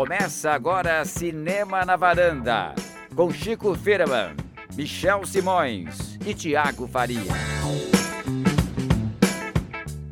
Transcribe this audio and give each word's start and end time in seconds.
Começa 0.00 0.52
agora 0.52 1.04
Cinema 1.04 1.84
na 1.84 1.94
Varanda, 1.94 2.74
com 3.14 3.30
Chico 3.30 3.74
Firman, 3.74 4.34
Michel 4.74 5.26
Simões 5.26 6.18
e 6.26 6.32
Tiago 6.32 6.88
Faria. 6.88 7.20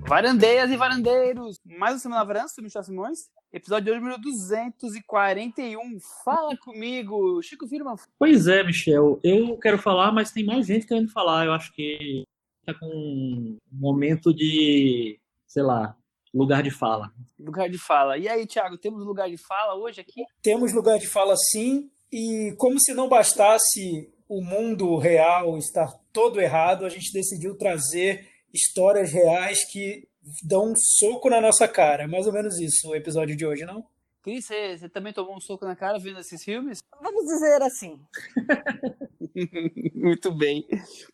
Varandeiras 0.06 0.70
e 0.70 0.76
varandeiros, 0.76 1.58
mais 1.64 1.96
um 1.96 1.98
Semana 2.00 2.20
na 2.20 2.26
Varanda, 2.26 2.48
sou 2.48 2.62
Michel 2.62 2.82
Simões, 2.82 3.30
episódio 3.50 3.86
de 3.86 3.90
hoje, 3.92 4.00
número 4.00 4.20
241. 4.20 5.80
Fala 6.22 6.54
comigo, 6.58 7.40
Chico 7.42 7.66
Firman. 7.66 7.96
Pois 8.18 8.46
é, 8.46 8.62
Michel, 8.62 9.18
eu 9.24 9.56
quero 9.56 9.78
falar, 9.78 10.12
mas 10.12 10.30
tem 10.30 10.44
mais 10.44 10.66
gente 10.66 10.86
querendo 10.86 11.10
falar. 11.10 11.46
Eu 11.46 11.52
acho 11.54 11.72
que 11.72 12.24
tá 12.66 12.74
com 12.74 12.86
um 12.86 13.58
momento 13.72 14.34
de, 14.34 15.18
sei 15.46 15.62
lá, 15.62 15.96
lugar 16.34 16.62
de 16.62 16.70
fala. 16.70 17.12
Lugar 17.38 17.68
de 17.68 17.78
fala. 17.78 18.18
E 18.18 18.28
aí, 18.28 18.46
Thiago, 18.46 18.78
temos 18.78 19.04
lugar 19.04 19.28
de 19.28 19.36
fala 19.36 19.74
hoje 19.74 20.00
aqui? 20.00 20.24
Temos 20.42 20.72
lugar 20.72 20.98
de 20.98 21.06
fala 21.06 21.36
sim, 21.36 21.90
e 22.12 22.54
como 22.56 22.80
se 22.80 22.94
não 22.94 23.08
bastasse 23.08 24.10
o 24.28 24.42
mundo 24.42 24.96
real 24.96 25.56
estar 25.56 25.92
todo 26.12 26.40
errado, 26.40 26.84
a 26.84 26.88
gente 26.88 27.12
decidiu 27.12 27.56
trazer 27.56 28.28
histórias 28.52 29.12
reais 29.12 29.64
que 29.70 30.06
dão 30.42 30.72
um 30.72 30.74
soco 30.76 31.30
na 31.30 31.40
nossa 31.40 31.66
cara. 31.66 32.06
Mais 32.06 32.26
ou 32.26 32.32
menos 32.32 32.58
isso 32.58 32.88
o 32.88 32.94
episódio 32.94 33.36
de 33.36 33.46
hoje, 33.46 33.64
não? 33.64 33.84
Cris, 34.22 34.46
você, 34.46 34.76
você 34.76 34.88
também 34.88 35.12
tomou 35.12 35.36
um 35.36 35.40
soco 35.40 35.64
na 35.64 35.76
cara 35.76 35.98
vendo 35.98 36.20
esses 36.20 36.42
filmes? 36.42 36.80
Vamos 37.00 37.24
dizer 37.24 37.62
assim. 37.62 38.00
Muito 39.94 40.30
bem. 40.32 40.66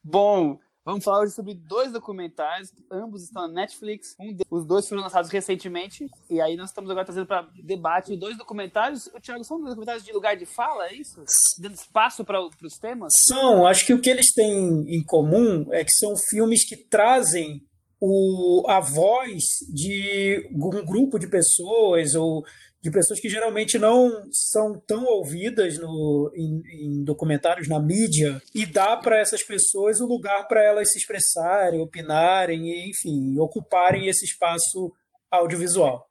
Bom, 0.02 0.58
Vamos 0.84 1.02
falar 1.02 1.20
hoje 1.22 1.32
sobre 1.32 1.54
dois 1.54 1.90
documentários, 1.92 2.70
ambos 2.92 3.22
estão 3.22 3.48
na 3.48 3.54
Netflix. 3.62 4.14
Um. 4.20 4.36
Os 4.50 4.66
dois 4.66 4.86
foram 4.86 5.00
lançados 5.00 5.30
recentemente, 5.30 6.06
e 6.28 6.42
aí 6.42 6.56
nós 6.56 6.68
estamos 6.68 6.90
agora 6.90 7.06
trazendo 7.06 7.26
para 7.26 7.48
debate 7.64 8.14
dois 8.18 8.36
documentários. 8.36 9.06
O 9.06 9.18
Thiago, 9.18 9.42
são 9.44 9.58
documentários 9.62 10.04
de 10.04 10.12
lugar 10.12 10.36
de 10.36 10.44
fala, 10.44 10.88
é 10.88 10.94
isso? 10.94 11.24
Dando 11.58 11.74
espaço 11.74 12.22
para 12.22 12.38
os 12.38 12.78
temas? 12.78 13.14
São, 13.26 13.66
acho 13.66 13.86
que 13.86 13.94
o 13.94 14.00
que 14.00 14.10
eles 14.10 14.34
têm 14.34 14.84
em 14.94 15.02
comum 15.02 15.72
é 15.72 15.82
que 15.82 15.92
são 15.92 16.12
filmes 16.28 16.68
que 16.68 16.76
trazem 16.76 17.62
o, 17.98 18.66
a 18.68 18.78
voz 18.78 19.42
de 19.72 20.46
um 20.52 20.84
grupo 20.84 21.18
de 21.18 21.28
pessoas 21.28 22.14
ou 22.14 22.44
de 22.84 22.90
pessoas 22.90 23.18
que 23.18 23.30
geralmente 23.30 23.78
não 23.78 24.28
são 24.30 24.78
tão 24.78 25.06
ouvidas 25.06 25.78
no, 25.78 26.30
em, 26.34 26.60
em 26.82 27.02
documentários, 27.02 27.66
na 27.66 27.80
mídia, 27.80 28.42
e 28.54 28.66
dá 28.66 28.94
para 28.94 29.18
essas 29.18 29.42
pessoas 29.42 30.02
o 30.02 30.06
lugar 30.06 30.46
para 30.46 30.62
elas 30.62 30.92
se 30.92 30.98
expressarem, 30.98 31.80
opinarem, 31.80 32.68
e, 32.68 32.90
enfim, 32.90 33.38
ocuparem 33.38 34.06
esse 34.06 34.26
espaço 34.26 34.92
audiovisual. 35.30 36.06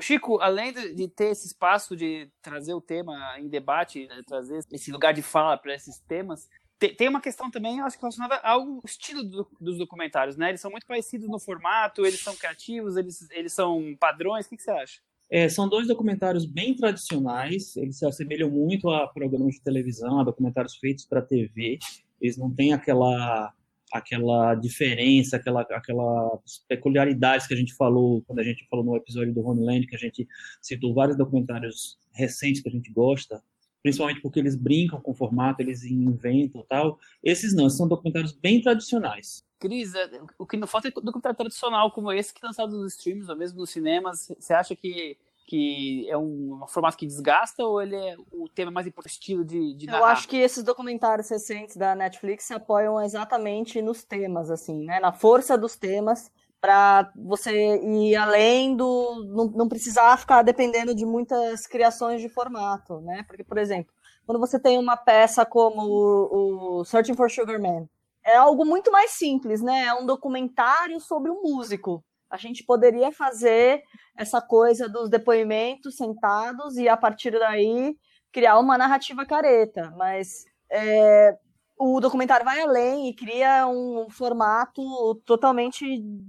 Chico, 0.00 0.38
além 0.38 0.70
de 0.70 1.08
ter 1.08 1.30
esse 1.30 1.46
espaço 1.46 1.96
de 1.96 2.30
trazer 2.42 2.74
o 2.74 2.80
tema 2.82 3.16
em 3.38 3.48
debate, 3.48 4.06
né, 4.06 4.20
trazer 4.26 4.60
esse 4.70 4.92
lugar 4.92 5.14
de 5.14 5.22
fala 5.22 5.56
para 5.56 5.74
esses 5.74 5.98
temas, 6.00 6.46
tem 6.78 7.08
uma 7.08 7.22
questão 7.22 7.50
também, 7.50 7.80
acho 7.80 7.96
que 7.96 8.02
relacionada 8.02 8.36
ao 8.36 8.82
estilo 8.84 9.24
do, 9.24 9.48
dos 9.58 9.78
documentários, 9.78 10.36
né? 10.36 10.50
Eles 10.50 10.60
são 10.60 10.70
muito 10.70 10.86
parecidos 10.86 11.28
no 11.28 11.38
formato, 11.38 12.04
eles 12.04 12.20
são 12.20 12.36
criativos, 12.36 12.96
eles, 12.96 13.30
eles 13.30 13.52
são 13.52 13.96
padrões. 13.98 14.44
O 14.44 14.50
que, 14.50 14.56
que 14.56 14.62
você 14.62 14.70
acha? 14.70 15.00
É, 15.30 15.48
são 15.48 15.68
dois 15.68 15.86
documentários 15.86 16.44
bem 16.44 16.74
tradicionais, 16.74 17.76
eles 17.76 17.98
se 17.98 18.04
assemelham 18.04 18.50
muito 18.50 18.90
a 18.90 19.06
programas 19.06 19.54
de 19.54 19.62
televisão, 19.62 20.18
a 20.18 20.24
documentários 20.24 20.76
feitos 20.76 21.04
para 21.04 21.22
TV. 21.22 21.78
Eles 22.20 22.36
não 22.36 22.52
têm 22.52 22.72
aquela 22.72 23.54
aquela 23.92 24.54
diferença, 24.54 25.36
aquela 25.36 25.62
aquelas 25.62 26.64
peculiaridades 26.68 27.46
que 27.46 27.54
a 27.54 27.56
gente 27.56 27.74
falou 27.74 28.22
quando 28.22 28.38
a 28.38 28.44
gente 28.44 28.66
falou 28.68 28.84
no 28.84 28.96
episódio 28.96 29.32
do 29.32 29.40
Homeland, 29.40 29.86
que 29.86 29.96
a 29.96 29.98
gente 29.98 30.26
citou 30.60 30.94
vários 30.94 31.16
documentários 31.16 31.98
recentes 32.12 32.60
que 32.62 32.68
a 32.68 32.72
gente 32.72 32.92
gosta, 32.92 33.42
principalmente 33.82 34.20
porque 34.20 34.38
eles 34.40 34.56
brincam 34.56 35.00
com 35.00 35.12
o 35.12 35.14
formato, 35.14 35.62
eles 35.62 35.84
inventam 35.84 36.64
tal. 36.68 36.98
Esses 37.22 37.54
não, 37.54 37.68
são 37.70 37.88
documentários 37.88 38.32
bem 38.32 38.60
tradicionais. 38.60 39.44
Cris, 39.60 39.94
é, 39.94 40.10
o 40.38 40.46
que 40.46 40.56
não 40.56 40.66
falta 40.66 40.88
é 40.88 40.90
documentário 40.90 41.36
tradicional 41.36 41.92
como 41.92 42.10
esse 42.10 42.32
que 42.32 42.42
é 42.42 42.46
lançado 42.46 42.76
nos 42.76 42.94
streams 42.94 43.30
ou 43.30 43.36
mesmo 43.36 43.60
nos 43.60 43.70
cinemas. 43.70 44.32
Você 44.38 44.54
acha 44.54 44.74
que, 44.74 45.18
que 45.46 46.08
é 46.08 46.16
um, 46.16 46.60
um, 46.62 46.66
formato 46.66 46.96
que 46.96 47.06
desgasta 47.06 47.62
ou 47.62 47.80
ele 47.80 47.94
é 47.94 48.16
o 48.32 48.48
tema 48.48 48.70
mais 48.70 48.86
importante, 48.86 49.12
estilo 49.12 49.44
de, 49.44 49.74
de 49.74 49.86
Eu 49.86 50.04
acho 50.04 50.26
que 50.26 50.38
esses 50.38 50.64
documentários 50.64 51.28
recentes 51.28 51.76
da 51.76 51.94
Netflix 51.94 52.44
se 52.44 52.54
apoiam 52.54 53.00
exatamente 53.02 53.82
nos 53.82 54.02
temas, 54.02 54.50
assim, 54.50 54.84
né? 54.84 54.98
Na 54.98 55.12
força 55.12 55.58
dos 55.58 55.76
temas 55.76 56.30
para 56.58 57.10
você 57.14 57.76
ir 57.82 58.16
além 58.16 58.76
do 58.76 59.24
não, 59.28 59.46
não 59.46 59.68
precisar 59.68 60.16
ficar 60.18 60.42
dependendo 60.42 60.94
de 60.94 61.06
muitas 61.06 61.66
criações 61.66 62.20
de 62.20 62.28
formato, 62.28 63.00
né? 63.00 63.24
Porque, 63.26 63.44
por 63.44 63.58
exemplo, 63.58 63.92
quando 64.26 64.38
você 64.38 64.58
tem 64.58 64.78
uma 64.78 64.96
peça 64.96 65.44
como 65.44 65.82
o, 65.82 66.80
o 66.80 66.84
Searching 66.84 67.14
for 67.14 67.30
Sugar 67.30 67.60
Man, 67.60 67.88
é 68.24 68.36
algo 68.36 68.64
muito 68.64 68.90
mais 68.90 69.12
simples, 69.12 69.62
né? 69.62 69.84
É 69.86 69.94
um 69.94 70.06
documentário 70.06 71.00
sobre 71.00 71.30
um 71.30 71.42
músico. 71.42 72.04
A 72.30 72.36
gente 72.36 72.64
poderia 72.64 73.10
fazer 73.10 73.82
essa 74.16 74.40
coisa 74.40 74.88
dos 74.88 75.10
depoimentos 75.10 75.96
sentados 75.96 76.76
e 76.76 76.88
a 76.88 76.96
partir 76.96 77.32
daí 77.32 77.96
criar 78.32 78.58
uma 78.58 78.78
narrativa 78.78 79.26
careta, 79.26 79.92
mas 79.96 80.44
é, 80.70 81.36
o 81.76 81.98
documentário 81.98 82.44
vai 82.44 82.60
além 82.60 83.08
e 83.08 83.14
cria 83.14 83.66
um 83.66 84.08
formato 84.10 84.82
totalmente, 85.24 85.84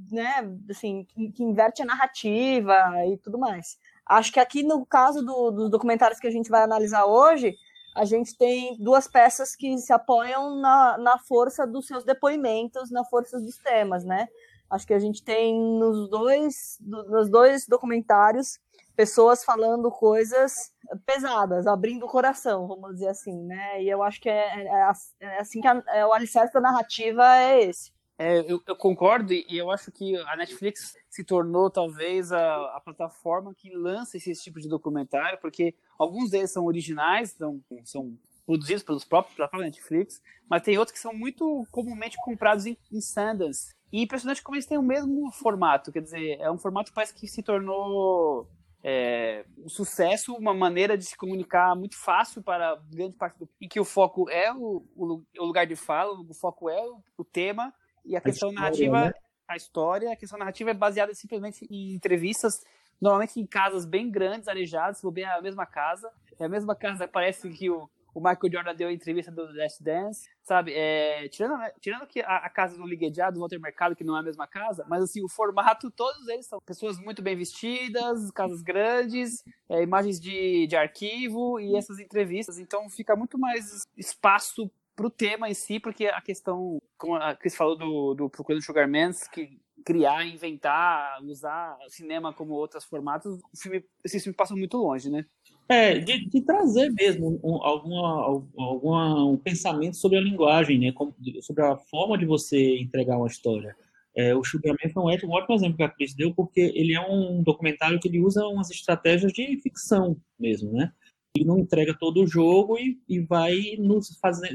né, 0.09 0.49
assim, 0.69 1.05
que, 1.35 1.43
inverte 1.43 1.81
a 1.81 1.85
narrativa 1.85 2.73
e 3.05 3.17
tudo 3.17 3.37
mais. 3.37 3.77
Acho 4.05 4.31
que 4.31 4.39
aqui 4.39 4.63
no 4.63 4.85
caso 4.85 5.23
do, 5.23 5.51
dos 5.51 5.69
documentários 5.69 6.19
que 6.19 6.27
a 6.27 6.31
gente 6.31 6.49
vai 6.49 6.63
analisar 6.63 7.05
hoje, 7.05 7.55
a 7.95 8.05
gente 8.05 8.37
tem 8.37 8.77
duas 8.77 9.07
peças 9.07 9.55
que 9.55 9.77
se 9.77 9.91
apoiam 9.91 10.55
na, 10.59 10.97
na 10.97 11.19
força 11.19 11.67
dos 11.67 11.87
seus 11.87 12.03
depoimentos, 12.03 12.89
na 12.89 13.03
força 13.03 13.39
dos 13.39 13.57
temas, 13.57 14.03
né? 14.03 14.27
Acho 14.69 14.87
que 14.87 14.93
a 14.93 14.99
gente 14.99 15.23
tem 15.23 15.53
nos 15.53 16.09
dois, 16.09 16.77
nos 16.79 17.29
dois 17.29 17.67
documentários 17.67 18.57
pessoas 18.95 19.43
falando 19.43 19.89
coisas 19.91 20.73
pesadas, 21.05 21.65
abrindo 21.67 22.05
o 22.05 22.09
coração, 22.09 22.67
vamos 22.67 22.93
dizer 22.93 23.09
assim, 23.09 23.35
né? 23.43 23.81
E 23.81 23.89
eu 23.89 24.03
acho 24.03 24.21
que 24.21 24.29
é, 24.29 24.63
é, 24.63 24.91
é 25.21 25.39
assim 25.39 25.59
que 25.59 25.67
a, 25.67 25.83
é, 25.87 26.05
o 26.05 26.13
alicerce 26.13 26.53
da 26.53 26.61
narrativa 26.61 27.35
é 27.37 27.63
esse. 27.63 27.91
É, 28.21 28.39
eu, 28.41 28.61
eu, 28.67 28.75
concordo 28.75 29.33
e 29.33 29.57
eu 29.57 29.71
acho 29.71 29.91
que 29.91 30.15
a 30.15 30.35
Netflix 30.35 30.95
se 31.09 31.23
tornou 31.23 31.71
talvez 31.71 32.31
a, 32.31 32.77
a, 32.77 32.79
plataforma 32.79 33.51
que 33.51 33.75
lança 33.75 34.15
esse 34.15 34.35
tipo 34.35 34.61
de 34.61 34.69
documentário, 34.69 35.39
porque 35.41 35.73
alguns 35.97 36.29
deles 36.29 36.51
são 36.51 36.65
originais, 36.65 37.31
são, 37.31 37.59
são 37.83 38.15
produzidos 38.45 38.83
pelos 38.83 39.03
próprios 39.03 39.35
pela 39.35 39.47
própria 39.47 39.65
Netflix, 39.65 40.21
mas 40.47 40.61
tem 40.61 40.77
outros 40.77 40.93
que 40.93 41.01
são 41.01 41.15
muito 41.15 41.65
comumente 41.71 42.15
comprados 42.17 42.67
em, 42.67 42.77
em 42.91 43.01
Sundance. 43.01 43.73
E 43.91 44.03
impressionante 44.03 44.43
como 44.43 44.55
eles 44.55 44.67
têm 44.67 44.77
o 44.77 44.83
mesmo 44.83 45.31
formato, 45.31 45.91
quer 45.91 46.03
dizer, 46.03 46.39
é 46.39 46.51
um 46.51 46.59
formato 46.59 46.91
que 46.91 46.95
parece 46.95 47.15
que 47.15 47.27
se 47.27 47.41
tornou 47.41 48.47
é, 48.83 49.45
um 49.57 49.67
sucesso, 49.67 50.35
uma 50.35 50.53
maneira 50.53 50.95
de 50.95 51.05
se 51.05 51.17
comunicar 51.17 51.75
muito 51.75 51.97
fácil 51.97 52.43
para 52.43 52.75
grande 52.87 53.15
parte 53.15 53.39
do 53.39 53.49
em 53.59 53.67
que 53.67 53.79
o 53.79 53.85
foco 53.85 54.29
é 54.29 54.53
o, 54.53 54.85
o, 54.95 55.23
o 55.39 55.43
lugar 55.43 55.65
de 55.65 55.75
fala, 55.75 56.13
o 56.13 56.33
foco 56.35 56.69
é 56.69 56.79
o, 56.85 57.01
o 57.17 57.23
tema 57.23 57.73
e 58.05 58.15
a 58.15 58.21
questão 58.21 58.49
a 58.49 58.51
história, 58.51 58.61
narrativa, 58.61 59.05
né? 59.05 59.13
a 59.47 59.55
história, 59.55 60.11
a 60.11 60.15
questão 60.15 60.39
narrativa 60.39 60.71
é 60.71 60.73
baseada 60.73 61.13
simplesmente 61.13 61.65
em 61.69 61.93
entrevistas, 61.93 62.63
normalmente 62.99 63.39
em 63.39 63.45
casas 63.45 63.85
bem 63.85 64.09
grandes, 64.09 64.47
arejadas, 64.47 64.97
se 64.97 65.03
bobear 65.03 65.37
a 65.37 65.41
mesma 65.41 65.65
casa, 65.65 66.11
é 66.39 66.45
a 66.45 66.49
mesma 66.49 66.75
casa, 66.75 67.07
parece 67.09 67.49
que 67.49 67.69
o 67.69 67.89
o 68.13 68.19
Michael 68.19 68.51
Jordan 68.51 68.75
deu 68.75 68.89
a 68.89 68.93
entrevista 68.93 69.31
do 69.31 69.43
Last 69.53 69.81
Dance, 69.83 70.29
sabe? 70.43 70.73
É, 70.73 71.27
tirando, 71.29 71.55
tirando 71.79 72.05
que 72.07 72.19
a, 72.21 72.37
a, 72.37 72.49
casa 72.49 72.77
do 72.77 72.85
Liguejá, 72.85 73.29
do 73.29 73.39
Walter 73.39 73.59
Mercado, 73.59 73.95
que 73.95 74.03
não 74.03 74.15
é 74.15 74.19
a 74.19 74.23
mesma 74.23 74.47
casa, 74.47 74.85
mas 74.87 75.03
assim, 75.03 75.23
o 75.23 75.29
formato, 75.29 75.89
todos 75.91 76.27
eles 76.27 76.45
são 76.45 76.59
pessoas 76.65 76.97
muito 76.99 77.21
bem 77.21 77.35
vestidas, 77.35 78.29
casas 78.31 78.61
grandes, 78.61 79.43
é, 79.69 79.81
imagens 79.81 80.19
de, 80.19 80.67
de 80.67 80.75
arquivo 80.75 81.59
e 81.59 81.75
essas 81.75 81.99
entrevistas, 81.99 82.59
então 82.59 82.89
fica 82.89 83.15
muito 83.15 83.39
mais 83.39 83.83
espaço 83.97 84.69
pro 85.01 85.09
tema 85.09 85.49
em 85.49 85.53
si, 85.55 85.79
porque 85.79 86.05
a 86.05 86.21
questão, 86.21 86.79
como 86.95 87.15
a 87.15 87.35
Cris 87.35 87.55
falou 87.55 87.75
do, 87.75 88.13
do 88.13 88.29
Procurando 88.29 88.63
Sugar 88.63 88.87
Man, 88.87 89.09
que 89.33 89.59
criar, 89.83 90.27
inventar, 90.27 91.19
usar 91.23 91.75
cinema 91.89 92.31
como 92.31 92.53
outros 92.53 92.83
formatos, 92.83 93.39
o 93.51 93.57
filme, 93.57 93.83
esse 94.05 94.19
filme 94.19 94.35
passa 94.35 94.55
muito 94.55 94.77
longe, 94.77 95.09
né? 95.09 95.25
É, 95.67 95.97
de, 95.97 96.29
de 96.29 96.41
trazer 96.41 96.91
mesmo 96.91 97.39
um, 97.43 97.63
alguma, 97.63 99.25
um 99.25 99.37
pensamento 99.37 99.97
sobre 99.97 100.19
a 100.19 100.21
linguagem, 100.21 100.77
né? 100.77 100.91
Como, 100.91 101.15
sobre 101.41 101.63
a 101.63 101.75
forma 101.77 102.15
de 102.15 102.25
você 102.25 102.77
entregar 102.77 103.17
uma 103.17 103.27
história. 103.27 103.75
É, 104.15 104.35
o 104.35 104.43
Sugarman 104.43 104.91
foi 104.93 105.01
um 105.01 105.07
ótimo, 105.07 105.33
ótimo 105.33 105.55
exemplo 105.55 105.77
que 105.77 105.83
a 105.83 105.89
Cris 105.89 106.13
deu, 106.13 106.31
porque 106.31 106.59
ele 106.75 106.93
é 106.93 107.01
um 107.01 107.41
documentário 107.41 107.99
que 107.99 108.07
ele 108.07 108.19
usa 108.19 108.45
umas 108.45 108.69
estratégias 108.69 109.33
de 109.33 109.57
ficção 109.63 110.15
mesmo, 110.39 110.71
né? 110.73 110.91
Ele 111.35 111.45
não 111.45 111.59
entrega 111.59 111.95
todo 111.97 112.21
o 112.21 112.27
jogo 112.27 112.77
e, 112.77 112.99
e 113.07 113.19
vai 113.19 113.75
nos 113.79 114.17
fazendo, 114.19 114.53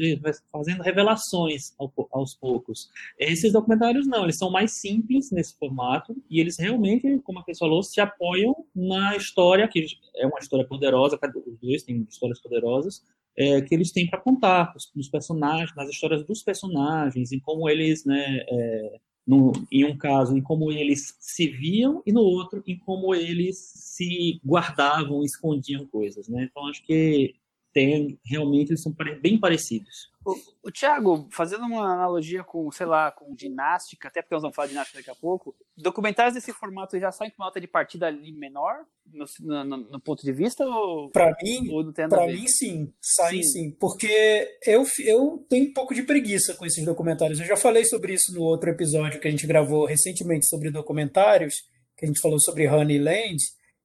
fazendo 0.53 0.83
revelações 0.83 1.75
ao, 1.79 1.93
aos 2.13 2.35
poucos. 2.35 2.91
Esses 3.19 3.53
documentários 3.53 4.07
não, 4.07 4.25
eles 4.25 4.37
são 4.37 4.51
mais 4.51 4.81
simples 4.81 5.31
nesse 5.31 5.57
formato 5.59 6.15
e 6.29 6.41
eles 6.41 6.59
realmente, 6.59 7.19
como 7.25 7.39
a 7.39 7.45
pessoa 7.45 7.69
falou, 7.69 7.83
se 7.83 8.01
apoiam 8.01 8.55
na 8.75 9.17
história, 9.17 9.67
que 9.67 9.87
é 10.17 10.27
uma 10.27 10.39
história 10.39 10.67
poderosa, 10.67 11.19
os 11.47 11.59
dois 11.59 11.83
têm 11.83 12.07
histórias 12.09 12.41
poderosas, 12.41 13.03
é, 13.37 13.61
que 13.61 13.75
eles 13.75 13.93
têm 13.93 14.09
para 14.09 14.21
contar, 14.21 14.75
os, 14.77 15.09
personagens, 15.09 15.75
nas 15.75 15.89
histórias 15.89 16.25
dos 16.25 16.43
personagens, 16.43 17.33
em 17.33 17.41
como 17.41 17.69
eles 17.69 18.05
né, 18.05 18.45
é, 18.49 19.01
no, 19.27 19.53
em 19.73 19.85
um 19.85 19.97
caso, 19.97 20.37
em 20.37 20.41
como 20.41 20.71
eles 20.71 21.17
se 21.19 21.49
viam, 21.49 22.03
e 22.07 22.13
no 22.13 22.21
outro, 22.21 22.63
em 22.67 22.79
como 22.79 23.15
eles 23.15 23.59
se 23.75 24.41
guardavam, 24.45 25.25
escondiam 25.25 25.87
coisas, 25.87 26.29
né? 26.29 26.49
Então, 26.51 26.67
acho 26.69 26.83
que 26.85 27.35
tem, 27.77 28.19
realmente 28.25 28.71
eles 28.71 28.83
são 28.83 28.91
bem 29.21 29.39
parecidos. 29.39 30.11
O, 30.25 30.35
o 30.69 30.73
Thiago, 30.73 31.29
fazendo 31.31 31.67
uma 31.67 31.93
analogia 31.93 32.43
com, 32.43 32.73
sei 32.73 32.87
lá, 32.87 33.11
com 33.13 33.37
ginástica, 33.39 34.09
até 34.09 34.23
porque 34.23 34.35
nós 34.35 34.41
vamos 34.41 34.57
falar 34.57 34.67
de 34.67 34.73
ginástica 34.73 34.99
daqui 34.99 35.11
a 35.11 35.15
pouco, 35.15 35.55
documentários 35.77 36.33
desse 36.33 36.55
formato 36.55 36.99
já 36.99 37.13
saem 37.13 37.31
com 37.31 37.43
uma 37.43 37.49
nota 37.49 37.61
de 37.61 37.67
partida 37.67 38.07
ali 38.07 38.33
menor, 38.33 38.87
no, 39.13 39.27
no, 39.65 39.77
no 39.77 40.01
ponto 40.01 40.25
de 40.25 40.33
vista? 40.33 40.65
Para 41.13 41.37
mim, 41.43 41.69
para 42.09 42.27
mim 42.29 42.49
sim, 42.49 42.91
saem 42.99 43.43
sim. 43.43 43.51
sim. 43.51 43.71
Porque 43.79 44.57
eu, 44.65 44.87
eu 45.05 45.45
tenho 45.51 45.69
um 45.69 45.73
pouco 45.75 45.95
de 45.95 46.03
preguiça 46.03 46.55
com 46.55 46.65
esses 46.65 46.83
documentários. 46.83 47.39
Eu 47.39 47.47
já 47.47 47.59
falei 47.59 47.85
sobre 47.85 48.15
isso 48.15 48.33
no 48.33 48.41
outro 48.41 48.71
episódio 48.71 49.21
que 49.21 49.29
a 49.29 49.31
gente 49.31 49.47
gravou 49.47 49.85
recentemente 49.85 50.47
sobre 50.47 50.71
documentários, 50.71 51.57
que 51.95 52.07
a 52.07 52.09
gente 52.09 52.23
falou 52.23 52.41
sobre 52.41 52.67
Honeyland, 52.67 53.37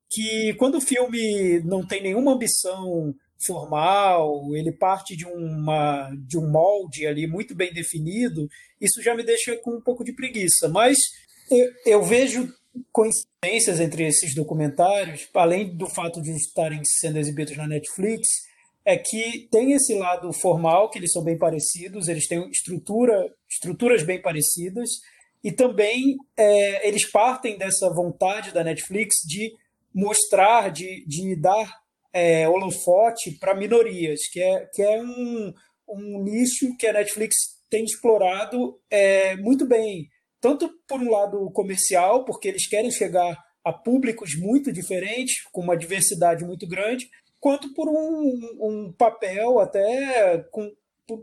que 0.09 0.53
quando 0.53 0.75
o 0.75 0.81
filme 0.81 1.59
não 1.65 1.85
tem 1.85 2.01
nenhuma 2.01 2.31
ambição 2.33 3.13
formal, 3.45 4.55
ele 4.55 4.71
parte 4.71 5.15
de, 5.15 5.25
uma, 5.25 6.09
de 6.27 6.37
um 6.37 6.49
molde 6.49 7.05
ali 7.05 7.27
muito 7.27 7.55
bem 7.55 7.73
definido, 7.73 8.47
isso 8.79 9.01
já 9.01 9.15
me 9.15 9.23
deixa 9.23 9.55
com 9.57 9.75
um 9.75 9.81
pouco 9.81 10.03
de 10.03 10.13
preguiça. 10.13 10.69
Mas 10.69 10.97
eu, 11.49 11.67
eu 11.85 12.03
vejo 12.03 12.47
coincidências 12.91 13.79
entre 13.79 14.05
esses 14.05 14.33
documentários, 14.33 15.27
além 15.33 15.75
do 15.75 15.87
fato 15.87 16.21
de 16.21 16.31
estarem 16.31 16.81
sendo 16.83 17.17
exibidos 17.19 17.57
na 17.57 17.67
Netflix, 17.67 18.27
é 18.83 18.97
que 18.97 19.47
tem 19.51 19.73
esse 19.73 19.93
lado 19.93 20.31
formal, 20.33 20.89
que 20.89 20.97
eles 20.97 21.11
são 21.11 21.23
bem 21.23 21.37
parecidos, 21.37 22.07
eles 22.07 22.27
têm 22.27 22.49
estrutura, 22.49 23.31
estruturas 23.49 24.03
bem 24.03 24.21
parecidas, 24.21 24.89
e 25.43 25.51
também 25.51 26.17
é, 26.37 26.87
eles 26.87 27.09
partem 27.09 27.57
dessa 27.57 27.89
vontade 27.93 28.51
da 28.51 28.63
Netflix 28.63 29.15
de 29.25 29.53
mostrar, 29.93 30.71
de, 30.71 31.05
de 31.05 31.35
dar 31.35 31.80
é, 32.13 32.47
holofote 32.47 33.31
para 33.39 33.55
minorias, 33.55 34.27
que 34.31 34.41
é, 34.41 34.65
que 34.73 34.81
é 34.81 35.01
um, 35.01 35.53
um 35.87 36.23
nicho 36.23 36.75
que 36.77 36.87
a 36.87 36.93
Netflix 36.93 37.35
tem 37.69 37.83
explorado 37.83 38.79
é, 38.89 39.35
muito 39.37 39.65
bem. 39.65 40.07
Tanto 40.39 40.69
por 40.87 40.99
um 40.99 41.09
lado 41.09 41.51
comercial, 41.51 42.25
porque 42.25 42.47
eles 42.47 42.67
querem 42.67 42.91
chegar 42.91 43.37
a 43.63 43.71
públicos 43.71 44.31
muito 44.37 44.71
diferentes, 44.71 45.43
com 45.51 45.61
uma 45.61 45.77
diversidade 45.77 46.43
muito 46.43 46.67
grande, 46.67 47.07
quanto 47.39 47.73
por 47.73 47.87
um, 47.87 48.57
um 48.59 48.93
papel 48.97 49.59
até 49.59 50.43
com, 50.51 50.71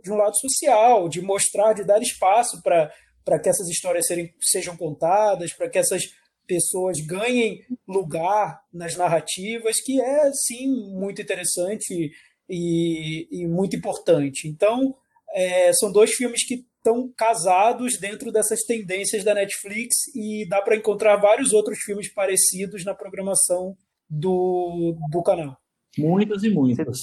de 0.02 0.12
um 0.12 0.16
lado 0.16 0.36
social, 0.36 1.08
de 1.08 1.20
mostrar, 1.20 1.72
de 1.72 1.84
dar 1.84 2.00
espaço 2.00 2.62
para 2.62 3.38
que 3.42 3.48
essas 3.48 3.68
histórias 3.68 4.06
serem, 4.06 4.32
sejam 4.40 4.76
contadas, 4.76 5.52
para 5.52 5.68
que 5.68 5.78
essas 5.78 6.02
pessoas 6.48 6.98
ganhem 7.06 7.60
lugar 7.86 8.60
nas 8.72 8.96
narrativas, 8.96 9.80
que 9.80 10.00
é, 10.00 10.32
sim, 10.32 10.66
muito 10.94 11.20
interessante 11.20 12.10
e, 12.48 13.28
e 13.30 13.46
muito 13.46 13.76
importante. 13.76 14.48
Então, 14.48 14.96
é, 15.32 15.72
são 15.74 15.92
dois 15.92 16.12
filmes 16.12 16.44
que 16.44 16.66
estão 16.78 17.12
casados 17.16 17.98
dentro 18.00 18.32
dessas 18.32 18.62
tendências 18.64 19.22
da 19.22 19.34
Netflix 19.34 19.94
e 20.14 20.48
dá 20.48 20.62
para 20.62 20.76
encontrar 20.76 21.16
vários 21.16 21.52
outros 21.52 21.78
filmes 21.80 22.12
parecidos 22.12 22.84
na 22.84 22.94
programação 22.94 23.76
do, 24.08 24.96
do 25.10 25.22
canal. 25.22 25.56
Muitas 25.98 26.42
e 26.42 26.50
muitas. 26.50 26.98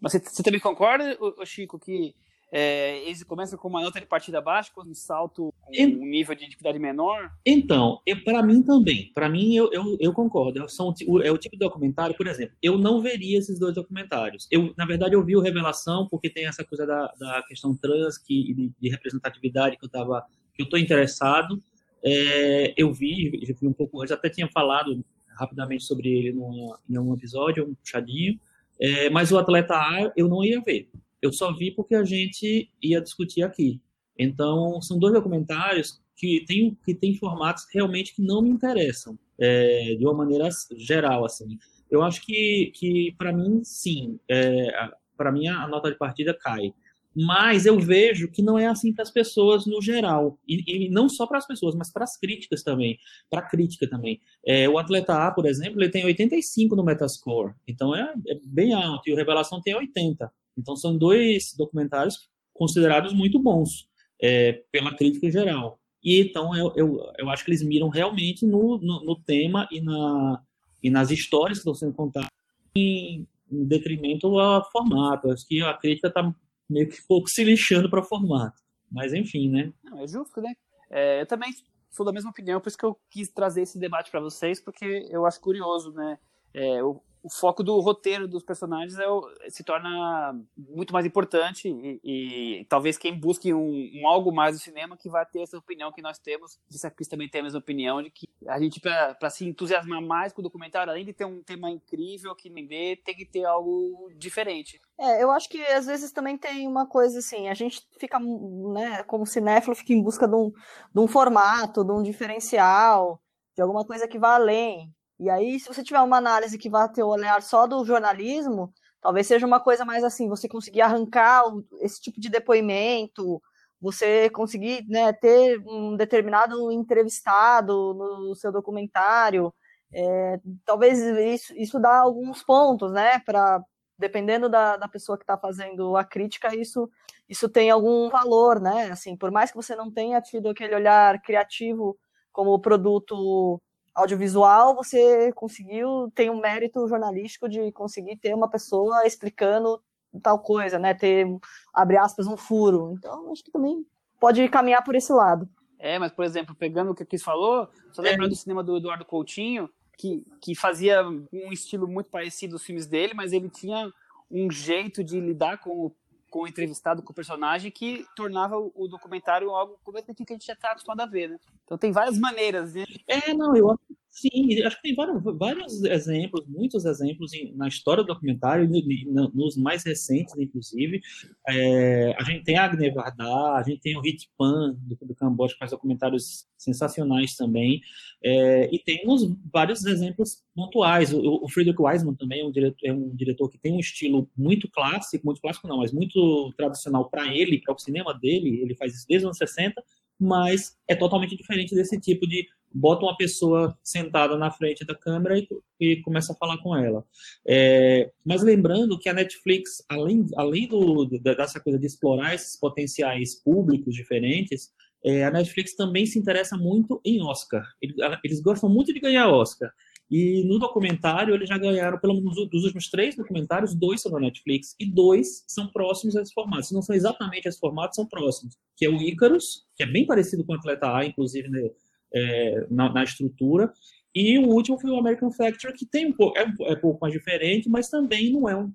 Mas 0.00 0.12
você, 0.12 0.18
você 0.20 0.42
também 0.42 0.60
concorda, 0.60 1.16
Chico, 1.44 1.78
que 1.78 2.14
é, 2.56 3.02
eles 3.04 3.24
começam 3.24 3.58
com 3.58 3.66
uma 3.66 3.82
nota 3.82 3.98
de 3.98 4.06
partida 4.06 4.40
baixa, 4.40 4.70
com 4.72 4.82
um 4.82 4.94
salto, 4.94 5.52
um 5.76 6.06
nível 6.06 6.36
de 6.36 6.44
dificuldade 6.44 6.78
menor? 6.78 7.32
Então, 7.44 8.00
para 8.24 8.44
mim 8.44 8.62
também. 8.62 9.10
Para 9.12 9.28
mim, 9.28 9.56
eu, 9.56 9.72
eu, 9.72 9.96
eu 9.98 10.12
concordo. 10.12 10.68
São, 10.68 10.94
é 11.24 11.32
o 11.32 11.36
tipo 11.36 11.56
de 11.56 11.58
documentário, 11.58 12.16
por 12.16 12.28
exemplo, 12.28 12.54
eu 12.62 12.78
não 12.78 13.02
veria 13.02 13.40
esses 13.40 13.58
dois 13.58 13.74
documentários. 13.74 14.46
Eu, 14.52 14.72
na 14.78 14.86
verdade, 14.86 15.16
eu 15.16 15.24
vi 15.24 15.34
o 15.34 15.40
Revelação, 15.40 16.06
porque 16.08 16.30
tem 16.30 16.46
essa 16.46 16.62
coisa 16.62 16.86
da, 16.86 17.12
da 17.18 17.42
questão 17.42 17.76
trans 17.76 18.18
que, 18.18 18.54
de, 18.54 18.72
de 18.80 18.88
representatividade 18.88 19.76
que 19.76 19.84
eu 19.84 19.90
tava, 19.90 20.24
que 20.54 20.62
eu 20.62 20.64
estou 20.64 20.78
interessado. 20.78 21.60
É, 22.04 22.72
eu 22.76 22.92
vi, 22.92 23.32
já 23.42 23.52
vi 23.60 23.66
um 23.66 23.72
pouco 23.72 24.00
antes, 24.00 24.12
até 24.12 24.30
tinha 24.30 24.48
falado 24.48 25.04
rapidamente 25.36 25.82
sobre 25.82 26.08
ele 26.08 26.32
numa, 26.32 26.78
em 26.88 26.96
um 27.00 27.14
episódio, 27.14 27.66
um 27.68 27.74
puxadinho. 27.74 28.38
É, 28.80 29.10
mas 29.10 29.32
o 29.32 29.38
Atleta 29.38 29.74
A 29.74 30.12
eu 30.16 30.28
não 30.28 30.44
ia 30.44 30.60
ver 30.60 30.88
eu 31.24 31.32
só 31.32 31.50
vi 31.52 31.70
porque 31.70 31.94
a 31.94 32.04
gente 32.04 32.70
ia 32.82 33.00
discutir 33.00 33.42
aqui. 33.42 33.80
Então, 34.18 34.80
são 34.82 34.98
dois 34.98 35.14
documentários 35.14 36.02
que 36.14 36.44
têm 36.46 36.76
que 36.84 36.94
tem 36.94 37.16
formatos 37.16 37.64
realmente 37.72 38.14
que 38.14 38.22
não 38.22 38.42
me 38.42 38.50
interessam, 38.50 39.18
é, 39.38 39.94
de 39.98 40.04
uma 40.04 40.12
maneira 40.12 40.48
geral, 40.76 41.24
assim. 41.24 41.58
Eu 41.90 42.02
acho 42.02 42.20
que, 42.24 42.70
que 42.74 43.14
para 43.16 43.32
mim, 43.32 43.62
sim, 43.64 44.20
é, 44.30 44.70
para 45.16 45.32
mim 45.32 45.48
a 45.48 45.66
nota 45.66 45.90
de 45.90 45.96
partida 45.96 46.36
cai. 46.38 46.74
Mas 47.16 47.64
eu 47.64 47.78
vejo 47.78 48.28
que 48.30 48.42
não 48.42 48.58
é 48.58 48.66
assim 48.66 48.92
para 48.92 49.04
as 49.04 49.10
pessoas 49.10 49.64
no 49.66 49.80
geral. 49.80 50.38
E, 50.46 50.86
e 50.86 50.90
não 50.90 51.08
só 51.08 51.26
para 51.26 51.38
as 51.38 51.46
pessoas, 51.46 51.74
mas 51.74 51.90
para 51.90 52.04
as 52.04 52.18
críticas 52.18 52.62
também. 52.62 52.98
Para 53.30 53.38
a 53.40 53.48
crítica 53.48 53.88
também. 53.88 54.20
É, 54.44 54.68
o 54.68 54.78
Atleta 54.78 55.14
A, 55.14 55.30
por 55.30 55.46
exemplo, 55.46 55.80
ele 55.80 55.90
tem 55.90 56.04
85 56.04 56.74
no 56.74 56.84
Metascore. 56.84 57.54
Então 57.68 57.94
é, 57.94 58.12
é 58.26 58.38
bem 58.44 58.74
alto. 58.74 59.08
E 59.08 59.12
o 59.12 59.16
Revelação 59.16 59.62
tem 59.62 59.74
80. 59.76 60.30
Então, 60.56 60.76
são 60.76 60.96
dois 60.96 61.54
documentários 61.56 62.28
considerados 62.52 63.12
muito 63.12 63.38
bons 63.38 63.88
é, 64.20 64.64
pela 64.70 64.94
crítica 64.94 65.26
em 65.26 65.30
geral. 65.30 65.78
E 66.02 66.20
então, 66.20 66.54
eu, 66.54 66.72
eu, 66.76 67.12
eu 67.18 67.30
acho 67.30 67.44
que 67.44 67.50
eles 67.50 67.62
miram 67.62 67.88
realmente 67.88 68.46
no, 68.46 68.78
no, 68.78 69.04
no 69.04 69.16
tema 69.16 69.66
e, 69.70 69.80
na, 69.80 70.42
e 70.82 70.90
nas 70.90 71.10
histórias 71.10 71.58
que 71.58 71.62
estão 71.62 71.74
sendo 71.74 71.94
contadas 71.94 72.28
em, 72.76 73.26
em 73.50 73.64
detrimento 73.64 74.38
ao 74.38 74.70
formato. 74.70 75.30
Acho 75.30 75.46
que 75.46 75.62
a 75.62 75.74
crítica 75.74 76.08
está 76.08 76.34
meio 76.68 76.88
que 76.88 77.02
pouco 77.06 77.28
se 77.28 77.42
lixando 77.42 77.88
para 77.88 78.00
o 78.00 78.04
formato. 78.04 78.62
Mas, 78.90 79.12
enfim, 79.12 79.48
né? 79.48 79.72
Não, 79.82 80.00
é 80.00 80.06
justo, 80.06 80.40
né? 80.40 80.52
É, 80.90 81.22
eu 81.22 81.26
também 81.26 81.50
sou 81.90 82.04
da 82.04 82.12
mesma 82.12 82.30
opinião, 82.30 82.60
por 82.60 82.68
isso 82.68 82.78
que 82.78 82.84
eu 82.84 82.98
quis 83.10 83.28
trazer 83.28 83.62
esse 83.62 83.78
debate 83.78 84.10
para 84.10 84.20
vocês, 84.20 84.60
porque 84.60 85.06
eu 85.10 85.24
acho 85.24 85.40
curioso, 85.40 85.92
né? 85.92 86.18
É, 86.52 86.80
o 87.24 87.30
foco 87.30 87.62
do 87.62 87.80
roteiro 87.80 88.28
dos 88.28 88.42
personagens 88.42 88.98
é 88.98 89.06
se 89.48 89.64
torna 89.64 90.38
muito 90.58 90.92
mais 90.92 91.06
importante 91.06 91.70
e, 91.70 92.00
e 92.04 92.64
talvez 92.66 92.98
quem 92.98 93.18
busque 93.18 93.54
um, 93.54 93.90
um, 93.94 94.06
algo 94.06 94.30
mais 94.30 94.58
do 94.58 94.62
cinema 94.62 94.94
que 94.94 95.08
vai 95.08 95.24
ter 95.24 95.40
essa 95.40 95.56
opinião 95.56 95.90
que 95.90 96.02
nós 96.02 96.18
temos, 96.18 96.58
disse 96.68 96.86
a 96.86 96.90
Cris 96.90 97.08
também 97.08 97.26
tem 97.26 97.40
a 97.40 97.44
mesma 97.44 97.60
opinião, 97.60 98.02
de 98.02 98.10
que 98.10 98.28
a 98.46 98.60
gente, 98.60 98.78
para 98.78 99.30
se 99.30 99.46
entusiasmar 99.46 100.02
mais 100.02 100.34
com 100.34 100.42
o 100.42 100.44
documentário, 100.44 100.92
além 100.92 101.06
de 101.06 101.14
ter 101.14 101.24
um 101.24 101.42
tema 101.42 101.70
incrível 101.70 102.34
que 102.34 102.50
vê, 102.50 103.00
tem 103.02 103.16
que 103.16 103.24
ter 103.24 103.46
algo 103.46 104.10
diferente. 104.18 104.78
É, 105.00 105.22
eu 105.22 105.30
acho 105.30 105.48
que 105.48 105.64
às 105.64 105.86
vezes 105.86 106.12
também 106.12 106.36
tem 106.36 106.68
uma 106.68 106.86
coisa 106.86 107.20
assim, 107.20 107.48
a 107.48 107.54
gente 107.54 107.80
fica, 107.98 108.18
né, 108.20 109.02
como 109.04 109.24
cinéfilo, 109.24 109.74
fica 109.74 109.94
em 109.94 110.02
busca 110.02 110.28
de 110.28 110.34
um, 110.34 110.50
de 110.94 111.00
um 111.00 111.08
formato, 111.08 111.82
de 111.82 111.90
um 111.90 112.02
diferencial, 112.02 113.18
de 113.56 113.62
alguma 113.62 113.86
coisa 113.86 114.06
que 114.06 114.18
vá 114.18 114.34
além. 114.34 114.92
E 115.18 115.30
aí, 115.30 115.60
se 115.60 115.68
você 115.68 115.82
tiver 115.82 116.00
uma 116.00 116.16
análise 116.18 116.58
que 116.58 116.70
vá 116.70 116.88
ter 116.88 117.02
o 117.02 117.08
olhar 117.08 117.40
só 117.42 117.66
do 117.66 117.84
jornalismo, 117.84 118.72
talvez 119.00 119.26
seja 119.26 119.46
uma 119.46 119.60
coisa 119.60 119.84
mais 119.84 120.02
assim, 120.02 120.28
você 120.28 120.48
conseguir 120.48 120.80
arrancar 120.80 121.44
esse 121.80 122.00
tipo 122.00 122.20
de 122.20 122.28
depoimento, 122.28 123.40
você 123.80 124.30
conseguir 124.30 124.84
né, 124.88 125.12
ter 125.12 125.58
um 125.66 125.96
determinado 125.96 126.72
entrevistado 126.72 127.94
no 127.94 128.34
seu 128.34 128.50
documentário, 128.50 129.54
é, 129.92 130.40
talvez 130.64 130.98
isso, 131.00 131.54
isso 131.56 131.78
dá 131.78 131.98
alguns 131.98 132.42
pontos, 132.42 132.92
né, 132.92 133.20
para 133.20 133.62
dependendo 133.96 134.48
da, 134.48 134.76
da 134.76 134.88
pessoa 134.88 135.16
que 135.16 135.22
está 135.22 135.38
fazendo 135.38 135.96
a 135.96 136.04
crítica, 136.04 136.54
isso, 136.56 136.90
isso 137.28 137.48
tem 137.48 137.70
algum 137.70 138.08
valor, 138.10 138.60
né, 138.60 138.90
assim, 138.90 139.16
por 139.16 139.30
mais 139.30 139.50
que 139.50 139.56
você 139.56 139.76
não 139.76 139.90
tenha 139.92 140.20
tido 140.20 140.48
aquele 140.48 140.74
olhar 140.74 141.20
criativo 141.22 141.96
como 142.32 142.58
produto 142.60 143.62
audiovisual, 143.94 144.74
você 144.74 145.32
conseguiu, 145.32 146.10
tem 146.14 146.28
um 146.28 146.40
mérito 146.40 146.86
jornalístico 146.88 147.48
de 147.48 147.70
conseguir 147.72 148.16
ter 148.16 148.34
uma 148.34 148.48
pessoa 148.48 149.06
explicando 149.06 149.80
tal 150.22 150.38
coisa, 150.38 150.78
né? 150.78 150.94
Ter, 150.94 151.26
abre 151.72 151.96
aspas, 151.96 152.26
um 152.26 152.36
furo. 152.36 152.94
Então, 152.98 153.30
acho 153.32 153.44
que 153.44 153.50
também 153.50 153.86
pode 154.18 154.48
caminhar 154.48 154.82
por 154.82 154.94
esse 154.94 155.12
lado. 155.12 155.48
É, 155.78 155.98
mas, 155.98 156.12
por 156.12 156.24
exemplo, 156.24 156.54
pegando 156.54 156.90
o 156.90 156.94
que 156.94 157.02
a 157.02 157.06
Cris 157.06 157.22
falou, 157.22 157.68
só 157.92 158.02
é. 158.02 158.10
lembrando 158.10 158.30
do 158.30 158.36
cinema 158.36 158.62
do 158.62 158.76
Eduardo 158.76 159.04
Coutinho, 159.04 159.68
que, 159.96 160.24
que 160.40 160.54
fazia 160.54 161.06
um 161.06 161.52
estilo 161.52 161.86
muito 161.86 162.10
parecido 162.10 162.54
aos 162.54 162.64
filmes 162.64 162.86
dele, 162.86 163.14
mas 163.14 163.32
ele 163.32 163.48
tinha 163.48 163.92
um 164.30 164.50
jeito 164.50 165.04
de 165.04 165.20
lidar 165.20 165.58
com 165.58 165.70
o 165.70 165.96
com 166.34 166.40
o 166.40 166.48
entrevistado, 166.48 167.00
com 167.00 167.12
o 167.12 167.14
personagem, 167.14 167.70
que 167.70 168.04
tornava 168.16 168.58
o 168.58 168.88
documentário 168.88 169.50
algo 169.50 169.78
completamente 169.84 170.24
que 170.24 170.32
a 170.32 170.34
gente 170.34 170.46
já 170.46 170.54
está 170.54 170.72
acostumado 170.72 171.02
a 171.02 171.06
ver, 171.06 171.28
né? 171.28 171.38
Então 171.62 171.78
tem 171.78 171.92
várias 171.92 172.18
maneiras, 172.18 172.74
né? 172.74 172.84
É, 173.06 173.32
não, 173.32 173.54
eu 173.54 173.70
acho 173.70 173.80
sim, 174.14 174.62
acho 174.62 174.76
que 174.76 174.82
tem 174.82 174.94
vários, 174.94 175.22
vários 175.36 175.82
exemplos, 175.82 176.46
muitos 176.46 176.84
exemplos 176.84 177.32
em, 177.32 177.52
na 177.56 177.66
história 177.66 178.04
do 178.04 178.06
documentário, 178.06 178.68
no, 179.06 179.28
nos 179.34 179.56
mais 179.56 179.84
recentes, 179.84 180.36
inclusive. 180.38 181.00
É, 181.48 182.14
a 182.16 182.22
gente 182.22 182.44
tem 182.44 182.56
a 182.56 182.64
Agne 182.64 182.90
Varda, 182.92 183.24
a 183.24 183.62
gente 183.66 183.80
tem 183.80 183.96
o 183.96 184.00
Hit 184.00 184.30
Pan, 184.38 184.76
do, 184.78 184.96
do 185.04 185.14
Camboja, 185.16 185.54
que 185.54 185.58
faz 185.58 185.72
documentários 185.72 186.46
sensacionais 186.56 187.34
também. 187.34 187.80
É, 188.22 188.72
e 188.72 188.78
temos 188.78 189.28
vários 189.52 189.84
exemplos 189.84 190.44
pontuais. 190.54 191.12
O, 191.12 191.44
o 191.44 191.48
Friedrich 191.48 191.82
Wiseman 191.82 192.14
também 192.14 192.40
é 192.40 192.44
um, 192.44 192.52
diretor, 192.52 192.86
é 192.86 192.92
um 192.92 193.14
diretor 193.16 193.48
que 193.50 193.58
tem 193.58 193.72
um 193.72 193.80
estilo 193.80 194.30
muito 194.36 194.70
clássico, 194.70 195.26
muito 195.26 195.40
clássico 195.40 195.66
não, 195.66 195.78
mas 195.78 195.92
muito 195.92 196.52
tradicional 196.56 197.10
para 197.10 197.34
ele, 197.34 197.60
para 197.60 197.74
o 197.74 197.78
cinema 197.78 198.14
dele. 198.14 198.60
Ele 198.62 198.76
faz 198.76 198.94
isso 198.94 199.06
desde 199.08 199.26
os 199.26 199.30
anos 199.30 199.38
60, 199.38 199.82
mas 200.18 200.76
é 200.88 200.94
totalmente 200.94 201.36
diferente 201.36 201.74
desse 201.74 202.00
tipo 202.00 202.26
de 202.26 202.46
bota 202.74 203.04
uma 203.04 203.16
pessoa 203.16 203.78
sentada 203.84 204.36
na 204.36 204.50
frente 204.50 204.84
da 204.84 204.94
câmera 204.96 205.38
e, 205.38 205.48
e 205.78 206.02
começa 206.02 206.32
a 206.32 206.36
falar 206.36 206.58
com 206.58 206.76
ela. 206.76 207.04
É, 207.46 208.10
mas 208.24 208.42
lembrando 208.42 208.98
que 208.98 209.08
a 209.08 209.12
Netflix, 209.12 209.84
além, 209.88 210.26
além 210.36 210.66
do, 210.66 211.06
dessa 211.06 211.60
coisa 211.60 211.78
de 211.78 211.86
explorar 211.86 212.34
esses 212.34 212.58
potenciais 212.58 213.36
públicos 213.36 213.94
diferentes, 213.94 214.72
é, 215.04 215.24
a 215.24 215.30
Netflix 215.30 215.76
também 215.76 216.04
se 216.04 216.18
interessa 216.18 216.56
muito 216.56 217.00
em 217.04 217.22
Oscar. 217.22 217.64
Eles, 217.80 217.96
eles, 218.24 218.40
gostam 218.40 218.68
muito 218.68 218.92
de 218.92 218.98
ganhar 218.98 219.28
Oscar. 219.28 219.70
E 220.10 220.44
no 220.46 220.58
documentário, 220.58 221.34
eles 221.34 221.48
já 221.48 221.56
ganharam, 221.56 221.98
pelo 221.98 222.14
menos 222.14 222.34
dos 222.48 222.64
últimos 222.64 222.88
três 222.88 223.16
documentários, 223.16 223.74
dois 223.74 224.02
são 224.02 224.12
da 224.12 224.20
Netflix 224.20 224.74
e 224.78 224.86
dois 224.86 225.44
são 225.48 225.66
próximos 225.68 226.14
a 226.16 226.22
esse 226.22 226.32
formato. 226.32 226.66
Se 226.66 226.74
não 226.74 226.82
são 226.82 226.94
exatamente 226.94 227.48
esse 227.48 227.58
formato, 227.58 227.96
são 227.96 228.06
próximos. 228.06 228.56
Que 228.76 228.86
é 228.86 228.88
o 228.88 228.96
Icarus, 228.96 229.66
que 229.74 229.82
é 229.82 229.86
bem 229.86 230.06
parecido 230.06 230.44
com 230.44 230.52
o 230.52 230.56
Atleta 230.56 230.94
A, 230.94 231.06
inclusive 231.06 231.48
né, 231.48 231.70
é, 232.14 232.66
na, 232.70 232.92
na, 232.92 233.02
estrutura. 233.02 233.72
E 234.14 234.38
o 234.38 234.46
último 234.48 234.78
foi 234.78 234.90
o 234.90 234.98
American 234.98 235.32
Factory, 235.32 235.72
que 235.72 235.86
tem 235.86 236.06
um 236.06 236.12
pouco, 236.12 236.38
é, 236.38 236.42
é 236.42 236.72
um 236.74 236.80
pouco 236.80 236.98
mais 237.00 237.12
diferente, 237.12 237.68
mas 237.68 237.88
também 237.88 238.30
não 238.30 238.48
é 238.48 238.56
um, 238.56 238.72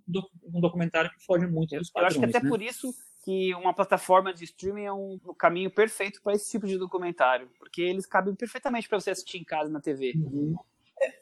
um 0.53 0.59
documentário 0.59 1.09
que 1.11 1.23
foge 1.23 1.47
muito 1.47 1.77
dos 1.77 1.89
padrões. 1.89 2.15
Eu 2.15 2.21
acho 2.23 2.31
que 2.31 2.37
até 2.37 2.43
né? 2.43 2.49
por 2.49 2.61
isso 2.61 2.91
que 3.23 3.53
uma 3.55 3.73
plataforma 3.73 4.33
de 4.33 4.43
streaming 4.43 4.85
é 4.85 4.93
um, 4.93 5.19
um 5.25 5.33
caminho 5.33 5.69
perfeito 5.69 6.21
para 6.21 6.33
esse 6.33 6.49
tipo 6.49 6.65
de 6.65 6.77
documentário, 6.77 7.49
porque 7.57 7.81
eles 7.81 8.05
cabem 8.05 8.33
perfeitamente 8.35 8.89
para 8.89 8.99
você 8.99 9.11
assistir 9.11 9.37
em 9.37 9.43
casa 9.43 9.69
na 9.69 9.79
TV. 9.79 10.13
Uhum. 10.15 10.55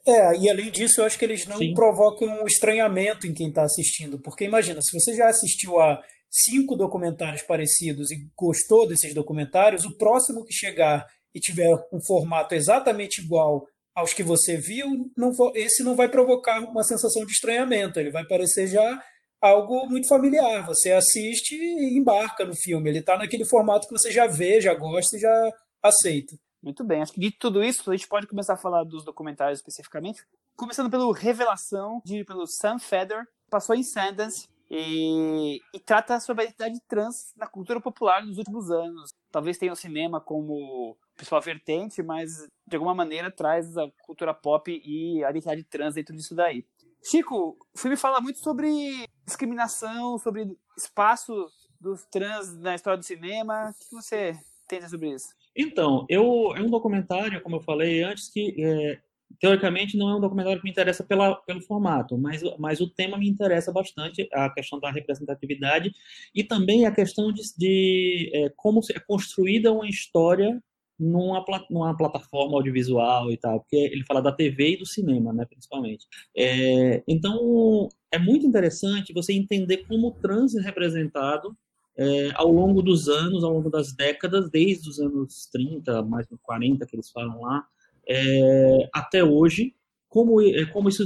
É, 0.05 0.37
e 0.37 0.49
além 0.49 0.71
disso, 0.71 1.01
eu 1.01 1.05
acho 1.05 1.17
que 1.17 1.25
eles 1.25 1.45
não 1.45 1.57
Sim. 1.57 1.73
provocam 1.73 2.27
um 2.27 2.45
estranhamento 2.45 3.27
em 3.27 3.33
quem 3.33 3.49
está 3.49 3.63
assistindo, 3.63 4.19
porque 4.19 4.45
imagina, 4.45 4.81
se 4.81 4.97
você 4.97 5.13
já 5.15 5.27
assistiu 5.27 5.79
a 5.79 6.01
cinco 6.29 6.75
documentários 6.75 7.43
parecidos 7.43 8.11
e 8.11 8.27
gostou 8.35 8.87
desses 8.87 9.13
documentários, 9.13 9.85
o 9.85 9.97
próximo 9.97 10.43
que 10.45 10.53
chegar 10.53 11.05
e 11.33 11.39
tiver 11.39 11.69
um 11.93 12.01
formato 12.01 12.55
exatamente 12.55 13.21
igual 13.21 13.65
aos 13.95 14.13
que 14.13 14.23
você 14.23 14.57
viu, 14.57 15.11
não, 15.17 15.31
esse 15.55 15.83
não 15.83 15.95
vai 15.95 16.09
provocar 16.09 16.59
uma 16.59 16.83
sensação 16.83 17.25
de 17.25 17.31
estranhamento, 17.31 17.99
ele 17.99 18.11
vai 18.11 18.25
parecer 18.25 18.67
já 18.67 19.01
algo 19.41 19.87
muito 19.87 20.07
familiar. 20.07 20.65
Você 20.65 20.91
assiste 20.91 21.55
e 21.55 21.97
embarca 21.97 22.45
no 22.45 22.55
filme. 22.55 22.89
Ele 22.89 22.99
está 22.99 23.17
naquele 23.17 23.45
formato 23.45 23.87
que 23.87 23.93
você 23.93 24.11
já 24.11 24.27
vê, 24.27 24.61
já 24.61 24.73
gosta 24.73 25.17
e 25.17 25.19
já 25.19 25.51
aceita. 25.81 26.35
Muito 26.61 26.83
bem. 26.83 27.01
Acho 27.01 27.13
que 27.13 27.19
de 27.19 27.31
tudo 27.31 27.63
isso, 27.63 27.89
a 27.89 27.95
gente 27.95 28.07
pode 28.07 28.27
começar 28.27 28.53
a 28.53 28.57
falar 28.57 28.83
dos 28.83 29.03
documentários 29.03 29.59
especificamente. 29.59 30.25
Começando 30.55 30.89
pelo 30.89 31.11
Revelação, 31.11 32.01
de 32.03 32.23
pelo 32.23 32.47
Sam 32.47 32.79
Feder. 32.79 33.27
Passou 33.49 33.75
em 33.75 33.83
Sundance 33.83 34.47
e, 34.69 35.61
e, 35.73 35.79
trata 35.79 36.19
sobre 36.19 36.43
a 36.43 36.45
identidade 36.45 36.81
trans 36.87 37.33
na 37.37 37.47
cultura 37.47 37.79
popular 37.79 38.25
nos 38.25 38.37
últimos 38.37 38.69
anos. 38.69 39.11
Talvez 39.31 39.57
tenha 39.57 39.71
o 39.71 39.75
cinema 39.75 40.19
como 40.19 40.97
principal 41.15 41.41
vertente, 41.41 42.03
mas 42.03 42.47
de 42.67 42.75
alguma 42.75 42.93
maneira 42.93 43.31
traz 43.31 43.77
a 43.77 43.89
cultura 44.03 44.33
pop 44.33 44.69
e 44.83 45.23
a 45.23 45.29
identidade 45.29 45.63
trans 45.63 45.93
dentro 45.93 46.15
disso 46.15 46.35
daí. 46.35 46.65
Chico, 47.03 47.57
o 47.73 47.77
filme 47.77 47.95
fala 47.95 48.19
muito 48.19 48.39
sobre 48.39 49.07
discriminação, 49.25 50.17
sobre 50.19 50.57
espaço 50.77 51.47
dos 51.79 52.05
trans 52.05 52.57
na 52.57 52.75
história 52.75 52.97
do 52.97 53.05
cinema. 53.05 53.69
O 53.69 53.73
que 53.73 53.95
você 53.95 54.37
tem 54.67 54.85
sobre 54.89 55.13
isso? 55.13 55.36
Então, 55.57 56.05
eu, 56.07 56.53
é 56.55 56.61
um 56.61 56.69
documentário, 56.69 57.41
como 57.41 57.55
eu 57.55 57.61
falei 57.61 58.03
antes, 58.03 58.29
que 58.29 58.55
é, 58.59 58.99
teoricamente 59.39 59.97
não 59.97 60.09
é 60.09 60.15
um 60.15 60.21
documentário 60.21 60.59
que 60.59 60.63
me 60.63 60.71
interessa 60.71 61.03
pela, 61.03 61.35
pelo 61.35 61.61
formato, 61.61 62.17
mas, 62.17 62.41
mas 62.59 62.79
o 62.79 62.89
tema 62.89 63.17
me 63.17 63.27
interessa 63.27 63.71
bastante, 63.71 64.27
a 64.33 64.49
questão 64.49 64.79
da 64.79 64.91
representatividade 64.91 65.91
e 66.33 66.43
também 66.43 66.85
a 66.85 66.91
questão 66.91 67.31
de, 67.31 67.41
de 67.57 68.31
é, 68.33 68.49
como 68.55 68.81
é 68.93 68.99
construída 68.99 69.71
uma 69.71 69.87
história 69.87 70.61
numa, 70.99 71.43
numa 71.69 71.95
plataforma 71.95 72.55
audiovisual 72.55 73.31
e 73.31 73.37
tal, 73.37 73.59
porque 73.59 73.75
ele 73.75 74.03
fala 74.03 74.21
da 74.21 74.31
TV 74.31 74.73
e 74.73 74.77
do 74.77 74.85
cinema, 74.85 75.31
né, 75.33 75.45
principalmente. 75.45 76.05
É, 76.35 77.03
então, 77.07 77.87
é 78.11 78.17
muito 78.17 78.45
interessante 78.45 79.13
você 79.13 79.33
entender 79.33 79.85
como 79.87 80.07
o 80.07 80.11
trans 80.11 80.55
é 80.55 80.61
representado 80.61 81.55
é, 81.97 82.31
ao 82.35 82.51
longo 82.51 82.81
dos 82.81 83.09
anos, 83.09 83.43
ao 83.43 83.53
longo 83.53 83.69
das 83.69 83.91
décadas, 83.91 84.49
desde 84.49 84.89
os 84.89 84.99
anos 84.99 85.47
30, 85.51 86.03
mais 86.03 86.27
40 86.43 86.85
que 86.85 86.95
eles 86.95 87.09
falam 87.09 87.41
lá, 87.41 87.65
é, 88.07 88.89
até 88.93 89.23
hoje, 89.23 89.75
como, 90.07 90.41
é, 90.41 90.65
como 90.65 90.89
isso 90.89 91.03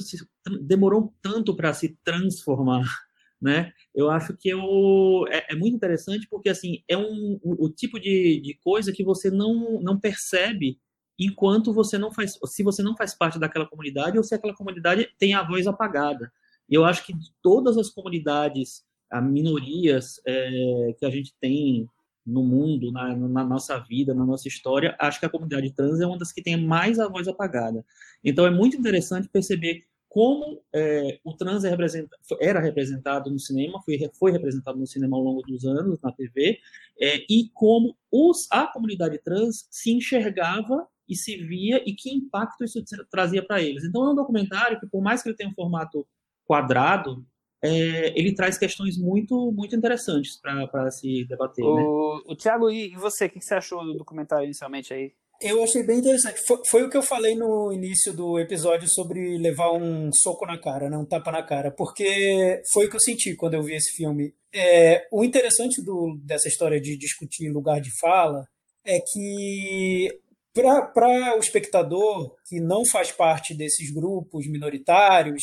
demorou 0.61 1.13
tanto 1.21 1.55
para 1.55 1.73
se 1.73 1.97
transformar 2.03 2.83
né? 3.41 3.73
Eu 3.95 4.11
acho 4.11 4.37
que 4.37 4.49
eu, 4.49 5.25
é, 5.29 5.53
é, 5.53 5.55
muito 5.55 5.75
interessante 5.75 6.27
porque 6.29 6.49
assim 6.49 6.83
é 6.87 6.95
um 6.95 7.39
o, 7.41 7.65
o, 7.65 7.69
tipo 7.69 7.99
de, 7.99 8.39
de 8.39 8.53
coisa 8.63 8.91
que 8.91 9.03
você 9.03 9.31
não, 9.31 9.81
não 9.81 9.99
percebe 9.99 10.79
enquanto 11.17 11.73
você 11.73 11.97
não 11.97 12.11
faz 12.11 12.37
se 12.45 12.61
você 12.61 12.83
não 12.83 12.95
faz 12.95 13.15
parte 13.15 13.39
daquela 13.39 13.65
comunidade 13.65 14.17
ou 14.17 14.23
se 14.23 14.35
aquela 14.35 14.55
comunidade 14.55 15.09
tem 15.17 15.33
a 15.33 15.43
voz 15.43 15.65
apagada. 15.65 16.31
E 16.69 16.75
eu 16.75 16.85
acho 16.85 17.05
que 17.05 17.13
todas 17.41 17.77
as 17.77 17.89
comunidades, 17.89 18.83
as 19.11 19.23
minorias 19.23 20.21
é, 20.25 20.95
que 20.97 21.05
a 21.05 21.09
gente 21.09 21.33
tem 21.39 21.87
no 22.25 22.43
mundo, 22.43 22.91
na, 22.91 23.15
na, 23.15 23.43
nossa 23.43 23.77
vida, 23.79 24.13
na 24.13 24.25
nossa 24.25 24.47
história, 24.47 24.95
acho 24.99 25.19
que 25.19 25.25
a 25.25 25.29
comunidade 25.29 25.71
trans 25.73 25.99
é 25.99 26.05
uma 26.05 26.17
das 26.17 26.31
que 26.31 26.41
tem 26.41 26.55
mais 26.55 26.99
a 26.99 27.07
voz 27.07 27.27
apagada. 27.27 27.83
Então 28.23 28.45
é 28.45 28.51
muito 28.51 28.77
interessante 28.77 29.27
perceber 29.27 29.83
como 30.07 30.61
é, 30.73 31.19
o 31.23 31.33
trans 31.33 31.63
é 31.63 31.69
representa, 31.69 32.15
era 32.39 32.59
representado 32.59 33.31
no 33.31 33.39
cinema, 33.39 33.81
foi, 33.81 33.97
foi 34.19 34.31
representado 34.31 34.77
no 34.77 34.85
cinema 34.85 35.15
ao 35.15 35.23
longo 35.23 35.41
dos 35.41 35.65
anos, 35.65 36.01
na 36.01 36.11
TV, 36.11 36.59
é, 36.99 37.25
e 37.29 37.49
como 37.53 37.95
os, 38.11 38.45
a 38.51 38.67
comunidade 38.67 39.17
trans 39.19 39.67
se 39.71 39.91
enxergava 39.91 40.85
e 41.07 41.15
se 41.15 41.37
via 41.37 41.81
e 41.85 41.93
que 41.93 42.13
impacto 42.13 42.63
isso 42.63 42.83
trazia 43.09 43.41
para 43.41 43.61
eles. 43.61 43.83
Então 43.83 44.05
é 44.05 44.11
um 44.11 44.15
documentário 44.15 44.79
que, 44.79 44.87
por 44.87 45.01
mais 45.01 45.23
que 45.23 45.29
ele 45.29 45.35
tenha 45.35 45.49
um 45.49 45.55
formato 45.55 46.05
quadrado, 46.45 47.25
é, 47.63 48.19
ele 48.19 48.33
traz 48.33 48.57
questões 48.57 48.97
muito 48.97 49.51
muito 49.51 49.75
interessantes 49.75 50.39
para 50.39 50.89
se 50.89 51.25
debater. 51.25 51.63
O, 51.63 51.75
né? 51.75 52.23
o 52.27 52.35
Thiago, 52.35 52.69
e 52.69 52.95
você, 52.95 53.25
o 53.25 53.29
que 53.29 53.41
você 53.41 53.53
achou 53.53 53.83
do 53.83 53.97
documentário 53.97 54.45
inicialmente 54.45 54.93
aí? 54.93 55.13
Eu 55.41 55.63
achei 55.63 55.81
bem 55.81 55.97
interessante. 55.97 56.39
Foi, 56.45 56.61
foi, 56.67 56.83
o 56.83 56.89
que 56.89 56.95
eu 56.95 57.01
falei 57.01 57.35
no 57.35 57.73
início 57.73 58.13
do 58.13 58.39
episódio 58.39 58.87
sobre 58.87 59.39
levar 59.39 59.71
um 59.71 60.11
soco 60.13 60.45
na 60.45 60.59
cara, 60.59 60.87
né? 60.87 60.95
um 60.95 61.05
tapa 61.05 61.31
na 61.31 61.41
cara, 61.41 61.71
porque 61.71 62.61
foi 62.71 62.85
o 62.85 62.89
que 62.89 62.95
eu 62.95 63.01
senti 63.01 63.35
quando 63.35 63.55
eu 63.55 63.63
vi 63.63 63.73
esse 63.73 63.91
filme. 63.95 64.35
É, 64.53 65.07
o 65.11 65.23
interessante 65.23 65.81
do, 65.81 66.15
dessa 66.23 66.47
história 66.47 66.79
de 66.79 66.95
discutir 66.95 67.49
lugar 67.49 67.81
de 67.81 67.89
fala 67.99 68.45
é 68.85 68.99
que 68.99 70.19
para 70.53 71.35
o 71.35 71.39
espectador 71.39 72.35
que 72.47 72.59
não 72.59 72.85
faz 72.85 73.11
parte 73.11 73.55
desses 73.55 73.91
grupos 73.91 74.47
minoritários, 74.47 75.41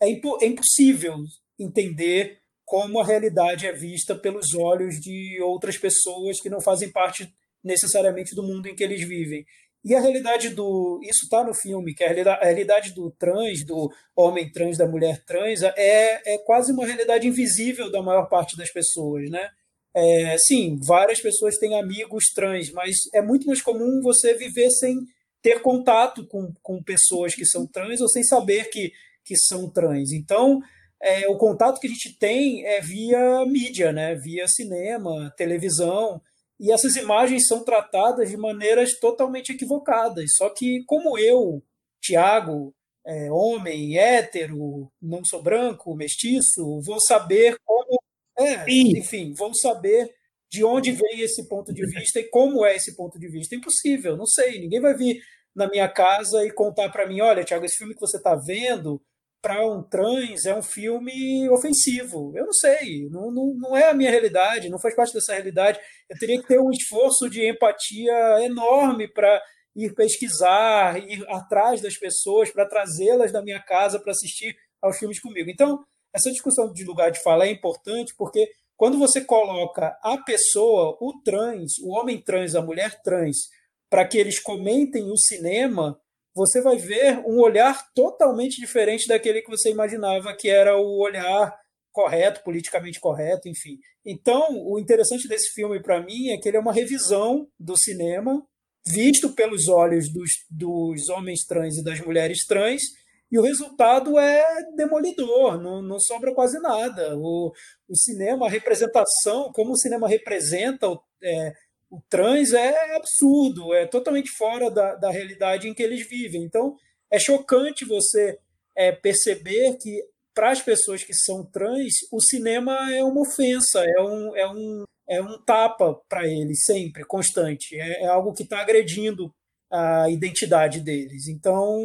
é, 0.00 0.08
impo, 0.08 0.38
é 0.40 0.46
impossível 0.46 1.16
entender 1.62 2.38
como 2.64 3.00
a 3.00 3.04
realidade 3.04 3.66
é 3.66 3.72
vista 3.72 4.14
pelos 4.14 4.54
olhos 4.54 5.00
de 5.00 5.40
outras 5.42 5.76
pessoas 5.76 6.40
que 6.40 6.48
não 6.48 6.60
fazem 6.60 6.90
parte 6.90 7.32
necessariamente 7.62 8.34
do 8.34 8.42
mundo 8.42 8.66
em 8.66 8.74
que 8.74 8.82
eles 8.82 9.06
vivem. 9.06 9.44
E 9.84 9.94
a 9.94 10.00
realidade 10.00 10.50
do. 10.50 11.00
Isso 11.02 11.24
está 11.24 11.42
no 11.42 11.52
filme, 11.52 11.92
que 11.92 12.04
a 12.04 12.08
realidade, 12.08 12.94
do 12.94 13.10
trans, 13.10 13.64
do 13.66 13.90
homem 14.14 14.50
trans, 14.50 14.78
da 14.78 14.86
mulher 14.86 15.24
trans, 15.24 15.62
é, 15.62 16.22
é 16.24 16.38
quase 16.38 16.72
uma 16.72 16.86
realidade 16.86 17.26
invisível 17.26 17.90
da 17.90 18.00
maior 18.00 18.28
parte 18.28 18.56
das 18.56 18.70
pessoas, 18.70 19.28
né? 19.28 19.48
É, 19.94 20.36
sim, 20.38 20.78
várias 20.86 21.20
pessoas 21.20 21.58
têm 21.58 21.78
amigos 21.78 22.26
trans, 22.32 22.70
mas 22.70 22.94
é 23.12 23.20
muito 23.20 23.46
mais 23.46 23.60
comum 23.60 24.00
você 24.00 24.34
viver 24.34 24.70
sem 24.70 25.00
ter 25.42 25.60
contato 25.60 26.26
com, 26.28 26.52
com 26.62 26.82
pessoas 26.82 27.34
que 27.34 27.44
são 27.44 27.66
trans 27.66 28.00
ou 28.00 28.08
sem 28.08 28.22
saber 28.22 28.70
que, 28.70 28.92
que 29.24 29.36
são 29.36 29.68
trans. 29.68 30.12
Então, 30.12 30.60
é, 31.02 31.28
o 31.28 31.36
contato 31.36 31.80
que 31.80 31.88
a 31.88 31.90
gente 31.90 32.16
tem 32.16 32.64
é 32.64 32.80
via 32.80 33.44
mídia, 33.44 33.92
né? 33.92 34.14
via 34.14 34.46
cinema, 34.46 35.32
televisão. 35.36 36.22
E 36.60 36.70
essas 36.70 36.94
imagens 36.94 37.48
são 37.48 37.64
tratadas 37.64 38.30
de 38.30 38.36
maneiras 38.36 38.98
totalmente 39.00 39.50
equivocadas. 39.50 40.36
Só 40.36 40.48
que, 40.48 40.84
como 40.86 41.18
eu, 41.18 41.60
Tiago, 42.00 42.72
é, 43.04 43.32
homem, 43.32 43.98
hétero, 43.98 44.88
não 45.02 45.24
sou 45.24 45.42
branco, 45.42 45.96
mestiço, 45.96 46.80
vou 46.84 47.00
saber 47.00 47.56
como. 47.64 48.00
É, 48.38 48.64
enfim, 48.70 49.34
vou 49.34 49.52
saber 49.54 50.14
de 50.48 50.64
onde 50.64 50.92
vem 50.92 51.20
esse 51.20 51.48
ponto 51.48 51.72
de 51.72 51.84
vista 51.84 52.20
e 52.20 52.28
como 52.28 52.64
é 52.64 52.76
esse 52.76 52.94
ponto 52.94 53.18
de 53.18 53.28
vista. 53.28 53.56
Impossível, 53.56 54.16
não 54.16 54.26
sei. 54.26 54.60
Ninguém 54.60 54.80
vai 54.80 54.94
vir 54.94 55.20
na 55.54 55.68
minha 55.68 55.88
casa 55.88 56.46
e 56.46 56.52
contar 56.52 56.90
para 56.90 57.08
mim: 57.08 57.20
olha, 57.20 57.42
Tiago, 57.42 57.64
esse 57.64 57.76
filme 57.76 57.94
que 57.94 58.00
você 58.00 58.18
está 58.18 58.36
vendo 58.36 59.02
para 59.42 59.66
um 59.66 59.82
trans 59.82 60.46
é 60.46 60.54
um 60.54 60.62
filme 60.62 61.50
ofensivo. 61.50 62.32
Eu 62.36 62.46
não 62.46 62.52
sei, 62.52 63.08
não, 63.10 63.32
não, 63.32 63.52
não 63.54 63.76
é 63.76 63.90
a 63.90 63.94
minha 63.94 64.10
realidade, 64.10 64.70
não 64.70 64.78
faz 64.78 64.94
parte 64.94 65.12
dessa 65.12 65.32
realidade. 65.32 65.80
Eu 66.08 66.16
teria 66.16 66.40
que 66.40 66.46
ter 66.46 66.60
um 66.60 66.70
esforço 66.70 67.28
de 67.28 67.50
empatia 67.50 68.44
enorme 68.44 69.12
para 69.12 69.42
ir 69.74 69.92
pesquisar, 69.94 70.96
ir 70.98 71.24
atrás 71.28 71.80
das 71.80 71.96
pessoas, 71.96 72.50
para 72.50 72.68
trazê-las 72.68 73.32
da 73.32 73.42
minha 73.42 73.60
casa 73.60 73.98
para 73.98 74.12
assistir 74.12 74.54
aos 74.80 74.96
filmes 74.96 75.20
comigo. 75.20 75.50
Então, 75.50 75.84
essa 76.14 76.30
discussão 76.30 76.72
de 76.72 76.84
lugar 76.84 77.10
de 77.10 77.20
fala 77.20 77.46
é 77.46 77.50
importante 77.50 78.14
porque 78.16 78.48
quando 78.76 78.98
você 78.98 79.20
coloca 79.20 79.98
a 80.02 80.18
pessoa, 80.18 80.96
o 81.00 81.20
trans, 81.24 81.78
o 81.82 81.90
homem 81.90 82.22
trans, 82.22 82.54
a 82.54 82.62
mulher 82.62 83.00
trans, 83.02 83.48
para 83.90 84.06
que 84.06 84.18
eles 84.18 84.40
comentem 84.40 85.10
o 85.10 85.16
cinema, 85.16 85.98
você 86.34 86.60
vai 86.60 86.76
ver 86.76 87.18
um 87.26 87.40
olhar 87.40 87.90
totalmente 87.94 88.60
diferente 88.60 89.06
daquele 89.06 89.42
que 89.42 89.50
você 89.50 89.70
imaginava 89.70 90.34
que 90.34 90.48
era 90.48 90.76
o 90.76 90.98
olhar 91.00 91.54
correto, 91.92 92.42
politicamente 92.42 92.98
correto, 92.98 93.48
enfim. 93.48 93.78
Então, 94.04 94.48
o 94.66 94.78
interessante 94.78 95.28
desse 95.28 95.52
filme 95.52 95.82
para 95.82 96.02
mim 96.02 96.30
é 96.30 96.38
que 96.38 96.48
ele 96.48 96.56
é 96.56 96.60
uma 96.60 96.72
revisão 96.72 97.46
do 97.60 97.76
cinema 97.76 98.42
visto 98.86 99.30
pelos 99.34 99.68
olhos 99.68 100.12
dos, 100.12 100.30
dos 100.50 101.08
homens 101.08 101.44
trans 101.44 101.76
e 101.76 101.84
das 101.84 102.00
mulheres 102.00 102.38
trans, 102.46 102.82
e 103.30 103.38
o 103.38 103.42
resultado 103.42 104.18
é 104.18 104.44
demolidor, 104.76 105.58
não, 105.60 105.80
não 105.80 105.98
sobra 105.98 106.34
quase 106.34 106.58
nada. 106.60 107.16
O, 107.16 107.50
o 107.88 107.96
cinema, 107.96 108.46
a 108.46 108.50
representação, 108.50 109.50
como 109.54 109.72
o 109.72 109.78
cinema 109.78 110.06
representa 110.06 110.86
é, 111.22 111.52
o 111.92 112.00
trans 112.08 112.54
é 112.54 112.96
absurdo, 112.96 113.74
é 113.74 113.86
totalmente 113.86 114.30
fora 114.30 114.70
da, 114.70 114.94
da 114.94 115.10
realidade 115.10 115.68
em 115.68 115.74
que 115.74 115.82
eles 115.82 116.08
vivem. 116.08 116.42
Então, 116.42 116.74
é 117.10 117.18
chocante 117.18 117.84
você 117.84 118.38
é, 118.74 118.90
perceber 118.90 119.76
que, 119.76 120.02
para 120.34 120.50
as 120.50 120.62
pessoas 120.62 121.04
que 121.04 121.12
são 121.12 121.44
trans, 121.44 121.92
o 122.10 122.18
cinema 122.18 122.90
é 122.94 123.04
uma 123.04 123.20
ofensa, 123.20 123.84
é 123.84 124.00
um, 124.00 124.34
é 124.34 124.50
um, 124.50 124.84
é 125.06 125.20
um 125.20 125.38
tapa 125.44 126.00
para 126.08 126.26
eles, 126.26 126.64
sempre, 126.64 127.04
constante. 127.04 127.78
É, 127.78 128.04
é 128.04 128.06
algo 128.06 128.32
que 128.32 128.44
está 128.44 128.62
agredindo 128.62 129.30
a 129.70 130.08
identidade 130.08 130.80
deles. 130.80 131.28
Então, 131.28 131.78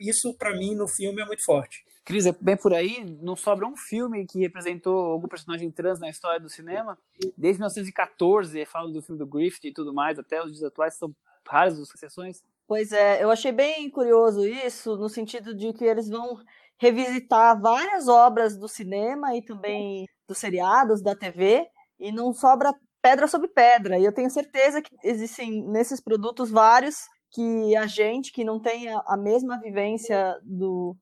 isso 0.00 0.34
para 0.36 0.56
mim 0.56 0.74
no 0.74 0.88
filme 0.88 1.22
é 1.22 1.24
muito 1.24 1.44
forte. 1.44 1.78
Cris, 2.04 2.26
é 2.26 2.36
bem 2.38 2.56
por 2.56 2.74
aí, 2.74 3.02
não 3.22 3.34
sobra 3.34 3.66
um 3.66 3.76
filme 3.76 4.26
que 4.26 4.40
representou 4.40 5.12
algum 5.12 5.26
personagem 5.26 5.70
trans 5.70 5.98
na 5.98 6.10
história 6.10 6.38
do 6.38 6.50
cinema. 6.50 6.98
Desde 7.36 7.60
1914, 7.60 8.66
falam 8.66 8.92
do 8.92 9.00
filme 9.00 9.18
do 9.18 9.26
Griffith 9.26 9.68
e 9.68 9.72
tudo 9.72 9.94
mais, 9.94 10.18
até 10.18 10.42
os 10.42 10.52
dias 10.52 10.64
atuais 10.64 10.94
são 10.94 11.14
raras 11.48 11.80
as 11.80 11.94
exceções. 11.94 12.42
Pois 12.66 12.92
é, 12.92 13.22
eu 13.22 13.30
achei 13.30 13.52
bem 13.52 13.88
curioso 13.90 14.46
isso, 14.46 14.96
no 14.96 15.08
sentido 15.08 15.54
de 15.54 15.72
que 15.72 15.84
eles 15.84 16.08
vão 16.08 16.38
revisitar 16.78 17.58
várias 17.58 18.06
obras 18.06 18.56
do 18.56 18.68
cinema 18.68 19.34
e 19.34 19.42
também 19.42 20.06
dos 20.28 20.38
seriados, 20.38 21.02
da 21.02 21.14
TV, 21.14 21.66
e 21.98 22.12
não 22.12 22.34
sobra 22.34 22.74
pedra 23.00 23.26
sobre 23.26 23.48
pedra. 23.48 23.98
E 23.98 24.04
eu 24.04 24.12
tenho 24.12 24.30
certeza 24.30 24.82
que 24.82 24.94
existem 25.04 25.62
nesses 25.68 26.02
produtos 26.02 26.50
vários 26.50 27.06
que 27.30 27.76
a 27.76 27.86
gente 27.86 28.32
que 28.32 28.44
não 28.44 28.60
tem 28.60 28.88
a 28.88 29.16
mesma 29.16 29.60
vivência 29.60 30.38
do, 30.42 30.96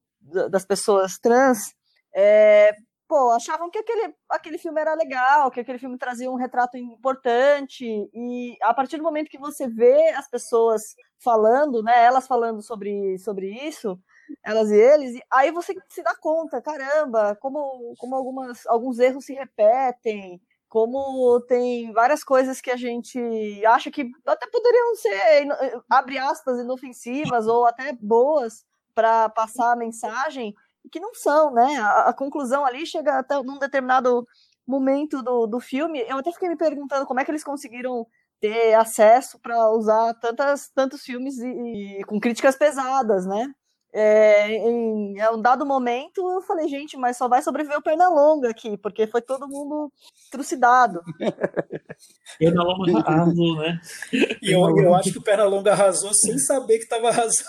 das 0.50 0.64
pessoas 0.64 1.18
trans, 1.18 1.74
é, 2.14 2.74
pô, 3.08 3.30
achavam 3.30 3.68
que 3.70 3.78
aquele, 3.78 4.14
aquele 4.28 4.58
filme 4.58 4.80
era 4.80 4.94
legal, 4.94 5.50
que 5.50 5.60
aquele 5.60 5.78
filme 5.78 5.98
trazia 5.98 6.30
um 6.30 6.36
retrato 6.36 6.76
importante, 6.76 7.84
e 7.84 8.56
a 8.62 8.72
partir 8.72 8.96
do 8.96 9.02
momento 9.02 9.30
que 9.30 9.38
você 9.38 9.68
vê 9.68 10.08
as 10.10 10.28
pessoas 10.30 10.82
falando, 11.22 11.82
né, 11.82 12.04
elas 12.04 12.26
falando 12.26 12.62
sobre, 12.62 13.18
sobre 13.18 13.50
isso, 13.66 13.98
elas 14.42 14.70
e 14.70 14.76
eles, 14.76 15.20
aí 15.30 15.50
você 15.50 15.74
se 15.88 16.02
dá 16.02 16.14
conta, 16.16 16.62
caramba, 16.62 17.36
como, 17.36 17.94
como 17.98 18.14
algumas, 18.14 18.66
alguns 18.66 18.98
erros 18.98 19.26
se 19.26 19.34
repetem, 19.34 20.40
como 20.66 21.38
tem 21.42 21.92
várias 21.92 22.24
coisas 22.24 22.62
que 22.62 22.70
a 22.70 22.76
gente 22.76 23.20
acha 23.66 23.90
que 23.90 24.10
até 24.24 24.46
poderiam 24.46 24.96
ser, 24.96 25.48
abre 25.90 26.16
aspas, 26.16 26.60
inofensivas 26.60 27.46
ou 27.46 27.66
até 27.66 27.92
boas 28.00 28.64
para 28.94 29.28
passar 29.28 29.72
a 29.72 29.76
mensagem, 29.76 30.54
que 30.90 31.00
não 31.00 31.14
são, 31.14 31.52
né? 31.52 31.76
A, 31.78 32.08
a, 32.08 32.12
conclusão 32.12 32.64
ali 32.64 32.86
chega 32.86 33.18
até 33.18 33.40
num 33.42 33.58
determinado 33.58 34.26
momento 34.66 35.22
do, 35.22 35.46
do 35.46 35.60
filme. 35.60 36.00
Eu 36.08 36.18
até 36.18 36.32
fiquei 36.32 36.48
me 36.48 36.56
perguntando 36.56 37.06
como 37.06 37.20
é 37.20 37.24
que 37.24 37.30
eles 37.30 37.44
conseguiram 37.44 38.06
ter 38.40 38.74
acesso 38.74 39.38
para 39.40 39.70
usar 39.70 40.14
tantas, 40.14 40.68
tantos 40.70 41.02
filmes 41.02 41.38
e, 41.38 42.00
e 42.00 42.04
com 42.04 42.18
críticas 42.18 42.56
pesadas, 42.56 43.26
né? 43.26 43.52
É, 43.94 44.48
em, 44.52 45.18
em 45.18 45.28
um 45.34 45.40
dado 45.40 45.66
momento 45.66 46.26
eu 46.30 46.40
falei, 46.42 46.66
gente, 46.66 46.96
mas 46.96 47.18
só 47.18 47.28
vai 47.28 47.42
sobreviver 47.42 47.78
o 47.78 47.82
Pernalonga 47.82 48.48
aqui, 48.48 48.76
porque 48.78 49.06
foi 49.06 49.20
todo 49.20 49.48
mundo 49.48 49.92
trucidado. 50.30 51.00
Pernalonga 52.38 53.00
arrasou, 53.00 53.56
né? 53.56 53.78
E 54.40 54.50
eu, 54.52 54.60
eu 54.78 54.94
acho 54.94 55.12
que 55.12 55.18
o 55.18 55.22
Pernalonga 55.22 55.72
arrasou 55.72 56.12
sem 56.14 56.38
saber 56.38 56.78
que 56.78 56.84
estava 56.84 57.08
arrasando. 57.08 57.44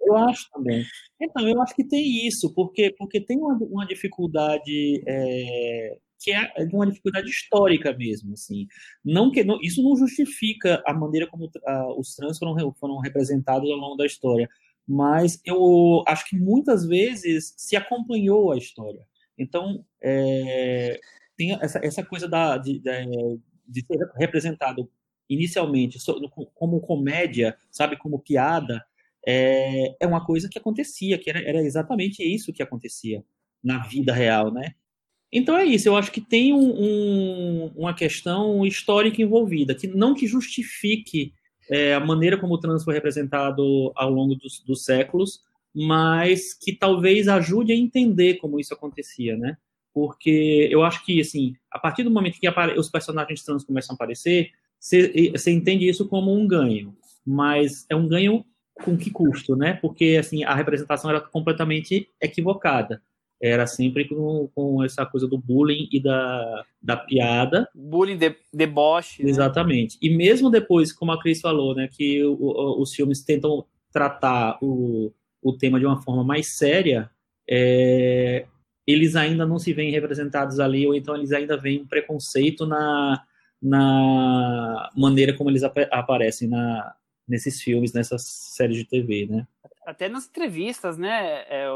Eu 0.00 0.16
acho 0.16 0.48
também. 0.52 0.84
Então, 1.20 1.46
eu 1.46 1.60
acho 1.60 1.74
que 1.74 1.84
tem 1.84 2.26
isso, 2.26 2.52
porque, 2.54 2.94
porque 2.96 3.20
tem 3.20 3.38
uma, 3.38 3.56
uma 3.60 3.86
dificuldade 3.86 5.02
é, 5.06 5.98
que 6.18 6.32
é 6.32 6.52
uma 6.72 6.86
dificuldade 6.86 7.28
histórica 7.28 7.92
mesmo, 7.96 8.32
assim. 8.32 8.66
Não 9.04 9.30
que 9.30 9.44
não, 9.44 9.58
isso 9.62 9.82
não 9.82 9.96
justifica 9.96 10.82
a 10.86 10.92
maneira 10.92 11.26
como 11.26 11.50
a, 11.64 11.98
os 11.98 12.14
trans 12.14 12.38
foram, 12.38 12.74
foram 12.74 12.98
representados 12.98 13.70
ao 13.70 13.76
longo 13.76 13.96
da 13.96 14.06
história, 14.06 14.48
mas 14.86 15.40
eu 15.44 16.02
acho 16.06 16.28
que 16.28 16.36
muitas 16.36 16.86
vezes 16.86 17.54
se 17.56 17.76
acompanhou 17.76 18.52
a 18.52 18.58
história. 18.58 19.06
Então, 19.36 19.84
é, 20.02 20.98
tem 21.36 21.52
essa, 21.60 21.78
essa 21.84 22.04
coisa 22.04 22.26
da, 22.26 22.58
de, 22.58 22.80
de, 22.80 23.40
de 23.68 23.86
ser 23.86 23.98
representado 24.16 24.90
inicialmente 25.28 25.98
como 26.54 26.80
comédia, 26.80 27.56
sabe, 27.70 27.96
como 27.96 28.18
piada, 28.18 28.84
é, 29.26 29.94
é 30.00 30.06
uma 30.06 30.24
coisa 30.24 30.48
que 30.48 30.58
acontecia, 30.58 31.18
que 31.18 31.28
era, 31.28 31.40
era 31.40 31.60
exatamente 31.60 32.22
isso 32.22 32.52
que 32.52 32.62
acontecia 32.62 33.22
na 33.62 33.86
vida 33.86 34.12
real, 34.12 34.50
né? 34.50 34.74
Então 35.32 35.56
é 35.56 35.64
isso, 35.64 35.88
eu 35.88 35.96
acho 35.96 36.10
que 36.10 36.20
tem 36.20 36.54
um, 36.54 36.70
um, 36.70 37.72
uma 37.76 37.92
questão 37.92 38.64
histórica 38.64 39.20
envolvida, 39.20 39.74
que 39.74 39.86
não 39.86 40.14
que 40.14 40.26
justifique 40.26 41.34
é, 41.70 41.94
a 41.94 42.00
maneira 42.00 42.38
como 42.38 42.54
o 42.54 42.58
trans 42.58 42.82
foi 42.82 42.94
representado 42.94 43.92
ao 43.94 44.10
longo 44.10 44.34
dos, 44.34 44.60
dos, 44.60 44.84
séculos, 44.84 45.42
mas 45.74 46.54
que 46.54 46.72
talvez 46.72 47.28
ajude 47.28 47.72
a 47.72 47.76
entender 47.76 48.36
como 48.36 48.58
isso 48.58 48.72
acontecia, 48.72 49.36
né? 49.36 49.58
Porque 49.92 50.68
eu 50.70 50.82
acho 50.82 51.04
que, 51.04 51.20
assim, 51.20 51.54
a 51.70 51.78
partir 51.78 52.04
do 52.04 52.10
momento 52.10 52.40
que 52.40 52.48
os 52.78 52.88
personagens 52.88 53.44
trans 53.44 53.64
começam 53.64 53.92
a 53.92 53.96
aparecer, 53.96 54.50
você 54.80 55.50
entende 55.50 55.86
isso 55.86 56.08
como 56.08 56.32
um 56.32 56.46
ganho, 56.46 56.96
mas 57.26 57.84
é 57.90 57.96
um 57.96 58.08
ganho 58.08 58.44
com 58.82 58.96
que 58.96 59.10
custo, 59.10 59.54
né? 59.54 59.74
Porque, 59.74 60.16
assim, 60.18 60.44
a 60.44 60.54
representação 60.54 61.10
era 61.10 61.20
completamente 61.20 62.08
equivocada 62.20 63.02
era 63.40 63.66
sempre 63.66 64.08
com, 64.08 64.48
com 64.54 64.82
essa 64.82 65.06
coisa 65.06 65.26
do 65.26 65.38
bullying 65.38 65.88
e 65.92 66.02
da, 66.02 66.64
da 66.82 66.96
piada. 66.96 67.68
Bullying, 67.74 68.16
de, 68.16 68.34
deboche. 68.52 69.22
Né? 69.22 69.30
Exatamente. 69.30 69.96
E 70.02 70.10
mesmo 70.10 70.50
depois, 70.50 70.92
como 70.92 71.12
a 71.12 71.20
Cris 71.20 71.40
falou, 71.40 71.74
né, 71.74 71.88
que 71.88 72.22
o, 72.24 72.34
o, 72.34 72.82
os 72.82 72.92
filmes 72.94 73.22
tentam 73.22 73.64
tratar 73.92 74.58
o, 74.60 75.12
o 75.42 75.52
tema 75.52 75.78
de 75.78 75.86
uma 75.86 76.02
forma 76.02 76.24
mais 76.24 76.56
séria, 76.56 77.10
é, 77.48 78.44
eles 78.86 79.14
ainda 79.14 79.46
não 79.46 79.58
se 79.58 79.72
veem 79.72 79.90
representados 79.90 80.58
ali, 80.58 80.86
ou 80.86 80.94
então 80.94 81.14
eles 81.14 81.32
ainda 81.32 81.56
veem 81.56 81.82
um 81.82 81.86
preconceito 81.86 82.66
na, 82.66 83.22
na 83.62 84.90
maneira 84.96 85.32
como 85.32 85.50
eles 85.50 85.62
ap 85.62 85.76
aparecem 85.90 86.48
na, 86.48 86.94
nesses 87.26 87.62
filmes, 87.62 87.92
nessas 87.92 88.22
séries 88.22 88.76
de 88.76 88.84
TV, 88.84 89.26
né? 89.26 89.46
Até 89.86 90.08
nas 90.08 90.26
entrevistas, 90.26 90.98
né? 90.98 91.44
É, 91.48 91.66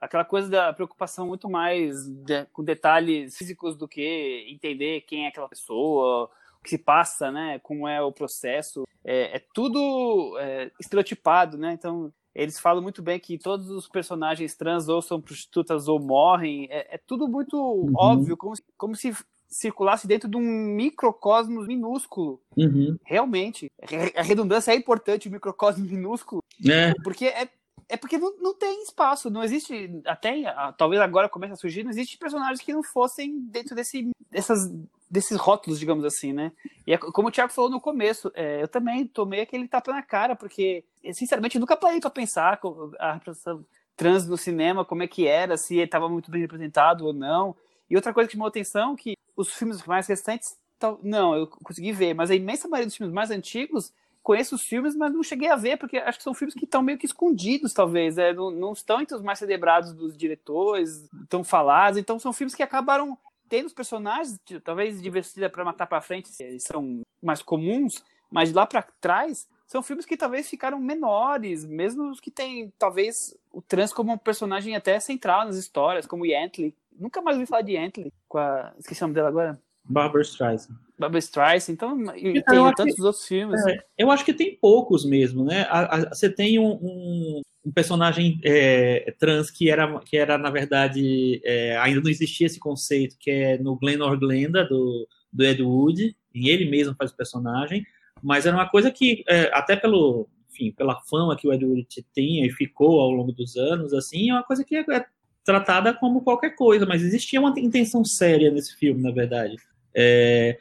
aquela 0.00 0.24
coisa 0.24 0.48
da 0.48 0.72
preocupação 0.72 1.26
muito 1.26 1.48
mais 1.48 2.08
de, 2.08 2.46
com 2.46 2.64
detalhes 2.64 3.36
físicos 3.36 3.76
do 3.76 3.86
que 3.86 4.46
entender 4.48 5.02
quem 5.02 5.26
é 5.26 5.28
aquela 5.28 5.48
pessoa, 5.48 6.30
o 6.58 6.62
que 6.62 6.70
se 6.70 6.78
passa, 6.78 7.30
né? 7.30 7.58
Como 7.60 7.86
é 7.86 8.00
o 8.00 8.12
processo. 8.12 8.84
É, 9.04 9.36
é 9.36 9.44
tudo 9.52 10.38
é, 10.38 10.70
estereotipado, 10.80 11.58
né? 11.58 11.72
Então 11.72 12.12
eles 12.34 12.58
falam 12.60 12.82
muito 12.82 13.02
bem 13.02 13.18
que 13.18 13.38
todos 13.38 13.68
os 13.70 13.88
personagens 13.88 14.56
trans 14.56 14.88
ou 14.88 15.02
são 15.02 15.20
prostitutas 15.20 15.88
ou 15.88 16.00
morrem. 16.00 16.68
É, 16.70 16.94
é 16.94 16.98
tudo 16.98 17.28
muito 17.28 17.56
uhum. 17.56 17.92
óbvio, 17.96 18.36
como, 18.36 18.54
como 18.76 18.94
se 18.94 19.12
circulasse 19.48 20.06
dentro 20.06 20.28
de 20.28 20.36
um 20.36 20.40
microcosmos 20.40 21.66
minúsculo. 21.66 22.40
Uhum. 22.56 22.96
Realmente. 23.04 23.70
A 24.16 24.22
redundância 24.22 24.72
é 24.72 24.76
importante, 24.76 25.28
o 25.28 25.32
microcosmo 25.32 25.84
minúsculo. 25.84 26.42
É. 26.64 26.94
Porque 27.02 27.26
é, 27.26 27.48
é 27.90 27.96
porque 27.96 28.16
não, 28.16 28.34
não 28.38 28.54
tem 28.54 28.82
espaço, 28.82 29.28
não 29.28 29.42
existe. 29.42 30.00
Até 30.06 30.44
talvez 30.78 31.02
agora 31.02 31.28
comece 31.28 31.52
a 31.52 31.56
surgir, 31.56 31.82
não 31.82 31.90
existe 31.90 32.16
personagens 32.16 32.60
que 32.60 32.72
não 32.72 32.82
fossem 32.82 33.40
dentro 33.40 33.74
desse, 33.74 34.10
dessas, 34.30 34.72
desses 35.10 35.36
rótulos, 35.36 35.78
digamos 35.78 36.04
assim, 36.04 36.32
né? 36.32 36.52
E 36.86 36.92
é, 36.92 36.98
como 36.98 37.28
o 37.28 37.30
Thiago 37.32 37.52
falou 37.52 37.68
no 37.68 37.80
começo, 37.80 38.30
é, 38.34 38.62
eu 38.62 38.68
também 38.68 39.06
tomei 39.06 39.40
aquele 39.40 39.66
tapa 39.66 39.92
na 39.92 40.02
cara, 40.02 40.36
porque, 40.36 40.84
sinceramente, 41.12 41.56
eu 41.56 41.60
nunca 41.60 41.76
parei 41.76 42.00
para 42.00 42.10
pensar 42.10 42.60
a 42.98 43.12
representação 43.14 43.64
trans 43.96 44.26
no 44.26 44.38
cinema, 44.38 44.84
como 44.84 45.02
é 45.02 45.08
que 45.08 45.26
era, 45.26 45.56
se 45.56 45.78
estava 45.78 46.08
muito 46.08 46.30
bem 46.30 46.40
representado 46.40 47.04
ou 47.04 47.12
não. 47.12 47.54
E 47.90 47.96
outra 47.96 48.14
coisa 48.14 48.28
que 48.28 48.32
chamou 48.32 48.48
atenção, 48.48 48.94
que 48.94 49.14
os 49.36 49.52
filmes 49.52 49.84
mais 49.84 50.06
recentes, 50.06 50.56
não, 51.02 51.34
eu 51.34 51.46
consegui 51.46 51.92
ver, 51.92 52.14
mas 52.14 52.30
a 52.30 52.34
imensa 52.34 52.68
maioria 52.68 52.86
dos 52.86 52.96
filmes 52.96 53.12
mais 53.12 53.30
antigos, 53.30 53.92
conheço 54.30 54.54
os 54.54 54.62
filmes, 54.62 54.94
mas 54.94 55.12
não 55.12 55.24
cheguei 55.24 55.48
a 55.48 55.56
ver, 55.56 55.76
porque 55.76 55.98
acho 55.98 56.18
que 56.18 56.22
são 56.22 56.32
filmes 56.32 56.54
que 56.54 56.64
estão 56.64 56.82
meio 56.82 56.96
que 56.96 57.04
escondidos, 57.04 57.72
talvez, 57.72 58.16
é, 58.16 58.32
não, 58.32 58.48
não 58.48 58.72
estão 58.72 59.00
entre 59.00 59.16
os 59.16 59.22
mais 59.22 59.40
celebrados 59.40 59.92
dos 59.92 60.16
diretores, 60.16 61.10
tão 61.28 61.42
falados, 61.42 61.98
então 61.98 62.16
são 62.16 62.32
filmes 62.32 62.54
que 62.54 62.62
acabaram 62.62 63.18
tendo 63.48 63.66
os 63.66 63.72
personagens, 63.72 64.38
talvez 64.62 65.02
divertida 65.02 65.50
para 65.50 65.64
matar 65.64 65.88
para 65.88 66.00
frente, 66.00 66.28
são 66.60 67.00
mais 67.20 67.42
comuns, 67.42 68.04
mas 68.30 68.52
lá 68.52 68.64
para 68.64 68.86
trás 69.00 69.48
são 69.66 69.82
filmes 69.82 70.06
que 70.06 70.16
talvez 70.16 70.48
ficaram 70.48 70.78
menores, 70.78 71.64
mesmo 71.64 72.08
os 72.08 72.20
que 72.20 72.30
têm, 72.30 72.72
talvez, 72.78 73.36
o 73.50 73.60
trans 73.60 73.92
como 73.92 74.12
um 74.12 74.18
personagem 74.18 74.76
até 74.76 75.00
central 75.00 75.44
nas 75.44 75.56
histórias, 75.56 76.06
como 76.06 76.24
Yantley. 76.24 76.72
Nunca 76.92 77.20
mais 77.20 77.36
ouvi 77.36 77.46
falar 77.46 77.62
de 77.62 77.72
Yantley, 77.72 78.12
com 78.28 78.38
a... 78.38 78.72
esqueci 78.78 79.02
o 79.02 79.06
nome 79.06 79.14
dela 79.14 79.28
agora. 79.28 79.60
Barbara 79.90 80.22
Streisand. 80.22 80.76
Barbara 80.98 81.18
Streisand, 81.18 81.72
então, 81.72 82.16
e 82.16 82.38
então, 82.38 82.66
tem 82.66 82.74
tantos 82.74 82.94
que, 82.94 83.02
outros 83.02 83.26
filmes. 83.26 83.60
É, 83.66 83.78
eu 83.98 84.10
acho 84.10 84.24
que 84.24 84.32
tem 84.32 84.56
poucos 84.56 85.04
mesmo, 85.04 85.44
né? 85.44 85.66
A, 85.68 85.96
a, 85.96 86.08
você 86.14 86.30
tem 86.30 86.58
um, 86.58 86.72
um, 86.72 87.40
um 87.66 87.72
personagem 87.72 88.40
é, 88.44 89.12
trans 89.18 89.50
que 89.50 89.68
era, 89.68 89.98
que 90.00 90.16
era 90.16 90.38
na 90.38 90.50
verdade, 90.50 91.40
é, 91.44 91.76
ainda 91.78 92.00
não 92.00 92.10
existia 92.10 92.46
esse 92.46 92.60
conceito, 92.60 93.16
que 93.18 93.30
é 93.30 93.58
no 93.58 93.76
Glenn 93.76 93.98
Glenda, 94.18 94.64
do, 94.64 95.08
do 95.32 95.44
Ed 95.44 95.60
Wood, 95.62 96.16
e 96.32 96.48
ele 96.48 96.70
mesmo 96.70 96.94
faz 96.94 97.10
o 97.10 97.16
personagem. 97.16 97.84
Mas 98.22 98.46
era 98.46 98.56
uma 98.56 98.68
coisa 98.68 98.90
que, 98.90 99.24
é, 99.26 99.50
até 99.52 99.74
pelo, 99.74 100.28
enfim, 100.50 100.70
pela 100.70 101.00
fama 101.08 101.36
que 101.36 101.48
o 101.48 101.52
Edward 101.52 101.86
tinha 102.14 102.46
e 102.46 102.50
ficou 102.50 103.00
ao 103.00 103.10
longo 103.10 103.32
dos 103.32 103.56
anos, 103.56 103.92
assim, 103.92 104.30
é 104.30 104.34
uma 104.34 104.44
coisa 104.44 104.62
que 104.62 104.76
é, 104.76 104.84
é 104.90 105.04
tratada 105.44 105.94
como 105.94 106.20
qualquer 106.20 106.50
coisa, 106.50 106.86
mas 106.86 107.02
existia 107.02 107.40
uma 107.40 107.58
intenção 107.58 108.04
séria 108.04 108.50
nesse 108.50 108.76
filme, 108.76 109.02
na 109.02 109.10
verdade. 109.10 109.56
É, 109.94 110.58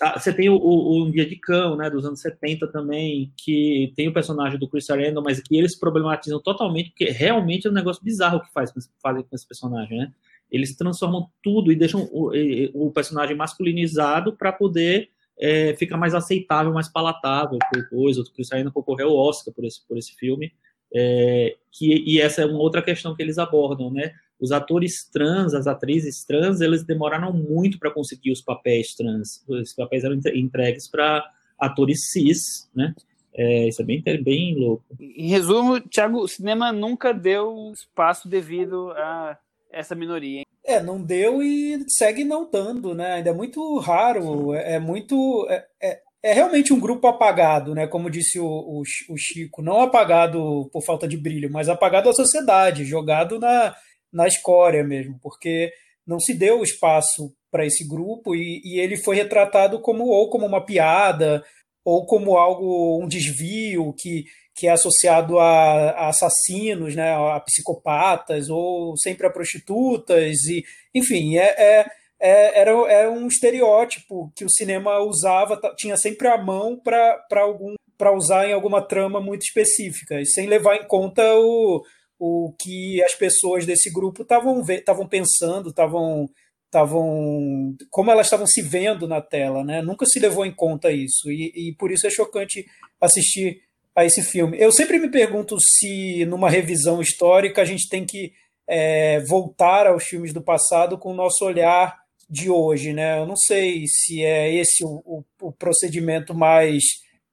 ah, 0.00 0.18
você 0.18 0.32
tem 0.32 0.48
o, 0.48 0.56
o, 0.56 1.02
o 1.02 1.10
Dia 1.10 1.24
de 1.24 1.36
Cão, 1.36 1.76
né, 1.76 1.88
dos 1.88 2.04
anos 2.04 2.20
70 2.20 2.66
também, 2.68 3.32
que 3.36 3.92
tem 3.94 4.08
o 4.08 4.12
personagem 4.12 4.58
do 4.58 4.68
Chris 4.68 4.90
Arendon, 4.90 5.22
mas 5.22 5.40
que 5.40 5.56
eles 5.56 5.76
problematizam 5.76 6.40
totalmente, 6.40 6.90
porque 6.90 7.10
realmente 7.10 7.66
é 7.66 7.70
um 7.70 7.74
negócio 7.74 8.02
bizarro 8.02 8.40
que 8.40 8.52
faz, 8.52 8.72
fazem 9.02 9.22
com 9.22 9.34
esse 9.34 9.46
personagem, 9.46 9.98
né? 9.98 10.12
Eles 10.50 10.74
transformam 10.74 11.28
tudo 11.42 11.70
e 11.70 11.76
deixam 11.76 12.08
o, 12.10 12.32
o 12.74 12.90
personagem 12.90 13.36
masculinizado 13.36 14.32
para 14.32 14.50
poder 14.50 15.10
é, 15.38 15.74
fica 15.76 15.96
mais 15.96 16.14
aceitável, 16.14 16.72
mais 16.72 16.88
palatável 16.88 17.58
coisa. 17.90 18.20
O 18.20 18.32
Chris 18.32 18.50
ainda 18.52 18.70
concorreu 18.70 19.10
ao 19.10 19.16
Oscar 19.16 19.54
por 19.54 19.64
esse, 19.64 19.86
por 19.86 19.96
esse 19.96 20.14
filme. 20.16 20.52
É, 20.92 21.56
que, 21.70 22.02
e 22.06 22.20
essa 22.20 22.42
é 22.42 22.46
uma 22.46 22.58
outra 22.58 22.82
questão 22.82 23.14
que 23.14 23.22
eles 23.22 23.38
abordam, 23.38 23.90
né? 23.90 24.14
Os 24.40 24.52
atores 24.52 25.08
trans, 25.10 25.54
as 25.54 25.66
atrizes 25.66 26.24
trans, 26.24 26.60
eles 26.60 26.84
demoraram 26.84 27.32
muito 27.32 27.78
para 27.78 27.90
conseguir 27.90 28.30
os 28.30 28.40
papéis 28.40 28.94
trans. 28.94 29.44
Os 29.48 29.74
papéis 29.74 30.04
eram 30.04 30.18
entregues 30.34 30.88
para 30.88 31.24
atores 31.58 32.10
cis, 32.10 32.70
né? 32.74 32.94
É, 33.34 33.68
isso 33.68 33.82
é 33.82 33.84
bem, 33.84 34.02
bem 34.22 34.56
louco. 34.56 34.84
Em 34.98 35.28
resumo, 35.28 35.80
Thiago, 35.80 36.18
o 36.18 36.28
cinema 36.28 36.72
nunca 36.72 37.12
deu 37.12 37.72
espaço 37.72 38.28
devido 38.28 38.90
a 38.92 39.38
essa 39.70 39.94
minoria. 39.94 40.40
Hein? 40.40 40.46
É, 40.64 40.82
não 40.82 41.00
deu 41.00 41.42
e 41.42 41.84
segue 41.88 42.24
não 42.24 42.50
dando, 42.50 42.94
né? 42.94 43.14
Ainda 43.14 43.30
é 43.30 43.32
muito 43.32 43.78
raro, 43.78 44.54
é, 44.54 44.74
é 44.74 44.78
muito. 44.78 45.46
É, 45.48 45.66
é, 45.80 46.00
é, 46.22 46.32
realmente 46.32 46.72
um 46.72 46.80
grupo 46.80 47.06
apagado, 47.06 47.74
né? 47.74 47.86
Como 47.86 48.10
disse 48.10 48.40
o, 48.40 48.44
o, 48.44 48.82
o, 49.08 49.16
Chico, 49.16 49.62
não 49.62 49.80
apagado 49.80 50.68
por 50.72 50.82
falta 50.84 51.06
de 51.06 51.16
brilho, 51.16 51.50
mas 51.50 51.68
apagado 51.68 52.08
da 52.08 52.12
sociedade, 52.12 52.84
jogado 52.84 53.38
na, 53.38 53.74
na 54.12 54.26
escória 54.26 54.84
mesmo, 54.84 55.18
porque 55.22 55.72
não 56.06 56.18
se 56.18 56.34
deu 56.34 56.62
espaço 56.62 57.32
para 57.50 57.66
esse 57.66 57.86
grupo 57.86 58.34
e, 58.34 58.60
e 58.64 58.80
ele 58.80 58.96
foi 58.96 59.16
retratado 59.16 59.80
como 59.80 60.04
ou 60.04 60.28
como 60.30 60.46
uma 60.46 60.64
piada 60.64 61.42
ou 61.84 62.04
como 62.06 62.36
algo 62.36 63.02
um 63.02 63.08
desvio 63.08 63.94
que 63.98 64.24
que 64.58 64.66
é 64.66 64.72
associado 64.72 65.38
a, 65.38 65.90
a, 65.90 66.08
assassinos, 66.08 66.96
né, 66.96 67.14
a 67.14 67.38
psicopatas 67.38 68.48
ou 68.50 68.96
sempre 68.96 69.24
a 69.24 69.30
prostitutas 69.30 70.44
e, 70.46 70.64
enfim, 70.92 71.36
é, 71.38 71.54
é, 71.56 71.86
é 72.20 72.60
era, 72.60 72.72
era 72.90 73.10
um 73.10 73.28
estereótipo 73.28 74.32
que 74.34 74.44
o 74.44 74.50
cinema 74.50 74.98
usava, 74.98 75.60
tinha 75.76 75.96
sempre 75.96 76.26
a 76.26 76.36
mão 76.36 76.76
para 76.76 77.22
algum 77.40 77.74
para 77.96 78.14
usar 78.14 78.48
em 78.48 78.52
alguma 78.52 78.80
trama 78.80 79.20
muito 79.20 79.42
específica, 79.42 80.24
sem 80.24 80.46
levar 80.46 80.76
em 80.76 80.86
conta 80.86 81.22
o, 81.36 81.82
o 82.18 82.52
que 82.58 83.02
as 83.02 83.14
pessoas 83.14 83.64
desse 83.64 83.92
grupo 83.92 84.22
estavam 84.22 84.62
estavam 84.68 85.06
pensando, 85.06 85.70
estavam 85.70 86.28
estavam 86.66 87.74
como 87.90 88.10
elas 88.10 88.26
estavam 88.26 88.46
se 88.46 88.60
vendo 88.60 89.08
na 89.08 89.22
tela, 89.22 89.64
né? 89.64 89.80
Nunca 89.80 90.04
se 90.04 90.18
levou 90.18 90.44
em 90.44 90.52
conta 90.52 90.90
isso 90.90 91.30
e, 91.30 91.52
e 91.54 91.74
por 91.74 91.90
isso 91.90 92.06
é 92.06 92.10
chocante 92.10 92.66
assistir 93.00 93.62
a 93.94 94.04
esse 94.04 94.22
filme. 94.22 94.56
Eu 94.60 94.70
sempre 94.70 94.98
me 94.98 95.10
pergunto 95.10 95.56
se, 95.60 96.24
numa 96.26 96.50
revisão 96.50 97.00
histórica, 97.00 97.62
a 97.62 97.64
gente 97.64 97.88
tem 97.88 98.04
que 98.04 98.32
é, 98.66 99.20
voltar 99.20 99.86
aos 99.86 100.04
filmes 100.04 100.32
do 100.32 100.42
passado 100.42 100.98
com 100.98 101.10
o 101.10 101.16
nosso 101.16 101.44
olhar 101.44 101.98
de 102.28 102.50
hoje. 102.50 102.92
Né? 102.92 103.18
Eu 103.18 103.26
não 103.26 103.36
sei 103.36 103.84
se 103.86 104.22
é 104.22 104.54
esse 104.54 104.84
o, 104.84 105.02
o, 105.04 105.24
o 105.40 105.52
procedimento 105.52 106.34
mais 106.34 106.82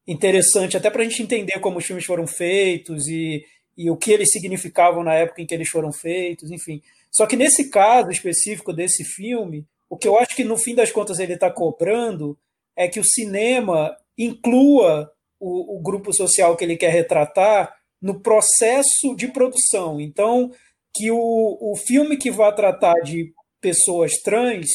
interessante, 0.07 0.77
até 0.77 0.89
para 0.89 1.01
a 1.01 1.05
gente 1.05 1.21
entender 1.21 1.59
como 1.59 1.77
os 1.77 1.85
filmes 1.85 2.05
foram 2.05 2.25
feitos 2.25 3.07
e, 3.07 3.43
e 3.77 3.89
o 3.89 3.97
que 3.97 4.11
eles 4.11 4.31
significavam 4.31 5.03
na 5.03 5.13
época 5.13 5.41
em 5.41 5.45
que 5.45 5.53
eles 5.53 5.69
foram 5.69 5.91
feitos, 5.91 6.51
enfim. 6.51 6.81
Só 7.11 7.25
que 7.25 7.35
nesse 7.35 7.69
caso 7.69 8.09
específico 8.09 8.73
desse 8.73 9.03
filme, 9.03 9.65
o 9.89 9.97
que 9.97 10.07
eu 10.07 10.17
acho 10.17 10.35
que 10.35 10.43
no 10.43 10.57
fim 10.57 10.75
das 10.75 10.91
contas 10.91 11.19
ele 11.19 11.33
está 11.33 11.49
cobrando 11.49 12.37
é 12.75 12.87
que 12.87 12.99
o 12.99 13.05
cinema 13.05 13.95
inclua 14.17 15.11
o, 15.39 15.77
o 15.77 15.81
grupo 15.81 16.13
social 16.13 16.55
que 16.55 16.63
ele 16.63 16.77
quer 16.77 16.91
retratar 16.91 17.75
no 18.01 18.19
processo 18.19 19.15
de 19.15 19.27
produção. 19.27 19.99
Então, 19.99 20.51
que 20.93 21.11
o, 21.11 21.57
o 21.59 21.75
filme 21.75 22.17
que 22.17 22.31
vai 22.31 22.53
tratar 22.53 22.95
de 23.01 23.33
pessoas 23.59 24.13
trans 24.23 24.67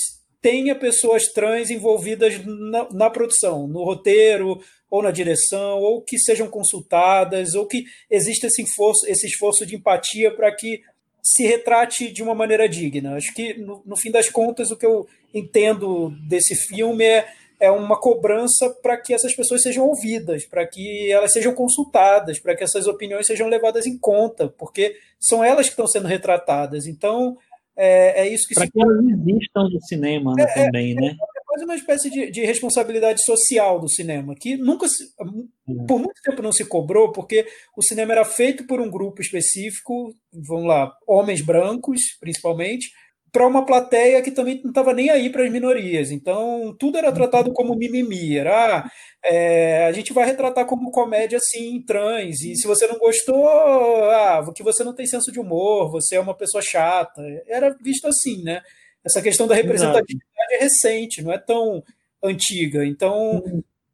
tenha 0.43 0.75
pessoas 0.75 1.27
trans 1.33 1.71
envolvidas 1.71 2.45
na, 2.45 2.89
na, 2.91 3.11
produção, 3.11 3.67
no 3.67 3.85
roteiro, 3.85 4.59
ou 4.91 5.03
na 5.03 5.11
direção, 5.11 5.79
ou 5.79 6.03
que 6.03 6.19
sejam 6.19 6.49
consultadas, 6.49 7.55
ou 7.55 7.67
que 7.67 7.85
exista 8.11 8.49
esse 8.49 8.63
esforço, 8.63 9.07
esse 9.07 9.27
esforço 9.27 9.65
de 9.65 9.77
empatia 9.77 10.31
para 10.31 10.55
que 10.55 10.83
se 11.23 11.47
retrate 11.47 12.11
de 12.11 12.23
uma 12.23 12.35
maneira 12.35 12.69
digna. 12.69 13.15
Acho 13.15 13.33
que, 13.35 13.55
no, 13.55 13.83
no 13.87 13.97
fim 13.97 14.11
das 14.11 14.29
contas, 14.29 14.71
o 14.71 14.77
que 14.77 14.87
eu 14.87 15.07
entendo 15.33 16.11
desse 16.27 16.55
filme 16.55 17.05
é 17.05 17.27
é 17.61 17.71
uma 17.71 18.01
cobrança 18.01 18.71
para 18.83 18.97
que 18.97 19.13
essas 19.13 19.37
pessoas 19.37 19.63
sejam 19.63 19.87
ouvidas, 19.87 20.47
para 20.47 20.67
que 20.67 21.13
elas 21.13 21.31
sejam 21.31 21.55
consultadas, 21.55 22.41
para 22.41 22.57
que 22.57 22.65
essas 22.65 22.87
opiniões 22.87 23.27
sejam 23.27 23.49
levadas 23.49 23.87
em 23.87 23.99
conta, 23.99 24.49
porque 24.49 24.97
são 25.21 25.45
elas 25.45 25.67
que 25.67 25.73
estão 25.73 25.87
sendo 25.87 26.09
retratadas. 26.09 26.87
Então, 26.87 27.37
é, 27.77 28.23
é 28.23 28.29
isso 28.29 28.49
que 28.49 28.55
para 28.55 28.65
se. 28.65 28.73
que 28.73 28.81
elas 28.81 29.05
existam 29.05 29.69
no 29.71 29.81
cinema 29.83 30.33
né, 30.35 30.45
é, 30.45 30.65
também, 30.65 30.93
é, 30.93 30.95
né? 30.95 31.17
É 31.61 31.65
quase 31.65 31.65
uma 31.65 31.75
espécie 31.75 32.11
de, 32.11 32.31
de, 32.31 32.45
responsabilidade 32.45 33.23
social 33.23 33.79
do 33.79 33.89
cinema, 33.89 34.35
que 34.35 34.57
nunca, 34.57 34.89
se, 34.89 35.05
uhum. 35.21 35.87
por 35.87 35.99
muito 35.99 36.21
tempo 36.23 36.43
não 36.43 36.53
se 36.53 36.65
cobrou, 36.65 37.13
porque 37.13 37.47
o 37.77 37.83
cinema 37.83 38.13
era 38.13 38.25
feito 38.25 38.67
por 38.67 38.81
um 38.81 38.91
grupo 38.91 39.21
específico, 39.21 40.13
vamos 40.33 40.67
lá, 40.67 40.93
homens 41.07 41.43
brancos, 41.43 42.01
principalmente, 42.21 42.89
para 43.33 43.47
uma 43.47 43.65
plateia 43.65 44.21
que 44.23 44.31
também 44.31 44.61
não 44.63 44.71
estava 44.71 44.93
nem 44.93 45.09
aí 45.09 45.31
para 45.31 45.45
as 45.45 45.53
minorias. 45.53 46.11
Então, 46.11 46.75
tudo 46.79 46.99
era 46.99 47.13
tratado 47.13 47.53
como 47.53 47.77
mimimi. 47.77 48.37
Era, 48.37 48.79
ah, 48.79 48.91
é, 49.25 49.87
a 49.87 49.93
gente 49.93 50.13
vai 50.13 50.27
retratar 50.27 50.67
como 50.67 50.91
comédia 50.91 51.39
assim, 51.39 51.81
trans. 51.87 52.41
E 52.43 52.57
se 52.57 52.67
você 52.67 52.89
não 52.89 52.99
gostou, 52.99 53.47
ah, 53.47 54.45
que 54.55 54.65
você 54.65 54.83
não 54.83 54.95
tem 54.95 55.07
senso 55.07 55.31
de 55.31 55.39
humor, 55.39 55.93
você 55.93 56.17
é 56.17 56.21
uma 56.21 56.37
pessoa 56.37 56.61
chata. 56.61 57.23
Era 57.47 57.77
visto 57.81 58.09
assim, 58.09 58.43
né? 58.43 58.61
Essa 59.05 59.23
questão 59.23 59.47
da 59.47 59.55
representatividade 59.55 60.31
Exato. 60.51 60.55
é 60.55 60.59
recente, 60.59 61.23
não 61.23 61.33
é 61.33 61.39
tão 61.39 61.83
antiga. 62.23 62.85
Então, 62.85 63.43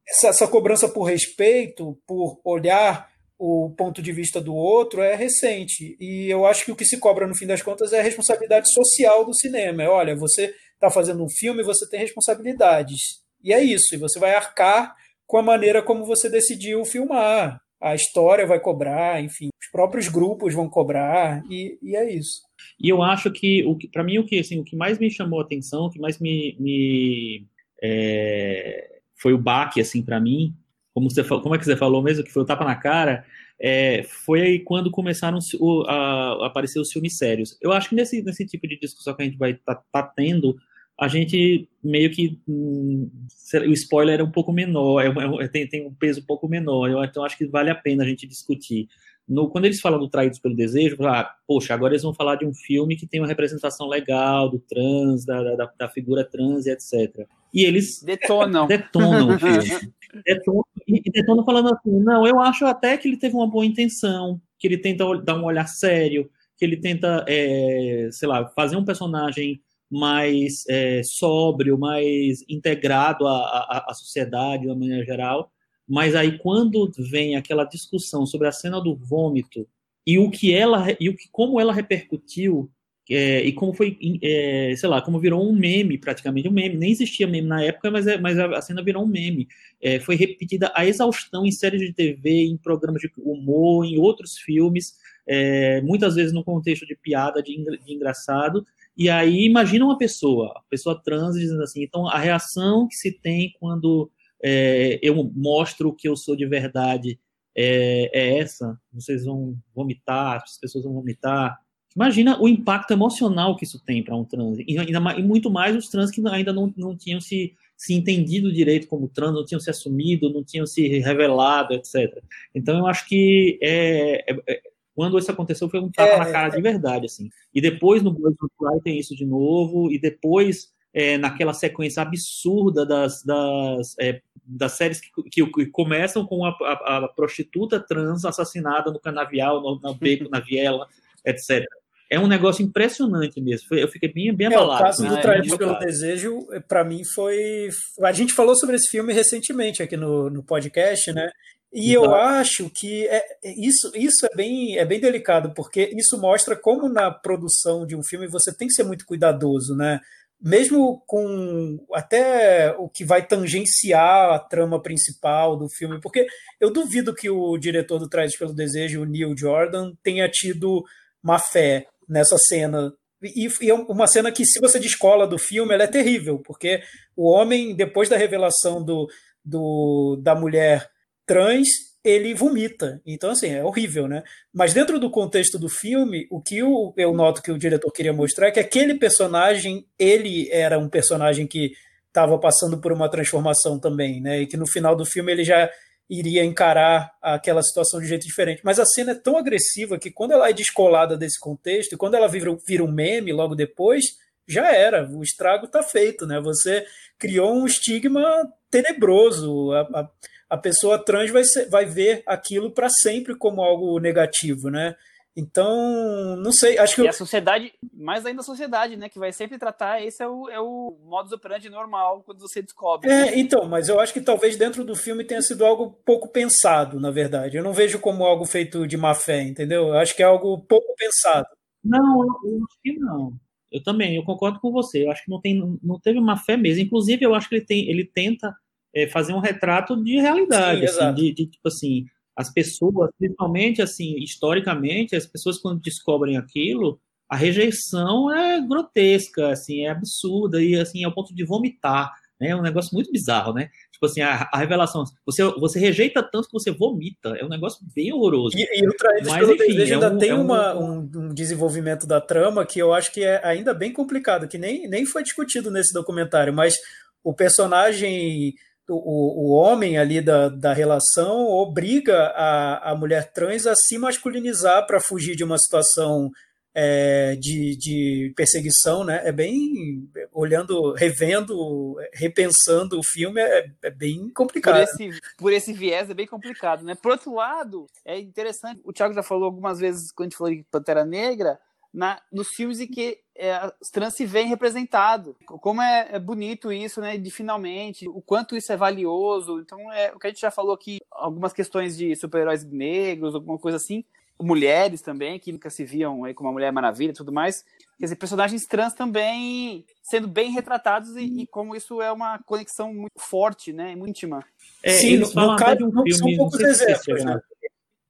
essa, 0.09 0.29
essa 0.29 0.49
cobrança 0.49 0.89
por 0.89 1.05
respeito, 1.05 1.99
por 2.07 2.41
olhar 2.45 3.09
o 3.39 3.71
ponto 3.77 4.01
de 4.01 4.13
vista 4.13 4.41
do 4.41 4.55
outro 4.55 5.03
é 5.03 5.15
recente. 5.15 5.97
E 6.01 6.29
eu 6.31 6.47
acho 6.47 6.65
que 6.65 6.73
o 6.73 6.77
que 6.77 6.85
se 6.85 6.99
cobra, 6.99 7.27
no 7.27 7.37
fim 7.37 7.47
das 7.47 7.63
contas, 7.63 7.93
é 7.93 8.01
a 8.01 8.03
responsabilidade 8.03 8.73
social 8.73 9.25
do 9.25 9.35
cinema. 9.35 9.83
É, 9.83 9.89
olha, 9.89 10.17
você 10.17 10.55
está 10.75 10.91
fazendo 10.91 11.23
um 11.23 11.29
filme, 11.29 11.63
você 11.63 11.89
tem 11.89 12.01
responsabilidades. 12.01 13.01
E 13.43 13.53
é 13.53 13.63
isso, 13.63 13.95
e 13.95 13.99
você 13.99 14.19
vai 14.19 14.35
arcar 14.35 14.95
com 15.27 15.39
a 15.39 15.43
maneira 15.43 15.83
como 15.83 16.05
você 16.05 16.29
decidiu 16.29 16.85
filmar. 16.85 17.61
a 17.81 17.95
história 17.95 18.47
vai 18.47 18.59
cobrar, 18.59 19.23
enfim, 19.23 19.49
os 19.63 19.71
próprios 19.71 20.09
grupos 20.09 20.55
vão 20.55 20.69
cobrar, 20.69 21.43
e, 21.51 21.79
e 21.83 21.95
é 21.95 22.11
isso. 22.11 22.41
E 22.81 22.89
eu 22.89 23.03
acho 23.03 23.31
que, 23.31 23.65
o 23.65 23.77
que 23.77 23.89
para 23.89 24.05
mim, 24.05 24.19
o 24.19 24.25
que, 24.25 24.39
assim, 24.39 24.59
o 24.59 24.65
que 24.65 24.77
mais 24.77 24.99
me 24.99 25.11
chamou 25.11 25.41
a 25.41 25.43
atenção, 25.43 25.87
o 25.87 25.91
que 25.91 26.01
mais 26.01 26.19
me. 26.19 26.57
me 26.59 27.47
é, 27.83 29.01
foi 29.15 29.33
o 29.33 29.39
baque, 29.39 29.81
assim, 29.81 30.03
para 30.03 30.21
mim, 30.21 30.55
como, 30.93 31.11
você, 31.11 31.23
como 31.25 31.55
é 31.55 31.59
que 31.59 31.65
você 31.65 31.77
falou 31.77 32.03
mesmo, 32.03 32.25
que 32.25 32.33
foi 32.33 32.43
o 32.43 32.47
tapa 32.47 32.65
na 32.65 32.75
cara, 32.75 33.25
é, 33.61 34.03
foi 34.03 34.61
quando 34.61 34.91
começaram 34.91 35.39
a, 35.87 35.93
a, 35.93 36.47
aparecer 36.47 36.81
os 36.81 36.93
filmes 36.93 37.19
sérios. 37.19 37.57
Eu 37.61 37.73
acho 37.73 37.91
que 37.91 37.95
nesse, 37.95 38.23
nesse 38.23 38.47
tipo 38.47 38.67
de 38.67 38.79
discussão 38.79 39.15
que 39.15 39.23
a 39.23 39.25
gente 39.25 39.39
vai 39.39 39.55
tá, 39.55 39.75
tá 39.75 40.03
tendo, 40.03 40.57
a 40.99 41.09
gente 41.09 41.69
meio 41.83 42.11
que 42.11 42.39
hum, 42.49 43.11
o 43.55 43.73
spoiler 43.73 44.21
é 44.21 44.23
um 44.23 44.31
pouco 44.31 44.53
menor, 44.53 45.03
é, 45.03 45.45
é, 45.45 45.49
tem, 45.49 45.69
tem 45.69 45.87
um 45.87 45.95
peso 45.95 46.21
um 46.21 46.27
pouco 46.27 46.49
menor. 46.49 46.89
Eu, 46.89 47.05
então 47.05 47.25
acho 47.25 47.37
que 47.37 47.47
vale 47.47 47.71
a 47.71 47.75
pena 47.75 48.03
a 48.03 48.07
gente 48.07 48.27
discutir. 48.27 48.89
No, 49.29 49.49
quando 49.49 49.65
eles 49.65 49.81
falam 49.81 49.99
do 49.99 50.09
Traídos 50.09 50.39
pelo 50.39 50.55
Desejo, 50.55 50.97
ah, 51.05 51.29
poxa, 51.47 51.75
agora 51.75 51.93
eles 51.93 52.03
vão 52.03 52.15
falar 52.15 52.37
de 52.37 52.47
um 52.47 52.55
filme 52.55 52.97
que 52.97 53.07
tem 53.07 53.21
uma 53.21 53.27
representação 53.27 53.89
legal 53.89 54.49
do 54.49 54.59
trans, 54.61 55.25
da, 55.25 55.43
da, 55.57 55.73
da 55.77 55.89
figura 55.89 56.25
trans 56.25 56.67
e 56.67 56.71
etc. 56.71 57.27
E 57.53 57.65
eles 57.65 58.03
detonam. 58.03 58.67
Detonam 58.69 59.35
o 59.35 59.39
filme. 59.39 59.93
detonam, 60.25 60.65
e 60.87 61.11
detonam 61.11 61.45
falando 61.45 61.75
assim, 61.75 61.99
não, 62.01 62.27
eu 62.27 62.39
acho 62.41 62.65
até 62.67 62.97
que 62.97 63.09
ele 63.09 63.17
teve 63.17 63.35
uma 63.35 63.49
boa 63.49 63.67
intenção, 63.67 64.41
que 64.59 64.69
ele 64.69 64.79
tenta 64.79 65.05
dar 65.23 65.37
um 65.37 65.45
olhar 65.45 65.67
sério, 65.67 66.31
que 66.57 66.65
ele 66.65 66.77
tenta, 66.77 67.25
é, 67.29 68.09
sei 68.13 68.29
lá, 68.29 68.47
fazer 68.51 68.77
um 68.77 68.85
personagem 68.85 69.61
mais 69.91 70.65
é, 70.69 71.03
sóbrio, 71.03 71.79
mais 71.79 72.45
integrado 72.49 73.27
à, 73.27 73.37
à, 73.37 73.87
à 73.89 73.95
sociedade 73.95 74.63
de 74.63 74.69
uma 74.69 74.77
maneira 74.77 75.05
geral. 75.05 75.51
Mas 75.89 76.15
aí 76.15 76.39
quando 76.39 76.91
vem 76.99 77.37
aquela 77.37 77.65
discussão 77.65 78.27
sobre 78.27 78.49
a 78.49 78.53
cena 78.53 78.81
do 78.81 78.95
vômito 78.95 79.67
e 80.07 80.19
o 80.19 80.31
que 80.31 80.53
ela 80.53 80.87
e 80.99 81.09
o 81.09 81.17
que 81.17 81.29
como 81.31 81.61
ela 81.61 81.73
repercutiu 81.73 82.71
é, 83.09 83.45
e 83.45 83.53
como 83.53 83.73
foi, 83.73 83.97
é, 84.21 84.75
sei 84.77 84.89
lá, 84.89 85.01
como 85.01 85.21
virou 85.21 85.49
um 85.49 85.53
meme 85.53 85.97
praticamente, 85.97 86.49
um 86.49 86.53
meme, 86.53 86.77
nem 86.77 86.91
existia 86.91 87.27
meme 87.27 87.47
na 87.47 87.63
época, 87.63 87.89
mas, 87.89 88.07
é, 88.07 88.19
mas 88.19 88.37
a, 88.39 88.61
cena 88.61 88.83
virou 88.83 89.05
um 89.05 89.07
meme. 89.07 89.47
É, 89.81 90.01
foi 90.01 90.17
repetida 90.17 90.73
a 90.75 90.85
exaustão 90.85 91.47
em 91.47 91.53
séries 91.53 91.81
de 91.81 91.93
TV, 91.93 92.47
em 92.47 92.57
programas 92.57 93.01
de 93.01 93.11
humor, 93.19 93.85
em 93.85 93.97
outros 93.99 94.37
filmes, 94.37 94.95
é, 95.27 95.81
muitas 95.83 96.17
vezes 96.17 96.33
no 96.33 96.43
contexto 96.43 96.85
de 96.85 96.97
piada, 96.97 97.41
de, 97.41 97.55
de 97.55 97.95
engraçado, 97.95 98.67
e 98.97 99.09
aí 99.11 99.45
imagina 99.45 99.85
uma 99.85 99.99
pessoa, 99.99 100.53
a 100.57 100.63
pessoa 100.71 101.01
trans 101.01 101.37
dizendo 101.37 101.63
assim, 101.63 101.83
então 101.83 102.09
a 102.09 102.19
reação 102.19 102.89
que 102.89 102.97
se 102.97 103.13
tem 103.13 103.53
quando 103.61 104.11
é, 104.43 104.99
eu 105.03 105.31
mostro 105.35 105.93
que 105.93 106.09
eu 106.09 106.17
sou 106.17 106.37
de 106.37 106.47
verdade 106.47 107.19
é, 107.57 108.11
é, 108.13 108.39
essa, 108.39 108.79
vocês 108.93 109.25
vão 109.25 109.57
vomitar, 109.75 110.43
as 110.43 110.59
pessoas 110.59 110.85
vão 110.85 110.93
vomitar. 110.93 111.59
Imagina 111.95 112.41
o 112.41 112.47
impacto 112.47 112.93
emocional 112.93 113.57
que 113.57 113.65
isso 113.65 113.83
tem 113.83 114.03
para 114.03 114.15
um 114.15 114.25
trans, 114.25 114.59
e, 114.67 114.79
ainda 114.79 115.01
mais, 115.01 115.19
e 115.19 115.23
muito 115.23 115.51
mais 115.51 115.75
os 115.75 115.89
trans 115.89 116.11
que 116.11 116.21
ainda 116.29 116.53
não, 116.53 116.73
não 116.77 116.95
tinham 116.95 117.21
se, 117.21 117.55
se 117.75 117.95
entendido 117.95 118.53
direito 118.53 118.87
como 118.87 119.09
trans, 119.09 119.33
não 119.33 119.45
tinham 119.45 119.61
se 119.61 119.71
assumido, 119.71 120.31
não 120.31 120.45
tinham 120.45 120.67
se 120.67 120.87
revelado, 120.99 121.73
etc. 121.73 122.23
Então 122.55 122.77
eu 122.77 122.87
acho 122.87 123.09
que 123.09 123.59
é, 123.63 124.31
é, 124.31 124.37
é 124.47 124.61
quando 124.95 125.19
isso 125.19 125.31
aconteceu, 125.31 125.69
foi 125.69 125.81
um 125.81 125.91
tapa 125.91 126.15
é, 126.15 126.19
na 126.19 126.33
cara 126.33 126.49
de 126.49 126.61
verdade, 126.61 127.05
assim. 127.05 127.29
E 127.55 127.61
depois 127.61 128.03
no 128.03 128.11
Blood 128.11 128.37
Fly 128.59 128.81
tem 128.83 128.99
isso 128.99 129.15
de 129.15 129.27
novo, 129.27 129.93
e 129.93 129.99
depois 129.99 130.71
é, 130.97 131.19
naquela 131.19 131.53
sequência 131.53 132.03
absurda 132.03 132.87
das, 132.87 133.23
das, 133.23 133.95
é, 134.01 134.23
das 134.47 134.73
séries 134.73 134.99
que, 134.99 135.11
que, 135.31 135.47
que, 135.47 135.67
começam 135.67 136.25
com 136.25 136.43
a, 136.43 136.49
a, 136.49 137.05
a, 137.05 137.09
prostituta 137.09 137.79
trans 137.79 138.25
assassinada 138.25 138.91
no 138.91 138.99
canavial, 138.99 139.61
no, 139.61 139.79
no 139.79 139.95
beco, 139.95 140.27
na 140.31 140.41
viela, 140.41 140.89
etc. 141.23 141.67
É 142.11 142.19
um 142.19 142.27
negócio 142.27 142.65
impressionante 142.65 143.39
mesmo. 143.43 143.77
Eu 143.77 143.89
fiquei 143.89 144.11
bem, 144.11 144.35
bem 144.35 144.47
abalado. 144.47 144.73
É, 144.73 144.77
o 144.77 144.79
caso 144.79 145.07
do 145.07 145.21
Traído 145.21 145.59
pelo 145.59 145.79
Desejo, 145.79 146.39
para 146.67 146.83
mim, 146.83 147.03
foi. 147.15 147.69
A 148.01 148.13
gente 148.13 148.33
falou 148.33 148.57
sobre 148.57 148.77
esse 148.77 148.89
filme 148.89 149.13
recentemente 149.13 149.83
aqui 149.83 149.99
no, 149.99 150.31
no 150.31 150.43
podcast, 150.43 151.13
né? 151.13 151.31
E 151.75 151.93
eu 151.93 152.15
acho 152.15 152.71
que 152.75 153.07
é, 153.07 153.23
é, 153.45 153.51
isso, 153.61 153.93
isso 153.95 154.25
é, 154.25 154.35
bem, 154.35 154.79
é 154.79 154.85
bem 154.87 154.99
delicado, 154.99 155.53
porque 155.55 155.93
isso 155.95 156.19
mostra 156.19 156.57
como 156.57 156.89
na 156.89 157.11
produção 157.11 157.85
de 157.85 157.95
um 157.95 158.03
filme 158.03 158.27
você 158.27 158.57
tem 158.57 158.67
que 158.67 158.73
ser 158.73 158.85
muito 158.85 159.05
cuidadoso, 159.05 159.77
né? 159.77 160.01
Mesmo 160.41 161.03
com 161.07 161.79
até 161.95 162.75
o 162.79 162.89
que 162.89 163.05
vai 163.05 163.27
tangenciar 163.27 164.35
a 164.35 164.39
trama 164.39 164.81
principal 164.83 165.57
do 165.57 165.69
filme, 165.69 166.01
porque 166.01 166.27
eu 166.61 166.71
duvido 166.71 167.15
que 167.15 167.31
o 167.31 167.57
diretor 167.57 167.99
do 167.99 168.09
Traz 168.09 168.37
pelo 168.37 168.55
Desejo, 168.55 169.03
o 169.03 169.07
Neil 169.07 169.35
Jordan, 169.37 169.93
tenha 170.03 170.29
tido 170.29 170.85
má 171.23 171.39
fé 171.39 171.87
nessa 172.09 172.37
cena. 172.39 172.93
E, 173.23 173.49
e, 173.61 173.71
é 173.71 173.75
uma 173.75 174.07
cena 174.07 174.31
que, 174.31 174.45
se 174.45 174.61
você 174.61 174.79
descola 174.79 175.27
do 175.27 175.39
filme, 175.39 175.73
ela 175.73 175.85
é 175.85 175.89
terrível, 175.89 176.39
porque 176.39 176.83
o 177.17 177.29
homem, 177.31 177.75
depois 177.75 178.09
da 178.09 178.17
revelação 178.17 178.85
do, 178.85 179.09
do 179.45 180.21
da 180.23 180.35
mulher 180.35 180.89
trans, 181.25 181.67
ele 182.07 182.33
vomita. 182.35 183.03
Então, 183.05 183.31
assim, 183.31 183.49
é 183.49 183.65
horrível, 183.65 184.07
né? 184.07 184.23
Mas 184.55 184.73
dentro 184.73 185.01
do 185.01 185.11
contexto 185.11 185.59
do 185.59 185.69
filme, 185.69 186.29
o 186.31 186.41
que 186.41 186.59
eu, 186.59 186.95
eu 186.97 187.13
noto 187.13 187.43
que 187.43 187.51
o 187.51 187.59
diretor 187.59 187.91
queria 187.91 188.13
mostrar 188.13 188.47
é 188.47 188.51
que 188.53 188.61
aquele 188.61 188.95
personagem, 188.95 189.85
ele 189.99 190.49
era 190.53 190.79
um 190.79 190.89
personagem 190.89 191.49
que 191.49 191.73
estava 192.07 192.39
passando 192.39 192.79
por 192.79 192.93
uma 192.93 193.11
transformação 193.11 193.77
também, 193.81 194.21
né? 194.21 194.43
E 194.43 194.47
que 194.47 194.57
no 194.57 194.69
final 194.69 194.95
do 194.95 195.05
filme 195.05 195.33
ele 195.33 195.43
já 195.43 195.69
iria 196.09 196.45
encarar 196.45 197.11
aquela 197.21 197.61
situação 197.61 198.01
de 198.01 198.07
jeito 198.07 198.25
diferente. 198.25 198.61
Mas 198.63 198.79
a 198.79 198.87
cena 198.87 199.11
é 199.11 199.15
tão 199.17 199.37
agressiva 199.37 199.99
que 199.99 200.13
quando 200.13 200.31
ela 200.31 200.49
é 200.49 200.53
descolada 200.53 201.17
desse 201.17 201.41
contexto, 201.41 201.95
e 201.95 201.99
quando 201.99 202.15
ela 202.15 202.29
vira, 202.29 202.57
vira 202.65 202.85
um 202.85 202.93
meme 202.93 203.33
logo 203.33 203.57
depois, 203.57 204.05
já 204.47 204.73
era, 204.73 205.11
o 205.11 205.25
estrago 205.25 205.67
está 205.67 205.83
feito, 205.83 206.25
né? 206.25 206.41
Você 206.41 206.87
criou 207.19 207.53
um 207.53 207.67
estigma 207.67 208.49
tenebroso. 208.71 209.73
A, 209.73 209.81
a, 209.81 210.11
a 210.49 210.57
pessoa 210.57 211.03
trans 211.03 211.31
vai, 211.31 211.45
ser, 211.45 211.69
vai 211.69 211.85
ver 211.85 212.23
aquilo 212.27 212.71
para 212.71 212.89
sempre 212.89 213.37
como 213.37 213.63
algo 213.63 213.99
negativo, 213.99 214.71
né? 214.71 214.95
Então, 215.39 216.35
não 216.37 216.51
sei, 216.51 216.79
acho 216.79 216.95
que... 216.95 217.03
E 217.03 217.09
a 217.09 217.13
sociedade, 217.13 217.71
mais 217.93 218.25
ainda 218.25 218.41
a 218.41 218.45
sociedade, 218.45 218.97
né, 218.97 219.07
que 219.11 219.19
vai 219.19 219.35
sempre 219.35 219.59
tratar, 219.59 220.03
esse 220.03 220.23
é 220.23 220.27
o, 220.27 220.49
é 220.49 220.59
o 220.59 220.97
modus 221.05 221.31
operandi 221.31 221.69
normal 221.69 222.23
quando 222.25 222.41
você 222.41 222.63
descobre. 222.63 223.11
É, 223.11 223.39
então, 223.39 223.67
mas 223.69 223.91
eu 223.91 224.01
acho 224.01 224.15
que 224.15 224.21
talvez 224.23 224.57
dentro 224.57 224.83
do 224.83 224.97
filme 224.97 225.25
tenha 225.25 225.43
sido 225.43 225.67
algo 225.67 226.01
pouco 226.07 226.29
pensado, 226.29 226.99
na 226.99 227.11
verdade. 227.11 227.59
Eu 227.59 227.63
não 227.63 227.75
vejo 227.75 227.99
como 227.99 228.25
algo 228.25 228.47
feito 228.47 228.87
de 228.87 228.97
má 228.97 229.15
fé, 229.15 229.43
entendeu? 229.43 229.89
Eu 229.89 229.99
acho 229.99 230.17
que 230.17 230.23
é 230.23 230.27
algo 230.27 230.59
pouco 230.63 230.95
pensado. 230.97 231.49
Não, 231.85 232.23
eu 232.23 232.57
acho 232.65 232.79
que 232.83 232.99
não. 232.99 233.35
Eu 233.71 233.83
também, 233.83 234.17
eu 234.17 234.25
concordo 234.25 234.59
com 234.59 234.73
você. 234.73 235.05
Eu 235.05 235.11
acho 235.11 235.23
que 235.23 235.31
não, 235.31 235.41
tem, 235.41 235.79
não 235.83 236.01
teve 236.01 236.19
uma 236.19 236.39
fé 236.39 236.57
mesmo. 236.57 236.83
Inclusive, 236.83 237.23
eu 237.23 237.35
acho 237.35 237.47
que 237.47 237.57
ele, 237.57 237.67
tem, 237.67 237.91
ele 237.91 238.07
tenta 238.07 238.57
é, 238.97 239.07
fazer 239.07 239.35
um 239.35 239.41
retrato 239.41 240.03
de 240.03 240.17
realidade, 240.19 240.89
Sim, 240.89 240.99
assim, 240.99 241.15
de, 241.15 241.35
de, 241.35 241.47
tipo 241.47 241.69
assim, 241.69 242.07
as 242.35 242.51
pessoas, 242.51 243.11
principalmente 243.19 243.83
assim, 243.83 244.17
historicamente, 244.19 245.15
as 245.15 245.27
pessoas 245.27 245.59
quando 245.59 245.83
descobrem 245.83 246.39
aquilo, 246.39 246.99
a 247.29 247.37
rejeição 247.37 248.35
é 248.35 248.59
grotesca, 248.67 249.51
assim, 249.51 249.83
é 249.83 249.91
absurda 249.91 250.63
e 250.63 250.77
assim, 250.77 251.05
ao 251.05 251.13
ponto 251.13 251.35
de 251.35 251.45
vomitar, 251.45 252.11
né? 252.41 252.49
É 252.49 252.57
um 252.57 252.63
negócio 252.63 252.95
muito 252.95 253.13
bizarro, 253.13 253.53
né? 253.53 253.69
Tipo 253.93 254.07
assim, 254.07 254.23
a, 254.23 254.49
a 254.51 254.59
revelação, 254.59 255.05
você, 255.27 255.43
você 255.59 255.79
rejeita 255.79 256.23
tanto 256.23 256.47
que 256.49 256.53
você 256.53 256.71
vomita, 256.71 257.31
é 257.39 257.45
um 257.45 257.49
negócio 257.49 257.85
bem 257.95 258.13
horroroso. 258.15 258.57
E, 258.57 258.63
e 258.63 258.89
o 258.89 258.97
Traídos 258.97 259.29
Mas, 259.29 259.49
enfim, 259.49 259.79
é 259.79 259.93
ainda 259.93 260.13
um, 260.13 260.19
tem 260.19 260.31
é 260.31 260.35
uma, 260.35 260.75
um... 260.75 261.11
um, 261.15 261.35
desenvolvimento 261.35 262.07
da 262.07 262.21
trama 262.21 262.65
que 262.65 262.79
eu 262.79 262.95
acho 262.95 263.13
que 263.13 263.23
é 263.23 263.45
ainda 263.45 263.75
bem 263.75 263.93
complicado, 263.93 264.49
que 264.49 264.57
nem, 264.57 264.89
nem 264.89 265.05
foi 265.05 265.23
discutido 265.23 265.71
nesse 265.71 265.93
documentário, 265.93 266.53
mas 266.53 266.77
o 267.25 267.35
personagem 267.35 268.55
o, 268.89 269.47
o 269.47 269.51
homem 269.53 269.99
ali 269.99 270.21
da, 270.21 270.49
da 270.49 270.73
relação 270.73 271.47
obriga 271.47 272.29
a, 272.29 272.93
a 272.93 272.97
mulher 272.97 273.33
trans 273.33 273.67
a 273.67 273.75
se 273.75 273.99
masculinizar 273.99 274.87
para 274.87 275.01
fugir 275.01 275.35
de 275.37 275.45
uma 275.45 275.59
situação 275.59 276.31
é, 276.79 277.35
de, 277.37 277.75
de 277.77 278.35
perseguição, 278.37 279.03
né? 279.03 279.23
É 279.25 279.33
bem 279.33 280.07
olhando, 280.31 280.93
revendo, 280.93 281.97
repensando 282.13 282.99
o 282.99 283.03
filme 283.03 283.41
é, 283.41 283.71
é 283.83 283.91
bem 283.91 284.29
complicado. 284.29 284.75
Por 284.75 284.83
esse, 284.83 285.21
por 285.39 285.53
esse 285.55 285.73
viés 285.73 286.11
é 286.11 286.15
bem 286.15 286.27
complicado, 286.27 286.85
né? 286.85 286.95
Por 286.95 287.13
outro 287.13 287.35
lado, 287.35 287.87
é 288.05 288.19
interessante. 288.19 288.83
O 288.85 288.93
Thiago 288.93 289.15
já 289.15 289.23
falou 289.23 289.47
algumas 289.47 289.79
vezes 289.79 290.13
quando 290.13 290.27
a 290.27 290.29
gente 290.29 290.37
falou 290.37 290.55
de 290.55 290.65
Pantera 290.71 291.05
Negra 291.05 291.59
na, 291.93 292.21
nos 292.33 292.49
filmes 292.49 292.81
em 292.81 292.87
que 292.87 293.19
é, 293.35 293.73
os 293.81 293.91
trans 293.91 294.15
se 294.15 294.25
veem 294.25 294.49
representados. 294.49 295.35
Como 295.47 295.81
é, 295.81 296.09
é, 296.13 296.19
bonito 296.19 296.73
isso, 296.73 297.01
né? 297.01 297.17
De 297.17 297.31
finalmente, 297.31 298.09
o 298.09 298.21
quanto 298.21 298.57
isso 298.57 298.73
é 298.73 298.77
valioso. 298.77 299.61
Então, 299.61 299.93
é 299.93 300.13
o 300.15 300.19
que 300.19 300.27
a 300.27 300.31
gente 300.31 300.41
já 300.41 300.51
falou 300.51 300.73
aqui, 300.73 300.99
algumas 301.11 301.53
questões 301.53 301.97
de 301.97 302.15
super-heróis 302.17 302.65
negros, 302.65 303.35
alguma 303.35 303.59
coisa 303.59 303.77
assim. 303.77 304.05
Mulheres 304.39 305.01
também, 305.01 305.39
que 305.39 305.51
nunca 305.51 305.71
se 305.71 305.83
viam 305.83 306.25
aí 306.25 306.35
como 306.35 306.51
a 306.51 306.53
Mulher 306.53 306.71
Maravilha 306.71 307.11
e 307.11 307.15
tudo 307.15 307.33
mais. 307.33 307.65
Quer 307.99 308.05
dizer, 308.05 308.17
personagens 308.17 308.67
trans 308.67 308.93
também 308.93 309.87
sendo 310.03 310.29
bem 310.29 310.51
retratados 310.51 311.17
e, 311.17 311.25
e 311.25 311.47
como 311.47 311.75
isso 311.75 312.03
é 312.03 312.13
uma 312.13 312.39
conexão 312.41 312.93
muito 312.93 313.19
forte, 313.19 313.73
né? 313.73 313.97
Muito 313.97 314.11
íntima. 314.11 314.45
É, 314.83 314.93
Sim, 314.93 315.17
no, 315.17 315.33
no 315.33 315.57
caso, 315.57 315.79
de 315.79 315.85
um 315.85 315.91
filme, 315.91 316.13
são 316.13 316.37
poucos 316.37 316.61
exemplos, 316.61 317.25
né? 317.25 317.41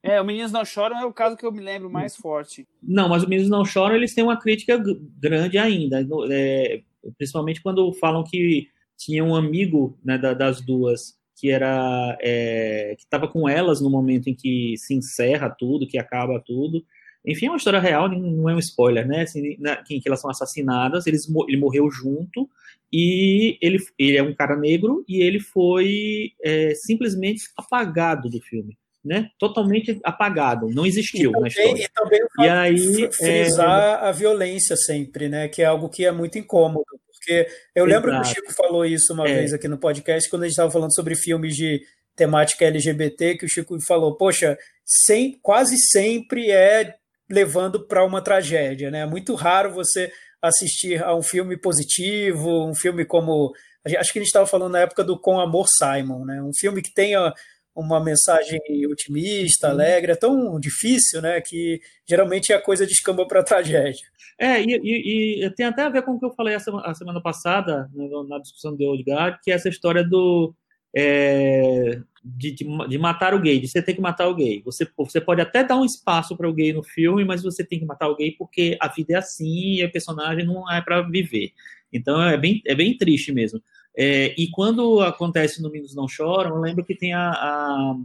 É, 0.07 0.21
o 0.21 0.25
Meninos 0.25 0.53
Não 0.53 0.65
Choram 0.65 0.99
é 1.01 1.05
o 1.05 1.13
caso 1.13 1.37
que 1.37 1.45
eu 1.45 1.51
me 1.51 1.61
lembro 1.61 1.91
mais 1.91 2.17
forte. 2.17 2.67
Não, 2.81 3.09
mas 3.09 3.25
o 3.25 3.29
Meninos 3.29 3.51
Não 3.51 3.65
Choram, 3.65 3.97
eles 3.97 4.15
têm 4.15 4.23
uma 4.23 4.39
crítica 4.39 4.81
grande 5.21 5.59
ainda. 5.59 6.07
É, 6.31 6.81
principalmente 7.19 7.61
quando 7.61 7.93
falam 7.95 8.23
que 8.23 8.69
tinha 8.97 9.25
um 9.25 9.35
amigo 9.35 9.99
né, 10.05 10.17
das 10.17 10.61
duas 10.61 11.17
que 11.39 11.51
era 11.51 12.17
é, 12.21 12.95
que 12.97 13.03
estava 13.03 13.29
com 13.29 13.49
elas 13.49 13.81
no 13.81 13.91
momento 13.91 14.29
em 14.29 14.35
que 14.35 14.75
se 14.79 14.95
encerra 14.95 15.51
tudo, 15.51 15.87
que 15.87 15.99
acaba 15.99 16.41
tudo. 16.41 16.85
Enfim, 17.27 17.47
é 17.47 17.51
uma 17.51 17.57
história 17.57 17.81
real, 17.81 18.09
não 18.09 18.49
é 18.49 18.55
um 18.55 18.59
spoiler, 18.59 19.07
né? 19.07 19.23
Assim, 19.23 19.57
na, 19.59 19.77
que, 19.77 20.01
que 20.01 20.09
elas 20.09 20.21
são 20.21 20.31
assassinadas, 20.31 21.07
eles, 21.07 21.29
ele 21.49 21.59
morreu 21.59 21.91
junto 21.91 22.49
e 22.93 23.59
ele, 23.61 23.79
ele 23.99 24.17
é 24.17 24.23
um 24.23 24.35
cara 24.35 24.57
negro 24.57 25.05
e 25.09 25.21
ele 25.21 25.41
foi 25.41 26.33
é, 26.43 26.73
simplesmente 26.75 27.43
apagado 27.57 28.31
do 28.31 28.41
filme. 28.41 28.79
Né? 29.07 29.29
Totalmente 29.39 30.01
apagado, 30.03 30.69
não 30.69 30.85
existiu 30.85 31.31
também, 31.31 31.43
na 31.43 31.49
história. 31.49 31.85
E 31.85 31.89
também 31.89 32.21
e 32.41 32.49
aí, 32.49 33.13
frisar 33.13 34.03
é... 34.03 34.09
a 34.09 34.13
violência 34.13 34.77
sempre, 34.77 35.29
né? 35.29 35.47
Que 35.47 35.63
é 35.63 35.67
algo 35.67 35.89
que 35.89 36.05
é 36.05 36.11
muito 36.11 36.37
incômodo. 36.39 36.85
Porque 37.13 37.49
eu 37.75 37.87
Exato. 37.87 38.07
lembro 38.07 38.11
que 38.11 38.29
o 38.29 38.35
Chico 38.35 38.53
falou 38.53 38.85
isso 38.85 39.13
uma 39.13 39.29
é. 39.29 39.35
vez 39.35 39.53
aqui 39.53 39.69
no 39.69 39.79
podcast, 39.79 40.29
quando 40.29 40.43
a 40.43 40.47
gente 40.47 40.55
estava 40.55 40.71
falando 40.71 40.95
sobre 40.95 41.15
filmes 41.15 41.55
de 41.55 41.81
temática 42.17 42.65
LGBT, 42.65 43.37
que 43.37 43.45
o 43.45 43.49
Chico 43.49 43.77
falou, 43.87 44.17
poxa, 44.17 44.59
sem, 44.85 45.39
quase 45.43 45.77
sempre 45.79 46.51
é 46.51 46.97
levando 47.29 47.87
para 47.87 48.05
uma 48.05 48.23
tragédia, 48.23 48.91
né? 48.91 49.01
É 49.01 49.07
muito 49.07 49.35
raro 49.35 49.73
você 49.73 50.11
assistir 50.41 51.03
a 51.03 51.15
um 51.15 51.23
filme 51.23 51.57
positivo, 51.57 52.69
um 52.69 52.75
filme 52.75 53.05
como. 53.05 53.53
Acho 53.85 54.13
que 54.13 54.19
a 54.19 54.23
gente 54.23 54.29
estava 54.29 54.47
falando 54.47 54.73
na 54.73 54.81
época 54.81 55.05
do 55.05 55.19
Com 55.19 55.39
Amor 55.39 55.67
Simon, 55.69 56.25
né? 56.25 56.43
Um 56.43 56.53
filme 56.57 56.83
que 56.83 56.93
tenha 56.93 57.33
uma 57.77 58.03
mensagem 58.03 58.59
otimista, 58.91 59.69
alegre, 59.69 60.13
é 60.13 60.17
tão 60.17 60.59
difícil, 60.59 61.21
né? 61.21 61.41
Que 61.41 61.81
geralmente 62.09 62.53
a 62.53 62.61
coisa 62.61 62.87
descamba 62.87 63.27
para 63.27 63.43
tragédia. 63.43 64.07
É, 64.39 64.63
e, 64.63 64.81
e, 64.83 65.45
e, 65.45 65.51
tem 65.51 65.67
até 65.67 65.83
a 65.83 65.89
ver 65.89 66.03
com 66.03 66.13
o 66.13 66.19
que 66.19 66.27
eu 66.27 66.35
falei 66.35 66.55
a 66.55 66.61
semana, 66.61 66.87
a 66.87 66.95
semana 66.95 67.21
passada, 67.23 67.89
né, 67.95 68.09
na 68.29 68.39
discussão 68.39 68.77
do 68.77 68.85
Old 68.85 69.03
Guard, 69.03 69.39
que 69.43 69.51
é 69.51 69.55
essa 69.55 69.69
história 69.69 70.03
do. 70.03 70.55
É, 70.95 72.01
de, 72.25 72.53
de, 72.53 72.89
de, 72.89 72.99
matar 72.99 73.35
o 73.35 73.41
gay, 73.41 73.61
de 73.61 73.69
você 73.69 73.83
ter 73.83 73.95
que 73.95 74.01
matar 74.01 74.29
o 74.29 74.35
gay. 74.35 74.63
Você, 74.65 74.89
você 74.97 75.21
pode 75.21 75.41
até 75.41 75.63
dar 75.63 75.77
um 75.77 75.85
espaço 75.85 76.37
para 76.37 76.49
o 76.49 76.53
gay 76.53 76.73
no 76.73 76.83
filme, 76.83 77.25
mas 77.25 77.43
você 77.43 77.63
tem 77.63 77.79
que 77.79 77.85
matar 77.85 78.09
o 78.09 78.17
gay 78.17 78.33
porque 78.33 78.77
a 78.81 78.89
vida 78.89 79.13
é 79.13 79.17
assim 79.17 79.75
e 79.75 79.85
o 79.85 79.93
personagem 79.93 80.45
não 80.45 80.71
é 80.73 80.81
para 80.81 81.03
viver. 81.03 81.53
Então 81.93 82.21
é 82.23 82.37
bem, 82.37 82.63
é 82.67 82.75
bem 82.75 82.97
triste 82.97 83.31
mesmo. 83.33 83.61
É, 83.99 84.35
e 84.39 84.49
quando 84.51 85.01
acontece 85.01 85.63
no 85.63 85.71
Meninos 85.71 85.95
Não 85.95 86.07
Choram, 86.07 86.57
eu 86.57 86.61
lembro 86.61 86.85
que 86.85 86.95
tem 86.95 87.15
a, 87.15 87.31
a 87.31 87.97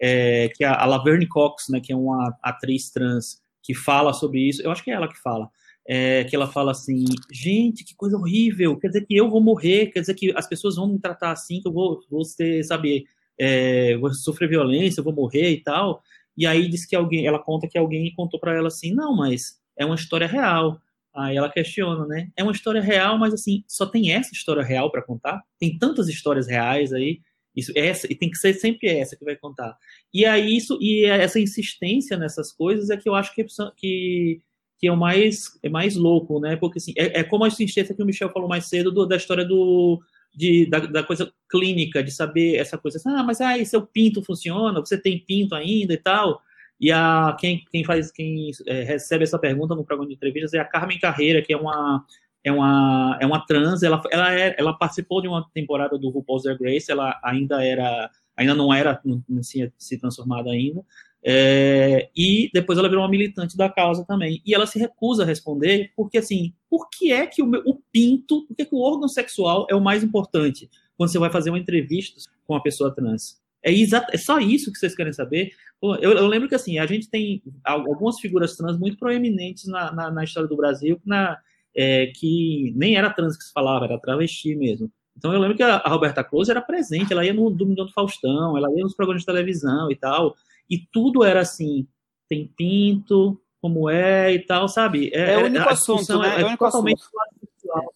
é, 0.00 0.48
que 0.54 0.64
a, 0.64 0.84
Laverne 0.84 1.26
Cox, 1.26 1.68
né, 1.68 1.80
que 1.80 1.92
é 1.92 1.96
uma 1.96 2.36
atriz 2.42 2.90
trans, 2.90 3.40
que 3.62 3.74
fala 3.74 4.12
sobre 4.12 4.40
isso. 4.40 4.62
Eu 4.62 4.70
acho 4.70 4.82
que 4.82 4.90
é 4.90 4.94
ela 4.94 5.08
que 5.08 5.20
fala. 5.20 5.50
É, 5.88 6.24
que 6.24 6.34
ela 6.34 6.48
fala 6.48 6.72
assim, 6.72 7.04
gente, 7.30 7.84
que 7.84 7.94
coisa 7.94 8.16
horrível, 8.16 8.76
quer 8.76 8.88
dizer 8.88 9.06
que 9.06 9.14
eu 9.16 9.30
vou 9.30 9.40
morrer, 9.40 9.86
quer 9.86 10.00
dizer 10.00 10.14
que 10.14 10.32
as 10.36 10.48
pessoas 10.48 10.74
vão 10.74 10.88
me 10.88 10.98
tratar 10.98 11.30
assim, 11.30 11.60
que 11.60 11.68
eu 11.68 11.72
vou, 11.72 12.00
vou 12.10 12.24
sabe, 12.64 13.04
é, 13.38 13.96
vou 13.98 14.12
sofrer 14.12 14.48
violência, 14.48 14.98
eu 14.98 15.04
vou 15.04 15.12
morrer 15.12 15.50
e 15.50 15.62
tal. 15.62 16.02
E 16.36 16.44
aí 16.44 16.68
diz 16.68 16.84
que 16.84 16.96
alguém, 16.96 17.24
ela 17.26 17.38
conta 17.38 17.68
que 17.68 17.78
alguém 17.78 18.12
contou 18.16 18.40
para 18.40 18.54
ela 18.54 18.66
assim, 18.66 18.92
não, 18.92 19.14
mas 19.14 19.60
é 19.76 19.86
uma 19.86 19.94
história 19.94 20.26
real. 20.26 20.80
Aí 21.16 21.36
ela 21.36 21.50
questiona, 21.50 22.06
né? 22.06 22.28
É 22.36 22.42
uma 22.42 22.52
história 22.52 22.80
real, 22.80 23.18
mas 23.18 23.32
assim, 23.32 23.64
só 23.66 23.86
tem 23.86 24.12
essa 24.12 24.34
história 24.34 24.62
real 24.62 24.90
para 24.90 25.02
contar? 25.02 25.42
Tem 25.58 25.78
tantas 25.78 26.08
histórias 26.08 26.46
reais 26.46 26.92
aí. 26.92 27.20
Isso, 27.56 27.72
essa, 27.74 28.06
e 28.12 28.14
tem 28.14 28.30
que 28.30 28.36
ser 28.36 28.52
sempre 28.52 28.86
essa 28.88 29.16
que 29.16 29.24
vai 29.24 29.34
contar. 29.34 29.74
E 30.12 30.26
aí 30.26 30.54
isso 30.54 30.78
e 30.78 31.06
essa 31.06 31.40
insistência 31.40 32.18
nessas 32.18 32.52
coisas 32.52 32.90
é 32.90 32.98
que 32.98 33.08
eu 33.08 33.14
acho 33.14 33.34
que, 33.34 33.46
que, 33.78 34.42
que 34.78 34.86
é 34.86 34.92
o 34.92 34.96
mais 34.96 35.58
é 35.62 35.68
mais 35.70 35.96
louco, 35.96 36.38
né? 36.38 36.54
Porque 36.56 36.78
assim, 36.78 36.92
é, 36.98 37.20
é 37.20 37.24
como 37.24 37.44
a 37.44 37.48
insistência 37.48 37.94
que 37.94 38.02
o 38.02 38.06
Michel 38.06 38.30
falou 38.30 38.46
mais 38.46 38.66
cedo 38.66 38.92
do, 38.92 39.06
da 39.06 39.16
história 39.16 39.44
do 39.44 39.98
de, 40.34 40.66
da, 40.66 40.80
da, 40.80 41.02
coisa 41.02 41.32
clínica, 41.48 42.04
de 42.04 42.10
saber 42.10 42.56
essa 42.56 42.76
coisa. 42.76 42.98
Assim, 42.98 43.08
ah, 43.08 43.22
mas 43.22 43.40
aí 43.40 43.64
seu 43.64 43.86
pinto 43.86 44.22
funciona, 44.22 44.80
você 44.80 45.00
tem 45.00 45.18
pinto 45.24 45.54
ainda 45.54 45.94
e 45.94 45.96
tal. 45.96 46.42
E 46.80 46.92
a, 46.92 47.36
quem, 47.38 47.64
quem 47.70 47.84
faz, 47.84 48.10
quem 48.10 48.50
é, 48.66 48.82
recebe 48.82 49.24
essa 49.24 49.38
pergunta 49.38 49.74
no 49.74 49.84
programa 49.84 50.08
de 50.08 50.14
entrevistas 50.14 50.54
é 50.54 50.58
a 50.58 50.64
Carmen 50.64 50.98
Carreira, 50.98 51.42
que 51.42 51.52
é 51.52 51.56
uma 51.56 52.04
é 52.44 52.52
uma, 52.52 53.18
é 53.20 53.26
uma 53.26 53.44
trans, 53.44 53.82
ela, 53.82 54.00
ela, 54.08 54.32
é, 54.32 54.54
ela 54.56 54.72
participou 54.72 55.20
de 55.20 55.26
uma 55.26 55.44
temporada 55.52 55.98
do 55.98 56.10
RuPaul's 56.10 56.44
Drag 56.44 56.62
Race, 56.62 56.88
ela 56.88 57.18
ainda 57.24 57.64
era, 57.64 58.08
ainda 58.36 58.54
não 58.54 58.72
era, 58.72 59.00
não, 59.04 59.20
não 59.28 59.40
tinha 59.40 59.72
se 59.76 59.98
transformado 59.98 60.48
ainda, 60.48 60.80
é, 61.24 62.08
e 62.16 62.48
depois 62.54 62.78
ela 62.78 62.88
virou 62.88 63.02
uma 63.02 63.10
militante 63.10 63.56
da 63.56 63.68
causa 63.68 64.04
também. 64.04 64.40
E 64.46 64.54
ela 64.54 64.64
se 64.64 64.78
recusa 64.78 65.24
a 65.24 65.26
responder, 65.26 65.90
porque 65.96 66.18
assim, 66.18 66.54
por 66.70 66.88
que 66.88 67.10
é 67.10 67.26
que 67.26 67.42
o, 67.42 67.50
o 67.66 67.80
pinto, 67.90 68.46
por 68.46 68.54
que, 68.54 68.62
é 68.62 68.64
que 68.64 68.74
o 68.76 68.80
órgão 68.80 69.08
sexual 69.08 69.66
é 69.68 69.74
o 69.74 69.80
mais 69.80 70.04
importante 70.04 70.70
quando 70.96 71.10
você 71.10 71.18
vai 71.18 71.30
fazer 71.30 71.50
uma 71.50 71.58
entrevista 71.58 72.30
com 72.46 72.54
uma 72.54 72.62
pessoa 72.62 72.94
trans? 72.94 73.42
É, 73.66 73.72
exato, 73.72 74.14
é 74.14 74.16
só 74.16 74.38
isso 74.38 74.70
que 74.72 74.78
vocês 74.78 74.94
querem 74.94 75.12
saber? 75.12 75.50
Eu, 75.82 76.12
eu, 76.12 76.26
lembro 76.28 76.48
que 76.48 76.54
assim, 76.54 76.78
a 76.78 76.86
gente 76.86 77.10
tem 77.10 77.42
algumas 77.64 78.20
figuras 78.20 78.56
trans 78.56 78.78
muito 78.78 78.96
proeminentes 78.96 79.66
na, 79.66 79.92
na, 79.92 80.10
na 80.10 80.24
história 80.24 80.48
do 80.48 80.56
Brasil, 80.56 81.00
na, 81.04 81.36
é, 81.74 82.06
que 82.14 82.72
nem 82.76 82.96
era 82.96 83.10
trans 83.10 83.36
que 83.36 83.42
se 83.42 83.52
falava, 83.52 83.84
era 83.84 83.98
travesti 83.98 84.54
mesmo. 84.54 84.88
Então 85.16 85.32
eu 85.32 85.40
lembro 85.40 85.56
que 85.56 85.64
a, 85.64 85.78
a 85.78 85.88
Roberta 85.88 86.22
Close 86.22 86.48
era 86.48 86.62
presente, 86.62 87.12
ela 87.12 87.24
ia 87.24 87.34
no 87.34 87.50
Domingão 87.50 87.86
do 87.86 87.92
Faustão, 87.92 88.56
ela 88.56 88.70
ia 88.70 88.84
nos 88.84 88.94
programas 88.94 89.22
de 89.22 89.26
televisão 89.26 89.90
e 89.90 89.96
tal, 89.96 90.36
e 90.70 90.78
tudo 90.78 91.24
era 91.24 91.40
assim, 91.40 91.88
tem 92.28 92.46
pinto, 92.56 93.40
como 93.60 93.90
é 93.90 94.32
e 94.32 94.38
tal, 94.38 94.68
sabe? 94.68 95.10
É, 95.12 95.32
é 95.32 95.38
o 95.38 95.46
único 95.46 95.68
assunto, 95.68 96.18
né? 96.20 96.36
É, 96.36 96.40
é 96.40 96.44
o 96.44 96.46
único 96.46 96.64
totalmente 96.64 97.02
assunto. 97.02 97.94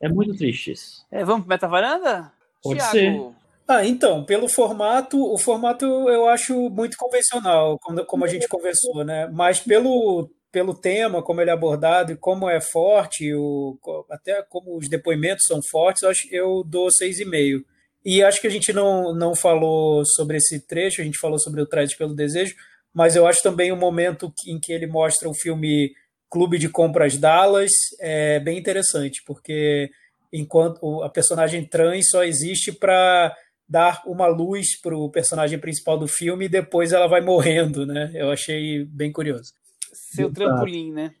É, 0.00 0.06
é, 0.06 0.08
muito 0.08 0.34
triste 0.36 0.72
isso. 0.72 1.06
É, 1.10 1.22
vamos 1.22 1.44
para 1.44 1.54
Meta 1.54 1.68
Varanda? 1.68 2.32
Pode 2.62 2.78
Thiago. 2.78 2.92
ser. 2.92 3.40
Ah, 3.72 3.86
então, 3.86 4.24
pelo 4.24 4.48
formato, 4.48 5.32
o 5.32 5.38
formato 5.38 5.84
eu 5.84 6.26
acho 6.26 6.68
muito 6.70 6.96
convencional, 6.96 7.78
como, 7.78 8.04
como 8.04 8.24
a 8.24 8.28
gente 8.28 8.48
conversou, 8.48 9.04
né? 9.04 9.28
Mas 9.32 9.60
pelo, 9.60 10.28
pelo 10.50 10.74
tema, 10.74 11.22
como 11.22 11.40
ele 11.40 11.50
é 11.50 11.52
abordado 11.52 12.10
e 12.10 12.16
como 12.16 12.50
é 12.50 12.60
forte, 12.60 13.32
o, 13.32 13.78
até 14.10 14.42
como 14.42 14.76
os 14.76 14.88
depoimentos 14.88 15.44
são 15.46 15.60
fortes, 15.62 16.02
eu, 16.02 16.10
acho, 16.10 16.26
eu 16.32 16.64
dou 16.66 16.88
6,5. 16.88 17.64
E 18.04 18.24
acho 18.24 18.40
que 18.40 18.48
a 18.48 18.50
gente 18.50 18.72
não, 18.72 19.14
não 19.14 19.36
falou 19.36 20.04
sobre 20.04 20.38
esse 20.38 20.66
trecho, 20.66 21.00
a 21.00 21.04
gente 21.04 21.18
falou 21.18 21.38
sobre 21.38 21.60
o 21.60 21.66
Trade 21.66 21.96
pelo 21.96 22.12
Desejo, 22.12 22.56
mas 22.92 23.14
eu 23.14 23.24
acho 23.24 23.40
também 23.40 23.70
o 23.70 23.76
momento 23.76 24.34
em 24.48 24.58
que 24.58 24.72
ele 24.72 24.88
mostra 24.88 25.28
o 25.28 25.34
filme 25.34 25.92
Clube 26.28 26.58
de 26.58 26.68
Compras 26.68 27.16
Dallas 27.16 27.70
é 28.00 28.40
bem 28.40 28.58
interessante, 28.58 29.22
porque 29.24 29.90
enquanto 30.32 31.04
a 31.04 31.08
personagem 31.08 31.64
trans 31.64 32.08
só 32.08 32.24
existe 32.24 32.72
para 32.72 33.32
dar 33.70 34.02
uma 34.04 34.26
luz 34.26 34.78
para 34.80 34.96
o 34.96 35.08
personagem 35.08 35.56
principal 35.56 35.96
do 35.96 36.08
filme 36.08 36.46
e 36.46 36.48
depois 36.48 36.90
ela 36.90 37.06
vai 37.06 37.20
morrendo, 37.20 37.86
né? 37.86 38.10
Eu 38.12 38.32
achei 38.32 38.84
bem 38.84 39.12
curioso. 39.12 39.52
Seu 39.92 40.26
Exato. 40.26 40.34
trampolim, 40.34 40.92
né? 40.92 41.14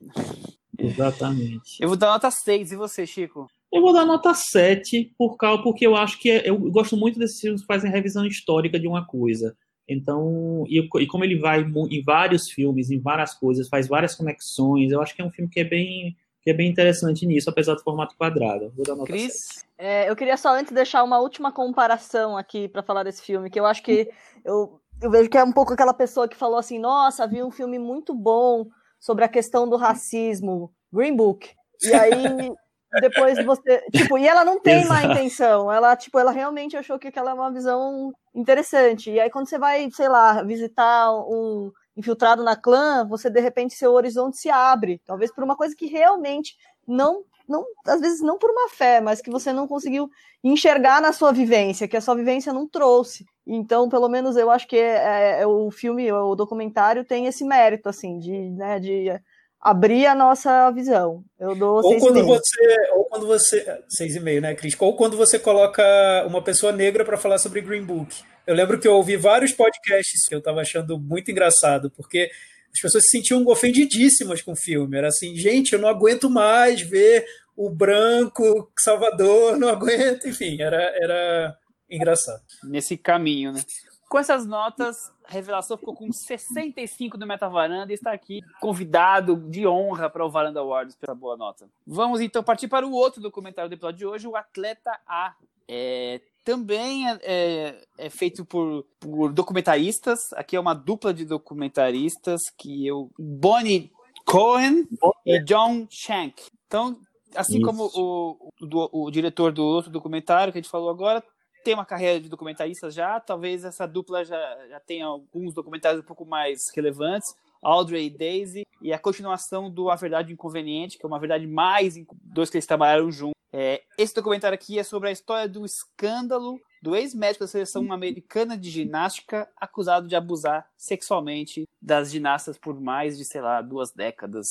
Exatamente. 0.76 1.78
Eu 1.80 1.88
vou 1.88 1.96
dar 1.96 2.08
nota 2.08 2.28
6, 2.28 2.72
e 2.72 2.76
você, 2.76 3.06
Chico? 3.06 3.46
Eu 3.72 3.80
vou 3.80 3.92
dar 3.92 4.04
nota 4.04 4.34
7, 4.34 5.14
por 5.16 5.36
causa, 5.36 5.62
porque 5.62 5.86
eu 5.86 5.94
acho 5.94 6.18
que 6.18 6.28
é, 6.28 6.48
eu 6.50 6.58
gosto 6.58 6.96
muito 6.96 7.20
desses 7.20 7.40
filmes 7.40 7.60
que 7.60 7.66
fazem 7.68 7.90
revisão 7.90 8.26
histórica 8.26 8.80
de 8.80 8.88
uma 8.88 9.06
coisa. 9.06 9.56
Então, 9.88 10.64
e, 10.68 10.80
e, 10.80 11.06
como 11.06 11.24
ele 11.24 11.38
vai 11.38 11.60
em 11.62 12.02
vários 12.02 12.50
filmes, 12.50 12.90
em 12.90 12.98
várias 12.98 13.32
coisas, 13.34 13.68
faz 13.68 13.86
várias 13.86 14.16
conexões, 14.16 14.90
eu 14.90 15.00
acho 15.00 15.14
que 15.14 15.22
é 15.22 15.24
um 15.24 15.30
filme 15.30 15.50
que 15.50 15.60
é 15.60 15.64
bem, 15.64 16.16
que 16.42 16.50
é 16.50 16.54
bem 16.54 16.70
interessante 16.70 17.26
nisso, 17.26 17.50
apesar 17.50 17.74
do 17.74 17.82
formato 17.82 18.16
quadrado. 18.16 18.72
Vou 18.74 18.84
dar 18.84 18.94
nota 18.94 19.10
Cris? 19.12 19.64
É, 19.76 20.08
eu 20.08 20.16
queria 20.16 20.36
só 20.36 20.54
antes 20.54 20.72
deixar 20.72 21.02
uma 21.02 21.18
última 21.18 21.52
comparação 21.52 22.36
aqui 22.36 22.68
para 22.68 22.82
falar 22.82 23.02
desse 23.02 23.22
filme, 23.22 23.50
que 23.50 23.60
eu 23.60 23.66
acho 23.66 23.82
que 23.82 24.10
eu, 24.44 24.80
eu 25.00 25.10
vejo 25.10 25.28
que 25.28 25.38
é 25.38 25.44
um 25.44 25.52
pouco 25.52 25.72
aquela 25.72 25.94
pessoa 25.94 26.28
que 26.28 26.36
falou 26.36 26.58
assim: 26.58 26.78
nossa, 26.78 27.26
vi 27.26 27.42
um 27.42 27.50
filme 27.50 27.78
muito 27.78 28.14
bom 28.14 28.66
sobre 28.98 29.24
a 29.24 29.28
questão 29.28 29.68
do 29.68 29.76
racismo, 29.76 30.72
Green 30.92 31.14
Book. 31.14 31.50
E 31.82 31.92
aí 31.94 32.52
depois 33.00 33.42
você. 33.44 33.82
Tipo, 33.92 34.18
e 34.18 34.26
ela 34.26 34.44
não 34.44 34.58
tem 34.58 34.84
má 34.86 35.04
intenção. 35.04 35.70
Ela, 35.70 35.94
tipo, 35.94 36.18
ela 36.18 36.32
realmente 36.32 36.76
achou 36.76 36.98
que 36.98 37.08
aquela 37.08 37.30
é 37.30 37.34
uma 37.34 37.52
visão 37.52 38.12
interessante. 38.34 39.10
E 39.10 39.20
aí, 39.20 39.30
quando 39.30 39.48
você 39.48 39.58
vai, 39.58 39.88
sei 39.92 40.08
lá, 40.08 40.42
visitar 40.42 41.12
um 41.12 41.70
infiltrado 42.00 42.42
na 42.42 42.56
clã, 42.56 43.06
você 43.06 43.30
de 43.30 43.40
repente 43.40 43.74
seu 43.74 43.92
horizonte 43.92 44.36
se 44.36 44.50
abre. 44.50 45.00
Talvez 45.06 45.32
por 45.32 45.44
uma 45.44 45.56
coisa 45.56 45.76
que 45.76 45.86
realmente 45.86 46.56
não. 46.86 47.24
Não, 47.48 47.64
às 47.84 48.00
vezes 48.00 48.20
não 48.20 48.38
por 48.38 48.48
uma 48.48 48.68
fé, 48.68 49.00
mas 49.00 49.20
que 49.20 49.28
você 49.28 49.52
não 49.52 49.66
conseguiu 49.66 50.08
enxergar 50.42 51.02
na 51.02 51.12
sua 51.12 51.32
vivência, 51.32 51.88
que 51.88 51.96
a 51.96 52.00
sua 52.00 52.14
vivência 52.14 52.52
não 52.52 52.64
trouxe. 52.64 53.26
Então, 53.44 53.88
pelo 53.88 54.08
menos 54.08 54.36
eu 54.36 54.48
acho 54.52 54.68
que 54.68 54.76
é, 54.76 55.40
é, 55.40 55.46
o 55.48 55.68
filme, 55.72 56.12
o 56.12 56.36
documentário 56.36 57.04
tem 57.04 57.26
esse 57.26 57.44
mérito, 57.44 57.88
assim, 57.88 58.20
de, 58.20 58.50
né, 58.50 58.78
de 58.78 59.20
abrir 59.60 60.06
a 60.06 60.14
nossa 60.14 60.70
visão. 60.70 61.22
Eu 61.38 61.54
dou 61.54 61.84
ou 61.84 61.98
quando 61.98 62.24
você 62.24 62.90
ou 62.94 63.04
quando 63.04 63.26
você 63.26 63.82
seis 63.88 64.16
e 64.16 64.20
meio, 64.20 64.40
né, 64.40 64.54
Cris? 64.54 64.74
Ou 64.80 64.96
quando 64.96 65.16
você 65.16 65.38
coloca 65.38 65.82
uma 66.26 66.42
pessoa 66.42 66.72
negra 66.72 67.04
para 67.04 67.18
falar 67.18 67.38
sobre 67.38 67.60
Green 67.60 67.84
Book. 67.84 68.22
Eu 68.46 68.54
lembro 68.54 68.78
que 68.78 68.88
eu 68.88 68.94
ouvi 68.94 69.16
vários 69.16 69.52
podcasts 69.52 70.26
que 70.26 70.34
eu 70.34 70.38
estava 70.38 70.60
achando 70.60 70.98
muito 70.98 71.30
engraçado, 71.30 71.90
porque 71.90 72.30
as 72.72 72.80
pessoas 72.80 73.04
se 73.04 73.10
sentiam 73.10 73.46
ofendidíssimas 73.46 74.42
com 74.42 74.52
o 74.52 74.56
filme. 74.56 74.96
Era 74.96 75.08
assim, 75.08 75.34
gente, 75.36 75.72
eu 75.72 75.78
não 75.78 75.88
aguento 75.88 76.30
mais 76.30 76.80
ver 76.80 77.26
o 77.56 77.68
branco 77.68 78.70
Salvador, 78.78 79.58
não 79.58 79.68
aguento. 79.68 80.28
Enfim, 80.28 80.60
era, 80.60 80.80
era 81.00 81.58
engraçado. 81.90 82.42
Nesse 82.64 82.96
caminho, 82.96 83.52
né? 83.52 83.60
Com 84.08 84.18
essas 84.18 84.44
notas, 84.44 84.96
a 85.24 85.32
revelação 85.32 85.76
ficou 85.76 85.94
com 85.94 86.10
65 86.10 87.16
do 87.16 87.26
Metavaranda 87.26 87.92
e 87.92 87.94
está 87.94 88.10
aqui 88.10 88.40
convidado 88.60 89.36
de 89.36 89.66
honra 89.66 90.10
para 90.10 90.26
o 90.26 90.30
Varanda 90.30 90.58
Awards 90.58 90.96
pela 90.96 91.14
boa 91.14 91.36
nota. 91.36 91.68
Vamos 91.86 92.20
então 92.20 92.42
partir 92.42 92.66
para 92.66 92.84
o 92.84 92.92
outro 92.92 93.20
documentário 93.20 93.68
do 93.68 93.74
episódio 93.74 93.98
de 93.98 94.06
hoje, 94.06 94.26
o 94.26 94.34
Atleta 94.34 94.98
A. 95.06 95.36
É, 95.68 96.20
também 96.44 97.08
é, 97.08 97.18
é, 97.22 97.84
é 97.98 98.10
feito 98.10 98.44
por, 98.44 98.84
por, 98.98 99.32
documentaristas. 99.32 100.32
Aqui 100.34 100.56
é 100.56 100.60
uma 100.60 100.74
dupla 100.74 101.12
de 101.12 101.24
documentaristas 101.24 102.40
que 102.56 102.86
eu 102.86 103.10
Bonnie 103.18 103.92
Cohen 104.24 104.86
e 105.26 105.42
John 105.44 105.86
Shank. 105.90 106.42
Então, 106.66 106.98
assim 107.34 107.58
Isso. 107.58 107.66
como 107.66 107.90
o, 107.94 108.52
o, 108.60 109.06
o, 109.06 109.10
diretor 109.10 109.52
do 109.52 109.64
outro 109.64 109.90
documentário 109.90 110.52
que 110.52 110.58
a 110.58 110.62
gente 110.62 110.70
falou 110.70 110.90
agora, 110.90 111.22
tem 111.64 111.74
uma 111.74 111.84
carreira 111.84 112.20
de 112.20 112.28
documentarista 112.28 112.90
já, 112.90 113.20
talvez 113.20 113.64
essa 113.64 113.86
dupla 113.86 114.24
já, 114.24 114.38
já 114.68 114.80
tenha 114.80 115.06
alguns 115.06 115.52
documentários 115.52 116.02
um 116.02 116.06
pouco 116.06 116.24
mais 116.24 116.70
relevantes, 116.74 117.34
Audrey 117.62 118.06
e 118.06 118.10
Daisy, 118.10 118.62
e 118.80 118.92
a 118.92 118.98
continuação 118.98 119.70
do 119.70 119.90
A 119.90 119.96
Verdade 119.96 120.32
Inconveniente, 120.32 120.96
que 120.96 121.04
é 121.04 121.08
uma 121.08 121.18
verdade 121.18 121.46
mais 121.46 121.94
dois 122.22 122.48
que 122.48 122.56
eles 122.56 122.66
trabalharam 122.66 123.10
juntos. 123.10 123.39
É, 123.52 123.82
esse 123.98 124.14
documentário 124.14 124.54
aqui 124.54 124.78
é 124.78 124.82
sobre 124.82 125.08
a 125.08 125.12
história 125.12 125.48
do 125.48 125.64
escândalo 125.64 126.60
do 126.82 126.96
ex-médico 126.96 127.44
da 127.44 127.48
seleção 127.48 127.92
americana 127.92 128.56
de 128.56 128.70
ginástica 128.70 129.48
acusado 129.56 130.08
de 130.08 130.16
abusar 130.16 130.66
sexualmente 130.76 131.68
das 131.80 132.10
ginastas 132.10 132.56
por 132.56 132.80
mais 132.80 133.18
de, 133.18 133.24
sei 133.24 133.40
lá, 133.40 133.60
duas 133.60 133.92
décadas. 133.92 134.46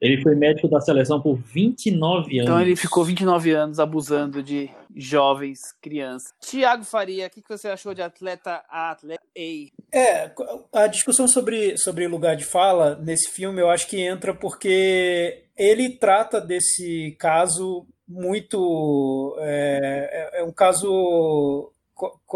Ele 0.00 0.22
foi 0.22 0.34
médico 0.36 0.68
da 0.68 0.80
seleção 0.80 1.20
por 1.20 1.36
29 1.36 2.38
anos. 2.38 2.50
Então 2.50 2.60
ele 2.60 2.76
ficou 2.76 3.04
29 3.04 3.50
anos 3.50 3.80
abusando 3.80 4.42
de 4.42 4.70
jovens, 4.94 5.58
crianças. 5.82 6.32
Tiago 6.40 6.84
Faria, 6.84 7.26
o 7.26 7.30
que 7.30 7.42
você 7.48 7.68
achou 7.68 7.92
de 7.92 8.00
atleta 8.00 8.64
A, 8.70 8.92
atleta 8.92 9.22
A? 9.36 9.96
É, 9.96 10.32
a 10.72 10.86
discussão 10.86 11.26
sobre, 11.26 11.76
sobre 11.76 12.06
lugar 12.06 12.36
de 12.36 12.44
fala 12.44 12.94
nesse 12.94 13.30
filme 13.32 13.60
eu 13.60 13.68
acho 13.68 13.88
que 13.88 14.00
entra 14.00 14.32
porque 14.32 15.47
ele 15.58 15.90
trata 15.90 16.40
desse 16.40 17.16
caso 17.18 17.86
muito. 18.06 19.36
É, 19.40 20.30
é, 20.34 20.40
é 20.40 20.44
um 20.44 20.52
caso. 20.52 21.72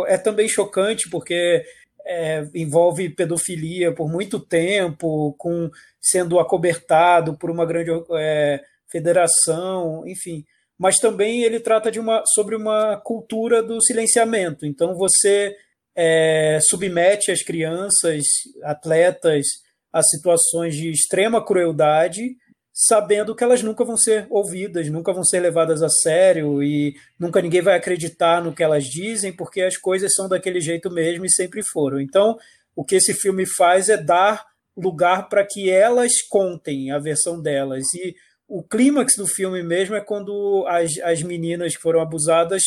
É 0.09 0.19
também 0.19 0.49
chocante 0.49 1.09
porque 1.09 1.65
é, 2.05 2.45
envolve 2.55 3.09
pedofilia 3.11 3.93
por 3.93 4.11
muito 4.11 4.41
tempo, 4.41 5.35
com 5.39 5.71
sendo 6.01 6.41
acobertado 6.41 7.39
por 7.39 7.49
uma 7.49 7.65
grande 7.65 7.91
é, 8.19 8.61
federação, 8.91 10.03
enfim. 10.07 10.45
Mas 10.77 10.99
também 10.99 11.45
ele 11.45 11.61
trata 11.61 11.93
de 11.93 12.01
uma, 12.01 12.25
sobre 12.27 12.57
uma 12.57 12.97
cultura 12.97 13.63
do 13.63 13.81
silenciamento. 13.81 14.67
Então 14.67 14.97
você 14.97 15.57
é, 15.95 16.59
submete 16.61 17.31
as 17.31 17.43
crianças, 17.43 18.25
atletas, 18.65 19.47
a 19.93 20.03
situações 20.03 20.75
de 20.75 20.91
extrema 20.91 21.45
crueldade 21.45 22.37
sabendo 22.73 23.35
que 23.35 23.45
elas 23.45 23.63
nunca 23.63 23.85
vão 23.85 23.97
ser 23.97 24.27
ouvidas, 24.31 24.89
nunca 24.89 25.13
vão 25.13 25.23
ser 25.23 25.41
levadas 25.41 25.83
a 25.83 25.89
sério 25.91 26.63
e 26.63 26.95
nunca 27.19 27.43
ninguém 27.43 27.61
vai 27.61 27.77
acreditar 27.77 28.43
no 28.43 28.55
que 28.55 28.63
elas 28.63 28.85
dizem, 28.85 29.33
porque 29.33 29.61
as 29.61 29.77
coisas 29.77 30.15
são 30.15 30.29
daquele 30.29 30.61
jeito 30.61 30.91
mesmo 30.91 31.27
e 31.27 31.31
sempre 31.31 31.63
foram. 31.63 32.01
Então, 32.01 32.39
o 32.75 32.83
que 32.83 32.95
esse 32.95 33.13
filme 33.13 33.45
faz 33.45 33.89
é 33.91 33.97
dar 33.97 34.47
lugar 34.75 35.29
para 35.29 35.47
que 35.47 35.71
elas 35.71 36.23
contem 36.31 36.91
a 36.91 36.99
versão 36.99 37.41
delas. 37.41 37.85
E 37.95 38.15
o 38.49 38.63
clímax 38.63 39.17
do 39.17 39.27
filme 39.27 39.63
mesmo 39.63 39.95
é 39.95 40.01
quando 40.01 40.65
as, 40.67 40.99
as 41.03 41.23
meninas 41.23 41.77
que 41.77 41.83
foram 41.83 42.01
abusadas 42.01 42.63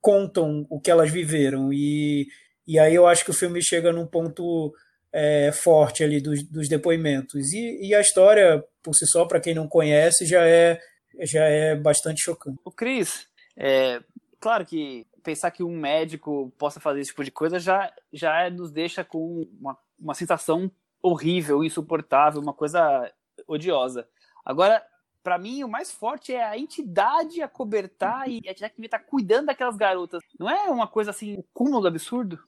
contam 0.00 0.66
o 0.70 0.80
que 0.80 0.90
elas 0.90 1.10
viveram. 1.10 1.72
E, 1.72 2.28
e 2.66 2.78
aí 2.78 2.94
eu 2.94 3.08
acho 3.08 3.24
que 3.24 3.30
o 3.32 3.34
filme 3.34 3.60
chega 3.60 3.92
num 3.92 4.06
ponto 4.06 4.72
é, 5.12 5.50
forte 5.52 6.04
ali 6.04 6.20
dos, 6.20 6.42
dos 6.42 6.68
depoimentos. 6.68 7.52
E, 7.52 7.88
e, 7.88 7.94
a 7.94 8.00
história, 8.00 8.64
por 8.82 8.94
si 8.94 9.06
só, 9.06 9.24
para 9.24 9.40
quem 9.40 9.54
não 9.54 9.68
conhece, 9.68 10.26
já 10.26 10.46
é, 10.46 10.80
já 11.20 11.44
é 11.44 11.74
bastante 11.74 12.22
chocante. 12.22 12.58
O 12.64 12.70
Cris, 12.70 13.26
é, 13.56 14.02
claro 14.40 14.64
que 14.64 15.06
pensar 15.22 15.50
que 15.50 15.62
um 15.62 15.76
médico 15.76 16.52
possa 16.58 16.80
fazer 16.80 17.00
esse 17.00 17.10
tipo 17.10 17.24
de 17.24 17.30
coisa 17.30 17.58
já, 17.58 17.92
já 18.12 18.48
nos 18.50 18.70
deixa 18.70 19.04
com 19.04 19.46
uma, 19.60 19.76
uma 19.98 20.14
sensação 20.14 20.70
horrível, 21.02 21.64
insuportável, 21.64 22.40
uma 22.40 22.52
coisa 22.52 23.10
odiosa. 23.46 24.08
Agora, 24.44 24.82
para 25.22 25.38
mim, 25.38 25.62
o 25.62 25.68
mais 25.68 25.90
forte 25.92 26.32
é 26.32 26.42
a 26.42 26.56
entidade 26.56 27.42
a 27.42 27.48
cobertar 27.48 28.28
e 28.28 28.40
a 28.46 28.50
entidade 28.50 28.72
que 28.74 28.84
estar 28.84 28.98
tá 28.98 29.04
cuidando 29.04 29.46
daquelas 29.46 29.76
garotas. 29.76 30.22
Não 30.38 30.48
é 30.48 30.70
uma 30.70 30.86
coisa 30.86 31.10
assim, 31.10 31.34
o 31.34 31.44
cúmulo 31.52 31.82
do 31.82 31.88
absurdo? 31.88 32.38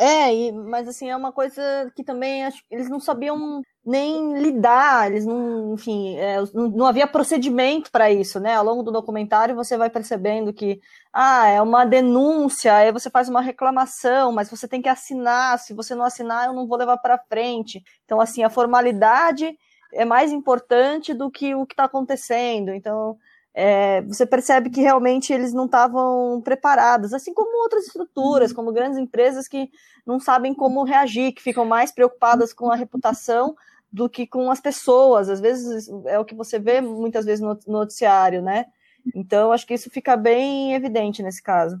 É, 0.00 0.32
e, 0.32 0.52
mas 0.52 0.86
assim, 0.86 1.10
é 1.10 1.16
uma 1.16 1.32
coisa 1.32 1.60
que 1.96 2.04
também 2.04 2.44
acho, 2.44 2.62
eles 2.70 2.88
não 2.88 3.00
sabiam 3.00 3.60
nem 3.84 4.38
lidar, 4.38 5.10
eles 5.10 5.26
não, 5.26 5.74
enfim, 5.74 6.16
é, 6.16 6.36
não, 6.54 6.68
não, 6.68 6.86
havia 6.86 7.04
procedimento 7.04 7.90
para 7.90 8.08
isso, 8.08 8.38
né? 8.38 8.54
Ao 8.54 8.64
longo 8.64 8.84
do 8.84 8.92
documentário 8.92 9.56
você 9.56 9.76
vai 9.76 9.90
percebendo 9.90 10.52
que, 10.52 10.80
ah, 11.12 11.48
é 11.48 11.60
uma 11.60 11.84
denúncia, 11.84 12.76
aí 12.76 12.92
você 12.92 13.10
faz 13.10 13.28
uma 13.28 13.40
reclamação, 13.40 14.30
mas 14.30 14.48
você 14.48 14.68
tem 14.68 14.80
que 14.80 14.88
assinar, 14.88 15.58
se 15.58 15.74
você 15.74 15.96
não 15.96 16.04
assinar 16.04 16.46
eu 16.46 16.52
não 16.52 16.68
vou 16.68 16.78
levar 16.78 16.98
para 16.98 17.18
frente. 17.28 17.82
Então, 18.04 18.20
assim, 18.20 18.44
a 18.44 18.50
formalidade 18.50 19.52
é 19.92 20.04
mais 20.04 20.30
importante 20.30 21.12
do 21.12 21.28
que 21.28 21.56
o 21.56 21.66
que 21.66 21.72
está 21.72 21.84
acontecendo. 21.84 22.70
Então, 22.70 23.18
é, 23.54 24.02
você 24.02 24.24
percebe 24.26 24.70
que 24.70 24.80
realmente 24.80 25.32
eles 25.32 25.52
não 25.52 25.66
estavam 25.66 26.40
preparados, 26.42 27.12
assim 27.12 27.34
como 27.34 27.62
outras 27.62 27.86
estruturas, 27.86 28.52
como 28.52 28.72
grandes 28.72 28.98
empresas 28.98 29.48
que 29.48 29.70
não 30.06 30.20
sabem 30.20 30.54
como 30.54 30.84
reagir, 30.84 31.32
que 31.32 31.42
ficam 31.42 31.64
mais 31.64 31.90
preocupadas 31.90 32.52
com 32.52 32.70
a 32.70 32.76
reputação 32.76 33.56
do 33.92 34.08
que 34.08 34.26
com 34.26 34.50
as 34.50 34.60
pessoas. 34.60 35.28
Às 35.28 35.40
vezes 35.40 35.88
é 36.06 36.18
o 36.18 36.24
que 36.24 36.34
você 36.34 36.58
vê 36.58 36.80
muitas 36.80 37.24
vezes 37.24 37.40
no 37.40 37.58
noticiário, 37.66 38.42
né? 38.42 38.66
Então, 39.14 39.52
acho 39.52 39.66
que 39.66 39.74
isso 39.74 39.90
fica 39.90 40.16
bem 40.16 40.74
evidente 40.74 41.22
nesse 41.22 41.42
caso. 41.42 41.80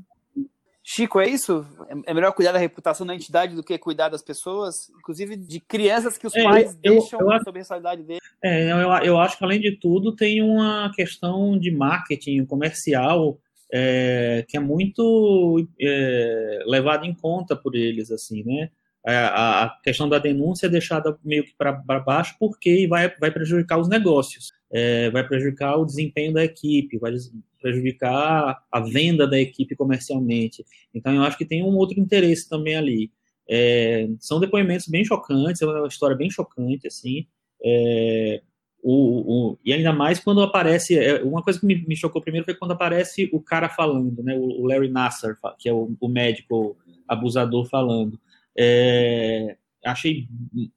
Chico, 0.90 1.20
é 1.20 1.28
isso? 1.28 1.66
É, 2.06 2.14
melhor 2.14 2.32
cuidar 2.32 2.52
da 2.52 2.58
reputação 2.58 3.06
da 3.06 3.14
entidade 3.14 3.54
do 3.54 3.62
que 3.62 3.76
cuidar 3.76 4.08
das 4.08 4.22
pessoas, 4.22 4.88
inclusive 4.98 5.36
de 5.36 5.60
crianças 5.60 6.16
que 6.16 6.26
os 6.26 6.34
é, 6.34 6.42
pais 6.42 6.78
eu, 6.82 6.94
deixam 6.94 7.20
eu, 7.20 7.30
eu, 7.30 7.38
sob 7.40 7.58
a 7.58 7.60
responsabilidade 7.60 8.02
deles. 8.04 8.22
É, 8.42 8.72
eu, 8.72 8.78
eu 9.04 9.18
acho 9.18 9.36
que 9.36 9.44
além 9.44 9.60
de 9.60 9.72
tudo 9.72 10.16
tem 10.16 10.42
uma 10.42 10.90
questão 10.96 11.58
de 11.58 11.70
marketing 11.70 12.42
comercial 12.46 13.38
é, 13.70 14.46
que 14.48 14.56
é 14.56 14.60
muito 14.60 15.68
é, 15.78 16.60
levada 16.64 17.04
em 17.04 17.12
conta 17.12 17.54
por 17.54 17.74
eles, 17.74 18.10
assim, 18.10 18.42
né? 18.42 18.70
É, 19.06 19.14
a, 19.14 19.64
a 19.64 19.68
questão 19.82 20.08
da 20.08 20.18
denúncia 20.18 20.68
é 20.68 20.70
deixada 20.70 21.18
meio 21.22 21.44
que 21.44 21.54
para 21.54 22.00
baixo 22.00 22.34
porque 22.40 22.86
vai, 22.88 23.14
vai 23.20 23.30
prejudicar 23.30 23.78
os 23.78 23.90
negócios, 23.90 24.52
é, 24.72 25.10
vai 25.10 25.22
prejudicar 25.22 25.76
o 25.76 25.84
desempenho 25.84 26.32
da 26.32 26.44
equipe, 26.44 26.98
vai 26.98 27.12
prejudicar 27.60 28.62
a 28.70 28.80
venda 28.80 29.26
da 29.26 29.38
equipe 29.38 29.76
comercialmente. 29.76 30.64
Então, 30.94 31.14
eu 31.14 31.22
acho 31.22 31.38
que 31.38 31.44
tem 31.44 31.62
um 31.62 31.76
outro 31.76 31.98
interesse 32.00 32.48
também 32.48 32.76
ali. 32.76 33.10
É, 33.48 34.08
são 34.20 34.38
depoimentos 34.38 34.86
bem 34.88 35.04
chocantes, 35.04 35.62
é 35.62 35.66
uma 35.66 35.88
história 35.88 36.16
bem 36.16 36.30
chocante, 36.30 36.86
assim. 36.86 37.26
É, 37.64 38.42
o, 38.82 39.50
o, 39.52 39.58
e 39.64 39.72
ainda 39.72 39.92
mais 39.92 40.20
quando 40.20 40.42
aparece. 40.42 40.98
É, 40.98 41.22
uma 41.22 41.42
coisa 41.42 41.58
que 41.58 41.66
me, 41.66 41.84
me, 41.86 41.96
chocou 41.96 42.22
primeiro 42.22 42.44
foi 42.44 42.54
quando 42.54 42.72
aparece 42.72 43.28
o 43.32 43.40
cara 43.40 43.68
falando, 43.68 44.22
né, 44.22 44.36
o, 44.36 44.66
Larry 44.66 44.88
Nasser, 44.88 45.36
que 45.58 45.68
é 45.68 45.72
o, 45.72 45.96
o 46.00 46.08
médico 46.08 46.76
abusador 47.06 47.66
falando. 47.66 48.20
É, 48.56 49.56
achei 49.84 50.28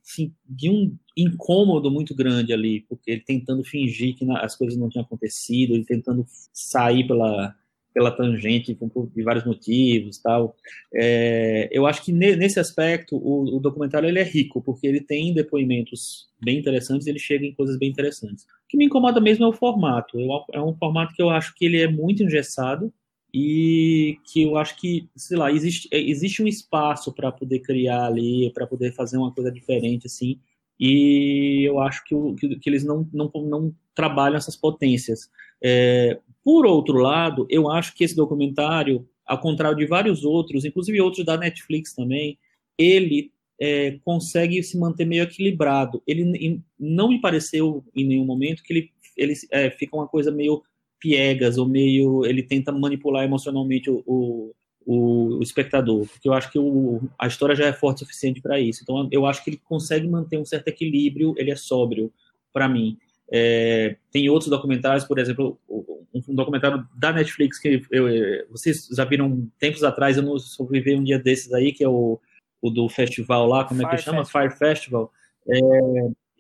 assim, 0.04 0.34
de 0.48 0.70
um 0.70 0.96
incômodo 1.18 1.90
muito 1.90 2.16
grande 2.16 2.54
ali, 2.54 2.82
porque 2.88 3.12
ele 3.12 3.22
tentando 3.22 3.64
fingir 3.64 4.16
que 4.16 4.30
as 4.32 4.56
coisas 4.56 4.78
não 4.78 4.90
tinham 4.90 5.04
acontecido, 5.04 5.74
ele 5.74 5.86
tentando 5.86 6.26
sair 6.54 7.06
pela, 7.08 7.56
pela 7.94 8.12
tangente 8.12 8.74
por, 8.76 9.12
vários 9.24 9.46
motivos 9.46 10.20
tal. 10.20 10.56
É, 10.94 11.70
eu 11.72 11.86
acho 11.86 12.04
que 12.04 12.12
nesse 12.12 12.60
aspecto 12.60 13.16
o, 13.16 13.58
o, 13.58 13.60
documentário 13.60 14.08
ele 14.08 14.20
é 14.20 14.24
rico, 14.24 14.62
porque 14.62 14.88
ele 14.88 15.02
tem 15.02 15.34
depoimentos 15.34 16.30
bem 16.44 16.60
interessantes 16.60 17.08
ele 17.08 17.20
chega 17.20 17.46
em 17.46 17.54
coisas 17.54 17.78
bem 17.78 17.90
interessantes. 17.90 18.44
O 18.44 18.48
que 18.70 18.78
me 18.78 18.86
incomoda 18.86 19.20
mesmo 19.20 19.46
é 19.46 19.48
o 19.48 19.54
formato. 19.54 20.20
Eu, 20.20 20.30
é 20.54 20.62
um 20.62 20.76
formato 20.76 21.14
que 21.14 21.22
eu 21.22 21.30
acho 21.30 21.54
que 21.56 21.66
ele 21.66 21.82
é 21.82 21.88
muito 21.88 22.24
engessado, 22.24 22.94
e 23.34 24.18
que 24.26 24.44
eu 24.44 24.58
acho 24.58 24.76
que, 24.78 25.10
sei 25.16 25.38
lá, 25.38 25.52
existe, 25.52 25.88
é, 25.92 26.00
existe 26.00 26.44
um 26.44 26.48
espaço 26.48 27.14
para 27.14 27.32
poder 27.32 27.60
criar 27.60 28.06
ali, 28.06 28.52
para 28.54 28.68
poder 28.68 28.94
fazer 28.94 29.18
uma 29.18 29.32
coisa 29.32 29.52
diferente, 29.52 30.08
assim, 30.08 30.40
e 30.80 31.64
eu 31.64 31.80
acho 31.80 32.04
que, 32.04 32.16
que, 32.40 32.56
que 32.60 32.70
eles 32.70 32.84
não, 32.84 33.08
não, 33.14 33.32
não 33.36 33.76
trabalham 33.94 34.38
essas 34.38 34.56
potências. 34.56 35.30
É, 35.64 36.20
por 36.44 36.66
outro 36.66 36.98
lado, 36.98 37.46
eu 37.50 37.70
acho 37.70 37.94
que 37.94 38.04
esse 38.04 38.16
documentário, 38.16 39.08
ao 39.26 39.40
contrário 39.40 39.78
de 39.78 39.86
vários 39.86 40.24
outros, 40.24 40.66
inclusive 40.66 41.00
outros 41.00 41.24
da 41.24 41.38
Netflix 41.38 41.94
também, 41.94 42.38
ele 42.78 43.32
é, 43.60 44.00
consegue 44.04 44.64
se 44.64 44.76
manter 44.78 45.06
meio 45.06 45.24
equilibrado. 45.24 46.02
Ele 46.08 46.60
não 46.80 47.10
me 47.10 47.22
pareceu 47.22 47.86
em 47.96 48.08
nenhum 48.08 48.26
momento 48.26 48.64
que 48.64 48.74
ele, 48.74 48.92
ele 49.16 49.34
é, 49.52 49.70
fica 49.70 49.96
uma 49.96 50.08
coisa 50.08 50.32
meio 50.32 50.64
piegas 51.02 51.58
ou 51.58 51.68
meio 51.68 52.26
ele 52.26 52.44
tenta 52.44 52.72
manipular 52.72 53.26
emocionalmente 53.26 53.90
o, 53.90 54.04
o, 54.06 54.54
o 54.86 55.40
espectador, 55.42 56.08
porque 56.08 56.30
eu 56.30 56.34
acho 56.34 56.52
que 56.52 56.60
o, 56.60 57.02
a 57.20 57.28
história 57.28 57.56
já 57.56 57.66
é 57.66 57.74
forte 57.74 58.04
o 58.04 58.06
suficiente 58.06 58.42
para 58.42 58.60
isso. 58.60 58.84
Então 58.84 59.10
eu 59.12 59.26
acho 59.26 59.44
que 59.44 59.50
ele 59.50 59.62
consegue 59.66 60.08
manter 60.08 60.38
um 60.38 60.46
certo 60.46 60.68
equilíbrio, 60.70 61.34
ele 61.38 61.52
é 61.52 61.56
sóbrio 61.56 62.14
para 62.54 62.70
mim. 62.70 62.98
É, 63.34 63.96
tem 64.12 64.30
outros 64.30 64.50
documentários, 64.50 65.06
por 65.06 65.18
exemplo, 65.18 65.58
um, 65.70 66.22
um 66.30 66.36
documentário 66.36 66.86
da 66.96 67.12
Netflix 67.12 67.58
que 67.58 67.82
eu, 67.90 68.06
vocês 68.50 68.88
já 68.96 69.04
viram 69.06 69.50
tempos 69.58 69.84
atrás, 69.84 70.18
eu 70.18 70.24
não 70.24 70.38
sobrevivi 70.38 70.96
um 70.96 71.04
dia 71.04 71.18
desses 71.18 71.52
aí, 71.54 71.74
que 71.74 71.84
é 71.84 71.90
o 71.90 72.20
o 72.62 72.70
do 72.70 72.88
festival 72.88 73.48
lá, 73.48 73.66
como 73.66 73.82
Fire 73.82 73.94
é 73.94 73.98
que 73.98 74.04
chama? 74.04 74.24
Festival. 74.24 74.50
Fire 74.50 74.60
Festival. 74.60 75.12
É, 75.50 75.60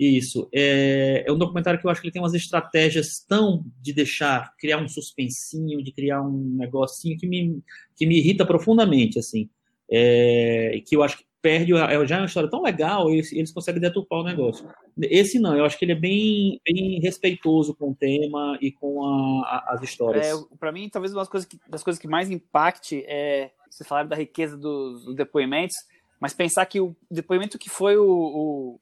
isso. 0.05 0.49
É, 0.53 1.23
é, 1.27 1.31
um 1.31 1.37
documentário 1.37 1.79
que 1.79 1.85
eu 1.85 1.91
acho 1.91 2.01
que 2.01 2.07
ele 2.07 2.13
tem 2.13 2.21
umas 2.21 2.33
estratégias 2.33 3.19
tão 3.27 3.63
de 3.81 3.93
deixar, 3.93 4.55
criar 4.57 4.77
um 4.77 4.87
suspensinho, 4.87 5.83
de 5.83 5.91
criar 5.91 6.21
um 6.21 6.55
negocinho 6.57 7.17
que 7.17 7.27
me, 7.27 7.61
que 7.95 8.05
me 8.05 8.17
irrita 8.17 8.45
profundamente, 8.45 9.19
assim. 9.19 9.49
É, 9.89 10.81
que 10.85 10.95
eu 10.95 11.03
acho 11.03 11.17
que 11.17 11.25
perde, 11.41 11.73
é, 11.73 12.07
já 12.07 12.17
é 12.17 12.19
uma 12.19 12.25
história 12.25 12.49
tão 12.49 12.61
legal, 12.61 13.09
eles, 13.09 13.31
eles 13.33 13.51
conseguem 13.51 13.81
deturpar 13.81 14.19
o 14.19 14.23
negócio. 14.23 14.67
Esse 15.01 15.39
não, 15.39 15.57
eu 15.57 15.65
acho 15.65 15.77
que 15.77 15.85
ele 15.85 15.93
é 15.93 15.99
bem, 15.99 16.61
bem 16.63 16.99
respeitoso 17.01 17.75
com 17.75 17.91
o 17.91 17.95
tema 17.95 18.57
e 18.61 18.71
com 18.71 19.03
a, 19.03 19.43
a, 19.43 19.73
as 19.73 19.81
histórias. 19.81 20.27
É, 20.27 20.33
para 20.59 20.71
mim, 20.71 20.87
talvez 20.89 21.13
uma 21.13 21.21
das 21.21 21.29
coisas 21.29 21.49
que, 21.49 21.59
das 21.67 21.83
coisas 21.83 21.99
que 21.99 22.07
mais 22.07 22.29
impacte 22.29 23.03
é, 23.07 23.51
você 23.69 23.83
falaram 23.83 24.09
da 24.09 24.15
riqueza 24.15 24.55
dos, 24.55 25.05
dos 25.05 25.15
depoimentos, 25.15 25.77
mas 26.22 26.36
pensar 26.36 26.67
que 26.67 26.80
o 26.80 26.95
depoimento 27.09 27.57
que 27.57 27.67
foi 27.67 27.97
o, 27.97 28.05
o 28.05 28.80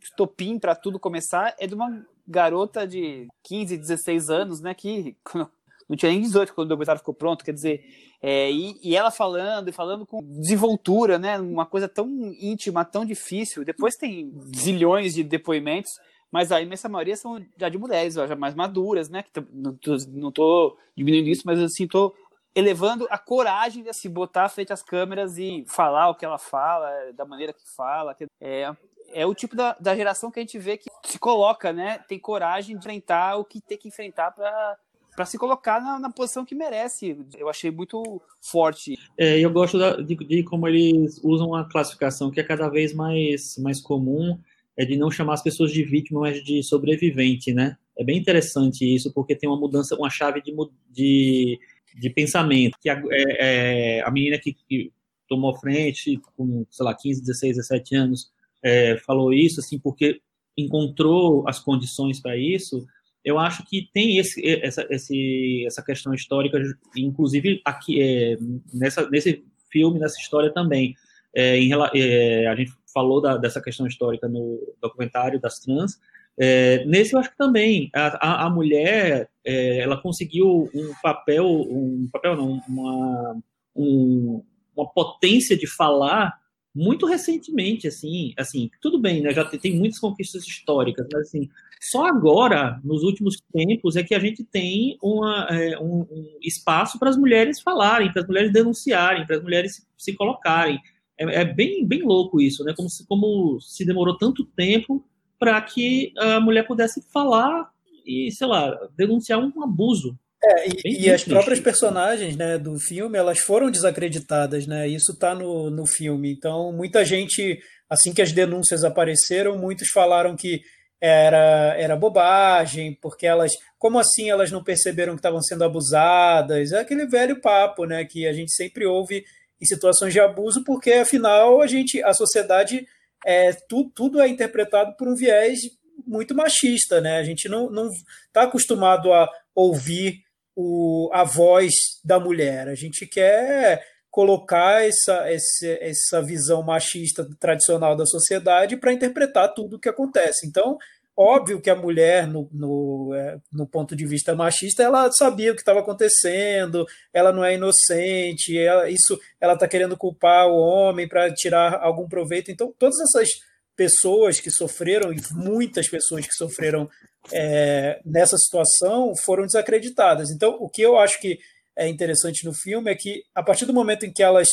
para 0.60 0.76
tudo 0.76 1.00
começar 1.00 1.56
é 1.58 1.66
de 1.66 1.74
uma 1.74 2.06
garota 2.28 2.86
de 2.86 3.28
15, 3.44 3.78
16 3.78 4.30
anos, 4.30 4.60
né? 4.60 4.74
Que 4.74 5.16
não 5.88 5.96
tinha 5.96 6.12
nem 6.12 6.20
18 6.20 6.54
quando 6.54 6.68
o 6.68 6.70
documentário 6.70 7.00
ficou 7.00 7.14
pronto, 7.14 7.46
quer 7.46 7.54
dizer, 7.54 7.82
é, 8.22 8.52
e, 8.52 8.78
e, 8.84 8.94
ela 8.94 9.10
falando, 9.10 9.70
e 9.70 9.72
falando 9.72 10.06
com 10.06 10.22
desenvoltura, 10.22 11.18
né? 11.18 11.40
Uma 11.40 11.66
coisa 11.66 11.88
tão 11.88 12.10
íntima, 12.42 12.84
tão 12.84 13.06
difícil. 13.06 13.64
Depois 13.64 13.96
tem 13.96 14.34
zilhões 14.54 15.14
de 15.14 15.24
depoimentos, 15.24 15.92
mas 16.30 16.52
a 16.52 16.62
imensa 16.62 16.90
maioria 16.90 17.16
são 17.16 17.42
já 17.58 17.70
de 17.70 17.78
mulheres, 17.78 18.16
já 18.16 18.36
mais 18.36 18.54
maduras, 18.54 19.10
né? 19.10 19.24
Que 19.24 19.42
não, 19.54 19.74
tô, 19.76 19.96
não 20.10 20.32
tô 20.34 20.78
diminuindo 20.96 21.30
isso, 21.30 21.44
mas 21.46 21.58
assim, 21.58 21.88
tô 21.88 22.14
elevando 22.60 23.07
a 23.10 23.18
coragem 23.18 23.84
de 23.84 23.93
se 23.93 24.10
botar 24.10 24.49
frente 24.49 24.74
às 24.74 24.84
câmeras 24.84 25.38
e 25.38 25.64
falar 25.68 26.10
o 26.10 26.16
que 26.16 26.26
ela 26.26 26.38
fala, 26.38 26.89
da 27.14 27.26
maneira 27.26 27.53
que 27.53 27.68
fala. 27.76 28.16
É, 28.41 28.72
é 29.12 29.26
o 29.26 29.34
tipo 29.34 29.55
da, 29.55 29.76
da 29.80 29.95
geração 29.95 30.30
que 30.30 30.39
a 30.39 30.43
gente 30.43 30.60
vê 30.60 30.78
que 30.78 30.89
se 31.03 31.18
coloca, 31.18 31.74
né? 31.74 31.99
Tem 32.07 32.20
coragem 32.20 32.76
de 32.76 32.80
enfrentar 32.80 33.38
o 33.38 33.45
que 33.45 33.62
tem 33.62 33.78
que 33.78 33.88
enfrentar 33.88 34.32
para 34.32 34.78
para 35.16 35.26
se 35.26 35.38
colocar 35.38 35.82
na, 35.82 35.99
na, 35.99 36.10
posição 36.10 36.45
que 36.45 36.55
merece. 36.55 37.20
Eu 37.38 37.49
achei 37.49 37.70
muito 37.70 38.22
forte. 38.39 38.97
É, 39.18 39.38
eu 39.38 39.51
gosto 39.51 39.78
da, 39.78 39.97
de, 39.97 40.16
de, 40.16 40.43
como 40.43 40.66
eles 40.66 41.20
usam 41.22 41.47
uma 41.47 41.68
classificação 41.68 42.32
que 42.32 42.39
é 42.39 42.43
cada 42.43 42.70
vez 42.70 42.93
mais, 42.93 43.57
mais 43.57 43.82
comum, 43.82 44.39
é 44.78 44.86
de 44.86 44.95
não 44.95 45.12
chamar 45.12 45.34
as 45.34 45.43
pessoas 45.43 45.74
de 45.74 45.84
vítima, 45.84 46.22
mas 46.22 46.41
de 46.41 46.64
sobrevivente, 46.64 47.53
né? 47.53 47.76
É 47.97 48.03
bem 48.03 48.18
interessante 48.18 48.86
isso, 48.86 49.12
porque 49.14 49.36
tem 49.36 49.49
uma 49.49 49.60
mudança, 49.60 49.93
uma 49.93 50.10
chave 50.10 50.41
de, 50.41 50.55
de 50.89 51.60
de 51.96 52.10
pensamento. 52.10 52.78
Que 52.82 52.90
a, 52.90 53.02
é, 53.12 53.98
é, 53.98 54.02
a 54.02 54.12
menina 54.12 54.38
que, 54.38 54.54
que, 54.68 54.92
tomou 55.28 55.56
frente 55.56 56.20
com, 56.36 56.66
sei 56.72 56.84
lá, 56.84 56.96
15, 56.96 57.22
16, 57.22 57.58
17 57.58 57.96
anos, 57.96 58.32
é, 58.64 58.98
falou 58.98 59.32
isso, 59.32 59.60
assim, 59.60 59.78
porque 59.78 60.22
encontrou 60.58 61.48
as 61.48 61.60
condições 61.60 62.20
para 62.20 62.36
isso, 62.36 62.86
eu 63.24 63.38
acho 63.38 63.64
que 63.66 63.90
tem 63.94 64.18
esse, 64.18 64.42
essa, 64.64 64.88
esse, 64.90 65.64
essa 65.68 65.84
questão 65.84 66.14
histórica, 66.14 66.58
inclusive 66.96 67.62
aqui, 67.66 68.02
é, 68.02 68.38
nessa, 68.74 69.10
nesse 69.10 69.46
filme, 69.72 70.00
nessa 70.00 70.20
história 70.20 70.52
também. 70.52 70.96
É, 71.34 71.58
em, 71.58 71.72
é, 71.94 72.48
a 72.48 72.56
gente 72.56 72.72
falou 72.94 73.22
da, 73.22 73.38
dessa 73.38 73.62
questão 73.62 73.86
histórica 73.86 74.28
no 74.28 74.60
documentário 74.82 75.40
das 75.40 75.60
trans, 75.60 76.00
é, 76.40 76.86
nesse 76.86 77.14
eu 77.14 77.20
acho 77.20 77.32
que 77.32 77.38
também 77.38 77.90
a, 77.94 78.46
a, 78.46 78.50
mulher 78.50 79.30
é, 79.46 79.80
ela 79.80 80.02
conseguiu 80.02 80.70
um 80.74 80.94
papel, 81.04 81.46
um 81.46 82.08
papel 82.12 82.38
não, 82.38 82.62
uma, 82.68 83.38
um, 83.76 84.42
uma 84.76 84.88
potência 84.90 85.58
de 85.58 85.68
falar 85.68 86.34
muito 86.74 87.06
recentemente, 87.06 87.88
assim, 87.88 88.34
assim, 88.38 88.70
tudo 88.82 89.00
bem, 89.00 89.22
né? 89.22 89.34
Já 89.34 89.44
tem, 89.44 89.60
tem 89.60 89.76
muitas 89.78 90.00
conquistas 90.00 90.48
históricas, 90.48 91.06
mas 91.12 91.28
assim, 91.28 91.50
só 91.82 92.06
agora, 92.06 92.80
nos 92.86 93.04
últimos 93.04 93.42
tempos, 93.52 93.98
é 93.98 94.04
que 94.04 94.16
a 94.16 94.20
gente 94.20 94.44
tem 94.44 94.98
uma, 95.02 95.48
é, 95.50 95.78
um, 95.78 96.02
um, 96.10 96.38
espaço 96.42 96.98
para 96.98 97.10
as 97.10 97.18
mulheres 97.18 97.60
falarem, 97.60 98.14
para 98.14 98.22
as 98.22 98.28
mulheres 98.28 98.54
denunciarem, 98.54 99.26
para 99.26 99.38
as 99.38 99.44
mulheres 99.44 99.76
se, 99.76 99.88
se 99.98 100.14
colocarem. 100.14 100.80
É, 101.18 101.42
é, 101.42 101.46
bem, 101.46 101.86
bem 101.86 102.04
louco 102.04 102.40
isso, 102.40 102.64
né? 102.64 102.74
Como 102.76 102.90
se, 102.90 103.06
como 103.08 103.60
se 103.60 103.86
demorou 103.86 104.18
tanto 104.18 104.46
tempo 104.46 105.04
para 105.40 105.60
que 105.62 106.14
a 106.18 106.40
mulher 106.40 106.68
pudesse 106.68 107.02
falar 107.12 107.72
e, 108.06 108.30
sei 108.32 108.48
lá, 108.48 108.78
denunciar 108.96 109.40
um 109.40 109.64
abuso. 109.64 110.18
É, 110.44 110.70
e, 110.86 111.06
e 111.06 111.12
as 111.12 111.24
próprias 111.24 111.60
personagens 111.60 112.36
né, 112.36 112.58
do 112.58 112.80
filme, 112.80 113.18
elas 113.18 113.40
foram 113.40 113.72
desacreditadas, 113.72 114.68
né? 114.68 114.88
Isso 114.88 115.14
está 115.14 115.34
no, 115.34 115.70
no 115.70 115.86
filme. 115.86 116.32
Então, 116.32 116.72
muita 116.72 117.04
gente, 117.04 117.60
assim 117.90 118.14
que 118.14 118.22
as 118.22 118.32
denúncias 118.32 118.84
apareceram, 118.84 119.58
muitos 119.58 119.90
falaram 119.90 120.36
que 120.36 120.62
era, 121.02 121.76
era 121.78 121.96
bobagem, 121.96 122.98
porque 123.02 123.26
elas, 123.26 123.52
como 123.78 124.00
assim 124.00 124.30
elas 124.30 124.52
não 124.52 124.64
perceberam 124.64 125.14
que 125.14 125.20
estavam 125.20 125.42
sendo 125.42 125.64
abusadas? 125.64 126.72
É 126.72 126.80
aquele 126.80 127.06
velho 127.06 127.40
papo, 127.42 127.86
né, 127.86 128.04
que 128.06 128.28
a 128.28 128.34
gente 128.34 128.52
sempre 128.54 128.86
ouve 128.86 129.26
em 129.62 129.66
situações 129.66 130.14
de 130.14 130.20
abuso, 130.20 130.64
porque 130.64 130.94
afinal 130.94 131.62
a 131.62 131.68
gente, 131.68 132.02
a 132.04 132.14
sociedade 132.14 132.86
é, 133.26 133.53
tu, 133.67 133.89
tudo 133.93 134.22
é 134.22 134.28
interpretado 134.28 134.95
por 134.97 135.07
um 135.07 135.15
viés 135.15 135.59
muito 136.05 136.34
machista, 136.34 137.01
né? 137.01 137.17
A 137.17 137.24
gente 137.24 137.47
não 137.49 137.89
está 138.28 138.43
acostumado 138.43 139.11
a 139.13 139.30
ouvir 139.53 140.24
o, 140.55 141.09
a 141.13 141.24
voz 141.24 141.74
da 142.03 142.20
mulher. 142.20 142.67
A 142.67 142.76
gente 142.76 143.05
quer 143.05 143.86
colocar 144.11 144.84
essa, 144.84 145.30
essa, 145.30 145.67
essa 145.80 146.22
visão 146.22 146.63
machista 146.63 147.28
tradicional 147.39 147.95
da 147.95 148.05
sociedade 148.05 148.76
para 148.76 148.93
interpretar 148.93 149.53
tudo 149.53 149.76
o 149.76 149.80
que 149.80 149.89
acontece. 149.89 150.47
Então, 150.47 150.78
Óbvio 151.22 151.59
que 151.59 151.70
a 151.70 151.76
mulher, 151.76 152.26
no, 152.26 152.49
no, 152.49 153.13
é, 153.13 153.38
no 153.51 153.67
ponto 153.67 153.93
de 153.93 154.05
vista 154.05 154.34
machista, 154.34 154.84
ela 154.84 155.11
sabia 155.11 155.51
o 155.51 155.53
que 155.53 155.59
estava 155.59 155.82
acontecendo, 155.82 156.88
ela 157.13 157.34
não 157.34 157.43
é 157.43 157.55
inocente, 157.55 158.57
ela, 158.57 158.89
isso 158.89 159.20
ela 159.38 159.53
está 159.53 159.67
querendo 159.67 159.97
culpar 159.97 160.47
o 160.47 160.55
homem 160.55 161.09
para 161.09 161.30
tirar 161.34 161.74
algum 161.82 162.07
proveito. 162.07 162.51
Então, 162.51 162.74
todas 162.80 162.97
essas 163.01 163.28
pessoas 163.76 164.39
que 164.39 164.49
sofreram, 164.49 165.11
e 165.11 165.17
muitas 165.34 165.89
pessoas 165.89 166.26
que 166.26 166.34
sofreram 166.34 166.89
é, 167.34 167.99
nessa 168.05 168.38
situação, 168.38 169.13
foram 169.26 169.45
desacreditadas. 169.45 170.32
Então, 170.32 170.55
o 170.57 170.70
que 170.70 170.82
eu 170.82 170.97
acho 170.97 171.20
que 171.20 171.38
é 171.78 171.89
interessante 171.89 172.45
no 172.45 172.53
filme 172.53 172.89
é 172.89 172.95
que, 172.95 173.24
a 173.36 173.43
partir 173.43 173.65
do 173.65 173.74
momento 173.74 174.05
em 174.05 174.13
que 174.13 174.24
elas 174.24 174.47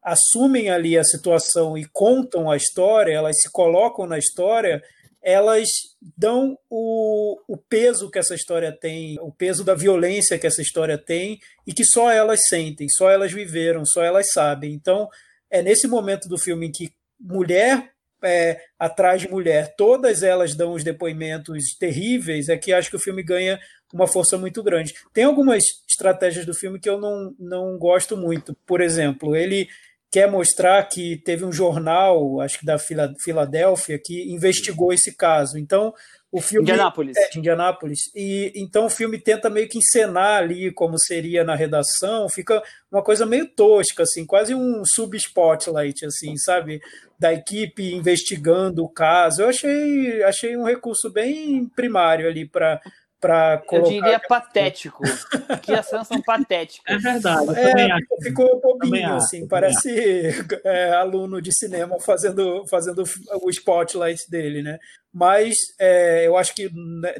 assumem 0.00 0.70
ali 0.70 0.96
a 0.96 1.02
situação 1.02 1.76
e 1.76 1.84
contam 1.92 2.48
a 2.48 2.56
história, 2.56 3.12
elas 3.12 3.40
se 3.40 3.50
colocam 3.50 4.06
na 4.06 4.18
história 4.18 4.80
elas 5.22 5.68
dão 6.16 6.58
o, 6.68 7.38
o 7.46 7.56
peso 7.56 8.10
que 8.10 8.18
essa 8.18 8.34
história 8.34 8.72
tem, 8.72 9.18
o 9.20 9.32
peso 9.32 9.62
da 9.62 9.74
violência 9.74 10.38
que 10.38 10.46
essa 10.46 10.60
história 10.60 10.98
tem 10.98 11.38
e 11.66 11.72
que 11.72 11.84
só 11.84 12.10
elas 12.10 12.40
sentem, 12.48 12.88
só 12.88 13.08
elas 13.08 13.32
viveram, 13.32 13.84
só 13.86 14.02
elas 14.02 14.32
sabem. 14.32 14.72
Então, 14.72 15.08
é 15.48 15.62
nesse 15.62 15.86
momento 15.86 16.28
do 16.28 16.38
filme 16.38 16.66
em 16.66 16.72
que 16.72 16.92
mulher 17.20 17.92
é, 18.24 18.60
atrás 18.78 19.20
de 19.20 19.28
mulher, 19.28 19.74
todas 19.76 20.22
elas 20.22 20.54
dão 20.54 20.72
os 20.72 20.84
depoimentos 20.84 21.76
terríveis, 21.78 22.48
é 22.48 22.56
que 22.56 22.72
acho 22.72 22.90
que 22.90 22.96
o 22.96 23.00
filme 23.00 23.22
ganha 23.22 23.58
uma 23.92 24.06
força 24.06 24.38
muito 24.38 24.62
grande. 24.62 24.94
Tem 25.12 25.24
algumas 25.24 25.62
estratégias 25.88 26.46
do 26.46 26.54
filme 26.54 26.80
que 26.80 26.88
eu 26.88 27.00
não, 27.00 27.34
não 27.38 27.78
gosto 27.78 28.16
muito. 28.16 28.56
Por 28.66 28.80
exemplo, 28.80 29.36
ele 29.36 29.68
quer 30.12 30.30
mostrar 30.30 30.82
que 30.84 31.16
teve 31.16 31.42
um 31.42 31.50
jornal, 31.50 32.38
acho 32.42 32.60
que 32.60 32.66
da 32.66 32.76
Filadélfia, 32.78 33.98
que 33.98 34.30
investigou 34.30 34.92
esse 34.92 35.16
caso. 35.16 35.58
Então, 35.58 35.94
o 36.30 36.40
filme 36.40 36.70
Indianápolis. 36.70 37.16
É, 37.16 37.38
Indianápolis. 37.38 37.98
E 38.14 38.52
então 38.54 38.86
o 38.86 38.90
filme 38.90 39.18
tenta 39.18 39.48
meio 39.48 39.68
que 39.68 39.78
encenar 39.78 40.42
ali 40.42 40.70
como 40.70 40.98
seria 40.98 41.44
na 41.44 41.54
redação, 41.54 42.28
fica 42.28 42.62
uma 42.90 43.02
coisa 43.02 43.24
meio 43.24 43.46
tosca 43.46 44.02
assim, 44.02 44.26
quase 44.26 44.54
um 44.54 44.82
sub-spotlight 44.84 46.04
assim, 46.04 46.36
sabe, 46.36 46.80
da 47.18 47.32
equipe 47.32 47.94
investigando 47.94 48.84
o 48.84 48.88
caso. 48.88 49.42
Eu 49.42 49.48
achei 49.48 50.22
achei 50.24 50.56
um 50.56 50.64
recurso 50.64 51.10
bem 51.10 51.66
primário 51.74 52.28
ali 52.28 52.46
para 52.46 52.80
para 53.22 53.58
colocar. 53.58 53.88
Eu 53.88 54.00
diria 54.00 54.20
patético. 54.28 55.04
que 55.62 55.72
as 55.72 55.86
cenas 55.86 56.08
são 56.08 56.20
patéticas. 56.20 56.92
É 56.92 56.98
verdade. 56.98 57.46
É, 57.56 57.96
ficou 58.20 58.60
bobinho, 58.60 59.14
assim, 59.14 59.46
parece 59.46 59.88
é, 60.64 60.90
aluno 60.90 61.40
de 61.40 61.56
cinema 61.56 62.00
fazendo, 62.00 62.66
fazendo 62.66 63.04
o 63.40 63.48
spotlight 63.48 64.28
dele, 64.28 64.60
né? 64.60 64.80
Mas 65.14 65.54
é, 65.78 66.26
eu 66.26 66.36
acho 66.36 66.52
que 66.52 66.68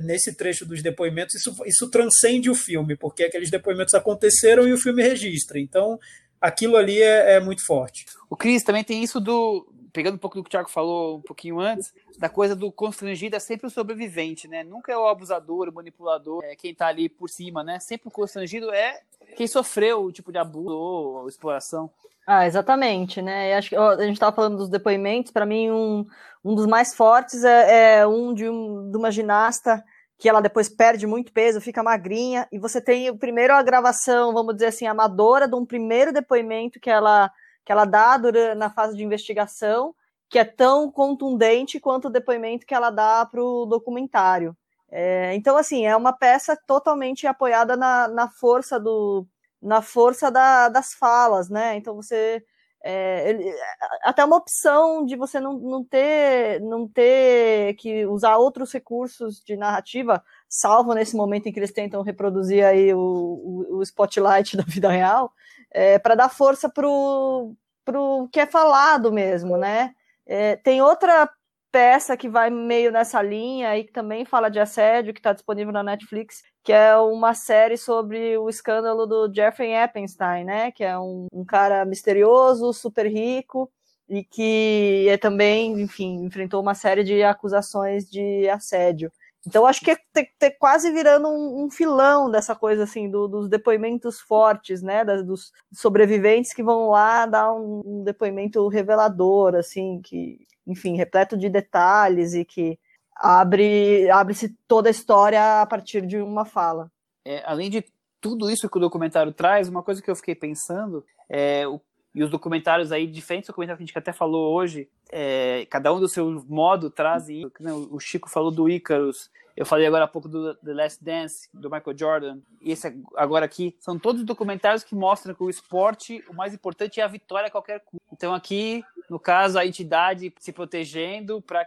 nesse 0.00 0.34
trecho 0.34 0.66
dos 0.66 0.82
depoimentos 0.82 1.36
isso, 1.36 1.54
isso 1.64 1.88
transcende 1.88 2.50
o 2.50 2.54
filme, 2.54 2.96
porque 2.96 3.22
aqueles 3.22 3.50
depoimentos 3.50 3.94
aconteceram 3.94 4.66
e 4.66 4.72
o 4.72 4.78
filme 4.78 5.04
registra. 5.04 5.60
Então, 5.60 6.00
aquilo 6.40 6.76
ali 6.76 7.00
é, 7.00 7.34
é 7.34 7.40
muito 7.40 7.64
forte. 7.64 8.06
O 8.28 8.36
Cris 8.36 8.64
também 8.64 8.82
tem 8.82 9.04
isso 9.04 9.20
do, 9.20 9.71
pegando 9.92 10.14
um 10.14 10.18
pouco 10.18 10.36
do 10.36 10.42
que 10.42 10.48
o 10.48 10.50
Thiago 10.50 10.70
falou 10.70 11.18
um 11.18 11.22
pouquinho 11.22 11.60
antes, 11.60 11.92
da 12.18 12.28
coisa 12.28 12.56
do 12.56 12.72
constrangido 12.72 13.36
é 13.36 13.38
sempre 13.38 13.66
o 13.66 13.70
sobrevivente, 13.70 14.48
né? 14.48 14.64
Nunca 14.64 14.90
é 14.90 14.96
o 14.96 15.06
abusador, 15.06 15.68
o 15.68 15.72
manipulador, 15.72 16.42
é 16.44 16.56
quem 16.56 16.74
tá 16.74 16.86
ali 16.86 17.08
por 17.08 17.28
cima, 17.28 17.62
né? 17.62 17.78
Sempre 17.78 18.08
o 18.08 18.10
constrangido 18.10 18.72
é 18.72 19.00
quem 19.36 19.46
sofreu 19.46 20.04
o 20.04 20.12
tipo 20.12 20.32
de 20.32 20.38
abuso 20.38 20.76
ou 20.76 21.28
exploração. 21.28 21.90
Ah, 22.26 22.46
exatamente, 22.46 23.20
né? 23.20 23.54
acho 23.54 23.70
que 23.70 23.76
a 23.76 23.96
gente 24.02 24.12
estava 24.12 24.34
falando 24.34 24.56
dos 24.56 24.68
depoimentos. 24.68 25.32
Para 25.32 25.44
mim, 25.44 25.70
um, 25.70 26.06
um 26.44 26.54
dos 26.54 26.66
mais 26.66 26.94
fortes 26.94 27.42
é, 27.42 27.98
é 27.98 28.06
um, 28.06 28.32
de 28.32 28.48
um 28.48 28.90
de 28.90 28.96
uma 28.96 29.10
ginasta 29.10 29.82
que 30.22 30.28
ela 30.28 30.40
depois 30.40 30.68
perde 30.68 31.04
muito 31.04 31.32
peso, 31.32 31.60
fica 31.60 31.82
magrinha, 31.82 32.46
e 32.52 32.56
você 32.56 32.80
tem 32.80 33.14
primeiro 33.16 33.54
a 33.54 33.62
gravação, 33.62 34.32
vamos 34.32 34.54
dizer 34.54 34.66
assim, 34.66 34.86
amadora 34.86 35.48
de 35.48 35.56
um 35.56 35.66
primeiro 35.66 36.12
depoimento 36.12 36.78
que 36.78 36.88
ela 36.88 37.28
que 37.64 37.72
ela 37.72 37.84
dá 37.84 38.16
durante, 38.16 38.56
na 38.56 38.70
fase 38.70 38.96
de 38.96 39.02
investigação, 39.02 39.94
que 40.28 40.38
é 40.38 40.44
tão 40.44 40.90
contundente 40.90 41.78
quanto 41.78 42.08
o 42.08 42.10
depoimento 42.10 42.66
que 42.66 42.74
ela 42.74 42.90
dá 42.90 43.26
para 43.26 43.42
o 43.42 43.66
documentário. 43.66 44.56
É, 44.90 45.34
então, 45.34 45.56
assim, 45.56 45.86
é 45.86 45.96
uma 45.96 46.12
peça 46.12 46.56
totalmente 46.66 47.26
apoiada 47.26 47.76
na, 47.76 48.08
na 48.08 48.28
força 48.28 48.78
do 48.78 49.26
na 49.62 49.80
força 49.80 50.30
da, 50.30 50.68
das 50.68 50.92
falas, 50.92 51.48
né? 51.48 51.76
Então 51.76 51.94
você 51.94 52.44
é, 52.84 53.30
ele, 53.30 53.54
até 54.02 54.24
uma 54.24 54.36
opção 54.36 55.04
de 55.06 55.14
você 55.14 55.38
não, 55.38 55.56
não 55.58 55.84
ter 55.84 56.60
não 56.60 56.88
ter 56.88 57.74
que 57.74 58.04
usar 58.06 58.36
outros 58.38 58.72
recursos 58.72 59.40
de 59.44 59.56
narrativa, 59.56 60.22
salvo 60.48 60.92
nesse 60.94 61.16
momento 61.16 61.46
em 61.46 61.52
que 61.52 61.60
eles 61.60 61.72
tentam 61.72 62.02
reproduzir 62.02 62.64
aí 62.64 62.92
o, 62.92 62.98
o, 62.98 63.78
o 63.78 63.82
spotlight 63.82 64.56
da 64.58 64.64
vida 64.64 64.90
real, 64.90 65.32
é, 65.72 65.98
para 65.98 66.14
dar 66.14 66.28
força 66.28 66.68
para 66.68 66.86
o 66.88 68.28
que 68.30 68.40
é 68.40 68.46
falado 68.46 69.12
mesmo, 69.12 69.56
né? 69.56 69.94
É, 70.26 70.56
tem 70.56 70.82
outra 70.82 71.28
peça 71.72 72.16
que 72.16 72.28
vai 72.28 72.50
meio 72.50 72.92
nessa 72.92 73.22
linha 73.22 73.76
e 73.78 73.84
que 73.84 73.92
também 73.92 74.26
fala 74.26 74.50
de 74.50 74.60
assédio, 74.60 75.14
que 75.14 75.20
está 75.20 75.32
disponível 75.32 75.72
na 75.72 75.82
Netflix, 75.82 76.42
que 76.62 76.72
é 76.72 76.94
uma 76.96 77.34
série 77.34 77.78
sobre 77.78 78.36
o 78.36 78.48
escândalo 78.48 79.06
do 79.06 79.32
Jeffrey 79.34 79.72
Epstein, 79.72 80.44
né? 80.44 80.70
Que 80.70 80.84
é 80.84 80.98
um, 80.98 81.26
um 81.32 81.44
cara 81.44 81.84
misterioso, 81.84 82.72
super 82.74 83.06
rico 83.06 83.70
e 84.08 84.22
que 84.22 85.06
é 85.08 85.16
também, 85.16 85.80
enfim, 85.80 86.24
enfrentou 86.24 86.60
uma 86.60 86.74
série 86.74 87.02
de 87.02 87.22
acusações 87.22 88.08
de 88.10 88.48
assédio. 88.50 89.10
Então, 89.46 89.66
acho 89.66 89.80
que 89.80 89.90
é 89.90 89.96
ter, 90.12 90.52
quase 90.52 90.92
virando 90.92 91.28
um, 91.28 91.64
um, 91.64 91.70
filão 91.70 92.30
dessa 92.30 92.54
coisa, 92.54 92.84
assim, 92.84 93.10
do, 93.10 93.26
dos 93.26 93.48
depoimentos 93.48 94.20
fortes, 94.20 94.82
né, 94.82 95.04
dos 95.04 95.52
sobreviventes 95.72 96.52
que 96.52 96.62
vão 96.62 96.90
lá 96.90 97.26
dar 97.26 97.52
um, 97.52 97.82
um, 97.84 98.04
depoimento 98.04 98.66
revelador, 98.68 99.56
assim, 99.56 100.00
que, 100.02 100.46
enfim, 100.66 100.96
repleto 100.96 101.36
de 101.36 101.48
detalhes 101.48 102.34
e 102.34 102.44
que 102.44 102.78
abre 103.16 104.08
abre-se 104.10 104.56
toda 104.66 104.88
a 104.88 104.90
história 104.90 105.60
a 105.60 105.66
partir 105.66 106.06
de 106.06 106.18
uma 106.18 106.44
fala. 106.44 106.90
É, 107.24 107.42
além 107.44 107.68
de 107.68 107.84
tudo 108.20 108.48
isso 108.48 108.70
que 108.70 108.78
o 108.78 108.80
documentário 108.80 109.32
traz, 109.32 109.68
uma 109.68 109.82
coisa 109.82 110.00
que 110.00 110.10
eu 110.10 110.16
fiquei 110.16 110.36
pensando 110.36 111.04
é 111.28 111.66
o 111.66 111.80
e 112.14 112.22
os 112.22 112.30
documentários 112.30 112.92
aí, 112.92 113.06
diferentes 113.06 113.48
documentários 113.48 113.78
que 113.78 113.84
a 113.84 113.86
gente 113.86 113.98
até 113.98 114.12
falou 114.12 114.54
hoje, 114.54 114.88
é, 115.10 115.66
cada 115.70 115.92
um 115.92 116.00
do 116.00 116.08
seu 116.08 116.44
modo 116.48 116.90
trazem. 116.90 117.50
O 117.90 117.98
Chico 117.98 118.28
falou 118.28 118.50
do 118.50 118.68
Icarus, 118.68 119.30
eu 119.56 119.66
falei 119.66 119.86
agora 119.86 120.04
há 120.04 120.08
pouco 120.08 120.28
do 120.28 120.54
The 120.56 120.72
Last 120.72 121.04
Dance, 121.04 121.48
do 121.52 121.70
Michael 121.70 121.96
Jordan, 121.96 122.38
e 122.60 122.72
esse 122.72 122.86
agora 123.16 123.44
aqui, 123.44 123.76
são 123.78 123.98
todos 123.98 124.24
documentários 124.24 124.82
que 124.82 124.94
mostram 124.94 125.34
que 125.34 125.42
o 125.42 125.50
esporte, 125.50 126.24
o 126.28 126.34
mais 126.34 126.54
importante 126.54 127.00
é 127.00 127.04
a 127.04 127.08
vitória 127.08 127.48
a 127.48 127.50
qualquer 127.50 127.80
custo. 127.80 128.02
Então 128.10 128.34
aqui, 128.34 128.82
no 129.10 129.18
caso, 129.18 129.58
a 129.58 129.66
entidade 129.66 130.32
se 130.38 130.52
protegendo 130.52 131.42
para 131.42 131.66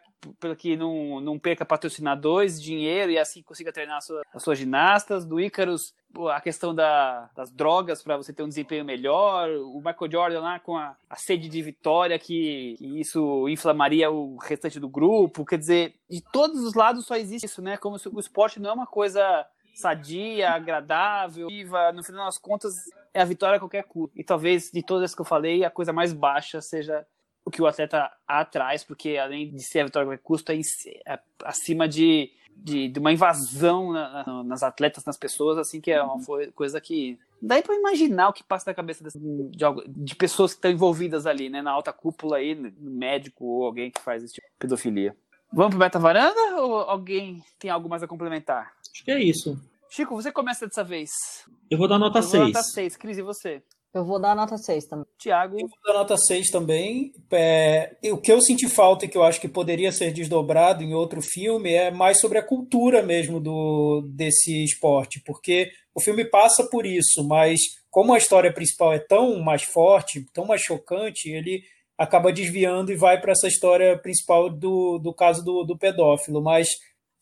que 0.57 0.75
não, 0.75 1.19
não 1.21 1.37
perca 1.37 1.63
patrocinadores, 1.63 2.61
dinheiro 2.61 3.11
e 3.11 3.19
assim 3.19 3.43
consiga 3.43 3.71
treinar 3.71 4.01
sua, 4.01 4.23
as 4.33 4.41
suas 4.41 4.57
ginastas. 4.57 5.25
Do 5.25 5.39
Icarus, 5.39 5.93
a 6.29 6.41
questão 6.41 6.73
da, 6.73 7.29
das 7.35 7.51
drogas 7.51 8.01
para 8.01 8.17
você 8.17 8.33
ter 8.33 8.43
um 8.43 8.47
desempenho 8.47 8.85
melhor, 8.85 9.49
o 9.49 9.77
Michael 9.77 10.11
Jordan 10.11 10.41
lá 10.41 10.59
com 10.59 10.77
a, 10.77 10.95
a 11.09 11.15
sede 11.15 11.49
de 11.49 11.61
vitória, 11.61 12.17
que, 12.17 12.75
que, 12.77 12.99
isso 12.99 13.47
inflamaria 13.49 14.09
o 14.09 14.37
restante 14.37 14.79
do 14.79 14.89
grupo. 14.89 15.45
Quer 15.45 15.57
dizer, 15.57 15.95
de 16.09 16.21
todos 16.21 16.63
os 16.63 16.73
lados 16.73 17.05
só 17.05 17.15
existe 17.15 17.45
isso, 17.45 17.61
né? 17.61 17.77
Como 17.77 17.99
se 17.99 18.07
o 18.07 18.19
esporte 18.19 18.59
não 18.59 18.69
é 18.69 18.73
uma 18.73 18.87
coisa 18.87 19.45
sadia, 19.75 20.51
agradável, 20.51 21.47
viva. 21.47 21.91
No 21.91 22.03
final 22.03 22.25
das 22.25 22.37
contas, 22.37 22.75
é 23.13 23.21
a 23.21 23.25
vitória 23.25 23.57
a 23.57 23.59
qualquer 23.59 23.83
custo. 23.83 24.17
E 24.17 24.23
talvez 24.23 24.71
de 24.71 24.81
todas 24.81 25.03
as 25.03 25.15
que 25.15 25.21
eu 25.21 25.25
falei, 25.25 25.63
a 25.63 25.69
coisa 25.69 25.93
mais 25.93 26.13
baixa 26.13 26.61
seja 26.61 27.05
o 27.45 27.51
que 27.51 27.61
o 27.61 27.67
atleta 27.67 28.11
atrás, 28.27 28.83
porque 28.83 29.17
além 29.17 29.51
de 29.51 29.63
ser 29.63 29.81
a 29.81 29.85
vitória 29.85 30.05
a 30.05 30.09
qualquer 30.09 30.23
custo, 30.23 30.51
é, 30.51 30.59
é 31.05 31.19
acima 31.43 31.87
de 31.87 32.31
de, 32.55 32.87
de 32.87 32.99
uma 32.99 33.11
invasão 33.11 33.91
na, 33.91 34.23
na, 34.25 34.43
nas 34.43 34.63
atletas, 34.63 35.03
nas 35.03 35.17
pessoas, 35.17 35.57
assim, 35.57 35.81
que 35.81 35.91
é 35.91 36.01
uma 36.01 36.23
coisa 36.53 36.79
que. 36.79 37.19
Daí 37.41 37.61
para 37.61 37.75
imaginar 37.75 38.29
o 38.29 38.33
que 38.33 38.43
passa 38.43 38.69
na 38.69 38.73
cabeça 38.73 39.03
desse, 39.03 39.19
de, 39.19 39.65
de, 39.87 40.15
pessoas 40.15 40.53
que 40.53 40.57
estão 40.57 40.71
envolvidas 40.71 41.25
ali, 41.25 41.49
né? 41.49 41.61
Na 41.61 41.71
alta 41.71 41.91
cúpula 41.91 42.37
aí, 42.37 42.55
médico 42.79 43.45
ou 43.45 43.65
alguém 43.65 43.91
que 43.91 44.01
faz 44.01 44.23
esse 44.23 44.35
tipo 44.35 44.47
de 44.47 44.53
pedofilia. 44.57 45.15
Vamos 45.51 45.71
pro 45.71 45.79
Meta 45.79 45.99
Varanda 45.99 46.61
ou 46.61 46.79
alguém 46.79 47.43
tem 47.59 47.69
algo 47.69 47.87
mais 47.87 48.01
a 48.01 48.07
complementar? 48.07 48.73
Acho 48.91 49.03
que 49.03 49.11
é 49.11 49.21
isso. 49.21 49.59
Chico, 49.89 50.15
você 50.15 50.31
começa 50.31 50.65
dessa 50.65 50.83
vez. 50.83 51.11
Eu 51.69 51.77
vou 51.77 51.87
dar 51.87 51.99
nota 51.99 52.21
6. 52.21 52.47
Nota 52.47 52.63
6. 52.63 52.97
Cris, 52.97 53.17
e 53.17 53.21
você? 53.21 53.61
Eu 53.95 54.03
vou 54.03 54.19
dar 54.19 54.35
nota 54.35 54.57
6 54.57 54.87
também. 54.87 55.05
Tiago? 55.17 55.55
Eu 55.55 55.69
vou 55.69 55.79
dar 55.85 55.93
nota 55.93 56.17
6 56.17 56.49
também. 56.49 57.13
É, 57.31 57.95
o 58.11 58.17
que 58.17 58.29
eu 58.29 58.41
senti 58.41 58.67
falta 58.67 59.05
e 59.05 59.07
que 59.07 59.17
eu 59.17 59.23
acho 59.23 59.39
que 59.39 59.47
poderia 59.47 59.89
ser 59.89 60.11
desdobrado 60.11 60.83
em 60.83 60.93
outro 60.93 61.21
filme 61.21 61.71
é 61.71 61.89
mais 61.89 62.19
sobre 62.19 62.37
a 62.37 62.43
cultura 62.43 63.01
mesmo 63.01 63.39
do, 63.39 64.01
desse 64.13 64.65
esporte, 64.65 65.21
porque 65.25 65.71
o 65.93 66.01
filme 66.01 66.25
passa 66.25 66.67
por 66.69 66.85
isso, 66.85 67.25
mas 67.25 67.57
como 67.89 68.13
a 68.13 68.17
história 68.17 68.51
principal 68.51 68.91
é 68.91 68.99
tão 68.99 69.39
mais 69.39 69.63
forte, 69.63 70.25
tão 70.33 70.43
mais 70.45 70.59
chocante, 70.59 71.29
ele 71.29 71.63
acaba 71.97 72.33
desviando 72.33 72.91
e 72.91 72.97
vai 72.97 73.21
para 73.21 73.31
essa 73.31 73.47
história 73.47 73.97
principal 73.97 74.49
do, 74.49 74.99
do 74.99 75.13
caso 75.13 75.41
do, 75.41 75.63
do 75.63 75.77
pedófilo. 75.77 76.41
Mas 76.41 76.67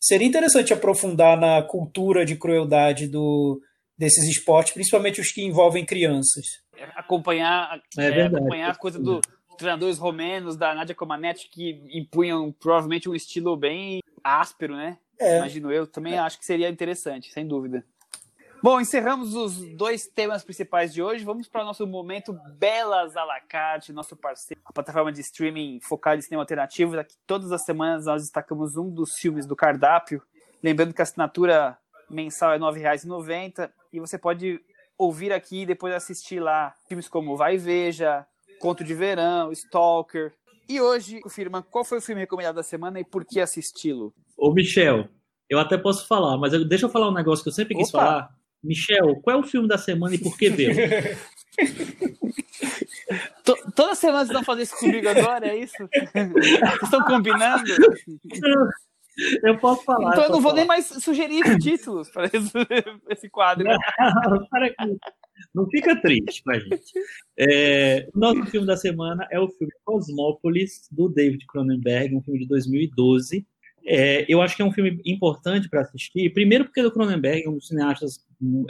seria 0.00 0.26
interessante 0.26 0.72
aprofundar 0.72 1.38
na 1.38 1.62
cultura 1.62 2.26
de 2.26 2.34
crueldade 2.34 3.06
do, 3.06 3.60
desses 3.96 4.24
esportes, 4.24 4.74
principalmente 4.74 5.20
os 5.20 5.30
que 5.30 5.44
envolvem 5.44 5.86
crianças 5.86 6.63
acompanhar, 6.94 7.80
é 7.98 8.06
é, 8.06 8.26
acompanhar 8.26 8.70
a 8.70 8.74
coisa 8.74 8.98
dos 8.98 9.20
treinadores 9.56 9.98
romenos, 9.98 10.56
da 10.56 10.74
Nadia 10.74 10.94
Comaneci, 10.94 11.48
que 11.48 11.82
impunham 11.92 12.52
provavelmente 12.52 13.08
um 13.08 13.14
estilo 13.14 13.56
bem 13.56 14.00
áspero, 14.22 14.76
né? 14.76 14.98
É. 15.18 15.38
Imagino 15.38 15.70
eu. 15.70 15.86
Também 15.86 16.18
acho 16.18 16.38
que 16.38 16.44
seria 16.44 16.68
interessante, 16.68 17.30
sem 17.32 17.46
dúvida. 17.46 17.84
Bom, 18.62 18.80
encerramos 18.80 19.34
os 19.34 19.58
dois 19.76 20.06
temas 20.06 20.42
principais 20.42 20.92
de 20.94 21.02
hoje. 21.02 21.22
Vamos 21.22 21.46
para 21.46 21.62
o 21.62 21.66
nosso 21.66 21.86
momento 21.86 22.32
Belas 22.56 23.14
à 23.14 23.22
la 23.22 23.38
carte, 23.38 23.92
nosso 23.92 24.16
parceiro, 24.16 24.60
a 24.64 24.72
plataforma 24.72 25.12
de 25.12 25.20
streaming 25.20 25.80
focada 25.82 26.16
em 26.16 26.22
cinema 26.22 26.42
alternativo. 26.42 26.98
Aqui 26.98 27.14
todas 27.26 27.52
as 27.52 27.62
semanas 27.62 28.06
nós 28.06 28.22
destacamos 28.22 28.74
um 28.76 28.88
dos 28.88 29.18
filmes 29.18 29.44
do 29.44 29.54
cardápio. 29.54 30.22
Lembrando 30.62 30.94
que 30.94 31.02
a 31.02 31.04
assinatura 31.04 31.76
mensal 32.08 32.52
é 32.52 32.56
R$ 32.56 32.62
9,90 32.62 33.70
e 33.92 34.00
você 34.00 34.16
pode 34.16 34.58
ouvir 34.98 35.32
aqui 35.32 35.62
e 35.62 35.66
depois 35.66 35.94
assistir 35.94 36.40
lá 36.40 36.74
filmes 36.88 37.08
como 37.08 37.36
Vai 37.36 37.56
Veja, 37.56 38.26
Conto 38.58 38.84
de 38.84 38.94
Verão, 38.94 39.52
Stalker. 39.52 40.32
E 40.68 40.80
hoje, 40.80 41.20
confirma, 41.20 41.62
qual 41.62 41.84
foi 41.84 41.98
o 41.98 42.02
filme 42.02 42.20
recomendado 42.22 42.56
da 42.56 42.62
semana 42.62 42.98
e 42.98 43.04
por 43.04 43.24
que 43.24 43.40
assisti-lo? 43.40 44.14
Ô, 44.36 44.52
Michel, 44.52 45.08
eu 45.48 45.58
até 45.58 45.76
posso 45.76 46.06
falar, 46.06 46.38
mas 46.38 46.52
eu, 46.52 46.64
deixa 46.64 46.86
eu 46.86 46.90
falar 46.90 47.08
um 47.08 47.14
negócio 47.14 47.42
que 47.42 47.48
eu 47.48 47.52
sempre 47.52 47.74
quis 47.74 47.88
Opa. 47.90 47.98
falar. 47.98 48.30
Michel, 48.62 49.16
qual 49.22 49.36
é 49.36 49.40
o 49.40 49.44
filme 49.44 49.68
da 49.68 49.76
semana 49.76 50.14
e 50.14 50.18
por 50.18 50.38
que 50.38 50.48
ver? 50.48 51.18
Toda 53.74 53.94
semana 53.94 54.24
vocês 54.24 54.32
vão 54.32 54.42
fazer 54.42 54.62
isso 54.62 54.76
comigo 54.78 55.06
agora, 55.08 55.48
é 55.48 55.56
isso? 55.56 55.76
Vocês 56.14 56.82
estão 56.82 57.04
combinando? 57.04 57.64
Eu 59.42 59.58
posso 59.58 59.84
falar. 59.84 60.12
Então 60.12 60.24
eu, 60.24 60.30
não 60.30 60.40
vou 60.40 60.50
falar. 60.50 60.56
nem 60.56 60.66
mais 60.66 60.86
sugerir 60.86 61.58
títulos 61.58 62.10
para 62.10 62.26
esse, 62.26 62.52
esse 63.10 63.28
quadro. 63.28 63.64
Não, 63.64 63.76
para 64.50 64.66
aqui. 64.66 64.98
Não 65.54 65.68
fica 65.68 66.00
triste 66.00 66.42
com 66.42 66.50
a 66.50 66.58
gente. 66.58 66.92
É, 67.38 68.08
nosso 68.14 68.44
filme 68.46 68.66
da 68.66 68.76
semana 68.76 69.26
é 69.30 69.38
o 69.38 69.48
filme 69.48 69.72
Cosmópolis, 69.84 70.88
do 70.90 71.08
David 71.08 71.44
Cronenberg, 71.46 72.14
um 72.14 72.22
filme 72.22 72.40
de 72.40 72.46
2012. 72.46 73.46
É, 73.86 74.24
eu 74.28 74.40
acho 74.40 74.56
que 74.56 74.62
é 74.62 74.64
um 74.64 74.72
filme 74.72 75.00
importante 75.04 75.68
para 75.68 75.82
assistir. 75.82 76.32
Primeiro 76.32 76.64
porque 76.64 76.80
o 76.80 76.90
Cronenberg 76.90 77.44
é 77.44 77.50
um 77.50 77.60
cineasta, 77.60 78.06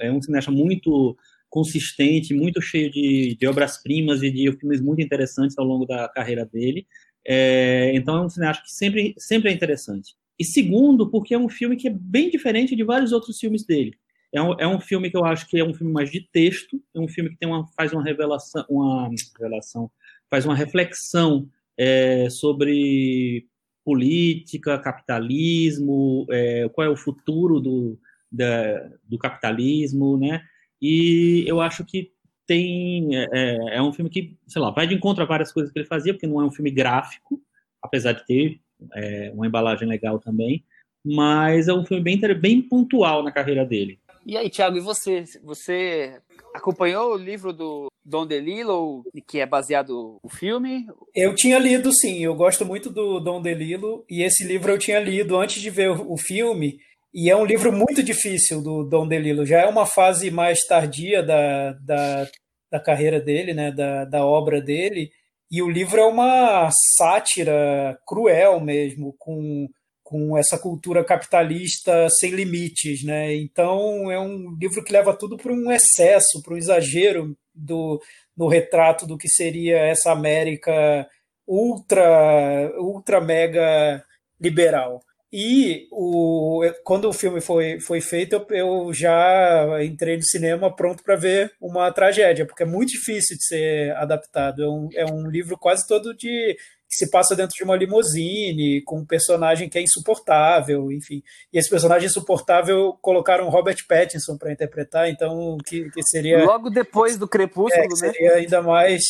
é 0.00 0.10
um 0.10 0.20
cineasta 0.20 0.50
muito 0.50 1.16
consistente, 1.48 2.34
muito 2.34 2.60
cheio 2.60 2.90
de, 2.90 3.36
de 3.38 3.46
obras-primas 3.46 4.22
e 4.22 4.30
de 4.30 4.50
filmes 4.58 4.80
muito 4.80 5.00
interessantes 5.00 5.56
ao 5.56 5.64
longo 5.64 5.86
da 5.86 6.08
carreira 6.08 6.44
dele. 6.44 6.86
É, 7.26 7.92
então 7.94 8.16
é 8.16 8.20
um 8.22 8.28
cineasta 8.28 8.64
que 8.64 8.72
sempre, 8.72 9.14
sempre 9.16 9.50
é 9.50 9.52
interessante. 9.52 10.14
E 10.38 10.44
segundo, 10.44 11.10
porque 11.10 11.34
é 11.34 11.38
um 11.38 11.48
filme 11.48 11.76
que 11.76 11.88
é 11.88 11.90
bem 11.90 12.30
diferente 12.30 12.74
de 12.74 12.84
vários 12.84 13.12
outros 13.12 13.38
filmes 13.38 13.64
dele. 13.64 13.96
É 14.32 14.42
um, 14.42 14.52
é 14.58 14.66
um 14.66 14.80
filme 14.80 15.08
que 15.08 15.16
eu 15.16 15.24
acho 15.24 15.48
que 15.48 15.58
é 15.58 15.64
um 15.64 15.72
filme 15.72 15.92
mais 15.92 16.10
de 16.10 16.20
texto, 16.20 16.82
é 16.92 16.98
um 16.98 17.06
filme 17.06 17.30
que 17.30 17.36
tem 17.36 17.48
uma, 17.48 17.66
faz 17.76 17.92
uma 17.92 18.02
revelação, 18.02 18.64
uma 18.68 19.08
revelação, 19.38 19.88
faz 20.28 20.44
uma 20.44 20.56
reflexão 20.56 21.48
é, 21.78 22.28
sobre 22.28 23.46
política, 23.84 24.78
capitalismo, 24.78 26.26
é, 26.30 26.68
qual 26.70 26.86
é 26.86 26.90
o 26.90 26.96
futuro 26.96 27.60
do, 27.60 27.98
da, 28.30 28.90
do 29.04 29.18
capitalismo, 29.18 30.18
né? 30.18 30.42
E 30.82 31.44
eu 31.46 31.60
acho 31.60 31.84
que 31.84 32.12
tem 32.46 33.16
é, 33.16 33.28
é, 33.32 33.76
é 33.76 33.82
um 33.82 33.92
filme 33.92 34.10
que, 34.10 34.36
sei 34.48 34.60
lá, 34.60 34.70
vai 34.70 34.86
de 34.86 34.94
encontro 34.94 35.22
a 35.22 35.26
várias 35.26 35.52
coisas 35.52 35.72
que 35.72 35.78
ele 35.78 35.86
fazia, 35.86 36.12
porque 36.12 36.26
não 36.26 36.40
é 36.40 36.44
um 36.44 36.50
filme 36.50 36.70
gráfico, 36.70 37.40
apesar 37.80 38.12
de 38.12 38.26
ter 38.26 38.60
é, 38.94 39.30
uma 39.34 39.46
embalagem 39.46 39.88
legal 39.88 40.18
também, 40.18 40.64
mas 41.04 41.68
é 41.68 41.72
um 41.72 41.84
filme 41.84 42.02
bem, 42.02 42.20
bem 42.40 42.62
pontual 42.62 43.22
na 43.22 43.32
carreira 43.32 43.64
dele. 43.64 43.98
E 44.26 44.38
aí, 44.38 44.48
Thiago, 44.48 44.78
e 44.78 44.80
você? 44.80 45.24
Você 45.42 46.18
acompanhou 46.54 47.12
o 47.12 47.18
livro 47.18 47.52
do 47.52 47.88
Don 48.02 48.26
DeLillo, 48.26 49.04
que 49.26 49.38
é 49.38 49.46
baseado 49.46 50.18
no 50.22 50.30
filme? 50.30 50.86
Eu 51.14 51.34
tinha 51.34 51.58
lido, 51.58 51.92
sim. 51.92 52.24
Eu 52.24 52.34
gosto 52.34 52.64
muito 52.64 52.88
do 52.88 53.20
Don 53.20 53.42
DeLillo 53.42 54.04
e 54.08 54.22
esse 54.22 54.44
livro 54.44 54.72
eu 54.72 54.78
tinha 54.78 54.98
lido 54.98 55.36
antes 55.36 55.60
de 55.60 55.68
ver 55.68 55.90
o 55.90 56.16
filme. 56.16 56.78
E 57.12 57.30
é 57.30 57.36
um 57.36 57.44
livro 57.44 57.70
muito 57.70 58.02
difícil 58.02 58.62
do 58.62 58.82
Don 58.82 59.06
DeLillo. 59.06 59.44
Já 59.44 59.60
é 59.60 59.66
uma 59.66 59.84
fase 59.84 60.30
mais 60.30 60.60
tardia 60.66 61.22
da, 61.22 61.72
da, 61.72 62.28
da 62.72 62.80
carreira 62.80 63.20
dele, 63.20 63.52
né, 63.52 63.70
da, 63.70 64.04
da 64.06 64.24
obra 64.24 64.60
dele. 64.60 65.10
E 65.54 65.62
o 65.62 65.70
livro 65.70 66.00
é 66.00 66.04
uma 66.04 66.68
sátira 66.96 67.96
cruel 68.04 68.58
mesmo, 68.58 69.14
com 69.20 69.68
com 70.02 70.36
essa 70.36 70.58
cultura 70.58 71.04
capitalista 71.04 72.08
sem 72.10 72.32
limites, 72.32 73.04
né? 73.04 73.34
Então 73.36 74.10
é 74.10 74.18
um 74.18 74.54
livro 74.60 74.82
que 74.84 74.92
leva 74.92 75.16
tudo 75.16 75.36
para 75.36 75.52
um 75.52 75.70
excesso, 75.70 76.42
para 76.42 76.54
um 76.54 76.56
exagero 76.56 77.36
do 77.54 78.02
no 78.36 78.48
retrato 78.48 79.06
do 79.06 79.16
que 79.16 79.28
seria 79.28 79.78
essa 79.78 80.10
América 80.10 81.08
ultra 81.46 82.72
ultra 82.80 83.20
mega 83.20 84.04
liberal. 84.40 85.00
E 85.36 85.88
o, 85.90 86.62
quando 86.84 87.08
o 87.08 87.12
filme 87.12 87.40
foi, 87.40 87.80
foi 87.80 88.00
feito, 88.00 88.36
eu, 88.36 88.46
eu 88.50 88.94
já 88.94 89.82
entrei 89.82 90.16
no 90.16 90.22
cinema 90.22 90.72
pronto 90.72 91.02
para 91.02 91.16
ver 91.16 91.52
uma 91.60 91.90
tragédia, 91.90 92.46
porque 92.46 92.62
é 92.62 92.66
muito 92.66 92.90
difícil 92.90 93.36
de 93.36 93.44
ser 93.44 93.96
adaptado. 93.96 94.62
É 94.62 94.68
um, 94.68 94.88
é 94.94 95.04
um 95.04 95.28
livro 95.28 95.58
quase 95.58 95.88
todo 95.88 96.14
de 96.14 96.56
que 96.88 96.94
se 96.94 97.10
passa 97.10 97.34
dentro 97.34 97.56
de 97.56 97.64
uma 97.64 97.74
limusine, 97.74 98.80
com 98.84 99.00
um 99.00 99.04
personagem 99.04 99.68
que 99.68 99.76
é 99.76 99.82
insuportável, 99.82 100.92
enfim. 100.92 101.20
E 101.52 101.58
esse 101.58 101.68
personagem 101.68 102.06
insuportável 102.06 102.96
colocaram 103.02 103.48
Robert 103.48 103.84
Pattinson 103.88 104.38
para 104.38 104.52
interpretar, 104.52 105.10
então 105.10 105.56
que, 105.66 105.90
que, 105.90 106.02
seria. 106.04 106.44
Logo 106.44 106.70
depois 106.70 107.18
do 107.18 107.26
Crepúsculo, 107.26 107.82
é, 107.82 108.06
né? 108.06 108.12
Seria 108.12 108.34
ainda 108.34 108.62
mais, 108.62 109.02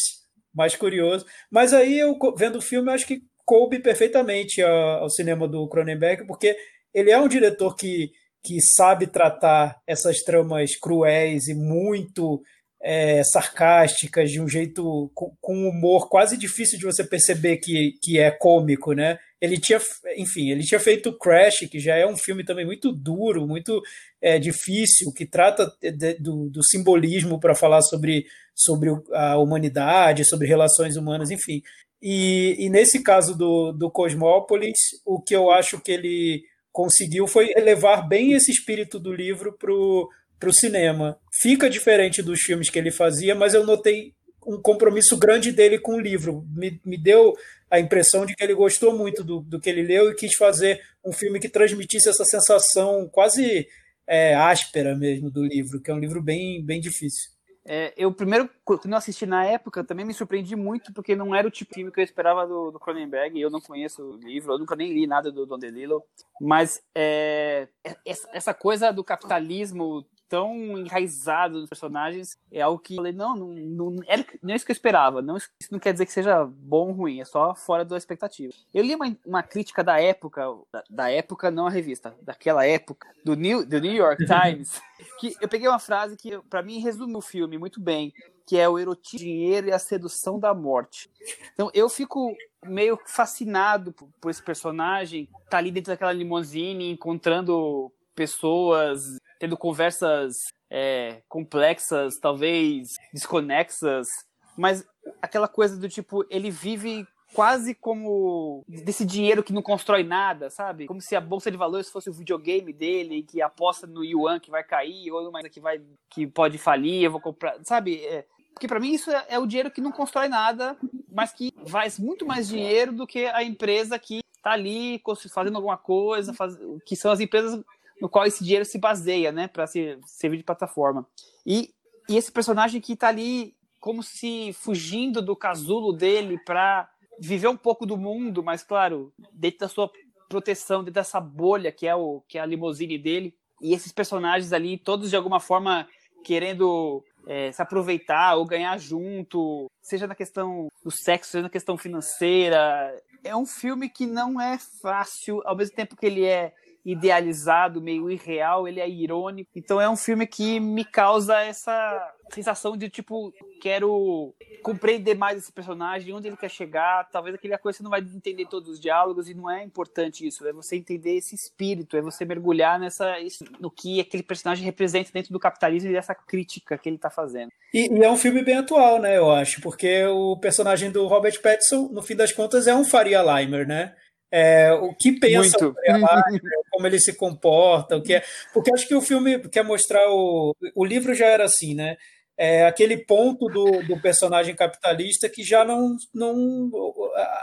mais 0.54 0.74
curioso. 0.74 1.26
Mas 1.50 1.74
aí 1.74 1.98
eu, 1.98 2.16
vendo 2.34 2.56
o 2.56 2.62
filme, 2.62 2.88
eu 2.88 2.94
acho 2.94 3.06
que 3.06 3.20
coube 3.44 3.78
perfeitamente 3.78 4.62
ao 4.62 5.08
cinema 5.10 5.46
do 5.46 5.68
Cronenberg, 5.68 6.26
porque 6.26 6.56
ele 6.92 7.10
é 7.10 7.18
um 7.18 7.28
diretor 7.28 7.74
que, 7.76 8.12
que 8.42 8.60
sabe 8.60 9.06
tratar 9.06 9.80
essas 9.86 10.18
tramas 10.22 10.76
cruéis 10.76 11.48
e 11.48 11.54
muito 11.54 12.42
é, 12.84 13.24
sarcásticas, 13.24 14.30
de 14.30 14.38
um 14.38 14.46
jeito 14.46 15.10
com, 15.14 15.34
com, 15.40 15.68
humor 15.68 16.10
quase 16.10 16.36
difícil 16.36 16.78
de 16.78 16.84
você 16.84 17.02
perceber 17.02 17.56
que, 17.56 17.92
que 18.02 18.18
é 18.18 18.30
cômico, 18.30 18.92
né? 18.92 19.18
Ele 19.40 19.58
tinha, 19.58 19.80
enfim, 20.18 20.50
ele 20.50 20.62
tinha 20.62 20.78
feito 20.78 21.16
Crash, 21.18 21.66
que 21.70 21.80
já 21.80 21.96
é 21.96 22.06
um 22.06 22.16
filme 22.16 22.44
também 22.44 22.66
muito 22.66 22.92
duro, 22.92 23.46
muito 23.46 23.82
é, 24.20 24.38
difícil, 24.38 25.12
que 25.12 25.24
trata 25.24 25.72
de, 25.80 26.14
do, 26.14 26.50
do, 26.50 26.62
simbolismo 26.62 27.40
para 27.40 27.54
falar 27.54 27.80
sobre, 27.80 28.26
sobre 28.54 28.90
a 29.14 29.38
humanidade, 29.38 30.24
sobre 30.24 30.46
relações 30.46 30.96
humanas, 30.96 31.30
enfim. 31.30 31.62
E, 32.06 32.56
e 32.58 32.68
nesse 32.68 33.02
caso 33.02 33.34
do, 33.34 33.72
do 33.72 33.90
Cosmópolis, 33.90 34.76
o 35.06 35.18
que 35.22 35.34
eu 35.34 35.50
acho 35.50 35.80
que 35.80 35.90
ele 35.90 36.44
conseguiu 36.70 37.26
foi 37.26 37.50
elevar 37.56 38.06
bem 38.06 38.34
esse 38.34 38.50
espírito 38.50 38.98
do 38.98 39.10
livro 39.10 39.56
para 39.58 39.72
o 39.72 40.52
cinema. 40.52 41.18
Fica 41.32 41.70
diferente 41.70 42.20
dos 42.20 42.42
filmes 42.42 42.68
que 42.68 42.78
ele 42.78 42.90
fazia, 42.90 43.34
mas 43.34 43.54
eu 43.54 43.64
notei 43.64 44.12
um 44.46 44.60
compromisso 44.60 45.16
grande 45.16 45.50
dele 45.50 45.78
com 45.78 45.94
o 45.94 46.00
livro. 46.00 46.46
Me, 46.54 46.78
me 46.84 46.98
deu 46.98 47.32
a 47.70 47.80
impressão 47.80 48.26
de 48.26 48.34
que 48.34 48.44
ele 48.44 48.52
gostou 48.52 48.94
muito 48.94 49.24
do, 49.24 49.40
do 49.40 49.58
que 49.58 49.70
ele 49.70 49.82
leu 49.82 50.10
e 50.10 50.14
quis 50.14 50.34
fazer 50.36 50.82
um 51.02 51.10
filme 51.10 51.40
que 51.40 51.48
transmitisse 51.48 52.10
essa 52.10 52.26
sensação 52.26 53.08
quase 53.08 53.66
é, 54.06 54.34
áspera 54.34 54.94
mesmo 54.94 55.30
do 55.30 55.42
livro, 55.42 55.80
que 55.80 55.90
é 55.90 55.94
um 55.94 56.00
livro 56.00 56.22
bem, 56.22 56.62
bem 56.62 56.82
difícil. 56.82 57.33
É, 57.66 57.94
eu 57.96 58.12
primeiro, 58.12 58.48
quando 58.62 58.90
eu 58.90 58.96
assisti 58.96 59.24
na 59.24 59.44
época, 59.46 59.82
também 59.82 60.04
me 60.04 60.12
surpreendi 60.12 60.54
muito, 60.54 60.92
porque 60.92 61.16
não 61.16 61.34
era 61.34 61.48
o 61.48 61.50
tipo 61.50 61.70
de 61.70 61.76
filme 61.76 61.90
que 61.90 61.98
eu 61.98 62.04
esperava 62.04 62.46
do, 62.46 62.70
do 62.70 62.78
Cronenberg, 62.78 63.40
eu 63.40 63.50
não 63.50 63.60
conheço 63.60 64.02
o 64.02 64.16
livro, 64.16 64.52
eu 64.52 64.58
nunca 64.58 64.76
nem 64.76 64.92
li 64.92 65.06
nada 65.06 65.32
do 65.32 65.46
Don 65.46 65.58
DeLillo, 65.58 66.02
mas 66.40 66.82
é, 66.94 67.68
essa 68.04 68.52
coisa 68.52 68.92
do 68.92 69.02
capitalismo 69.02 70.04
tão 70.28 70.78
enraizado 70.78 71.60
nos 71.60 71.68
personagens 71.68 72.38
é 72.50 72.60
algo 72.60 72.78
que 72.78 72.94
eu 72.94 72.96
falei, 72.96 73.12
não, 73.12 73.36
não, 73.36 73.48
não, 73.48 74.02
era, 74.06 74.24
não 74.42 74.52
é 74.52 74.56
isso 74.56 74.64
que 74.64 74.72
eu 74.72 74.74
esperava. 74.74 75.22
Não, 75.22 75.36
isso 75.36 75.50
não 75.70 75.78
quer 75.78 75.92
dizer 75.92 76.06
que 76.06 76.12
seja 76.12 76.44
bom 76.44 76.88
ou 76.88 76.92
ruim, 76.92 77.20
é 77.20 77.24
só 77.24 77.54
fora 77.54 77.84
da 77.84 77.96
expectativa. 77.96 78.52
Eu 78.72 78.82
li 78.82 78.94
uma, 78.94 79.16
uma 79.24 79.42
crítica 79.42 79.82
da 79.84 80.00
época, 80.00 80.42
da, 80.72 80.84
da, 80.88 81.10
época, 81.10 81.50
não 81.50 81.66
a 81.66 81.70
revista, 81.70 82.14
daquela 82.22 82.66
época, 82.66 83.08
do 83.24 83.34
New, 83.34 83.64
do 83.64 83.80
New 83.80 83.92
York 83.92 84.24
Times, 84.26 84.80
que 85.18 85.36
eu 85.40 85.48
peguei 85.48 85.68
uma 85.68 85.78
frase 85.78 86.16
que, 86.16 86.38
para 86.50 86.62
mim, 86.62 86.80
resume 86.80 87.16
o 87.16 87.20
filme 87.20 87.58
muito 87.58 87.80
bem, 87.80 88.12
que 88.46 88.58
é 88.58 88.68
o 88.68 88.78
erotismo, 88.78 89.26
dinheiro 89.26 89.68
e 89.68 89.72
a 89.72 89.78
sedução 89.78 90.38
da 90.38 90.54
morte. 90.54 91.10
Então, 91.54 91.70
eu 91.72 91.88
fico 91.88 92.34
meio 92.64 92.98
fascinado 93.06 93.92
por, 93.92 94.08
por 94.20 94.30
esse 94.30 94.42
personagem, 94.42 95.28
tá 95.48 95.58
ali 95.58 95.70
dentro 95.70 95.92
daquela 95.92 96.12
limousine, 96.12 96.90
encontrando 96.90 97.92
pessoas 98.14 99.18
tendo 99.44 99.58
conversas 99.58 100.36
é, 100.70 101.20
complexas, 101.28 102.18
talvez 102.18 102.94
desconexas, 103.12 104.08
mas 104.56 104.82
aquela 105.20 105.46
coisa 105.46 105.76
do 105.76 105.86
tipo, 105.86 106.24
ele 106.30 106.50
vive 106.50 107.06
quase 107.34 107.74
como 107.74 108.64
desse 108.66 109.04
dinheiro 109.04 109.42
que 109.42 109.52
não 109.52 109.60
constrói 109.60 110.02
nada, 110.02 110.48
sabe? 110.48 110.86
Como 110.86 110.98
se 110.98 111.14
a 111.14 111.20
bolsa 111.20 111.50
de 111.50 111.58
valores 111.58 111.90
fosse 111.90 112.08
o 112.08 112.14
videogame 112.14 112.72
dele, 112.72 113.22
que 113.22 113.42
aposta 113.42 113.86
no 113.86 114.02
yuan 114.02 114.40
que 114.40 114.50
vai 114.50 114.64
cair, 114.64 115.12
ou 115.12 115.22
numa 115.22 115.42
que 115.42 115.60
vai 115.60 115.78
que 116.08 116.26
pode 116.26 116.56
falir, 116.56 117.02
eu 117.02 117.10
vou 117.10 117.20
comprar, 117.20 117.58
sabe? 117.64 118.02
É, 118.02 118.24
porque 118.54 118.66
para 118.66 118.80
mim 118.80 118.94
isso 118.94 119.10
é, 119.10 119.26
é, 119.28 119.38
o 119.38 119.46
dinheiro 119.46 119.70
que 119.70 119.82
não 119.82 119.92
constrói 119.92 120.28
nada, 120.28 120.74
mas 121.12 121.34
que 121.34 121.52
faz 121.66 121.98
muito 121.98 122.24
mais 122.24 122.48
dinheiro 122.48 122.92
do 122.92 123.06
que 123.06 123.26
a 123.26 123.42
empresa 123.42 123.98
que 123.98 124.20
tá 124.42 124.52
ali 124.52 125.02
fazendo 125.30 125.56
alguma 125.56 125.76
coisa, 125.76 126.32
faz, 126.32 126.56
que 126.86 126.96
são 126.96 127.10
as 127.10 127.20
empresas 127.20 127.62
no 128.00 128.08
qual 128.08 128.26
esse 128.26 128.42
dinheiro 128.42 128.64
se 128.64 128.78
baseia, 128.78 129.30
né, 129.32 129.48
para 129.48 129.66
ser, 129.66 129.98
servir 130.06 130.38
de 130.38 130.44
plataforma. 130.44 131.06
E, 131.46 131.72
e 132.08 132.16
esse 132.16 132.30
personagem 132.30 132.80
que 132.80 132.92
está 132.92 133.08
ali 133.08 133.54
como 133.80 134.02
se 134.02 134.52
fugindo 134.54 135.20
do 135.20 135.36
casulo 135.36 135.92
dele 135.92 136.38
para 136.44 136.88
viver 137.20 137.48
um 137.48 137.56
pouco 137.56 137.84
do 137.84 137.98
mundo, 137.98 138.42
mas 138.42 138.62
claro, 138.62 139.12
dentro 139.30 139.60
da 139.60 139.68
sua 139.68 139.90
proteção, 140.26 140.80
dentro 140.80 140.94
dessa 140.94 141.20
bolha 141.20 141.70
que 141.70 141.86
é 141.86 141.94
o 141.94 142.22
que 142.26 142.38
é 142.38 142.40
a 142.40 142.46
limusine 142.46 142.98
dele. 142.98 143.34
E 143.60 143.74
esses 143.74 143.92
personagens 143.92 144.52
ali, 144.52 144.78
todos 144.78 145.10
de 145.10 145.16
alguma 145.16 145.38
forma 145.38 145.86
querendo 146.24 147.04
é, 147.26 147.52
se 147.52 147.60
aproveitar 147.60 148.36
ou 148.36 148.46
ganhar 148.46 148.78
junto, 148.78 149.70
seja 149.82 150.06
na 150.06 150.14
questão 150.14 150.68
do 150.82 150.90
sexo, 150.90 151.32
seja 151.32 151.42
na 151.42 151.50
questão 151.50 151.76
financeira. 151.76 152.98
É 153.22 153.36
um 153.36 153.46
filme 153.46 153.88
que 153.88 154.06
não 154.06 154.40
é 154.40 154.58
fácil, 154.58 155.42
ao 155.44 155.56
mesmo 155.56 155.76
tempo 155.76 155.96
que 155.96 156.06
ele 156.06 156.24
é 156.24 156.54
idealizado, 156.84 157.80
meio 157.80 158.10
irreal, 158.10 158.68
ele 158.68 158.80
é 158.80 158.88
irônico. 158.88 159.50
Então 159.56 159.80
é 159.80 159.88
um 159.88 159.96
filme 159.96 160.26
que 160.26 160.60
me 160.60 160.84
causa 160.84 161.40
essa 161.40 162.12
sensação 162.30 162.76
de 162.76 162.88
tipo, 162.88 163.32
quero 163.60 164.34
compreender 164.62 165.14
mais 165.14 165.38
esse 165.38 165.52
personagem, 165.52 166.12
onde 166.12 166.28
ele 166.28 166.36
quer 166.36 166.50
chegar. 166.50 167.08
Talvez 167.10 167.34
aquele 167.34 167.56
coisa 167.58 167.78
você 167.78 167.82
não 167.82 167.90
vai 167.90 168.00
entender 168.00 168.46
todos 168.46 168.68
os 168.68 168.80
diálogos 168.80 169.28
e 169.28 169.34
não 169.34 169.50
é 169.50 169.62
importante 169.62 170.26
isso. 170.26 170.46
É 170.46 170.52
você 170.52 170.76
entender 170.76 171.16
esse 171.16 171.34
espírito, 171.34 171.96
é 171.96 172.02
você 172.02 172.24
mergulhar 172.24 172.78
nessa 172.78 173.14
no 173.58 173.70
que 173.70 174.00
aquele 174.00 174.22
personagem 174.22 174.64
representa 174.64 175.10
dentro 175.12 175.32
do 175.32 175.40
capitalismo 175.40 175.90
e 175.90 175.92
dessa 175.92 176.14
crítica 176.14 176.76
que 176.76 176.88
ele 176.88 176.96
está 176.96 177.10
fazendo. 177.10 177.50
E, 177.72 177.88
e, 177.92 178.04
é 178.04 178.10
um 178.10 178.16
filme 178.16 178.42
bem 178.42 178.56
atual, 178.56 179.00
né? 179.00 179.16
Eu 179.16 179.30
acho, 179.30 179.60
porque 179.60 180.04
o 180.04 180.36
personagem 180.36 180.90
do 180.90 181.06
Robert 181.06 181.40
Pattinson, 181.40 181.88
no 181.88 182.02
fim 182.02 182.16
das 182.16 182.32
contas, 182.32 182.66
é 182.66 182.74
um 182.74 182.84
Faria 182.84 183.22
Limer, 183.22 183.66
né? 183.66 183.94
É, 184.36 184.72
o 184.72 184.92
que 184.92 185.12
pensa 185.12 185.68
o 185.68 185.74
como 186.72 186.86
ele 186.88 186.98
se 186.98 187.12
comporta, 187.12 187.96
o 187.96 188.02
que 188.02 188.14
é. 188.14 188.24
Porque 188.52 188.74
acho 188.74 188.88
que 188.88 188.94
o 188.96 189.00
filme 189.00 189.38
quer 189.48 189.62
mostrar 189.62 190.10
o. 190.10 190.56
O 190.74 190.84
livro 190.84 191.14
já 191.14 191.26
era 191.26 191.44
assim, 191.44 191.72
né? 191.72 191.96
É 192.36 192.66
aquele 192.66 192.96
ponto 192.96 193.46
do, 193.46 193.80
do 193.84 194.02
personagem 194.02 194.56
capitalista 194.56 195.28
que 195.28 195.44
já 195.44 195.64
não, 195.64 195.94
não. 196.12 196.68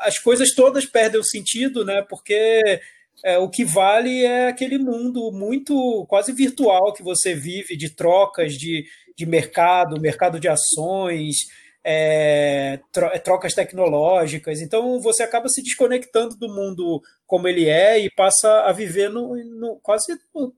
As 0.01 0.19
coisas 0.19 0.53
todas 0.53 0.85
perdem 0.85 1.21
o 1.21 1.23
sentido, 1.23 1.85
né? 1.85 2.05
Porque 2.09 2.81
é, 3.23 3.37
o 3.37 3.49
que 3.49 3.63
vale 3.63 4.25
é 4.25 4.49
aquele 4.49 4.77
mundo 4.77 5.31
muito 5.31 6.05
quase 6.09 6.33
virtual 6.33 6.91
que 6.91 7.01
você 7.01 7.33
vive 7.33 7.77
de 7.77 7.95
trocas 7.95 8.55
de, 8.55 8.83
de 9.15 9.25
mercado, 9.25 10.01
mercado 10.01 10.41
de 10.41 10.49
ações, 10.49 11.37
é, 11.84 12.79
é, 13.13 13.19
trocas 13.19 13.53
tecnológicas. 13.53 14.61
Então 14.61 14.99
você 14.99 15.23
acaba 15.23 15.49
se 15.49 15.61
desconectando 15.61 16.36
do 16.38 16.47
mundo 16.47 17.01
como 17.25 17.47
ele 17.47 17.67
é 17.67 17.99
e 17.99 18.09
passa 18.09 18.61
a 18.61 18.71
viver 18.71 19.09
no, 19.09 19.36
no 19.36 19.79
quase, 19.82 20.17
no, 20.34 20.53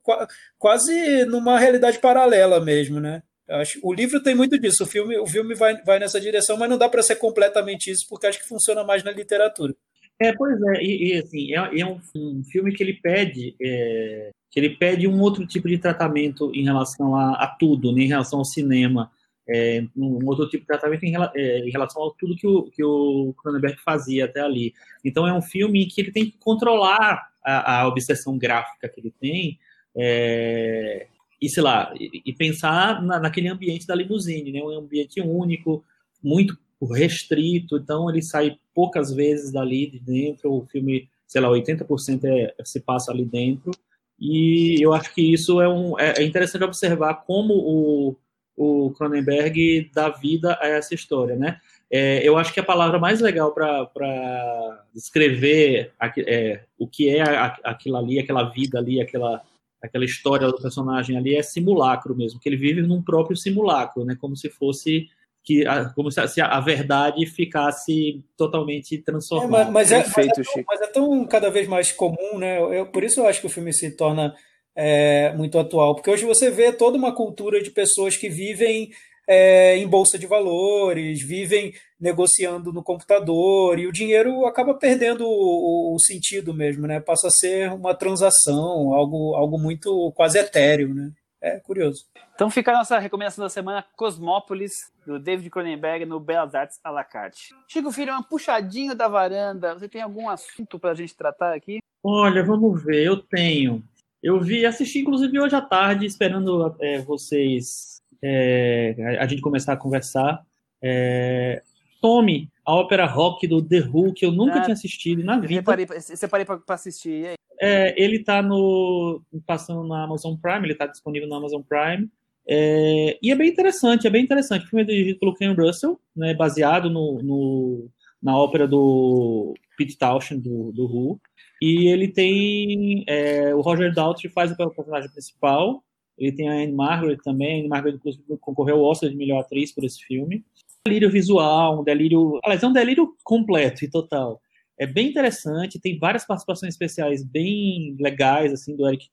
quase 0.58 1.26
numa 1.26 1.60
realidade 1.60 2.00
paralela 2.00 2.60
mesmo, 2.60 3.00
né? 3.00 3.24
Acho, 3.50 3.80
o 3.84 3.94
livro 3.94 4.24
tem 4.24 4.34
muito 4.34 4.58
disso, 4.58 4.84
o 4.84 4.88
filme, 4.88 5.18
o 5.18 5.28
filme 5.28 5.54
vai, 5.54 5.82
vai 5.84 6.00
nessa 6.00 6.20
direção, 6.20 6.56
mas 6.56 6.70
não 6.70 6.78
dá 6.78 6.88
para 6.88 7.04
ser 7.04 7.18
completamente 7.18 7.92
isso, 7.92 8.06
porque 8.10 8.26
acho 8.26 8.40
que 8.40 8.48
funciona 8.48 8.86
mais 8.86 9.04
na 9.04 9.12
literatura. 9.12 9.76
É, 10.20 10.32
pois 10.34 10.58
é, 10.76 10.82
e, 10.82 11.12
e 11.12 11.18
assim, 11.18 11.54
é, 11.54 11.80
é 11.82 11.86
um, 11.86 12.00
um, 12.16 12.44
filme 12.46 12.74
que 12.74 12.82
ele 12.82 12.94
pede 12.94 13.56
é, 13.62 14.30
que 14.50 14.60
ele 14.60 14.70
pede 14.70 15.08
um 15.08 15.20
outro 15.20 15.46
tipo 15.46 15.68
de 15.68 15.78
tratamento 15.78 16.52
em 16.54 16.64
relação 16.64 17.16
a, 17.16 17.44
a 17.44 17.48
tudo, 17.48 17.92
né, 17.92 18.04
em 18.04 18.08
relação 18.08 18.40
ao 18.40 18.46
cinema, 18.46 19.12
é, 19.48 19.86
um 19.96 20.26
outro 20.26 20.48
tipo 20.48 20.62
de 20.62 20.68
tratamento 20.68 21.04
em, 21.04 21.16
é, 21.36 21.60
em, 21.60 21.70
relação 21.70 22.06
a 22.08 22.12
tudo 22.18 22.36
que 22.36 22.48
o, 22.48 22.64
que 22.64 22.84
o 22.84 23.34
Cronenberg 23.42 23.78
fazia 23.82 24.26
até 24.26 24.42
ali. 24.42 24.74
Então 25.04 25.28
é 25.28 25.34
um 25.34 25.42
filme 25.42 25.86
que 25.86 26.02
ele 26.02 26.12
tem 26.12 26.26
que 26.26 26.38
controlar 26.40 27.30
a, 27.44 27.82
a 27.82 27.88
obsessão 27.88 28.38
gráfica 28.38 28.88
que 28.88 29.00
ele 29.00 29.14
tem 29.20 29.60
é, 29.96 31.08
e, 31.42 31.50
sei 31.50 31.62
lá, 31.62 31.94
e, 32.00 32.22
e 32.26 32.34
pensar 32.34 33.04
na, 33.04 33.20
naquele 33.20 33.50
ambiente 33.50 33.86
da 33.86 33.96
limusine, 33.96 34.52
né, 34.52 34.62
um 34.62 34.70
ambiente 34.70 35.20
único, 35.20 35.84
muito 36.24 36.58
restrito, 36.82 37.78
então 37.78 38.10
ele 38.10 38.22
sai 38.22 38.58
poucas 38.74 39.14
vezes 39.14 39.52
dali 39.52 39.88
de 39.88 40.00
dentro, 40.00 40.52
o 40.52 40.66
filme, 40.66 41.10
sei 41.28 41.42
lá, 41.42 41.50
80% 41.50 42.24
é, 42.26 42.54
se 42.64 42.80
passa 42.80 43.12
ali 43.12 43.26
dentro, 43.26 43.72
e 44.20 44.78
eu 44.82 44.94
acho 44.94 45.14
que 45.14 45.22
isso 45.22 45.62
é, 45.62 45.68
um, 45.68 46.00
é, 46.00 46.14
é 46.18 46.24
interessante 46.24 46.64
observar 46.64 47.26
como 47.26 47.54
o, 47.54 48.16
o 48.56 48.92
Cronenberg 48.92 49.90
dá 49.94 50.10
vida 50.10 50.58
a 50.62 50.68
essa 50.68 50.94
história, 50.94 51.36
né? 51.36 51.60
É, 51.92 52.28
eu 52.28 52.38
acho 52.38 52.54
que 52.54 52.60
a 52.60 52.64
palavra 52.64 52.98
mais 52.98 53.22
legal 53.22 53.54
para 53.54 54.84
descrever 54.94 55.92
é, 56.26 56.62
o 56.78 56.88
que 56.88 57.10
é 57.10 57.22
aquilo 57.64 57.98
ali, 57.98 58.20
aquela 58.20 58.50
vida 58.50 58.80
ali, 58.80 59.00
aquela, 59.00 59.42
aquela 59.82 60.06
história 60.06 60.48
do 60.48 60.62
personagem 60.62 61.18
ali 61.18 61.36
é 61.36 61.44
simulacro 61.44 62.16
mesmo, 62.16 62.40
que 62.40 62.50
ele 62.50 62.58
vive 62.58 62.82
num 62.82 63.02
próprio 63.02 63.38
simulacro, 63.38 64.04
né? 64.04 64.18
Como 64.20 64.36
se 64.36 64.50
fosse 64.50 65.08
que 65.44 65.68
a, 65.68 65.90
como 65.90 66.10
se 66.10 66.42
a, 66.42 66.60
verdade 66.62 67.26
ficasse 67.26 68.24
totalmente 68.38 68.98
transformada. 69.00 69.70
É, 69.70 69.72
mas, 69.72 69.92
mas, 69.92 69.92
é, 69.92 69.98
mas, 69.98 70.18
é 70.18 70.32
tão, 70.32 70.64
mas, 70.66 70.82
é, 70.82 70.88
tão, 70.88 71.26
cada 71.28 71.50
vez 71.52 71.68
mais 71.68 71.92
comum, 71.92 72.38
né? 72.40 72.60
Eu, 72.60 72.86
por 72.88 73.04
isso 73.04 73.20
eu 73.20 73.28
acho 73.28 73.42
que 73.42 73.48
o 73.48 73.50
filme 73.50 73.74
se 73.74 73.92
torna 73.92 74.34
é, 74.76 75.34
muito 75.34 75.58
atual, 75.60 75.96
porque 75.96 76.10
hoje 76.10 76.26
você 76.26 76.50
vê 76.50 76.72
toda 76.72 76.98
uma 76.98 77.14
cultura 77.14 77.62
de 77.62 77.72
pessoas 77.72 78.18
que 78.18 78.30
vivem 78.30 78.92
é, 79.28 79.78
em 79.78 79.88
bolsa 79.88 80.18
de 80.18 80.28
valores, 80.28 81.22
vivem 81.22 81.74
negociando 82.00 82.74
no 82.74 82.84
computador 82.84 83.80
e 83.80 83.88
o 83.88 83.92
dinheiro 83.92 84.46
acaba 84.46 84.74
perdendo 84.74 85.26
o, 85.26 85.96
o, 85.96 86.00
sentido 86.00 86.54
mesmo, 86.54 86.86
né? 86.86 87.00
Passa 87.00 87.28
a 87.28 87.32
ser 87.32 87.72
uma 87.72 87.96
transação, 87.96 88.94
algo, 88.94 89.36
algo 89.36 89.58
muito 89.58 90.12
quase 90.14 90.38
etéreo, 90.38 90.94
né? 90.94 91.12
É 91.42 91.60
curioso. 91.60 92.06
Então 92.36 92.50
fica 92.50 92.72
a 92.72 92.78
nossa 92.78 92.98
recomendação 93.00 93.44
da 93.44 93.50
semana, 93.50 93.86
Cosmópolis, 93.96 94.72
do 95.06 95.20
David 95.20 95.50
Cronenberg, 95.50 96.06
no 96.06 96.20
Belas 96.20 96.56
Artes 96.56 96.80
à 96.84 96.90
la 96.90 97.04
carte. 97.04 97.54
Chico 97.68 97.92
Filho, 97.92 98.16
um 98.16 98.24
puxadinho 98.24 98.96
da 98.96 99.10
varanda. 99.10 99.74
Você 99.74 99.90
tem 99.90 100.02
algum 100.02 100.30
assunto 100.30 100.80
para 100.80 100.92
a 100.92 100.96
gente 100.96 101.16
tratar 101.16 101.54
aqui? 101.54 101.80
Olha, 102.02 102.44
vamos 102.44 102.84
ver, 102.84 103.06
eu 103.06 103.18
tenho. 103.18 103.84
Eu 104.24 104.40
vi, 104.40 104.66
assisti 104.66 105.00
inclusive 105.00 105.38
hoje 105.40 105.56
à 105.56 105.62
tarde, 105.62 106.06
esperando 106.06 106.74
é, 106.80 107.00
vocês, 107.00 108.02
é, 108.22 109.18
a 109.20 109.28
gente 109.28 109.42
começar 109.42 109.74
a 109.74 109.78
conversar. 109.78 110.42
É, 110.82 111.62
Tome, 112.02 112.50
a 112.66 112.74
ópera 112.74 113.06
rock 113.06 113.48
do 113.48 113.62
The 113.62 113.80
Who, 113.82 114.14
que 114.14 114.26
eu 114.26 114.32
nunca 114.32 114.60
ah, 114.60 114.62
tinha 114.62 114.74
assistido 114.74 115.24
na 115.24 115.38
vida. 115.40 115.64
Você 116.00 116.28
parei 116.28 116.46
para 116.46 116.62
assistir, 116.70 117.36
é, 117.62 117.94
ele 118.02 118.18
está 118.18 118.42
no 118.42 119.22
passando 119.46 119.88
na 119.88 120.04
Amazon 120.04 120.36
Prime, 120.36 120.66
ele 120.66 120.74
está 120.74 120.86
disponível 120.86 121.30
na 121.30 121.38
Amazon 121.38 121.62
Prime. 121.62 122.10
É, 122.46 123.18
e 123.22 123.32
é 123.32 123.36
bem 123.36 123.50
interessante, 123.50 124.06
é 124.06 124.10
bem 124.10 124.24
interessante. 124.24 124.66
O 124.66 124.68
filme 124.68 124.84
é 124.84 124.86
dirigido 124.86 125.20
pelo 125.20 125.34
Ken 125.34 125.54
Russell, 125.54 125.98
né, 126.14 126.34
baseado 126.34 126.90
no, 126.90 127.22
no, 127.24 127.90
na 128.22 128.38
ópera 128.38 128.68
do 128.68 129.54
Pete 129.78 129.98
Townshend, 129.98 130.42
do, 130.42 130.74
do 130.74 130.86
Who. 130.86 131.22
E 131.66 131.88
ele 131.88 132.10
tem. 132.10 133.06
É, 133.08 133.56
o 133.56 133.62
Roger 133.62 133.94
Daltrey 133.94 134.30
faz 134.30 134.52
o 134.52 134.56
personagem 134.58 135.10
principal. 135.10 135.82
Ele 136.18 136.34
tem 136.34 136.50
a 136.50 136.56
Anne 136.56 136.74
Margaret 136.74 137.20
também. 137.24 137.56
A 137.56 137.60
Anne 137.60 137.70
Margaret, 137.70 137.96
inclusive, 137.96 138.38
concorreu 138.42 138.76
ao 138.76 138.84
Oscar 138.84 139.10
de 139.10 139.16
melhor 139.16 139.40
atriz 139.40 139.72
por 139.72 139.86
esse 139.86 140.04
filme. 140.04 140.44
Um 140.86 140.90
delírio 140.90 141.10
visual, 141.10 141.80
um 141.80 141.84
delírio. 141.86 142.38
Aliás, 142.44 142.62
é 142.62 142.68
um 142.68 142.74
delírio 142.74 143.16
completo 143.24 143.86
e 143.86 143.90
total. 143.90 144.42
É 144.78 144.86
bem 144.86 145.08
interessante, 145.08 145.80
tem 145.80 145.98
várias 145.98 146.26
participações 146.26 146.74
especiais 146.74 147.24
bem 147.24 147.96
legais, 147.98 148.52
assim, 148.52 148.76
do 148.76 148.86
Eric 148.86 149.08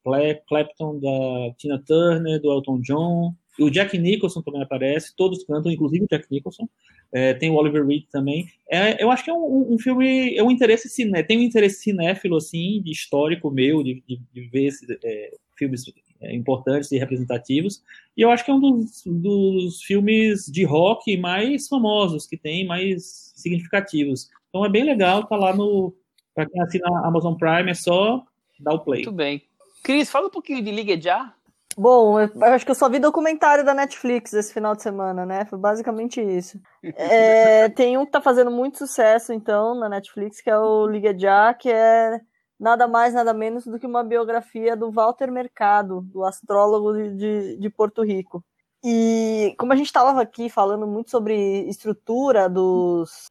Clapton, 0.49 0.99
da 0.99 1.55
Tina 1.57 1.81
Turner, 1.87 2.41
do 2.41 2.51
Elton 2.51 2.81
John. 2.81 3.33
E 3.61 3.63
o 3.63 3.71
Jack 3.71 3.97
Nicholson 3.97 4.43
também 4.43 4.63
aparece, 4.63 5.15
todos 5.15 5.45
cantam, 5.45 5.71
inclusive 5.71 6.05
o 6.05 6.09
Jack 6.09 6.27
Nicholson. 6.29 6.69
É, 7.13 7.35
tem 7.35 7.51
o 7.51 7.55
Oliver 7.55 7.85
Reed 7.85 8.05
também. 8.11 8.47
É, 8.71 9.03
eu 9.03 9.11
acho 9.11 9.25
que 9.25 9.31
é 9.31 9.35
um, 9.35 9.75
um, 9.75 9.79
filme, 9.79 10.37
é 10.37 10.43
um 10.43 10.51
interesse 10.51 10.89
ciné, 10.89 11.23
tem 11.23 11.39
um 11.39 11.43
interesse 11.43 11.83
cinéfilo, 11.83 12.37
assim, 12.37 12.81
de 12.83 12.93
histórico 12.93 13.51
meu, 13.51 13.83
de, 13.83 14.03
de, 14.07 14.21
de 14.33 14.41
ver 14.49 14.71
é, 15.05 15.31
filmes 15.57 15.85
é, 16.21 16.35
importantes 16.35 16.93
e 16.93 16.99
representativos. 16.99 17.83
E 18.17 18.23
eu 18.23 18.31
acho 18.31 18.45
que 18.45 18.51
é 18.51 18.55
um 18.55 18.61
dos, 18.61 19.03
dos 19.05 19.83
filmes 19.83 20.47
de 20.47 20.65
rock 20.65 21.17
mais 21.17 21.67
famosos 21.67 22.27
que 22.27 22.37
tem, 22.37 22.67
mais 22.67 23.33
significativos. 23.35 24.29
Então 24.49 24.65
é 24.65 24.69
bem 24.69 24.85
legal, 24.85 25.25
tá 25.27 25.37
lá 25.37 25.55
no. 25.55 25.95
Para 26.35 26.49
quem 26.49 26.63
assina 26.63 26.87
a 26.89 27.09
Amazon 27.09 27.35
Prime, 27.35 27.71
é 27.71 27.75
só 27.75 28.25
dar 28.59 28.75
o 28.75 28.81
play. 28.81 29.03
Muito 29.03 29.17
bem. 29.17 29.43
Cris, 29.83 30.11
fala 30.11 30.29
um 30.29 30.31
pouquinho 30.31 30.63
de 30.63 30.71
Liga 30.71 31.01
Já. 31.01 31.35
Bom, 31.77 32.21
eu 32.21 32.31
acho 32.43 32.65
que 32.65 32.71
eu 32.71 32.75
só 32.75 32.89
vi 32.89 32.99
documentário 32.99 33.65
da 33.65 33.73
Netflix 33.73 34.33
esse 34.33 34.53
final 34.53 34.75
de 34.75 34.83
semana, 34.83 35.25
né? 35.25 35.45
Foi 35.45 35.59
basicamente 35.59 36.21
isso. 36.21 36.61
É, 36.83 37.69
tem 37.71 37.97
um 37.97 38.05
que 38.05 38.11
tá 38.11 38.21
fazendo 38.21 38.51
muito 38.51 38.79
sucesso, 38.79 39.33
então, 39.33 39.75
na 39.75 39.89
Netflix, 39.89 40.41
que 40.41 40.51
é 40.51 40.59
o 40.59 40.87
Liga 40.87 41.17
Já, 41.17 41.55
que 41.55 41.71
é 41.71 42.21
nada 42.59 42.87
mais, 42.87 43.15
nada 43.15 43.33
menos 43.33 43.65
do 43.65 43.79
que 43.79 43.87
uma 43.87 44.05
biografia 44.05 44.77
do 44.77 44.91
Walter 44.91 45.31
Mercado, 45.31 46.03
do 46.03 46.25
astrólogo 46.25 46.93
de, 46.93 47.17
de, 47.17 47.57
de 47.57 47.71
Porto 47.71 48.03
Rico. 48.03 48.45
E 48.85 49.55
como 49.59 49.73
a 49.73 49.77
gente 49.77 49.87
estava 49.87 50.21
aqui 50.21 50.49
falando 50.51 50.87
muito 50.87 51.11
sobre 51.11 51.69
estrutura 51.69 52.49
dos, 52.49 53.31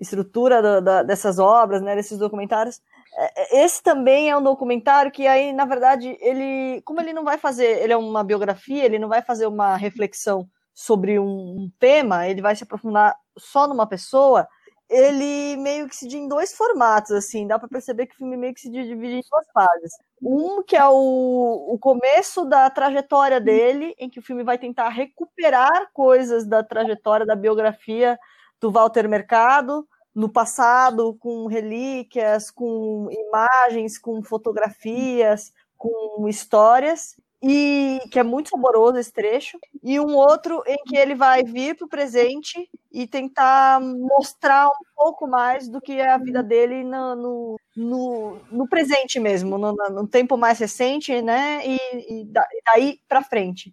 estrutura 0.00 0.62
da, 0.62 0.80
da, 0.80 1.02
dessas 1.02 1.38
obras, 1.38 1.82
né, 1.82 1.94
desses 1.94 2.18
documentários. 2.18 2.80
É, 3.16 3.60
é, 3.60 3.64
esse 3.64 3.82
também 3.82 4.30
é 4.30 4.36
um 4.36 4.42
documentário 4.42 5.10
que 5.10 5.26
aí, 5.26 5.52
na 5.52 5.64
verdade, 5.64 6.16
ele, 6.20 6.80
como 6.82 7.00
ele 7.00 7.12
não 7.12 7.24
vai 7.24 7.38
fazer, 7.38 7.82
ele 7.82 7.92
é 7.92 7.96
uma 7.96 8.22
biografia, 8.24 8.84
ele 8.84 8.98
não 8.98 9.08
vai 9.08 9.22
fazer 9.22 9.46
uma 9.46 9.76
reflexão 9.76 10.48
sobre 10.72 11.18
um, 11.18 11.24
um 11.26 11.70
tema, 11.78 12.28
ele 12.28 12.40
vai 12.40 12.54
se 12.56 12.64
aprofundar 12.64 13.16
só 13.36 13.66
numa 13.66 13.86
pessoa. 13.86 14.48
Ele 14.88 15.56
meio 15.56 15.88
que 15.88 15.94
se 15.94 16.06
divide 16.08 16.24
em 16.24 16.28
dois 16.28 16.52
formatos, 16.52 17.12
assim, 17.12 17.46
dá 17.46 17.58
para 17.58 17.68
perceber 17.68 18.06
que 18.06 18.14
o 18.14 18.18
filme 18.18 18.36
meio 18.36 18.54
que 18.54 18.60
se 18.60 18.70
divide 18.70 19.14
em 19.16 19.22
duas 19.30 19.46
fases. 19.52 19.92
Um 20.20 20.62
que 20.62 20.76
é 20.76 20.86
o, 20.88 21.74
o 21.74 21.78
começo 21.78 22.44
da 22.44 22.68
trajetória 22.70 23.40
dele, 23.40 23.94
em 23.98 24.10
que 24.10 24.18
o 24.18 24.22
filme 24.22 24.42
vai 24.42 24.58
tentar 24.58 24.88
recuperar 24.88 25.90
coisas 25.92 26.44
da 26.46 26.62
trajetória, 26.64 27.24
da 27.26 27.36
biografia 27.36 28.18
do 28.60 28.70
Walter 28.70 29.08
Mercado, 29.08 29.86
no 30.14 30.28
passado, 30.28 31.14
com 31.20 31.46
relíquias, 31.46 32.50
com 32.50 33.08
imagens, 33.10 33.98
com 33.98 34.22
fotografias, 34.22 35.52
com 35.76 36.28
histórias, 36.28 37.16
e 37.42 38.00
que 38.10 38.18
é 38.18 38.22
muito 38.22 38.50
saboroso 38.50 38.98
esse 38.98 39.12
trecho, 39.12 39.58
e 39.82 39.98
um 39.98 40.14
outro 40.14 40.62
em 40.66 40.76
que 40.84 40.96
ele 40.96 41.14
vai 41.14 41.42
vir 41.42 41.74
para 41.74 41.86
o 41.86 41.88
presente 41.88 42.68
e 42.92 43.06
tentar 43.06 43.80
mostrar 43.80 44.68
um 44.68 44.84
pouco 44.94 45.26
mais 45.26 45.66
do 45.66 45.80
que 45.80 45.92
é 45.92 46.10
a 46.10 46.18
vida 46.18 46.42
dele 46.42 46.84
no, 46.84 47.14
no, 47.14 47.56
no, 47.74 48.36
no 48.50 48.68
presente 48.68 49.18
mesmo, 49.18 49.56
no, 49.56 49.72
no, 49.72 50.06
tempo 50.06 50.36
mais 50.36 50.58
recente, 50.58 51.22
né? 51.22 51.62
E, 51.66 52.20
e 52.20 52.28
daí 52.62 53.00
para 53.08 53.22
frente 53.22 53.72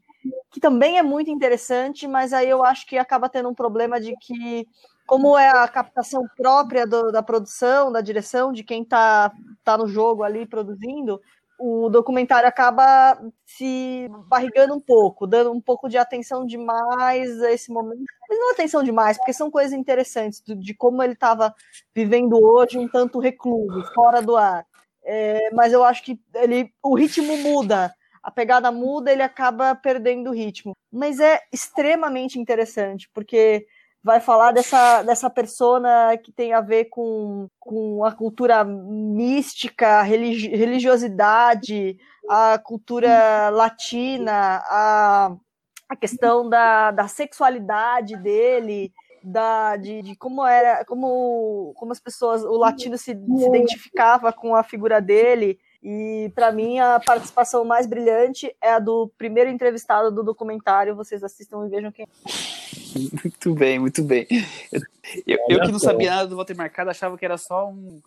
que 0.50 0.60
também 0.60 0.98
é 0.98 1.04
muito 1.04 1.30
interessante, 1.30 2.08
mas 2.08 2.34
aí 2.34 2.50
eu 2.50 2.64
acho 2.64 2.86
que 2.88 2.98
acaba 2.98 3.30
tendo 3.30 3.50
um 3.50 3.54
problema 3.54 4.00
de 4.00 4.16
que 4.18 4.68
como 5.08 5.38
é 5.38 5.50
a 5.50 5.68
captação 5.68 6.28
própria 6.36 6.86
do, 6.86 7.12
da 7.12 7.24
produção, 7.24 7.92
da 7.92 8.02
direção, 8.02 8.52
de 8.52 8.64
quem 8.64 8.84
está 8.84 9.32
tá 9.64 9.78
no 9.78 9.88
jogo 9.88 10.22
ali 10.22 10.46
produzindo, 10.46 11.20
o 11.60 11.90
documentário 11.90 12.48
acaba 12.48 13.18
se 13.46 14.08
barrigando 14.28 14.76
um 14.76 14.80
pouco, 14.80 15.26
dando 15.26 15.52
um 15.52 15.62
pouco 15.62 15.90
de 15.90 15.98
atenção 15.98 16.46
demais 16.46 17.42
a 17.42 17.52
esse 17.52 17.72
momento. 17.72 18.04
Mas 18.30 18.38
não 18.38 18.52
atenção 18.52 18.84
demais, 18.84 19.18
porque 19.18 19.34
são 19.34 19.50
coisas 19.50 19.74
interessantes 19.74 20.44
de 20.46 20.74
como 20.76 21.02
ele 21.02 21.14
estava 21.14 21.56
vivendo 21.96 22.38
hoje, 22.40 22.78
um 22.78 22.88
tanto 22.88 23.20
recluso, 23.20 23.82
fora 23.94 24.22
do 24.22 24.36
ar. 24.36 24.66
É, 25.04 25.50
mas 25.54 25.74
eu 25.74 25.84
acho 25.84 26.04
que 26.04 26.20
ele, 26.36 26.72
o 26.84 26.94
ritmo 26.94 27.38
muda, 27.38 27.96
a 28.22 28.30
pegada 28.30 28.72
muda, 28.72 29.12
ele 29.12 29.24
acaba 29.24 29.74
perdendo 29.74 30.30
o 30.30 30.34
ritmo. 30.34 30.74
Mas 30.92 31.20
é 31.20 31.40
extremamente 31.52 32.38
interessante, 32.38 33.10
porque 33.14 33.66
vai 34.08 34.22
falar 34.22 34.54
dessa, 34.54 35.04
dessa 35.04 35.30
persona 35.30 36.18
que 36.24 36.32
tem 36.32 36.54
a 36.54 36.62
ver 36.62 36.86
com, 36.86 37.50
com 37.60 38.06
a 38.06 38.12
cultura 38.14 38.64
mística, 38.64 40.02
religi 40.02 40.48
religiosidade, 40.48 41.98
a 42.30 42.58
cultura 42.58 43.50
latina, 43.50 44.64
a, 44.70 45.36
a 45.90 45.96
questão 45.98 46.48
da, 46.48 46.92
da 46.92 47.10
sexualidade 47.10 48.16
dele, 48.16 48.94
da, 49.22 49.76
de, 49.76 50.02
de, 50.02 50.16
como 50.16 50.48
era, 50.48 50.86
como, 50.86 51.74
como 51.76 51.92
as 51.92 52.00
pessoas, 52.00 52.46
o 52.46 52.56
latino 52.56 52.98
se, 52.98 53.12
se 53.14 53.46
identificava 53.46 54.32
com 54.32 54.56
a 54.56 54.64
figura 54.64 55.02
dele. 55.02 55.60
E 55.90 56.30
para 56.36 56.52
mim 56.52 56.80
a 56.80 57.00
participação 57.00 57.64
mais 57.64 57.88
brilhante 57.88 58.54
é 58.62 58.74
a 58.74 58.80
do 58.80 59.10
primeiro 59.18 59.50
entrevistado 59.50 60.12
do 60.14 60.22
documentário. 60.22 60.94
Vocês 60.94 61.24
assistam 61.24 61.66
e 61.66 61.70
vejam 61.70 61.94
quem. 61.94 62.06
É. 62.06 62.08
Muito 63.24 63.54
bem, 63.54 63.80
muito 63.80 64.04
bem. 64.04 64.28
Eu, 64.74 64.82
eu, 65.48 65.58
eu 65.58 65.62
que 65.62 65.72
não 65.72 65.80
sabia 65.80 66.10
nada 66.10 66.28
do 66.28 66.36
Walter 66.36 66.58
Mercado 66.58 66.90
achava 66.90 67.18
que 67.18 67.24
era 67.24 67.38
só 67.38 67.70
um, 67.70 68.02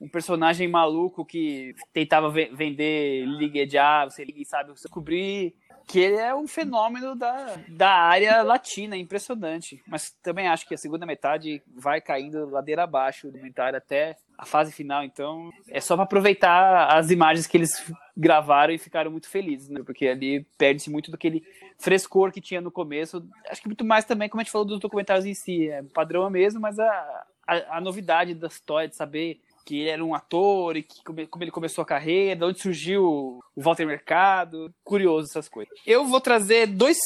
um 0.00 0.08
personagem 0.08 0.66
maluco 0.66 1.24
que 1.24 1.72
tentava 1.92 2.28
vender 2.30 3.24
Liga 3.26 3.64
de 3.64 3.78
A, 3.78 4.06
você 4.06 4.26
sabe, 4.44 4.72
descobri 4.72 5.54
que 5.90 5.98
ele 5.98 6.14
é 6.14 6.32
um 6.32 6.46
fenômeno 6.46 7.16
da, 7.16 7.56
da 7.68 7.90
área 7.90 8.42
latina, 8.42 8.96
impressionante. 8.96 9.82
Mas 9.88 10.12
também 10.22 10.46
acho 10.46 10.64
que 10.68 10.74
a 10.74 10.78
segunda 10.78 11.04
metade 11.04 11.60
vai 11.66 12.00
caindo 12.00 12.48
ladeira 12.48 12.84
abaixo 12.84 13.26
do 13.26 13.32
documentário 13.32 13.76
até 13.76 14.16
a 14.38 14.46
fase 14.46 14.70
final, 14.72 15.02
então 15.02 15.50
é 15.68 15.80
só 15.80 15.96
para 15.96 16.04
aproveitar 16.04 16.96
as 16.96 17.10
imagens 17.10 17.48
que 17.48 17.56
eles 17.56 17.92
gravaram 18.16 18.72
e 18.72 18.78
ficaram 18.78 19.10
muito 19.10 19.28
felizes, 19.28 19.68
né? 19.68 19.82
Porque 19.84 20.06
ali 20.06 20.46
perde-se 20.56 20.88
muito 20.88 21.10
daquele 21.10 21.42
frescor 21.76 22.30
que 22.30 22.40
tinha 22.40 22.60
no 22.60 22.70
começo. 22.70 23.28
Acho 23.50 23.60
que 23.60 23.68
muito 23.68 23.84
mais 23.84 24.04
também, 24.04 24.28
como 24.28 24.40
a 24.40 24.44
gente 24.44 24.52
falou 24.52 24.66
dos 24.66 24.78
documentários 24.78 25.26
em 25.26 25.34
si, 25.34 25.68
é 25.68 25.82
padrão 25.82 26.30
mesmo, 26.30 26.60
mas 26.60 26.78
a, 26.78 27.26
a, 27.46 27.78
a 27.78 27.80
novidade 27.80 28.32
da 28.32 28.46
história, 28.46 28.88
de 28.88 28.94
saber 28.94 29.40
que 29.70 29.78
ele 29.78 29.90
era 29.90 30.04
um 30.04 30.16
ator 30.16 30.76
e 30.76 30.82
que, 30.82 31.00
como 31.04 31.44
ele 31.44 31.52
começou 31.52 31.82
a 31.82 31.86
carreira, 31.86 32.34
de 32.34 32.44
onde 32.44 32.60
surgiu 32.60 33.04
o 33.04 33.40
Walter 33.56 33.86
Mercado. 33.86 34.74
Curioso 34.82 35.28
essas 35.30 35.48
coisas. 35.48 35.72
Eu 35.86 36.04
vou 36.04 36.20
trazer 36.20 36.66
dois, 36.66 36.98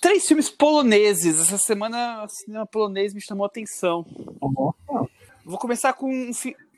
três 0.00 0.26
filmes 0.26 0.48
poloneses. 0.48 1.38
Essa 1.38 1.58
semana 1.58 2.24
o 2.24 2.28
cinema 2.30 2.64
polonês 2.64 3.12
me 3.12 3.20
chamou 3.20 3.44
a 3.44 3.48
atenção. 3.48 4.06
Uhum. 4.40 4.72
Vou 5.44 5.58
começar 5.58 5.92
com 5.92 6.10
um, 6.10 6.30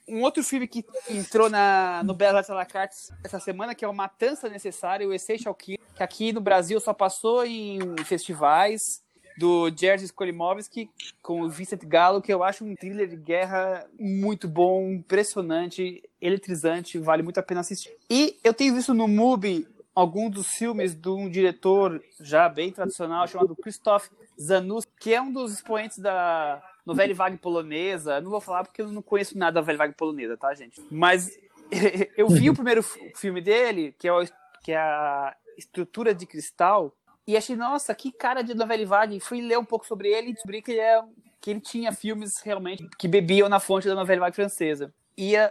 um 0.08 0.22
outro 0.22 0.42
filme 0.42 0.66
que 0.66 0.84
entrou 1.08 1.48
na, 1.48 2.02
no 2.02 2.12
Belas 2.12 2.50
Artes 2.50 2.50
la 2.50 2.66
carte 2.66 2.96
essa 3.22 3.38
semana, 3.38 3.76
que 3.76 3.84
é 3.84 3.88
o 3.88 3.94
Matança 3.94 4.48
Necessária, 4.48 5.06
o 5.06 5.14
Essential 5.14 5.54
Kill, 5.54 5.78
que 5.94 6.02
aqui 6.02 6.32
no 6.32 6.40
Brasil 6.40 6.80
só 6.80 6.92
passou 6.92 7.46
em 7.46 7.78
festivais, 8.04 9.00
do 9.38 9.70
Jerzy 9.70 10.06
Skolimowski 10.06 10.90
com 11.22 11.42
o 11.42 11.48
Vincent 11.48 11.84
Gallo, 11.84 12.20
que 12.20 12.32
eu 12.32 12.42
acho 12.42 12.64
um 12.64 12.74
thriller 12.74 13.08
de 13.08 13.16
guerra 13.16 13.86
muito 13.98 14.48
bom, 14.48 14.90
impressionante, 14.90 16.02
eletrizante, 16.20 16.98
vale 16.98 17.22
muito 17.22 17.38
a 17.38 17.42
pena 17.42 17.60
assistir. 17.60 17.92
E 18.10 18.36
eu 18.42 18.52
tenho 18.52 18.74
visto 18.74 18.92
no 18.92 19.06
MUBI 19.06 19.66
alguns 19.94 20.30
dos 20.30 20.46
filmes 20.48 20.94
de 20.94 21.08
um 21.08 21.28
diretor 21.28 22.02
já 22.20 22.48
bem 22.48 22.70
tradicional 22.70 23.26
chamado 23.26 23.56
Krzysztof 23.56 24.10
Zanus, 24.40 24.84
que 25.00 25.14
é 25.14 25.20
um 25.20 25.32
dos 25.32 25.52
expoentes 25.52 25.98
da 25.98 26.62
novela 26.86 27.14
vague 27.14 27.36
polonesa. 27.36 28.20
Não 28.20 28.30
vou 28.30 28.40
falar 28.40 28.64
porque 28.64 28.82
eu 28.82 28.92
não 28.92 29.02
conheço 29.02 29.36
nada 29.36 29.54
da 29.54 29.60
novela 29.60 29.78
vague 29.78 29.94
polonesa, 29.94 30.36
tá, 30.36 30.54
gente? 30.54 30.80
Mas 30.90 31.30
eu 32.16 32.28
vi 32.28 32.50
o 32.50 32.54
primeiro 32.54 32.82
filme 32.82 33.40
dele, 33.40 33.94
que 33.98 34.08
é, 34.08 34.12
o, 34.12 34.24
que 34.62 34.72
é 34.72 34.78
a 34.78 35.36
Estrutura 35.56 36.14
de 36.14 36.26
Cristal, 36.26 36.92
e 37.28 37.36
achei, 37.36 37.54
nossa, 37.54 37.94
que 37.94 38.10
cara 38.10 38.40
de 38.40 38.54
novela 38.54 38.86
vague. 38.86 39.20
Fui 39.20 39.42
ler 39.42 39.58
um 39.58 39.64
pouco 39.64 39.86
sobre 39.86 40.08
ele 40.08 40.30
e 40.30 40.32
descobri 40.32 40.62
que 40.62 40.70
ele, 40.72 40.80
é, 40.80 41.04
que 41.38 41.50
ele 41.50 41.60
tinha 41.60 41.92
filmes 41.92 42.40
realmente 42.42 42.88
que 42.98 43.06
bebiam 43.06 43.50
na 43.50 43.60
fonte 43.60 43.86
da 43.86 43.94
novela 43.94 44.22
vague 44.22 44.34
francesa. 44.34 44.94
E 45.14 45.34
eu 45.34 45.50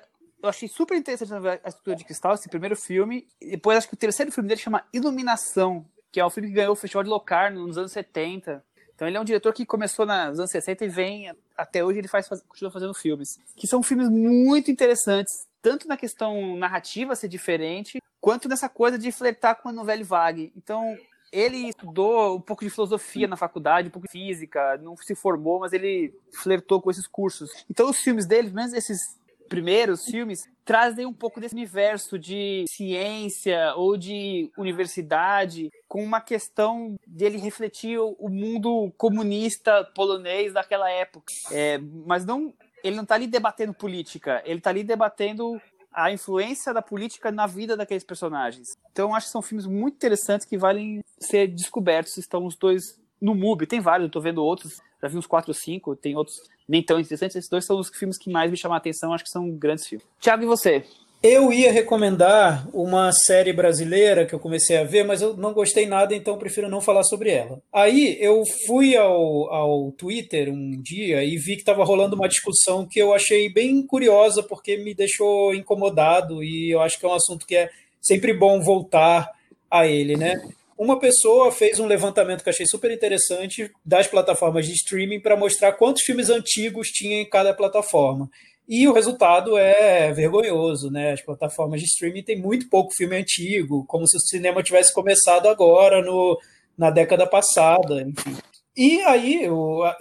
achei 0.50 0.68
super 0.68 0.98
interessante 0.98 1.32
a 1.34 1.70
Estrutura 1.70 1.96
de 1.96 2.04
Cristal, 2.04 2.34
esse 2.34 2.50
primeiro 2.50 2.76
filme. 2.76 3.28
E 3.40 3.52
depois 3.52 3.78
acho 3.78 3.88
que 3.88 3.94
o 3.94 3.98
terceiro 3.98 4.32
filme 4.32 4.50
dele 4.50 4.60
chama 4.60 4.84
Iluminação, 4.92 5.86
que 6.12 6.20
é 6.20 6.26
um 6.26 6.32
filme 6.32 6.50
que 6.50 6.56
ganhou 6.56 6.74
o 6.74 6.76
Festival 6.76 7.04
de 7.04 7.12
Locarno 7.12 7.68
nos 7.68 7.78
anos 7.78 7.92
70. 7.92 8.66
Então 8.96 9.08
ele 9.08 9.16
é 9.16 9.22
um 9.22 9.24
diretor 9.24 9.54
que 9.54 9.64
começou 9.64 10.04
nos 10.04 10.40
anos 10.40 10.50
60 10.50 10.84
e 10.84 10.88
vem 10.88 11.32
até 11.56 11.86
hoje 11.86 12.00
ele 12.00 12.08
faz, 12.08 12.28
continua 12.48 12.72
fazendo 12.72 12.96
filmes, 12.96 13.40
que 13.56 13.68
são 13.68 13.84
filmes 13.84 14.10
muito 14.10 14.72
interessantes, 14.72 15.46
tanto 15.62 15.88
na 15.88 15.96
questão 15.96 16.58
narrativa 16.58 17.16
ser 17.16 17.28
diferente, 17.28 18.02
quanto 18.20 18.50
nessa 18.50 18.68
coisa 18.68 18.98
de 18.98 19.12
flertar 19.12 19.62
com 19.62 19.70
a 19.70 19.72
novela 19.72 20.04
vague. 20.04 20.52
Então 20.58 20.98
ele 21.32 21.70
estudou 21.70 22.38
um 22.38 22.42
pouco 22.42 22.64
de 22.64 22.70
filosofia 22.70 23.28
na 23.28 23.36
faculdade, 23.36 23.88
um 23.88 23.92
pouco 23.92 24.08
de 24.08 24.12
física, 24.12 24.78
não 24.78 24.96
se 24.98 25.16
formou, 25.16 25.60
mas 25.60 25.74
ele 25.74 26.14
flertou 26.32 26.82
com 26.82 26.92
esses 26.92 27.08
cursos. 27.08 27.66
Então 27.70 27.90
os 27.90 27.98
filmes 27.98 28.26
dele, 28.26 28.52
menos 28.52 28.74
esses 28.74 29.18
primeiros 29.48 30.06
filmes, 30.06 30.48
trazem 30.66 31.06
um 31.06 31.14
pouco 31.14 31.40
desse 31.40 31.56
universo 31.56 32.20
de 32.20 32.66
ciência 32.68 33.74
ou 33.76 33.98
de 33.98 34.52
universidade 34.58 35.72
com 35.88 36.04
uma 36.04 36.20
questão 36.20 36.96
dele 37.08 37.38
refletir 37.38 37.98
o 37.98 38.30
mundo 38.30 38.92
comunista 38.98 39.86
polonês 39.96 40.54
daquela 40.54 40.90
época. 40.92 41.32
É, 41.52 41.78
mas 42.06 42.26
não, 42.26 42.54
ele 42.84 42.96
não 42.96 43.04
está 43.04 43.16
ali 43.16 43.28
debatendo 43.28 43.74
política, 43.74 44.42
ele 44.46 44.60
está 44.60 44.70
ali 44.70 44.84
debatendo 44.84 45.60
a 45.98 46.12
influência 46.12 46.72
da 46.72 46.82
política 46.82 47.32
na 47.32 47.48
vida 47.48 47.76
daqueles 47.76 48.04
personagens. 48.04 48.78
Então, 48.92 49.16
acho 49.16 49.26
que 49.26 49.32
são 49.32 49.42
filmes 49.42 49.66
muito 49.66 49.96
interessantes 49.96 50.46
que 50.46 50.56
valem 50.56 51.04
ser 51.20 51.48
descobertos. 51.48 52.18
Estão 52.18 52.46
os 52.46 52.56
dois 52.56 53.00
no 53.20 53.34
MUBI, 53.34 53.66
tem 53.66 53.80
vários, 53.80 54.06
eu 54.06 54.12
tô 54.12 54.22
vendo 54.22 54.44
outros, 54.44 54.80
já 55.02 55.08
vi 55.08 55.18
uns 55.18 55.26
4 55.26 55.50
ou 55.50 55.56
5, 55.56 55.96
tem 55.96 56.16
outros 56.16 56.40
nem 56.68 56.84
tão 56.84 57.00
interessantes. 57.00 57.36
Esses 57.36 57.50
dois 57.50 57.66
são 57.66 57.80
os 57.80 57.90
filmes 57.90 58.16
que 58.16 58.30
mais 58.30 58.52
me 58.52 58.56
chamam 58.56 58.76
a 58.76 58.78
atenção, 58.78 59.12
acho 59.12 59.24
que 59.24 59.30
são 59.32 59.50
grandes 59.50 59.88
filmes. 59.88 60.06
Tiago, 60.20 60.44
e 60.44 60.46
você? 60.46 60.86
Eu 61.30 61.52
ia 61.52 61.74
recomendar 61.74 62.70
uma 62.74 63.12
série 63.12 63.52
brasileira 63.52 64.26
que 64.26 64.34
eu 64.34 64.40
comecei 64.40 64.78
a 64.78 64.86
ver, 64.86 65.04
mas 65.04 65.22
eu 65.22 65.36
não 65.36 65.52
gostei 65.52 65.86
nada, 65.86 66.16
então 66.16 66.38
prefiro 66.38 66.70
não 66.70 66.80
falar 66.80 67.04
sobre 67.04 67.32
ela. 67.32 67.62
Aí 67.74 68.18
eu 68.22 68.44
fui 68.66 68.96
ao, 68.96 69.54
ao 69.54 69.92
Twitter 69.92 70.48
um 70.50 70.82
dia 70.82 71.26
e 71.26 71.36
vi 71.36 71.56
que 71.56 71.64
estava 71.64 71.84
rolando 71.84 72.16
uma 72.16 72.30
discussão 72.30 72.88
que 72.88 72.98
eu 72.98 73.14
achei 73.14 73.52
bem 73.52 73.86
curiosa, 73.86 74.42
porque 74.42 74.78
me 74.78 74.96
deixou 74.96 75.54
incomodado 75.54 76.42
e 76.42 76.72
eu 76.72 76.80
acho 76.80 76.98
que 76.98 77.06
é 77.06 77.10
um 77.10 77.16
assunto 77.16 77.46
que 77.46 77.58
é 77.58 77.70
sempre 78.00 78.34
bom 78.34 78.62
voltar 78.62 79.30
a 79.70 79.86
ele, 79.86 80.16
né? 80.16 80.42
Uma 80.78 80.98
pessoa 80.98 81.52
fez 81.52 81.78
um 81.78 81.88
levantamento 81.88 82.42
que 82.42 82.50
achei 82.50 82.66
super 82.66 82.90
interessante 82.90 83.70
das 83.84 84.08
plataformas 84.08 84.66
de 84.66 84.72
streaming 84.74 85.20
para 85.20 85.36
mostrar 85.36 85.74
quantos 85.74 86.04
filmes 86.04 86.30
antigos 86.30 86.88
tinha 86.88 87.20
em 87.20 87.30
cada 87.30 87.54
plataforma. 87.54 88.30
E 88.68 88.88
o 88.88 88.94
resultado 88.94 89.58
é 89.58 90.12
vergonhoso, 90.12 90.92
né? 90.92 91.14
As 91.14 91.22
plataformas 91.22 91.80
de 91.80 91.86
streaming 91.88 92.24
têm 92.24 92.42
muito 92.42 92.70
pouco 92.70 92.94
filme 92.94 93.16
antigo, 93.16 93.86
como 93.86 94.06
se 94.06 94.18
o 94.18 94.20
cinema 94.20 94.62
tivesse 94.62 94.94
começado 94.94 95.48
agora, 95.48 96.02
no, 96.04 96.38
na 96.78 96.90
década 96.90 97.26
passada, 97.26 98.02
enfim. 98.02 98.36
E 98.76 99.02
aí, 99.02 99.48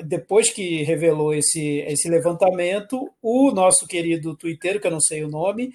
depois 0.04 0.50
que 0.50 0.82
revelou 0.82 1.32
esse, 1.32 1.78
esse 1.88 2.10
levantamento, 2.10 3.08
o 3.22 3.50
nosso 3.50 3.86
querido 3.86 4.36
Twitter, 4.36 4.80
que 4.80 4.86
eu 4.86 4.90
não 4.90 5.00
sei 5.00 5.24
o 5.24 5.30
nome, 5.30 5.72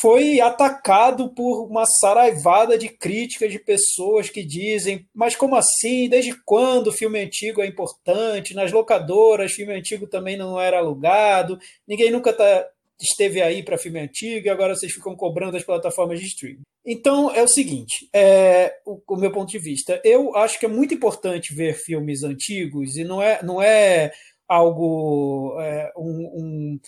foi 0.00 0.40
atacado 0.40 1.28
por 1.30 1.66
uma 1.66 1.86
saraivada 1.86 2.76
de 2.76 2.88
críticas 2.88 3.52
de 3.52 3.58
pessoas 3.58 4.28
que 4.28 4.44
dizem: 4.44 5.06
mas 5.14 5.36
como 5.36 5.56
assim? 5.56 6.08
Desde 6.08 6.34
quando 6.44 6.88
o 6.88 6.92
filme 6.92 7.20
antigo 7.20 7.60
é 7.60 7.66
importante? 7.66 8.54
Nas 8.54 8.72
locadoras, 8.72 9.52
filme 9.52 9.74
antigo 9.74 10.06
também 10.06 10.36
não 10.36 10.60
era 10.60 10.78
alugado, 10.78 11.58
ninguém 11.86 12.10
nunca 12.10 12.32
tá, 12.32 12.66
esteve 13.00 13.42
aí 13.42 13.62
para 13.62 13.78
filme 13.78 14.00
antigo 14.00 14.46
e 14.46 14.50
agora 14.50 14.74
vocês 14.74 14.92
ficam 14.92 15.14
cobrando 15.14 15.56
as 15.56 15.64
plataformas 15.64 16.18
de 16.20 16.26
streaming. 16.26 16.62
Então 16.86 17.30
é 17.34 17.42
o 17.42 17.48
seguinte: 17.48 18.08
é, 18.12 18.74
o, 18.84 19.00
o 19.06 19.16
meu 19.16 19.30
ponto 19.30 19.50
de 19.50 19.58
vista, 19.58 20.00
eu 20.04 20.36
acho 20.36 20.58
que 20.58 20.66
é 20.66 20.68
muito 20.68 20.94
importante 20.94 21.54
ver 21.54 21.74
filmes 21.74 22.22
antigos 22.22 22.96
e 22.96 23.04
não 23.04 23.22
é, 23.22 23.42
não 23.42 23.62
é 23.62 24.12
algo 24.48 25.56
é, 25.60 25.92
um, 25.96 26.30
um, 26.34 26.80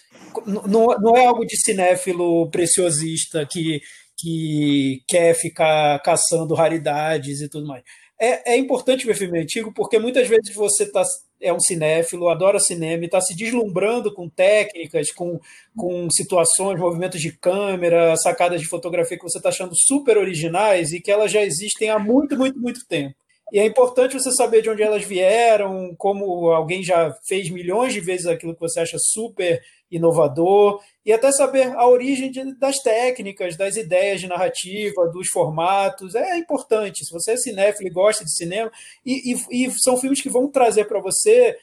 não, 0.69 0.87
não 0.99 1.17
é 1.17 1.27
algo 1.27 1.45
de 1.45 1.57
cinéfilo 1.57 2.51
preciosista 2.51 3.47
que, 3.47 3.81
que 4.17 5.03
quer 5.09 5.35
ficar 5.35 6.01
caçando 6.03 6.55
raridades 6.55 7.41
e 7.41 7.49
tudo 7.49 7.67
mais. 7.67 7.83
é, 8.21 8.55
é 8.55 8.57
importante 8.59 9.07
ver 9.07 9.15
filme 9.15 9.41
antigo 9.41 9.73
porque 9.73 9.99
muitas 9.99 10.29
vezes 10.29 10.55
você 10.55 10.91
tá, 10.91 11.03
é 11.41 11.53
um 11.53 11.61
cinéfilo, 11.61 12.29
adora 12.29 12.59
cinema 12.59 13.03
e 13.03 13.07
está 13.07 13.21
se 13.21 13.37
deslumbrando 13.37 14.13
com 14.13 14.29
técnicas, 14.29 15.11
com, 15.13 15.39
com 15.77 16.09
situações, 16.11 16.81
movimentos 16.81 17.21
de 17.21 17.33
câmera, 17.33 18.17
sacadas 18.17 18.61
de 18.61 18.69
fotografia 18.69 19.17
que 19.17 19.23
você 19.23 19.39
está 19.39 19.51
achando 19.51 19.75
super 19.75 20.17
originais 20.17 20.93
e 20.93 21.01
que 21.01 21.11
elas 21.11 21.31
já 21.31 21.43
existem 21.43 21.91
há 21.91 21.99
muito, 21.99 22.37
muito, 22.37 22.59
muito 22.59 22.87
tempo. 22.87 23.15
E 23.53 23.61
é 23.61 23.65
importante 23.65 24.19
você 24.19 24.33
saber 24.33 24.61
de 24.61 24.69
onde 24.69 24.83
elas 24.83 25.05
vieram, 25.05 25.95
como 25.97 26.51
alguém 26.51 26.83
já 26.83 27.17
fez 27.25 27.49
milhões 27.49 27.93
de 27.93 28.01
vezes 28.01 28.27
aquilo 28.27 28.55
que 28.55 28.61
você 28.61 28.81
acha 28.81 28.97
super 28.99 29.63
inovador, 29.89 30.83
e 31.05 31.13
até 31.13 31.31
saber 31.31 31.73
a 31.77 31.87
origem 31.87 32.31
de, 32.31 32.59
das 32.59 32.77
técnicas, 32.79 33.57
das 33.57 33.77
ideias 33.77 34.21
de 34.21 34.27
narrativa, 34.27 35.09
dos 35.13 35.29
formatos. 35.29 36.17
É 36.17 36.37
importante. 36.37 37.05
Se 37.05 37.13
você 37.13 37.33
é 37.33 37.37
cinéfilo 37.37 37.89
e 37.89 37.93
gosta 37.93 38.25
de 38.25 38.35
cinema, 38.35 38.71
e, 39.05 39.33
e, 39.33 39.67
e 39.67 39.71
são 39.79 39.97
filmes 39.97 40.21
que 40.21 40.29
vão 40.29 40.51
trazer 40.51 40.87
para 40.87 41.01
você 41.01 41.57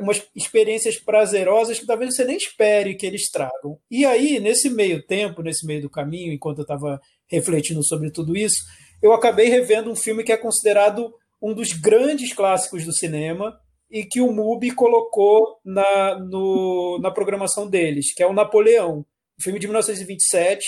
umas 0.00 0.22
experiências 0.34 0.98
prazerosas 0.98 1.78
que 1.78 1.86
talvez 1.86 2.14
você 2.14 2.24
nem 2.24 2.36
espere 2.36 2.96
que 2.96 3.06
eles 3.06 3.30
tragam. 3.30 3.78
E 3.88 4.04
aí, 4.04 4.40
nesse 4.40 4.68
meio 4.68 5.02
tempo, 5.06 5.40
nesse 5.40 5.64
meio 5.64 5.82
do 5.82 5.88
caminho, 5.88 6.32
enquanto 6.32 6.58
eu 6.58 6.62
estava 6.62 7.00
refletindo 7.28 7.82
sobre 7.84 8.10
tudo 8.10 8.36
isso, 8.36 8.56
eu 9.00 9.12
acabei 9.12 9.48
revendo 9.48 9.90
um 9.90 9.96
filme 9.96 10.24
que 10.24 10.32
é 10.32 10.36
considerado 10.36 11.14
um 11.40 11.54
dos 11.54 11.72
grandes 11.72 12.32
clássicos 12.34 12.84
do 12.84 12.92
cinema 12.92 13.58
e 13.90 14.04
que 14.04 14.20
o 14.20 14.32
MUBI 14.32 14.72
colocou 14.72 15.58
na, 15.64 16.18
no, 16.18 16.98
na 17.00 17.10
programação 17.10 17.68
deles, 17.68 18.12
que 18.12 18.22
é 18.22 18.26
o 18.26 18.32
Napoleão, 18.32 19.04
um 19.38 19.42
filme 19.42 19.58
de 19.58 19.66
1927, 19.66 20.66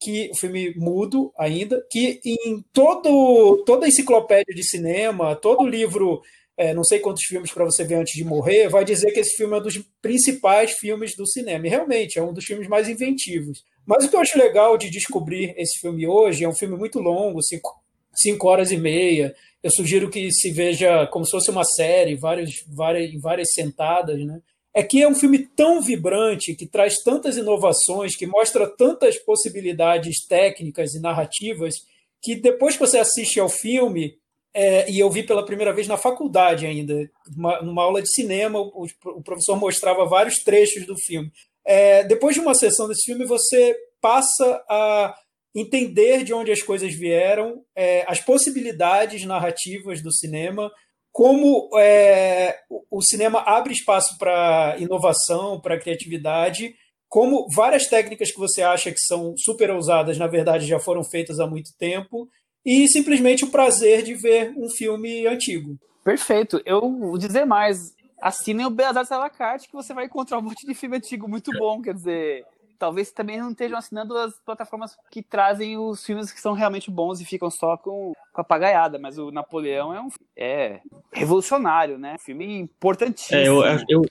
que 0.00 0.30
o 0.32 0.36
filme 0.36 0.74
mudo 0.76 1.32
ainda, 1.38 1.84
que 1.90 2.20
em 2.24 2.64
todo 2.72 3.62
toda 3.66 3.86
enciclopédia 3.86 4.54
de 4.54 4.62
cinema, 4.62 5.36
todo 5.36 5.66
livro, 5.66 6.22
é, 6.56 6.72
não 6.72 6.84
sei 6.84 7.00
quantos 7.00 7.24
filmes 7.24 7.52
para 7.52 7.64
você 7.64 7.84
ver 7.84 7.96
antes 7.96 8.14
de 8.14 8.24
morrer, 8.24 8.68
vai 8.68 8.84
dizer 8.84 9.12
que 9.12 9.20
esse 9.20 9.36
filme 9.36 9.54
é 9.54 9.58
um 9.58 9.62
dos 9.62 9.78
principais 10.00 10.72
filmes 10.72 11.14
do 11.16 11.26
cinema. 11.26 11.66
E 11.66 11.70
realmente 11.70 12.18
é 12.18 12.22
um 12.22 12.32
dos 12.32 12.44
filmes 12.44 12.66
mais 12.66 12.88
inventivos. 12.88 13.62
Mas 13.86 14.04
o 14.04 14.08
que 14.08 14.16
eu 14.16 14.20
acho 14.20 14.38
legal 14.38 14.78
de 14.78 14.90
descobrir 14.90 15.54
esse 15.58 15.78
filme 15.80 16.06
hoje 16.06 16.44
é 16.44 16.48
um 16.48 16.54
filme 16.54 16.76
muito 16.76 16.98
longo, 16.98 17.42
cinco, 17.42 17.79
cinco 18.20 18.48
horas 18.48 18.70
e 18.70 18.76
meia. 18.76 19.34
Eu 19.62 19.70
sugiro 19.70 20.10
que 20.10 20.30
se 20.32 20.50
veja 20.50 21.06
como 21.08 21.24
se 21.24 21.32
fosse 21.32 21.50
uma 21.50 21.64
série, 21.64 22.16
várias, 22.16 22.50
várias, 22.66 23.12
várias 23.20 23.52
sentadas, 23.52 24.18
né? 24.24 24.40
É 24.72 24.82
que 24.82 25.02
é 25.02 25.08
um 25.08 25.14
filme 25.14 25.38
tão 25.38 25.82
vibrante, 25.82 26.54
que 26.54 26.66
traz 26.66 27.02
tantas 27.02 27.36
inovações, 27.36 28.16
que 28.16 28.26
mostra 28.26 28.68
tantas 28.68 29.18
possibilidades 29.18 30.24
técnicas 30.26 30.94
e 30.94 31.00
narrativas, 31.00 31.74
que 32.22 32.36
depois 32.36 32.74
que 32.74 32.80
você 32.80 32.98
assiste 32.98 33.40
ao 33.40 33.48
filme, 33.48 34.14
é, 34.54 34.90
e 34.90 34.98
eu 34.98 35.10
vi 35.10 35.22
pela 35.22 35.44
primeira 35.44 35.72
vez 35.72 35.88
na 35.88 35.96
faculdade 35.96 36.66
ainda, 36.66 37.10
uma, 37.36 37.60
numa 37.62 37.82
aula 37.82 38.00
de 38.00 38.12
cinema, 38.12 38.60
o, 38.60 38.86
o, 39.04 39.22
professor 39.22 39.56
mostrava 39.56 40.06
vários 40.06 40.36
trechos 40.36 40.86
do 40.86 40.96
filme. 40.96 41.30
É, 41.64 42.04
depois 42.04 42.34
de 42.34 42.40
uma 42.40 42.54
sessão 42.54 42.88
desse 42.88 43.04
filme, 43.04 43.24
você 43.24 43.76
passa 44.00 44.64
a 44.68 45.14
entender 45.54 46.24
de 46.24 46.32
onde 46.32 46.52
as 46.52 46.62
coisas 46.62 46.94
vieram, 46.94 47.64
é, 47.74 48.04
as 48.06 48.20
possibilidades 48.20 49.24
narrativas 49.24 50.02
do 50.02 50.12
cinema, 50.12 50.70
como 51.12 51.68
é, 51.76 52.56
o 52.90 53.02
cinema 53.02 53.40
abre 53.40 53.72
espaço 53.72 54.16
para 54.16 54.76
inovação, 54.78 55.60
para 55.60 55.78
criatividade, 55.78 56.74
como 57.08 57.48
várias 57.52 57.86
técnicas 57.86 58.30
que 58.30 58.38
você 58.38 58.62
acha 58.62 58.92
que 58.92 59.00
são 59.00 59.34
super 59.36 59.70
ousadas, 59.70 60.16
na 60.16 60.28
verdade 60.28 60.66
já 60.66 60.78
foram 60.78 61.02
feitas 61.02 61.40
há 61.40 61.46
muito 61.46 61.70
tempo, 61.76 62.28
e 62.64 62.86
simplesmente 62.88 63.44
o 63.44 63.50
prazer 63.50 64.02
de 64.02 64.14
ver 64.14 64.52
um 64.56 64.68
filme 64.70 65.26
antigo. 65.26 65.76
Perfeito. 66.04 66.60
Eu 66.64 66.80
vou 66.80 67.18
dizer 67.18 67.44
mais. 67.44 67.78
Assinem 68.20 68.66
o 68.66 68.70
Belas 68.70 68.98
Artes 68.98 69.12
à 69.12 69.18
la 69.18 69.30
carte 69.30 69.66
que 69.66 69.72
você 69.72 69.94
vai 69.94 70.04
encontrar 70.04 70.38
um 70.38 70.42
monte 70.42 70.66
de 70.66 70.74
filme 70.74 70.98
antigo 70.98 71.26
muito 71.26 71.50
bom. 71.58 71.80
Quer 71.80 71.94
dizer, 71.94 72.44
talvez 72.80 73.12
também 73.12 73.38
não 73.38 73.50
estejam 73.50 73.78
assinando 73.78 74.16
as 74.16 74.32
plataformas 74.40 74.96
que 75.10 75.22
trazem 75.22 75.76
os 75.76 76.04
filmes 76.04 76.32
que 76.32 76.40
são 76.40 76.54
realmente 76.54 76.90
bons 76.90 77.20
e 77.20 77.26
ficam 77.26 77.50
só 77.50 77.76
com, 77.76 78.14
com 78.32 78.40
a 78.40 78.44
pagaiada. 78.44 78.98
Mas 78.98 79.18
o 79.18 79.30
Napoleão 79.30 79.94
é 79.94 80.00
um 80.00 80.08
é 80.34 80.80
revolucionário, 81.12 81.98
né? 81.98 82.14
Um 82.14 82.18
filme 82.18 82.58
importantíssimo. 82.58 83.38
É, 83.38 83.46
eu, 83.46 83.62
eu, 83.86 84.02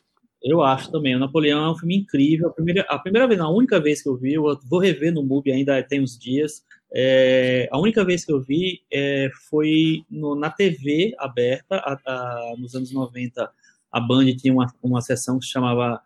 eu 0.44 0.62
acho 0.62 0.92
também. 0.92 1.16
O 1.16 1.20
Napoleão 1.20 1.66
é 1.66 1.72
um 1.72 1.76
filme 1.76 1.98
incrível. 1.98 2.50
A 2.50 2.52
primeira, 2.52 2.82
a 2.88 3.00
primeira 3.00 3.28
vez, 3.28 3.40
a 3.40 3.50
única 3.50 3.80
vez 3.82 4.04
que 4.04 4.08
eu 4.08 4.16
vi, 4.16 4.36
eu 4.36 4.44
vou 4.70 4.80
rever 4.80 5.12
no 5.12 5.24
MUBI 5.24 5.52
ainda 5.52 5.82
tem 5.82 6.02
uns 6.02 6.18
dias. 6.18 6.64
É, 6.94 7.68
a 7.72 7.80
única 7.80 8.06
vez 8.06 8.24
que 8.24 8.32
eu 8.32 8.40
vi 8.40 8.84
é, 8.94 9.30
foi 9.50 10.04
no, 10.10 10.36
na 10.36 10.52
TV 10.52 11.16
aberta, 11.18 11.76
a, 11.78 11.98
a, 12.06 12.56
nos 12.60 12.76
anos 12.76 12.94
90. 12.94 13.52
A 13.92 14.00
Band 14.00 14.28
tinha 14.36 14.54
uma, 14.54 14.68
uma 14.84 15.02
sessão 15.02 15.40
que 15.40 15.46
se 15.46 15.52
chamava 15.52 16.00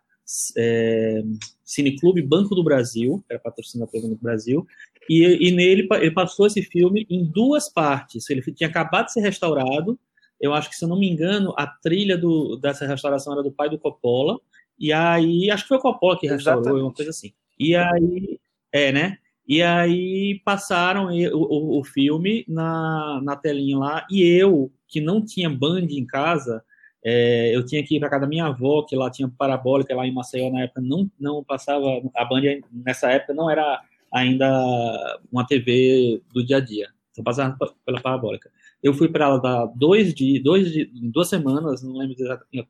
é, 0.56 1.22
Cineclube 1.64 2.22
Banco 2.22 2.54
do 2.54 2.64
Brasil, 2.64 3.22
que 3.26 3.32
era 3.32 3.42
patrocinado 3.42 3.90
pelo 3.90 4.04
Banco 4.04 4.16
do 4.16 4.22
Brasil, 4.22 4.66
e, 5.08 5.48
e 5.48 5.50
nele 5.50 5.86
ele 5.92 6.10
passou 6.10 6.46
esse 6.46 6.62
filme 6.62 7.06
em 7.10 7.24
duas 7.24 7.68
partes. 7.68 8.28
Ele 8.30 8.42
tinha 8.52 8.68
acabado 8.68 9.06
de 9.06 9.12
ser 9.12 9.20
restaurado, 9.20 9.98
eu 10.40 10.52
acho 10.52 10.68
que, 10.68 10.76
se 10.76 10.84
eu 10.84 10.88
não 10.88 10.98
me 10.98 11.08
engano, 11.08 11.54
a 11.56 11.66
trilha 11.66 12.18
do, 12.18 12.56
dessa 12.56 12.86
restauração 12.86 13.32
era 13.32 13.42
do 13.42 13.52
pai 13.52 13.70
do 13.70 13.78
Coppola, 13.78 14.38
e 14.78 14.92
aí, 14.92 15.50
acho 15.50 15.64
que 15.64 15.68
foi 15.68 15.78
o 15.78 15.80
Coppola 15.80 16.18
que 16.18 16.26
restaurou, 16.26 16.62
Exatamente. 16.62 16.84
uma 16.84 16.92
coisa 16.92 17.10
assim. 17.10 17.32
E 17.58 17.76
aí, 17.76 18.40
é, 18.72 18.92
né? 18.92 19.18
E 19.46 19.62
aí 19.62 20.40
passaram 20.44 21.06
o, 21.06 21.36
o, 21.36 21.80
o 21.80 21.84
filme 21.84 22.44
na, 22.48 23.20
na 23.22 23.36
telinha 23.36 23.78
lá, 23.78 24.06
e 24.10 24.22
eu, 24.22 24.72
que 24.88 25.00
não 25.00 25.24
tinha 25.24 25.48
Band 25.48 25.86
em 25.90 26.04
casa, 26.04 26.64
é, 27.04 27.54
eu 27.54 27.64
tinha 27.64 27.84
que 27.84 27.96
ir 27.96 28.00
para 28.00 28.08
casa 28.08 28.22
da 28.22 28.26
minha 28.26 28.46
avó, 28.46 28.82
que 28.82 28.96
lá 28.96 29.10
tinha 29.10 29.28
parabólica, 29.28 29.94
lá 29.94 30.06
em 30.06 30.12
Maceió 30.12 30.50
na 30.50 30.62
época 30.62 30.80
não, 30.80 31.10
não 31.20 31.44
passava, 31.44 31.86
a 32.14 32.24
Band 32.24 32.40
nessa 32.72 33.10
época 33.10 33.34
não 33.34 33.50
era 33.50 33.82
ainda 34.10 35.20
uma 35.30 35.46
TV 35.46 36.22
do 36.32 36.44
dia 36.44 36.56
a 36.56 36.60
dia, 36.60 36.88
só 37.12 37.22
passava 37.22 37.58
pela 37.84 38.00
parabólica. 38.00 38.50
Eu 38.82 38.94
fui 38.94 39.08
para 39.08 39.28
lá 39.28 39.66
dois 39.76 40.14
dias, 40.14 40.42
dois, 40.42 40.72
duas 40.92 41.28
semanas, 41.28 41.82
não 41.82 41.96
lembro 41.96 42.16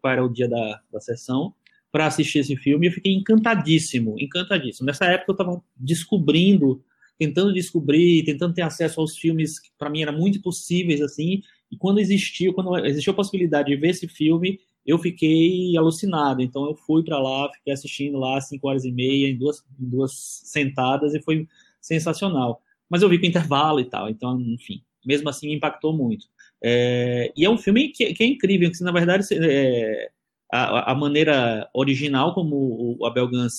qual 0.01 0.13
era 0.13 0.25
o 0.25 0.33
dia 0.33 0.49
da, 0.49 0.81
da 0.93 1.01
sessão, 1.01 1.55
para 1.93 2.07
assistir 2.07 2.41
esse 2.41 2.57
filme 2.57 2.87
e 2.87 2.89
eu 2.89 2.93
fiquei 2.93 3.13
encantadíssimo, 3.13 4.17
encantadíssimo. 4.19 4.85
Nessa 4.85 5.05
época 5.05 5.31
eu 5.31 5.35
estava 5.35 5.63
descobrindo, 5.77 6.83
tentando 7.17 7.53
descobrir, 7.53 8.25
tentando 8.25 8.53
ter 8.53 8.63
acesso 8.63 9.01
aos 9.01 9.17
filmes 9.17 9.61
que 9.61 9.69
para 9.79 9.89
mim 9.89 10.03
eram 10.03 10.19
muito 10.19 10.43
possíveis 10.43 11.01
assim, 11.01 11.41
e 11.71 11.77
quando 11.77 11.99
existiu, 11.99 12.53
quando 12.53 12.77
existiu 12.87 13.13
a 13.13 13.17
possibilidade 13.17 13.69
de 13.69 13.77
ver 13.77 13.91
esse 13.91 14.07
filme, 14.09 14.61
eu 14.87 14.99
fiquei 14.99 15.77
alucinado. 15.77 16.43
Então 16.43 16.67
eu 16.67 16.75
fui 16.75 17.03
para 17.03 17.19
lá, 17.19 17.51
fiquei 17.53 17.73
assistindo 17.73 18.19
lá 18.19 18.41
cinco 18.41 18.69
horas 18.69 18.85
e 18.85 18.93
meia 18.93 19.29
em 19.29 19.37
duas, 19.37 19.65
em 19.81 19.89
duas 19.89 20.13
sentadas 20.45 21.15
e 21.15 21.23
foi 21.23 21.49
sensacional. 21.81 22.61
Mas 22.89 23.03
eu 23.03 23.09
vi 23.09 23.19
com 23.19 23.27
intervalo 23.27 23.81
e 23.81 23.85
tal, 23.85 24.09
então 24.09 24.41
enfim, 24.41 24.83
mesmo 25.05 25.29
assim 25.29 25.49
me 25.49 25.55
impactou 25.55 25.93
muito. 25.93 26.27
É, 26.63 27.33
e 27.37 27.45
é 27.45 27.51
um 27.51 27.59
filme 27.59 27.89
que, 27.89 28.15
que 28.15 28.23
é 28.23 28.27
incrível, 28.27 28.71
que 28.71 28.83
na 28.83 28.93
verdade 28.93 29.27
é, 29.33 30.11
a, 30.53 30.93
a, 30.93 30.95
maneira 30.95 31.69
original 31.75 32.35
como 32.35 32.97
o 32.99 33.05
Abel 33.05 33.29
Gans 33.29 33.55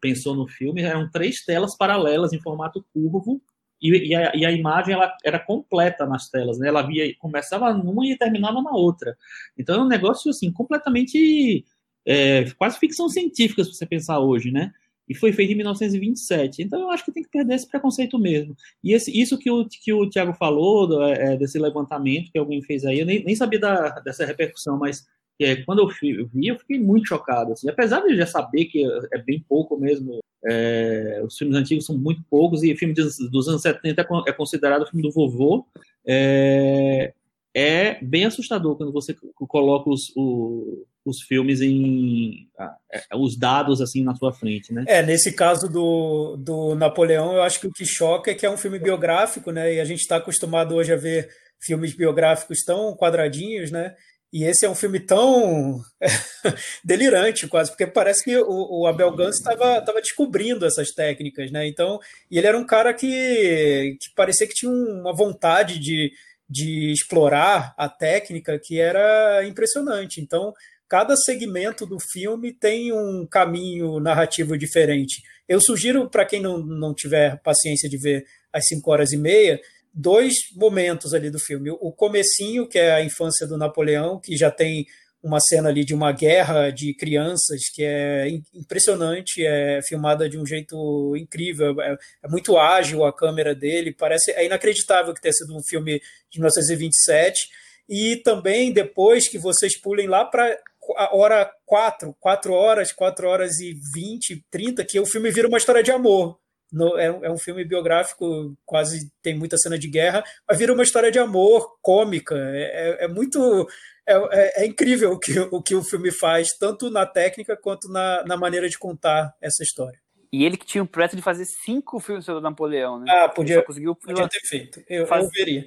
pensou 0.00 0.34
no 0.34 0.48
filme 0.48 0.80
eram 0.80 1.10
três 1.10 1.44
telas 1.44 1.76
paralelas 1.76 2.32
em 2.32 2.40
formato 2.40 2.84
curvo 2.94 3.42
e, 3.80 4.08
e, 4.08 4.14
a, 4.14 4.32
e, 4.34 4.44
a, 4.44 4.52
imagem 4.52 4.94
ela 4.94 5.16
era 5.24 5.38
completa 5.38 6.06
nas 6.06 6.28
telas, 6.28 6.58
né? 6.58 6.68
Ela 6.68 6.82
via, 6.82 7.14
começava 7.18 7.72
numa 7.72 8.06
e 8.06 8.16
terminava 8.16 8.60
na 8.62 8.72
outra. 8.72 9.16
Então 9.56 9.76
é 9.76 9.84
um 9.84 9.88
negócio 9.88 10.30
assim 10.30 10.52
completamente 10.52 11.64
é, 12.06 12.44
quase 12.58 12.78
ficção 12.78 13.08
científica 13.08 13.64
se 13.64 13.72
você 13.72 13.86
pensar 13.86 14.20
hoje, 14.20 14.50
né? 14.50 14.72
E 15.08 15.14
foi 15.14 15.32
feito 15.32 15.52
em 15.52 15.56
1927. 15.56 16.62
Então 16.62 16.80
eu 16.80 16.90
acho 16.90 17.04
que 17.04 17.12
tem 17.12 17.22
que 17.22 17.30
perder 17.30 17.54
esse 17.54 17.68
preconceito 17.68 18.18
mesmo. 18.18 18.54
E 18.82 18.92
esse, 18.92 19.10
isso 19.18 19.38
que 19.38 19.50
o, 19.50 19.66
que 19.66 19.92
o 19.92 20.08
Tiago 20.08 20.34
falou, 20.34 20.86
do, 20.86 21.02
é, 21.02 21.36
desse 21.36 21.58
levantamento 21.58 22.30
que 22.30 22.38
alguém 22.38 22.62
fez 22.62 22.84
aí, 22.84 23.00
eu 23.00 23.06
nem, 23.06 23.24
nem 23.24 23.34
sabia 23.34 23.58
da, 23.58 23.88
dessa 24.00 24.24
repercussão, 24.24 24.78
mas 24.78 25.06
é, 25.40 25.56
quando 25.64 25.80
eu 25.80 25.88
vi, 26.28 26.46
eu 26.46 26.58
fiquei 26.58 26.78
muito 26.78 27.08
chocado. 27.08 27.52
Assim. 27.52 27.68
Apesar 27.68 28.00
de 28.02 28.12
eu 28.12 28.16
já 28.16 28.26
saber 28.26 28.66
que 28.66 28.84
é 29.12 29.18
bem 29.18 29.44
pouco 29.48 29.76
mesmo, 29.76 30.19
é, 30.46 31.20
os 31.24 31.36
filmes 31.36 31.56
antigos 31.56 31.84
são 31.84 31.96
muito 31.96 32.22
poucos, 32.30 32.62
e 32.62 32.72
o 32.72 32.76
filme 32.76 32.94
dos, 32.94 33.48
anos 33.48 33.62
70 33.62 34.00
é, 34.00 34.30
é 34.30 34.32
considerado 34.32 34.82
o 34.82 34.86
filme 34.86 35.02
do 35.02 35.12
vovô, 35.12 35.66
é, 36.06 37.12
é 37.54 37.98
bem 38.02 38.24
assustador 38.24 38.76
quando 38.76 38.92
você 38.92 39.14
coloca 39.34 39.90
os, 39.90 40.12
o, 40.16 40.86
os 41.04 41.20
filmes 41.22 41.60
em 41.60 42.48
é, 42.58 43.16
os 43.16 43.36
dados 43.36 43.80
assim 43.80 44.02
na 44.04 44.14
sua 44.14 44.32
frente, 44.32 44.72
né? 44.72 44.84
É, 44.86 45.02
nesse 45.02 45.32
caso 45.32 45.68
do, 45.68 46.36
do 46.36 46.74
Napoleão, 46.74 47.34
eu 47.34 47.42
acho 47.42 47.60
que 47.60 47.66
o 47.66 47.72
que 47.72 47.84
choca 47.84 48.30
é 48.30 48.34
que 48.34 48.46
é 48.46 48.50
um 48.50 48.56
filme 48.56 48.78
biográfico, 48.78 49.50
né? 49.50 49.74
E 49.74 49.80
a 49.80 49.84
gente 49.84 50.00
está 50.00 50.16
acostumado 50.16 50.74
hoje 50.74 50.92
a 50.92 50.96
ver 50.96 51.28
filmes 51.58 51.92
biográficos 51.94 52.62
tão 52.64 52.96
quadradinhos, 52.96 53.70
né? 53.70 53.94
E 54.32 54.44
esse 54.44 54.64
é 54.64 54.70
um 54.70 54.76
filme 54.76 55.00
tão 55.00 55.82
delirante, 56.84 57.48
quase, 57.48 57.70
porque 57.70 57.86
parece 57.86 58.22
que 58.22 58.36
o, 58.36 58.82
o 58.82 58.86
Abel 58.86 59.14
Gans 59.14 59.36
estava 59.36 59.80
descobrindo 60.00 60.64
essas 60.64 60.90
técnicas, 60.90 61.50
né? 61.50 61.66
Então, 61.66 61.98
e 62.30 62.38
ele 62.38 62.46
era 62.46 62.56
um 62.56 62.64
cara 62.64 62.94
que, 62.94 63.96
que 64.00 64.14
parecia 64.14 64.46
que 64.46 64.54
tinha 64.54 64.70
uma 64.70 65.12
vontade 65.12 65.80
de, 65.80 66.12
de 66.48 66.92
explorar 66.92 67.74
a 67.76 67.88
técnica 67.88 68.56
que 68.62 68.78
era 68.78 69.44
impressionante. 69.44 70.20
Então, 70.20 70.54
cada 70.88 71.16
segmento 71.16 71.84
do 71.84 71.98
filme 71.98 72.52
tem 72.52 72.92
um 72.92 73.26
caminho 73.26 73.98
narrativo 73.98 74.56
diferente. 74.56 75.22
Eu 75.48 75.60
sugiro 75.60 76.08
para 76.08 76.24
quem 76.24 76.40
não, 76.40 76.58
não 76.58 76.94
tiver 76.94 77.40
paciência 77.42 77.88
de 77.88 77.98
ver 77.98 78.24
as 78.52 78.66
5 78.68 78.90
horas 78.90 79.12
e 79.12 79.16
meia, 79.16 79.60
dois 79.92 80.34
momentos 80.54 81.14
ali 81.14 81.30
do 81.30 81.38
filme. 81.38 81.70
O 81.70 81.92
comecinho, 81.92 82.68
que 82.68 82.78
é 82.78 82.92
a 82.92 83.04
infância 83.04 83.46
do 83.46 83.58
Napoleão, 83.58 84.20
que 84.20 84.36
já 84.36 84.50
tem 84.50 84.86
uma 85.22 85.38
cena 85.40 85.68
ali 85.68 85.84
de 85.84 85.94
uma 85.94 86.12
guerra 86.12 86.70
de 86.70 86.94
crianças 86.94 87.68
que 87.74 87.84
é 87.84 88.28
impressionante, 88.54 89.44
é 89.44 89.80
filmada 89.82 90.28
de 90.28 90.38
um 90.38 90.46
jeito 90.46 91.14
incrível, 91.16 91.78
é, 91.80 91.98
é, 92.22 92.28
muito 92.28 92.56
ágil 92.56 93.04
a 93.04 93.12
câmera 93.12 93.54
dele, 93.54 93.92
parece 93.92 94.30
é 94.32 94.46
inacreditável 94.46 95.12
que 95.12 95.20
tenha 95.20 95.32
sido 95.32 95.54
um 95.54 95.62
filme 95.62 96.00
de 96.30 96.38
1927. 96.38 97.48
E 97.88 98.16
também 98.16 98.72
depois 98.72 99.28
que 99.28 99.36
vocês 99.36 99.78
pulem 99.78 100.06
lá 100.06 100.24
para 100.24 100.56
a 100.96 101.14
hora 101.14 101.50
4, 101.66 102.16
4 102.18 102.52
horas, 102.52 102.92
4 102.92 103.28
horas 103.28 103.58
e 103.58 103.74
20, 103.94 104.44
30, 104.50 104.84
que 104.84 104.98
o 104.98 105.06
filme 105.06 105.30
vira 105.30 105.48
uma 105.48 105.58
história 105.58 105.82
de 105.82 105.90
amor. 105.90 106.39
No, 106.72 106.96
é, 106.98 107.06
é, 107.06 107.30
um 107.30 107.38
filme 107.38 107.64
biográfico, 107.64 108.56
quase 108.64 109.10
tem 109.22 109.36
muita 109.36 109.56
cena 109.56 109.78
de 109.78 109.88
guerra, 109.88 110.22
mas 110.48 110.58
vira 110.58 110.72
uma 110.72 110.82
história 110.82 111.10
de 111.10 111.18
amor 111.18 111.78
cômica. 111.82 112.36
É, 112.36 113.00
é, 113.02 113.04
é 113.04 113.08
muito 113.08 113.68
é, 114.06 114.14
é, 114.14 114.62
é, 114.62 114.66
incrível 114.66 115.12
o 115.12 115.18
que, 115.18 115.38
o 115.38 115.62
que 115.62 115.74
o 115.74 115.82
filme 115.82 116.10
faz, 116.10 116.56
tanto 116.58 116.90
na 116.90 117.06
técnica 117.06 117.56
quanto 117.56 117.88
na, 117.88 118.24
na 118.24 118.36
maneira 118.36 118.68
de 118.68 118.78
contar 118.78 119.34
essa 119.40 119.62
história. 119.62 119.98
E 120.32 120.44
ele 120.44 120.56
que 120.56 120.66
tinha 120.66 120.82
o 120.82 120.86
projeto 120.86 121.16
de 121.16 121.22
fazer 121.22 121.44
cinco 121.44 121.98
filmes 121.98 122.24
sobre 122.24 122.42
Napoleão, 122.42 123.00
né? 123.00 123.06
Ah, 123.08 123.28
podia, 123.28 123.62
conseguiu, 123.62 123.96
podia 123.96 124.28
ter 124.28 124.40
feito. 124.40 124.80
Eu, 124.88 125.06
faz... 125.06 125.24
eu 125.24 125.30
veria. 125.30 125.66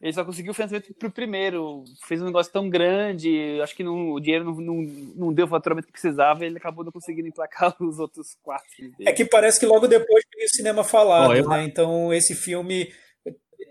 Ele 0.00 0.12
só 0.12 0.24
conseguiu 0.24 0.52
o 0.52 0.54
financiamento 0.54 0.94
pro 0.94 1.10
primeiro. 1.10 1.82
Fez 2.06 2.22
um 2.22 2.26
negócio 2.26 2.52
tão 2.52 2.70
grande, 2.70 3.60
acho 3.62 3.74
que 3.74 3.82
não, 3.82 4.12
o 4.12 4.20
dinheiro 4.20 4.44
não, 4.44 4.54
não, 4.54 4.82
não 5.16 5.32
deu 5.32 5.46
o 5.46 5.48
faturamento 5.48 5.86
que 5.86 5.92
precisava 5.92 6.44
e 6.44 6.46
ele 6.46 6.58
acabou 6.58 6.84
não 6.84 6.92
conseguindo 6.92 7.28
emplacar 7.28 7.74
os 7.82 7.98
outros 7.98 8.36
quatro. 8.42 8.66
É 9.00 9.12
que 9.12 9.24
parece 9.24 9.58
que 9.58 9.66
logo 9.66 9.88
depois 9.88 10.24
veio 10.34 10.46
o 10.46 10.54
cinema 10.54 10.84
falado, 10.84 11.30
oh, 11.30 11.34
eu... 11.34 11.48
né? 11.48 11.64
Então 11.64 12.12
esse 12.12 12.34
filme 12.34 12.88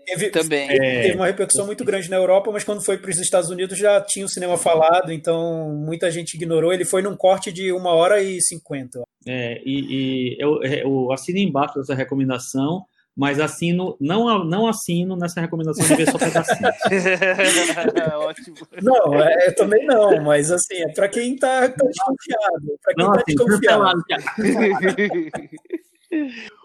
Teve, 0.04 0.30
Também. 0.30 0.68
Teve 0.68 1.16
uma 1.16 1.26
repercussão 1.26 1.66
muito 1.66 1.84
grande 1.84 2.08
na 2.08 2.16
Europa, 2.16 2.50
mas 2.50 2.64
quando 2.64 2.82
foi 2.82 2.96
para 2.96 3.10
os 3.10 3.18
Estados 3.18 3.50
Unidos 3.50 3.78
já 3.78 4.00
tinha 4.00 4.24
o 4.24 4.28
cinema 4.28 4.56
falado, 4.56 5.12
então 5.12 5.70
muita 5.70 6.10
gente 6.10 6.34
ignorou. 6.34 6.72
Ele 6.72 6.84
foi 6.84 7.02
num 7.02 7.14
corte 7.14 7.52
de 7.52 7.72
uma 7.72 7.92
hora 7.92 8.22
e 8.22 8.40
cinquenta. 8.40 9.02
É, 9.26 9.60
e, 9.64 10.34
e 10.34 10.36
eu, 10.38 10.62
eu 10.62 11.12
assino 11.12 11.38
embaixo 11.38 11.74
dessa 11.78 11.94
recomendação, 11.94 12.86
mas 13.18 13.40
assino, 13.40 13.96
não, 14.00 14.44
não 14.44 14.68
assino 14.68 15.16
nessa 15.16 15.40
recomendação 15.40 15.84
de 15.84 15.96
ver 15.96 16.08
só 16.08 16.18
pedacinhos. 16.18 16.70
Ótimo. 18.14 18.56
Não, 18.80 19.20
é, 19.20 19.48
eu 19.48 19.56
também 19.56 19.84
não, 19.84 20.22
mas 20.22 20.52
assim, 20.52 20.76
é 20.76 20.92
para 20.92 21.08
quem 21.08 21.34
está 21.34 21.68
tá 21.68 21.84
desconfiado. 21.84 22.78
Para 22.80 22.94
quem 22.94 23.04
não, 23.04 23.12
tá 23.12 23.20
assim, 23.20 23.34
desconfiado. 23.34 24.04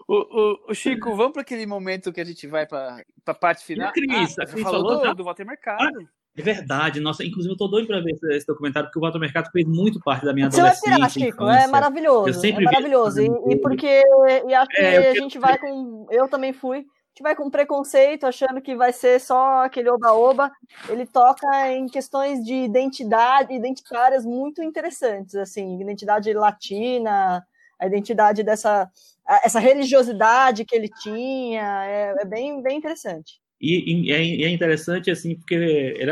O, 0.06 0.14
o, 0.14 0.70
o, 0.70 0.74
Chico, 0.74 1.16
vamos 1.16 1.32
para 1.32 1.42
aquele 1.42 1.66
momento 1.66 2.12
que 2.12 2.20
a 2.20 2.24
gente 2.24 2.46
vai 2.46 2.66
para 2.66 3.02
a 3.26 3.34
parte 3.34 3.64
final. 3.64 3.90
Cris, 3.92 4.38
ah, 4.38 4.46
você 4.46 4.58
falou 4.58 5.02
do, 5.02 5.14
do 5.14 5.24
Walter 5.24 5.44
Mercado. 5.44 5.82
Ah, 5.82 6.04
é 6.36 6.42
verdade, 6.42 7.00
nossa, 7.00 7.24
inclusive 7.24 7.52
eu 7.52 7.56
tô 7.56 7.68
doido 7.68 7.86
para 7.86 8.00
ver 8.00 8.12
esse, 8.12 8.34
esse, 8.34 8.46
documentário, 8.46 8.88
porque 8.88 8.98
o 8.98 9.02
Walter 9.02 9.18
Mercado 9.18 9.50
fez 9.52 9.66
muito 9.66 10.00
parte 10.00 10.24
da 10.24 10.32
minha 10.32 10.50
você 10.50 10.60
adolescência. 10.60 10.92
Você 10.92 11.00
vai 11.00 11.10
pirar, 11.10 11.10
Chico, 11.10 11.48
é 11.48 11.66
maravilhoso. 11.68 12.28
Eu 12.28 12.34
sempre 12.34 12.64
é 12.64 12.66
maravilhoso. 12.66 13.20
E, 13.20 13.52
e, 13.52 13.56
porque 13.60 14.02
e 14.46 14.54
acho 14.54 14.70
que 14.70 14.80
é, 14.80 15.10
a 15.10 15.14
gente 15.14 15.38
vai 15.38 15.56
com. 15.58 16.06
Eu 16.10 16.28
também 16.28 16.52
fui. 16.52 16.78
A 16.78 16.80
gente 16.80 17.22
vai 17.22 17.36
com 17.36 17.48
preconceito, 17.48 18.26
achando 18.26 18.60
que 18.60 18.74
vai 18.74 18.92
ser 18.92 19.20
só 19.20 19.64
aquele 19.64 19.88
oba-oba. 19.88 20.50
Ele 20.88 21.06
toca 21.06 21.70
em 21.70 21.86
questões 21.86 22.44
de 22.44 22.54
identidade, 22.54 23.54
identitárias 23.54 24.26
muito 24.26 24.60
interessantes, 24.60 25.36
assim, 25.36 25.80
identidade 25.80 26.32
latina, 26.32 27.46
a 27.78 27.86
identidade 27.86 28.42
dessa 28.42 28.90
essa 29.26 29.58
religiosidade 29.58 30.64
que 30.64 30.74
ele 30.74 30.88
tinha, 31.02 31.84
é, 31.86 32.14
é 32.18 32.24
bem, 32.24 32.62
bem 32.62 32.76
interessante. 32.76 33.40
E, 33.64 34.08
e, 34.08 34.12
é, 34.12 34.42
é 34.42 34.48
interessante, 34.50 35.10
assim, 35.10 35.34
porque 35.34 35.54
ele 35.54 36.10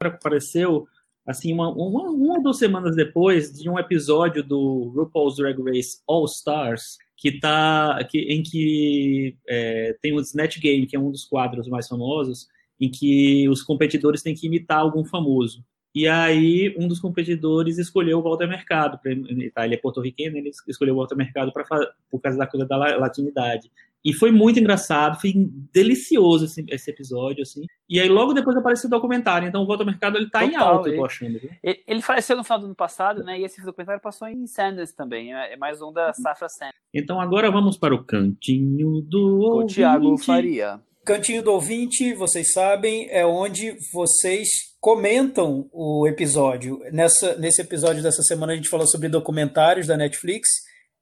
apareceu, 0.00 0.88
assim, 1.24 1.52
uma, 1.52 1.70
uma, 1.70 2.10
uma 2.10 2.36
ou 2.36 2.42
duas 2.42 2.58
semanas 2.58 2.96
depois 2.96 3.52
de 3.52 3.70
um 3.70 3.78
episódio 3.78 4.42
do 4.42 4.92
RuPaul's 4.96 5.36
Drag 5.36 5.56
Race 5.62 6.00
All 6.08 6.24
Stars, 6.24 6.98
que 7.16 7.38
tá, 7.38 8.02
que, 8.10 8.18
em 8.18 8.42
que 8.42 9.36
é, 9.48 9.96
tem 10.02 10.12
o 10.12 10.20
Snatch 10.20 10.58
Game, 10.58 10.86
que 10.86 10.96
é 10.96 11.00
um 11.00 11.10
dos 11.10 11.24
quadros 11.24 11.68
mais 11.68 11.86
famosos, 11.86 12.48
em 12.80 12.90
que 12.90 13.48
os 13.48 13.62
competidores 13.62 14.22
têm 14.22 14.34
que 14.34 14.46
imitar 14.46 14.78
algum 14.78 15.04
famoso. 15.04 15.64
E 15.94 16.06
aí, 16.06 16.74
um 16.78 16.86
dos 16.86 17.00
competidores 17.00 17.78
escolheu 17.78 18.18
o 18.18 18.22
Walter 18.22 18.46
Mercado. 18.46 18.98
Pra, 18.98 19.10
tá, 19.54 19.64
ele 19.64 19.74
é 19.74 19.78
porto-riqueno, 19.78 20.36
ele 20.36 20.50
escolheu 20.68 20.94
o 20.94 20.98
Walter 20.98 21.16
Mercado 21.16 21.52
pra, 21.52 21.64
por 22.10 22.20
causa 22.20 22.38
da 22.38 22.46
coisa 22.46 22.66
da 22.66 22.76
latinidade. 22.76 23.70
E 24.08 24.12
foi 24.14 24.32
muito 24.32 24.58
engraçado, 24.58 25.20
foi 25.20 25.34
delicioso 25.70 26.46
esse, 26.46 26.64
esse, 26.70 26.90
episódio, 26.90 27.42
assim. 27.42 27.66
E 27.86 28.00
aí, 28.00 28.08
logo 28.08 28.32
depois 28.32 28.56
apareceu 28.56 28.88
o 28.88 28.90
documentário. 28.90 29.46
Então, 29.46 29.62
o 29.62 29.66
Walter 29.66 29.84
Mercado, 29.84 30.16
ele 30.16 30.30
tá 30.30 30.40
Total, 30.40 30.50
em 30.50 30.56
alta, 30.56 30.88
eu 30.88 30.96
tô 30.96 31.04
achando. 31.04 31.38
Viu? 31.38 31.50
Ele, 31.62 31.82
ele 31.86 32.00
faleceu 32.00 32.34
no 32.34 32.42
final 32.42 32.58
do 32.58 32.64
ano 32.64 32.74
passado, 32.74 33.22
né? 33.22 33.38
E 33.38 33.44
esse 33.44 33.62
documentário 33.62 34.00
passou 34.00 34.26
em 34.26 34.46
Sanders 34.46 34.92
também. 34.92 35.34
É, 35.34 35.52
é 35.52 35.56
mais 35.58 35.82
um 35.82 35.92
da 35.92 36.10
Safra 36.14 36.48
Sanders. 36.48 36.74
Então, 36.94 37.20
agora 37.20 37.50
vamos 37.50 37.76
para 37.76 37.94
o 37.94 38.02
cantinho 38.02 39.02
do. 39.02 39.58
O 39.58 39.66
Thiago 39.66 40.16
Faria. 40.16 40.80
Cantinho 41.04 41.42
do 41.42 41.52
ouvinte, 41.52 42.14
vocês 42.14 42.50
sabem, 42.50 43.08
é 43.10 43.26
onde 43.26 43.76
vocês 43.92 44.48
comentam 44.80 45.68
o 45.70 46.06
episódio. 46.06 46.80
Nessa, 46.90 47.36
nesse 47.36 47.60
episódio 47.60 48.02
dessa 48.02 48.22
semana 48.22 48.54
a 48.54 48.56
gente 48.56 48.70
falou 48.70 48.86
sobre 48.86 49.10
documentários 49.10 49.86
da 49.86 49.98
Netflix. 49.98 50.48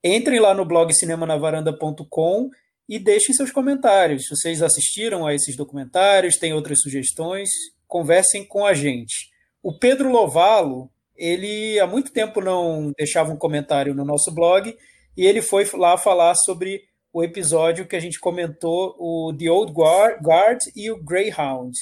Entrem 0.05 0.41
lá 0.41 0.53
no 0.55 0.65
blog 0.65 0.93
cinemanavaranda.com 0.93 2.51
e 2.89 2.99
deixem 2.99 3.35
seus 3.35 3.51
comentários. 3.51 4.29
Vocês 4.29 4.63
assistiram 4.63 5.27
a 5.27 5.35
esses 5.35 5.57
documentários, 5.57 6.37
têm 6.37 6.53
outras 6.53 6.81
sugestões, 6.81 7.49
conversem 7.87 8.45
com 8.45 8.65
a 8.65 8.75
gente. 8.75 9.31
O 9.63 9.77
Pedro 9.77 10.11
Lovalo, 10.11 10.91
ele 11.17 11.79
há 11.81 11.87
muito 11.87 12.13
tempo 12.13 12.41
não 12.41 12.93
deixava 12.97 13.33
um 13.33 13.37
comentário 13.37 13.95
no 13.95 14.05
nosso 14.05 14.33
blog 14.33 14.77
e 15.17 15.27
ele 15.27 15.43
foi 15.43 15.69
lá 15.75 15.97
falar 15.97 16.35
sobre 16.35 16.83
o 17.13 17.25
episódio 17.25 17.87
que 17.87 17.97
a 17.97 18.01
gente 18.01 18.21
comentou, 18.21 18.95
o 18.99 19.35
The 19.37 19.51
Old 19.51 19.73
Guard 19.73 20.61
e 20.77 20.91
o 20.91 21.03
Greyhound. 21.03 21.73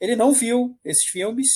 Ele 0.00 0.14
não 0.14 0.32
viu 0.32 0.78
esses 0.84 1.10
filmes, 1.10 1.48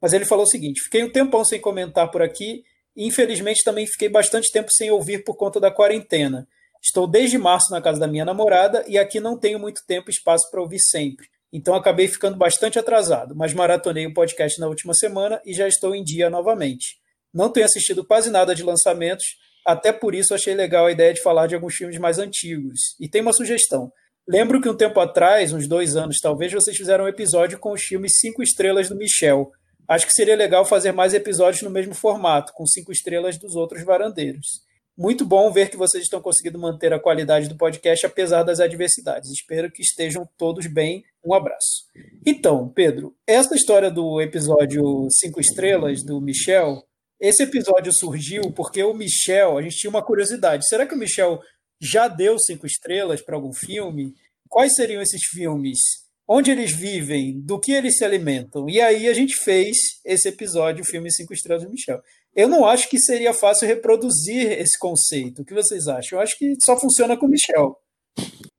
mas 0.00 0.12
ele 0.12 0.24
falou 0.24 0.44
o 0.44 0.48
seguinte: 0.48 0.82
fiquei 0.82 1.02
um 1.02 1.10
tempão 1.10 1.44
sem 1.44 1.60
comentar 1.60 2.10
por 2.10 2.22
aqui, 2.22 2.62
e 2.94 3.06
infelizmente 3.06 3.64
também 3.64 3.86
fiquei 3.86 4.08
bastante 4.08 4.52
tempo 4.52 4.68
sem 4.72 4.90
ouvir 4.92 5.24
por 5.24 5.36
conta 5.36 5.58
da 5.58 5.72
quarentena. 5.72 6.46
Estou 6.84 7.06
desde 7.06 7.38
março 7.38 7.70
na 7.70 7.80
casa 7.80 7.98
da 7.98 8.06
minha 8.06 8.26
namorada 8.26 8.84
e 8.86 8.98
aqui 8.98 9.18
não 9.18 9.38
tenho 9.38 9.58
muito 9.58 9.80
tempo 9.86 10.10
e 10.10 10.12
espaço 10.12 10.50
para 10.50 10.60
ouvir 10.60 10.80
sempre. 10.80 11.26
Então 11.50 11.74
acabei 11.74 12.06
ficando 12.06 12.36
bastante 12.36 12.78
atrasado, 12.78 13.34
mas 13.34 13.54
maratonei 13.54 14.06
o 14.06 14.12
podcast 14.12 14.60
na 14.60 14.68
última 14.68 14.92
semana 14.92 15.40
e 15.46 15.54
já 15.54 15.66
estou 15.66 15.94
em 15.94 16.04
dia 16.04 16.28
novamente. 16.28 16.96
Não 17.32 17.48
tenho 17.48 17.64
assistido 17.64 18.04
quase 18.04 18.28
nada 18.28 18.54
de 18.54 18.62
lançamentos, 18.62 19.24
até 19.66 19.94
por 19.94 20.14
isso 20.14 20.34
achei 20.34 20.54
legal 20.54 20.84
a 20.84 20.92
ideia 20.92 21.14
de 21.14 21.22
falar 21.22 21.46
de 21.46 21.54
alguns 21.54 21.74
filmes 21.74 21.96
mais 21.96 22.18
antigos. 22.18 22.78
E 23.00 23.08
tem 23.08 23.22
uma 23.22 23.32
sugestão. 23.32 23.90
Lembro 24.28 24.60
que 24.60 24.68
um 24.68 24.76
tempo 24.76 25.00
atrás, 25.00 25.54
uns 25.54 25.66
dois 25.66 25.96
anos 25.96 26.18
talvez, 26.20 26.52
vocês 26.52 26.76
fizeram 26.76 27.04
um 27.04 27.08
episódio 27.08 27.58
com 27.58 27.72
os 27.72 27.80
filmes 27.80 28.18
Cinco 28.18 28.42
Estrelas 28.42 28.90
do 28.90 28.96
Michel. 28.96 29.50
Acho 29.88 30.06
que 30.06 30.12
seria 30.12 30.36
legal 30.36 30.66
fazer 30.66 30.92
mais 30.92 31.14
episódios 31.14 31.62
no 31.62 31.70
mesmo 31.70 31.94
formato, 31.94 32.52
com 32.52 32.66
cinco 32.66 32.92
estrelas 32.92 33.38
dos 33.38 33.54
outros 33.54 33.82
varandeiros. 33.84 34.63
Muito 34.96 35.26
bom 35.26 35.50
ver 35.50 35.70
que 35.70 35.76
vocês 35.76 36.04
estão 36.04 36.22
conseguindo 36.22 36.56
manter 36.56 36.92
a 36.92 37.00
qualidade 37.00 37.48
do 37.48 37.56
podcast 37.56 38.06
apesar 38.06 38.44
das 38.44 38.60
adversidades. 38.60 39.30
Espero 39.30 39.70
que 39.70 39.82
estejam 39.82 40.28
todos 40.38 40.66
bem. 40.66 41.02
Um 41.24 41.34
abraço. 41.34 41.86
Então, 42.24 42.68
Pedro, 42.68 43.16
essa 43.26 43.56
história 43.56 43.90
do 43.90 44.20
episódio 44.20 45.08
Cinco 45.10 45.40
Estrelas 45.40 46.04
do 46.04 46.20
Michel, 46.20 46.84
esse 47.20 47.42
episódio 47.42 47.92
surgiu 47.92 48.52
porque 48.52 48.84
o 48.84 48.94
Michel, 48.94 49.58
a 49.58 49.62
gente 49.62 49.76
tinha 49.76 49.90
uma 49.90 50.04
curiosidade. 50.04 50.68
Será 50.68 50.86
que 50.86 50.94
o 50.94 50.98
Michel 50.98 51.40
já 51.80 52.06
deu 52.06 52.38
cinco 52.38 52.64
estrelas 52.64 53.20
para 53.20 53.34
algum 53.34 53.52
filme? 53.52 54.14
Quais 54.48 54.74
seriam 54.74 55.02
esses 55.02 55.24
filmes? 55.24 55.78
Onde 56.26 56.50
eles 56.50 56.72
vivem? 56.72 57.40
Do 57.40 57.58
que 57.58 57.72
eles 57.72 57.98
se 57.98 58.04
alimentam? 58.04 58.68
E 58.68 58.80
aí 58.80 59.08
a 59.08 59.12
gente 59.12 59.34
fez 59.34 59.76
esse 60.04 60.28
episódio, 60.28 60.82
o 60.82 60.86
filme 60.86 61.10
Cinco 61.10 61.34
Estrelas 61.34 61.64
do 61.64 61.70
Michel. 61.70 62.00
Eu 62.34 62.48
não 62.48 62.64
acho 62.64 62.88
que 62.88 62.98
seria 62.98 63.32
fácil 63.32 63.68
reproduzir 63.68 64.52
esse 64.52 64.78
conceito. 64.78 65.42
O 65.42 65.44
que 65.44 65.54
vocês 65.54 65.86
acham? 65.86 66.18
Eu 66.18 66.22
acho 66.22 66.36
que 66.38 66.54
só 66.62 66.76
funciona 66.76 67.16
com 67.16 67.26
o 67.26 67.28
Michel. 67.28 67.78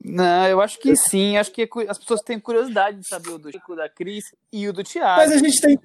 Não, 0.03 0.47
eu 0.47 0.61
acho 0.61 0.79
que 0.79 0.95
sim. 0.95 1.37
Acho 1.37 1.51
que 1.51 1.67
as 1.87 1.97
pessoas 1.97 2.21
têm 2.21 2.39
curiosidade 2.39 2.99
de 2.99 3.07
saber 3.07 3.29
o 3.29 3.39
do 3.39 3.51
Chico, 3.51 3.75
da 3.75 3.89
Cris 3.89 4.23
e 4.51 4.67
o 4.67 4.73
do 4.73 4.83
Thiago. 4.83 5.21
Mas 5.21 5.31
a 5.31 5.37
gente 5.37 5.59
tem. 5.59 5.79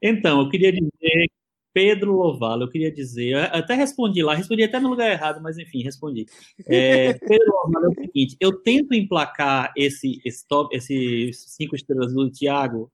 Então, 0.00 0.40
eu 0.40 0.48
queria 0.48 0.72
dizer 0.72 1.26
Pedro 1.72 2.12
Lovalo, 2.12 2.64
eu 2.64 2.70
queria 2.70 2.92
dizer, 2.92 3.32
eu 3.32 3.40
até 3.40 3.74
respondi 3.74 4.22
lá, 4.22 4.34
respondi 4.34 4.62
até 4.62 4.80
no 4.80 4.88
lugar 4.88 5.10
errado, 5.10 5.40
mas 5.40 5.56
enfim, 5.56 5.82
respondi. 5.82 6.26
É, 6.66 7.12
Pedro 7.18 7.52
Lovalo 7.64 7.86
é 7.86 7.88
o 7.88 8.06
seguinte, 8.06 8.36
eu 8.40 8.60
tento 8.60 8.94
emplacar 8.94 9.72
esse, 9.76 10.20
esse 10.24 10.46
top, 10.48 10.74
esses 10.74 11.54
cinco 11.56 11.76
estrelas 11.76 12.12
do 12.12 12.30
Thiago 12.30 12.90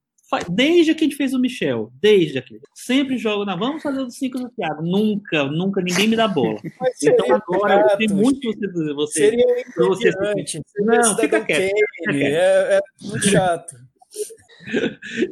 desde 0.49 0.93
que 0.93 1.03
a 1.03 1.07
gente 1.07 1.15
fez 1.15 1.33
o 1.33 1.39
Michel, 1.39 1.91
desde 2.01 2.37
aquele. 2.37 2.61
Sempre 2.73 3.17
jogo 3.17 3.45
na 3.45 3.55
vamos 3.55 3.81
fazer 3.81 4.01
os 4.01 4.15
cinco 4.15 4.39
do 4.39 4.49
Thiago. 4.49 4.83
Nunca, 4.83 5.45
nunca 5.45 5.81
ninguém 5.81 6.07
me 6.07 6.15
dá 6.15 6.27
bola. 6.27 6.59
então 7.01 7.35
agora 7.35 7.87
eu 7.91 7.97
tenho 7.97 8.15
muito 8.15 8.51
você. 8.51 8.93
você 8.93 9.19
seria 9.19 9.45
um 9.79 9.87
você, 9.87 10.11
você, 10.11 10.61
Não, 10.79 11.17
fica 11.17 11.41
quieto. 11.41 11.71
Fica 11.71 12.11
quieto. 12.11 12.35
É, 12.35 12.77
é 12.77 12.79
muito 13.01 13.27
chato. 13.27 13.75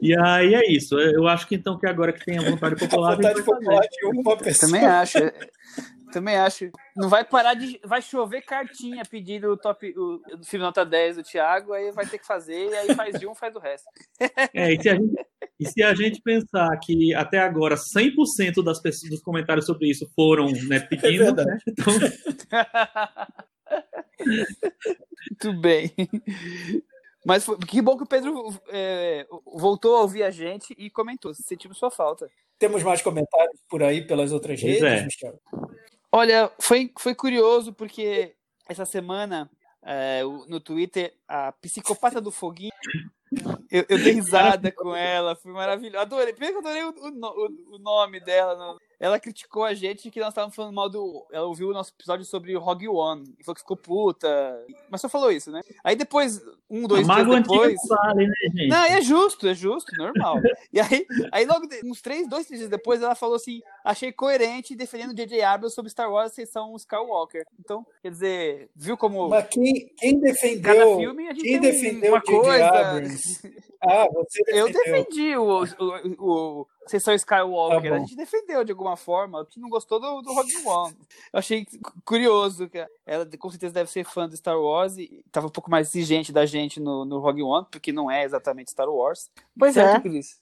E 0.01 0.17
aí 0.17 0.53
é 0.53 0.71
isso. 0.71 0.97
Eu 0.97 1.27
acho 1.27 1.45
que 1.45 1.55
então 1.55 1.77
que 1.77 1.85
agora 1.85 2.13
que 2.13 2.23
tem 2.23 2.37
a 2.37 2.49
vontade 2.49 2.75
popular. 2.75 3.11
A 3.11 3.15
vontade 3.15 3.43
popular 3.43 3.81
de 3.81 4.05
uma 4.05 4.37
pessoa. 4.37 4.71
Também 4.71 4.85
acho. 4.85 5.17
Também 6.15 6.37
acho. 6.37 6.71
Não 6.95 7.09
vai 7.09 7.25
parar 7.25 7.55
de. 7.55 7.77
Vai 7.83 8.01
chover 8.01 8.41
cartinha 8.41 9.03
pedindo 9.03 9.51
o 9.51 9.57
top 9.57 9.93
o, 9.97 10.21
o 10.33 10.45
filme 10.45 10.63
nota 10.63 10.85
10 10.85 11.17
do 11.17 11.23
Thiago, 11.23 11.73
aí 11.73 11.91
vai 11.91 12.07
ter 12.07 12.17
que 12.17 12.25
fazer, 12.25 12.69
e 12.69 12.73
aí 12.73 12.95
faz 12.95 13.19
de 13.19 13.27
um, 13.27 13.35
faz 13.35 13.53
do 13.53 13.59
resto. 13.59 13.85
É, 14.53 14.73
e 14.73 14.81
se 14.81 14.89
a 14.89 14.95
gente, 14.95 15.25
e 15.59 15.67
se 15.67 15.83
a 15.83 15.93
gente 15.93 16.21
pensar 16.21 16.79
que 16.79 17.13
até 17.13 17.39
agora 17.39 17.75
100% 17.75 18.63
das 18.63 18.81
pessoas, 18.81 19.09
dos 19.09 19.21
comentários 19.21 19.65
sobre 19.65 19.89
isso 19.89 20.09
foram 20.15 20.49
né, 20.69 20.79
pedindo, 20.79 21.41
é 21.41 21.45
né? 21.45 21.57
Então... 21.67 21.93
Muito 25.43 25.59
bem. 25.59 25.91
Mas 27.25 27.43
foi, 27.43 27.57
que 27.57 27.81
bom 27.81 27.97
que 27.97 28.03
o 28.03 28.07
Pedro 28.07 28.57
é, 28.69 29.27
voltou 29.45 29.97
a 29.97 30.01
ouvir 30.01 30.23
a 30.23 30.31
gente 30.31 30.73
e 30.77 30.89
comentou. 30.89 31.33
Sentimos 31.33 31.77
sua 31.77 31.91
falta. 31.91 32.29
Temos 32.57 32.83
mais 32.83 33.01
comentários 33.01 33.59
por 33.69 33.83
aí 33.83 34.07
pelas 34.07 34.31
outras 34.31 34.61
pois 34.61 34.79
redes, 34.79 34.83
é. 34.83 35.03
Michel? 35.03 35.41
Olha, 36.15 36.49
foi, 36.61 36.93
foi 36.97 37.13
curioso 37.13 37.73
porque 37.73 38.35
essa 38.69 38.85
semana 38.85 39.51
é, 39.83 40.23
no 40.47 40.61
Twitter 40.61 41.13
a 41.27 41.51
psicopata 41.51 42.21
do 42.21 42.31
foguinho 42.31 42.71
eu, 43.69 43.85
eu 43.89 43.97
dei 44.01 44.13
risada 44.13 44.71
com 44.71 44.95
ela, 44.95 45.35
foi 45.35 45.51
maravilhoso. 45.51 45.99
Adorei. 45.99 46.31
Primeiro 46.31 46.61
que 46.61 46.67
adorei 46.67 46.83
o, 46.85 46.89
o, 46.89 47.75
o 47.75 47.79
nome 47.79 48.21
dela. 48.21 48.55
No, 48.55 48.79
ela 48.99 49.19
criticou 49.19 49.63
a 49.63 49.73
gente 49.73 50.09
que 50.09 50.19
nós 50.19 50.29
estávamos 50.29 50.55
falando 50.55 50.73
mal 50.73 50.89
do. 50.89 51.25
Ela 51.31 51.45
ouviu 51.45 51.69
o 51.69 51.73
nosso 51.73 51.91
episódio 51.91 52.25
sobre 52.25 52.55
o 52.55 52.59
Rogue 52.59 52.87
One 52.87 53.35
e 53.39 53.43
falou 53.43 53.55
que 53.55 53.61
ficou 53.61 53.77
puta. 53.77 54.27
Mas 54.89 55.01
só 55.01 55.09
falou 55.09 55.31
isso, 55.31 55.51
né? 55.51 55.61
Aí 55.83 55.95
depois, 55.95 56.41
um, 56.69 56.87
dois 56.87 57.05
dias 57.05 57.27
depois. 57.27 57.75
Vale, 57.87 58.27
né, 58.27 58.33
gente? 58.55 58.67
Não, 58.67 58.83
é 58.83 59.01
justo, 59.01 59.47
é 59.47 59.53
justo, 59.53 59.91
normal. 59.97 60.37
e 60.71 60.79
aí, 60.79 61.05
aí 61.31 61.45
logo, 61.45 61.67
uns 61.83 62.01
três, 62.01 62.27
dois, 62.27 62.45
três 62.45 62.59
dias 62.59 62.69
depois, 62.69 63.01
ela 63.01 63.15
falou 63.15 63.35
assim: 63.35 63.61
achei 63.83 64.11
coerente 64.11 64.75
defendendo 64.75 65.11
o 65.11 65.15
J.J. 65.15 65.41
Abrams 65.41 65.75
sobre 65.75 65.91
Star 65.91 66.11
Wars, 66.11 66.33
vocês 66.33 66.49
são 66.49 66.75
Skywalker. 66.75 67.45
Então, 67.59 67.85
quer 68.01 68.11
dizer, 68.11 68.69
viu 68.75 68.97
como. 68.97 69.29
Mas 69.29 69.47
quem, 69.47 69.91
quem 69.97 70.19
defendeu. 70.19 70.61
Cada 70.61 70.97
filme 70.97 71.27
a 71.27 71.33
gente 71.33 71.43
quem 71.43 71.59
defendeu 71.59 72.13
uma 72.13 72.21
coisa. 72.21 72.65
Abrams? 72.65 73.41
Ah, 73.81 74.07
você 74.11 74.43
defendeu. 74.43 74.67
Eu 74.67 74.73
defendi 74.73 75.37
o, 75.37 75.63
o, 75.63 76.61
o 76.61 76.67
vocês 76.85 77.03
são 77.03 77.13
Skywalker. 77.13 77.91
Tá 77.91 77.95
a 77.95 77.99
gente 77.99 78.15
defendeu 78.15 78.63
de 78.63 78.71
alguma 78.71 78.95
forma. 78.95 79.41
A 79.41 79.43
gente 79.43 79.59
não 79.59 79.69
gostou 79.69 79.99
do, 79.99 80.21
do 80.21 80.33
Rogue 80.33 80.55
One. 80.65 80.95
Eu 81.33 81.39
achei 81.39 81.65
curioso 82.03 82.69
que 82.69 82.85
ela 83.05 83.27
com 83.37 83.49
certeza 83.49 83.73
deve 83.73 83.89
ser 83.89 84.05
fã 84.05 84.29
de 84.29 84.37
Star 84.37 84.59
Wars 84.59 84.97
e 84.97 85.23
tava 85.31 85.47
um 85.47 85.51
pouco 85.51 85.71
mais 85.71 85.89
exigente 85.89 86.31
da 86.31 86.45
gente 86.45 86.79
no, 86.79 87.03
no 87.03 87.19
Rogue 87.19 87.41
One, 87.41 87.65
porque 87.71 87.91
não 87.91 88.09
é 88.09 88.23
exatamente 88.23 88.71
Star 88.71 88.89
Wars. 88.89 89.29
Pois 89.57 89.73
certo, 89.73 90.07
é. 90.07 90.09
Cris? 90.09 90.39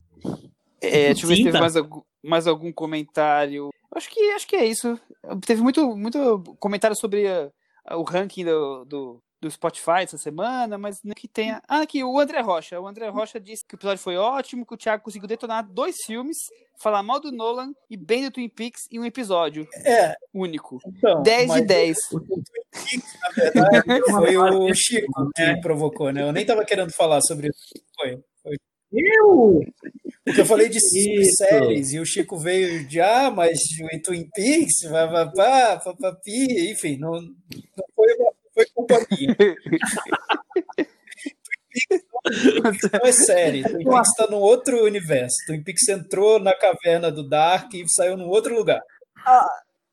É, 0.82 1.06
deixa 1.14 1.24
eu 1.24 1.30
ver 1.30 1.36
se 1.38 1.44
teve 1.44 1.60
mais, 1.60 1.74
mais 2.22 2.48
algum 2.48 2.72
comentário. 2.72 3.70
Acho 3.95 4.10
que, 4.10 4.20
acho 4.32 4.48
que 4.48 4.56
é 4.56 4.65
isso. 4.65 4.99
Teve 5.45 5.61
muito, 5.61 5.95
muito 5.95 6.44
comentário 6.60 6.95
sobre 6.95 7.28
a, 7.28 7.49
a, 7.86 7.98
o 7.98 8.03
ranking 8.03 8.44
do, 8.44 8.86
do, 8.86 9.24
do 9.44 9.52
Spotify 9.52 10.03
essa 10.03 10.18
semana, 10.18 10.78
mas 10.78 11.02
que 11.15 11.28
tenha. 11.28 11.61
Ah, 11.68 11.82
aqui, 11.82 12.03
o 12.03 12.18
André 12.18 12.40
Rocha. 12.40 12.80
O 12.80 12.88
André 12.88 13.10
Rocha 13.10 13.40
disse 13.40 13.65
que 13.65 13.76
o 13.76 13.78
episódio 13.78 14.02
foi 14.02 14.15
ótimo, 14.15 14.65
que 14.65 14.74
o 14.74 14.78
Thiago 14.78 15.03
conseguiu 15.03 15.28
detonar 15.28 15.68
dois 15.68 15.98
filmes, 16.06 16.38
falar 16.82 17.03
mal 17.03 17.20
do 17.20 17.32
Nolan 17.32 17.74
e 17.90 17.98
bem 17.98 18.24
do 18.24 18.32
Twin 18.32 18.48
Peaks 18.48 18.84
em 18.90 18.99
um 18.99 19.06
episódio. 19.06 19.68
É. 19.86 20.15
Único. 20.34 20.80
Então, 20.88 21.22
10 21.22 21.53
de 21.53 21.61
10. 21.61 21.98
O, 22.14 22.20
Twin 22.22 22.44
Peaks, 22.72 23.14
na 23.22 23.44
verdade, 23.44 24.02
foi 24.10 24.38
o 24.38 24.74
Chico 24.74 25.30
que 25.36 25.41
é. 25.41 25.60
provocou, 25.60 26.11
né? 26.11 26.22
Eu 26.22 26.32
nem 26.32 26.45
tava 26.45 26.64
querendo 26.64 26.94
falar 26.94 27.22
sobre 27.22 27.49
isso. 27.49 27.86
Foi. 27.95 28.24
foi. 28.41 28.56
Eu! 28.94 29.61
Porque 30.26 30.40
eu 30.40 30.45
falei 30.45 30.70
de 30.70 30.78
Isso. 30.78 31.36
séries 31.36 31.91
e 31.91 31.99
o 31.99 32.06
Chico 32.06 32.38
veio 32.38 32.88
de 32.88 33.02
ah, 33.02 33.30
mas 33.30 33.60
o 33.82 34.02
Twin 34.02 34.30
Peaks, 34.34 34.90
papapá, 34.90 35.82
papapi, 35.84 36.72
enfim, 36.72 36.98
não, 36.98 37.11
não 37.11 37.86
foi 37.94 38.14
uma 38.15 38.32
foi 38.54 38.66
culpa 38.74 39.06
minha. 39.12 39.36
não 42.94 43.08
é 43.08 43.12
sério. 43.12 43.64
Twin 43.64 43.84
Peaks 43.84 44.10
está 44.10 44.28
num 44.30 44.38
outro 44.38 44.84
universo. 44.84 45.36
Twin 45.48 45.64
Peaks 45.64 45.88
entrou 45.90 46.40
na 46.40 46.54
caverna 46.56 47.12
do 47.12 47.28
Dark 47.28 47.74
e 47.74 47.84
saiu 47.90 48.16
num 48.16 48.28
outro 48.28 48.56
lugar. 48.56 48.82
Ah, 49.26 49.48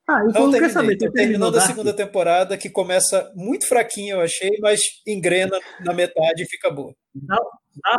ah 0.09 0.25
então 0.29 0.43
não 0.45 0.51
terminei. 0.51 0.71
Saber, 0.71 0.99
Tô 0.99 1.11
terminando 1.11 1.57
a 1.57 1.61
segunda 1.61 1.93
temporada, 1.93 2.57
que 2.57 2.71
começa 2.71 3.33
muito 3.35 3.67
fraquinha, 3.67 4.15
eu 4.15 4.21
achei, 4.21 4.51
mas 4.61 4.81
engrena 5.07 5.59
na 5.81 5.93
metade 5.93 6.43
e 6.43 6.49
fica 6.49 6.71
boa. 6.71 6.95
Dá, 7.15 7.37
dá, 7.37 7.99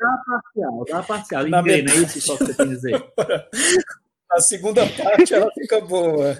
dá 0.00 0.18
parcial, 0.26 0.84
dá 0.88 1.02
parcial. 1.02 1.48
Engrena, 1.48 1.90
é 1.92 1.96
isso 1.96 2.20
só 2.20 2.36
que 2.36 2.46
você 2.46 2.54
quer 2.54 2.66
dizer. 2.66 3.04
a 4.30 4.40
segunda 4.40 4.82
parte 4.86 5.34
ela 5.34 5.50
fica 5.52 5.80
boa. 5.80 6.36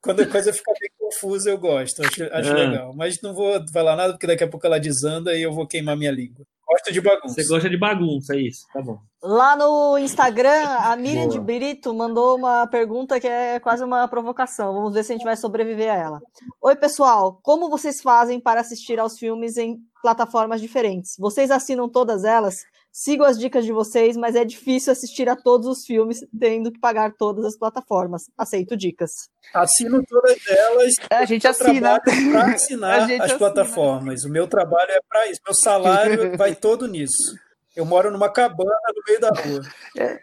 Quando 0.00 0.20
a 0.20 0.26
coisa 0.26 0.52
fica 0.52 0.72
bem 0.80 0.90
confusa, 0.98 1.50
eu 1.50 1.58
gosto, 1.58 2.02
acho, 2.02 2.24
acho 2.24 2.50
é. 2.50 2.54
legal. 2.54 2.94
Mas 2.94 3.20
não 3.22 3.34
vou 3.34 3.60
falar 3.72 3.96
nada, 3.96 4.12
porque 4.12 4.26
daqui 4.26 4.44
a 4.44 4.48
pouco 4.48 4.66
ela 4.66 4.80
desanda 4.80 5.34
e 5.34 5.42
eu 5.42 5.52
vou 5.52 5.66
queimar 5.66 5.96
minha 5.96 6.12
língua. 6.12 6.44
Gosto 6.68 6.92
de 6.92 7.00
bagunça. 7.00 7.34
Você 7.34 7.46
gosta 7.46 7.70
de 7.70 7.78
bagunça, 7.78 8.34
é 8.34 8.40
isso, 8.40 8.66
tá 8.72 8.82
bom. 8.82 8.98
Lá 9.22 9.56
no 9.56 9.96
Instagram, 9.98 10.64
a 10.64 10.96
Miriam 10.96 11.28
Boa. 11.28 11.32
de 11.32 11.40
Brito 11.40 11.94
mandou 11.94 12.36
uma 12.36 12.66
pergunta 12.66 13.20
que 13.20 13.26
é 13.26 13.60
quase 13.60 13.84
uma 13.84 14.08
provocação. 14.08 14.74
Vamos 14.74 14.92
ver 14.92 15.04
se 15.04 15.12
a 15.12 15.16
gente 15.16 15.24
vai 15.24 15.36
sobreviver 15.36 15.90
a 15.90 15.96
ela. 15.96 16.20
Oi, 16.60 16.74
pessoal, 16.74 17.38
como 17.42 17.70
vocês 17.70 18.00
fazem 18.02 18.40
para 18.40 18.60
assistir 18.60 18.98
aos 18.98 19.16
filmes 19.16 19.56
em 19.56 19.78
plataformas 20.02 20.60
diferentes? 20.60 21.14
Vocês 21.18 21.50
assinam 21.50 21.88
todas 21.88 22.24
elas? 22.24 22.56
Sigo 22.98 23.24
as 23.24 23.38
dicas 23.38 23.66
de 23.66 23.72
vocês, 23.72 24.16
mas 24.16 24.34
é 24.34 24.42
difícil 24.42 24.90
assistir 24.90 25.28
a 25.28 25.36
todos 25.36 25.66
os 25.66 25.84
filmes 25.84 26.26
tendo 26.40 26.72
que 26.72 26.80
pagar 26.80 27.12
todas 27.12 27.44
as 27.44 27.54
plataformas. 27.54 28.22
Aceito 28.38 28.74
dicas. 28.74 29.28
Assino 29.52 30.02
todas 30.08 30.38
elas. 30.48 30.94
É, 31.10 31.16
a 31.16 31.26
gente 31.26 31.46
assina. 31.46 32.00
Para 32.00 32.54
assinar 32.54 33.00
as 33.04 33.20
assina. 33.20 33.38
plataformas. 33.38 34.24
O 34.24 34.30
meu 34.30 34.48
trabalho 34.48 34.90
é 34.92 35.00
para 35.06 35.26
isso. 35.30 35.42
Meu 35.44 35.54
salário 35.54 36.34
vai 36.38 36.54
todo 36.54 36.88
nisso. 36.88 37.38
Eu 37.76 37.84
moro 37.84 38.10
numa 38.10 38.32
cabana 38.32 38.70
no 38.94 39.02
meio 39.06 39.20
da 39.20 39.28
rua. 39.28 39.60
É. 39.98 40.18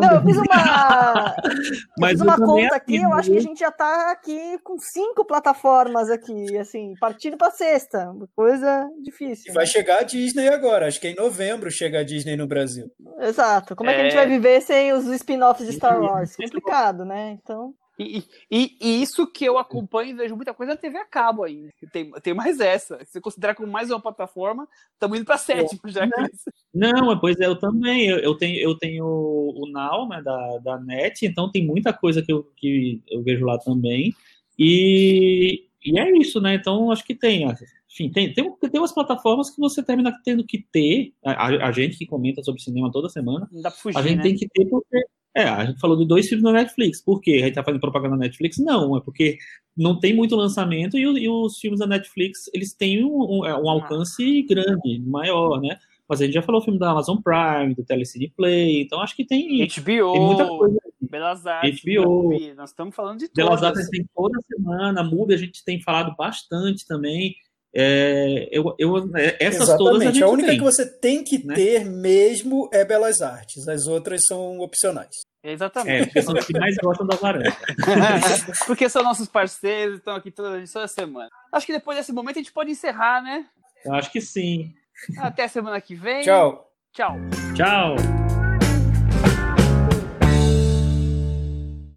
Não, 0.00 0.14
eu 0.14 0.22
fiz 0.22 0.36
uma, 0.36 1.36
Mas 1.98 2.12
fiz 2.12 2.20
uma 2.20 2.36
conta 2.36 2.76
aqui, 2.76 2.96
eu 2.96 3.12
acho 3.12 3.30
que 3.30 3.38
a 3.38 3.42
gente 3.42 3.58
já 3.58 3.68
está 3.68 4.10
aqui 4.10 4.58
com 4.62 4.76
cinco 4.78 5.24
plataformas 5.24 6.10
aqui, 6.10 6.56
assim, 6.58 6.94
partindo 7.00 7.36
para 7.36 7.50
sexta, 7.50 8.12
coisa 8.34 8.88
difícil. 9.02 9.50
E 9.50 9.54
vai 9.54 9.64
né? 9.64 9.70
chegar 9.70 10.00
a 10.00 10.02
Disney 10.02 10.48
agora, 10.48 10.86
acho 10.86 11.00
que 11.00 11.08
em 11.08 11.14
novembro 11.14 11.70
chega 11.70 12.00
a 12.00 12.04
Disney 12.04 12.36
no 12.36 12.46
Brasil. 12.46 12.90
Exato. 13.18 13.74
Como 13.74 13.88
é, 13.88 13.92
é 13.92 13.96
que 13.96 14.00
a 14.00 14.04
gente 14.04 14.16
vai 14.16 14.26
viver 14.26 14.60
sem 14.60 14.92
os 14.92 15.06
spin-offs 15.06 15.66
de 15.66 15.72
Star 15.74 16.00
Wars? 16.00 16.36
Complicado, 16.36 17.04
né? 17.04 17.38
Então. 17.42 17.74
E, 18.02 18.24
e, 18.50 18.76
e, 18.80 19.02
isso 19.02 19.26
que 19.26 19.44
eu 19.44 19.58
acompanho 19.58 20.10
e 20.10 20.14
vejo 20.14 20.34
muita 20.34 20.54
coisa 20.54 20.72
na 20.72 20.80
TV 20.80 20.96
a 20.96 21.04
cabo 21.04 21.44
ainda. 21.44 21.70
Tem, 21.92 22.10
tem 22.22 22.32
mais 22.32 22.58
essa. 22.58 22.98
Se 23.04 23.12
você 23.12 23.20
considerar 23.20 23.54
como 23.54 23.70
mais 23.70 23.90
uma 23.90 24.00
plataforma, 24.00 24.66
estamos 24.94 25.18
indo 25.18 25.26
para 25.26 25.36
sétima 25.36 25.82
já. 25.86 26.08
Não, 26.72 27.18
pois 27.20 27.38
é, 27.38 27.44
eu 27.44 27.56
também. 27.56 28.08
Eu, 28.08 28.18
eu, 28.20 28.34
tenho, 28.34 28.58
eu 28.58 28.74
tenho 28.74 29.04
o 29.04 29.68
Now, 29.70 30.08
né, 30.08 30.22
da, 30.22 30.58
da 30.58 30.80
NET, 30.80 31.26
então 31.26 31.50
tem 31.50 31.66
muita 31.66 31.92
coisa 31.92 32.22
que 32.22 32.32
eu, 32.32 32.50
que 32.56 33.02
eu 33.06 33.22
vejo 33.22 33.44
lá 33.44 33.58
também. 33.58 34.14
E, 34.58 35.66
e 35.84 35.98
é 35.98 36.10
isso, 36.16 36.40
né? 36.40 36.54
Então 36.54 36.90
acho 36.90 37.04
que 37.04 37.14
tem. 37.14 37.44
Enfim, 37.90 38.10
tem, 38.10 38.32
tem, 38.32 38.50
tem 38.50 38.80
umas 38.80 38.94
plataformas 38.94 39.50
que 39.50 39.60
você 39.60 39.82
termina 39.82 40.18
tendo 40.24 40.42
que 40.42 40.64
ter. 40.72 41.12
A, 41.22 41.66
a 41.66 41.72
gente 41.72 41.98
que 41.98 42.06
comenta 42.06 42.42
sobre 42.42 42.62
cinema 42.62 42.90
toda 42.90 43.10
semana. 43.10 43.46
Não 43.52 43.60
dá 43.60 43.70
pra 43.70 43.78
fugir, 43.78 43.98
a 43.98 44.02
gente 44.02 44.16
né? 44.16 44.22
tem 44.22 44.36
que 44.36 44.48
ter 44.48 44.64
porque 44.64 45.04
é, 45.34 45.44
a 45.44 45.64
gente 45.64 45.80
falou 45.80 45.96
de 45.96 46.06
dois 46.06 46.28
filmes 46.28 46.42
na 46.42 46.52
Netflix. 46.52 47.00
Por 47.02 47.20
quê? 47.20 47.40
A 47.42 47.46
gente 47.46 47.54
tá 47.54 47.62
fazendo 47.62 47.80
propaganda 47.80 48.16
na 48.16 48.22
Netflix? 48.22 48.58
Não, 48.58 48.96
é 48.96 49.00
porque 49.00 49.38
não 49.76 49.98
tem 49.98 50.14
muito 50.14 50.34
lançamento 50.34 50.98
e, 50.98 51.02
e 51.02 51.28
os 51.28 51.58
filmes 51.58 51.80
da 51.80 51.86
Netflix, 51.86 52.50
eles 52.52 52.74
têm 52.74 53.04
um, 53.04 53.38
um, 53.38 53.46
é, 53.46 53.54
um, 53.56 53.68
alcance 53.68 54.42
grande, 54.42 55.00
maior, 55.06 55.60
né? 55.60 55.78
Mas 56.08 56.20
a 56.20 56.24
gente 56.24 56.34
já 56.34 56.42
falou 56.42 56.60
o 56.60 56.64
filme 56.64 56.78
da 56.78 56.90
Amazon 56.90 57.18
Prime, 57.18 57.74
do 57.74 57.84
Telecine 57.84 58.32
Play, 58.36 58.82
então 58.82 59.00
acho 59.00 59.14
que 59.14 59.24
tem, 59.24 59.64
HBO, 59.66 60.12
tem 60.12 60.20
muita 60.20 60.46
coisa. 60.48 60.78
Belas 61.00 61.46
Artes, 61.46 61.80
HBO, 61.82 62.30
nós 62.56 62.70
estamos 62.70 62.94
falando 62.94 63.20
de 63.20 63.28
todas. 63.28 63.46
Belas 63.46 63.62
Artes 63.62 63.88
tem 63.88 64.04
toda 64.14 64.38
semana, 64.42 65.04
Mubi 65.04 65.34
a 65.34 65.36
gente 65.36 65.64
tem 65.64 65.80
falado 65.80 66.14
bastante 66.16 66.84
também. 66.86 67.36
É, 67.74 68.48
eu, 68.50 68.74
eu, 68.78 68.96
é, 69.16 69.36
essas 69.40 69.62
Exatamente. 69.62 69.78
todas 69.78 70.02
a 70.02 70.04
gente 70.06 70.22
a 70.22 70.28
única 70.28 70.48
tem. 70.48 70.58
que 70.58 70.64
você 70.64 70.86
tem 70.86 71.22
que 71.22 71.46
né? 71.46 71.54
ter 71.54 71.84
mesmo 71.84 72.68
é 72.72 72.78
a 72.78 72.80
é 72.80 72.84
Belas 72.84 73.22
Artes. 73.22 73.68
As 73.68 73.86
outras 73.86 74.22
são 74.26 74.58
opcionais. 74.58 75.14
É, 75.42 75.52
Exatamente. 75.52 76.06
porque 76.06 76.22
são 76.22 76.34
os 76.34 76.44
que 76.44 76.58
mais 76.58 76.76
gostam 76.82 77.06
da. 77.06 77.16
Porque 78.66 78.88
são 78.88 79.02
nossos 79.02 79.28
parceiros, 79.28 79.98
estão 79.98 80.14
aqui 80.14 80.30
toda, 80.30 80.62
toda 80.70 80.88
semana. 80.88 81.28
Acho 81.52 81.66
que 81.66 81.72
depois 81.72 81.96
desse 81.96 82.12
momento 82.12 82.36
a 82.36 82.42
gente 82.42 82.52
pode 82.52 82.70
encerrar, 82.70 83.22
né? 83.22 83.46
Eu 83.84 83.94
acho 83.94 84.12
que 84.12 84.20
sim. 84.20 84.74
Até 85.18 85.48
semana 85.48 85.80
que 85.80 85.94
vem. 85.94 86.22
Tchau. 86.22 86.70
Tchau. 86.92 87.16
Tchau! 87.56 88.29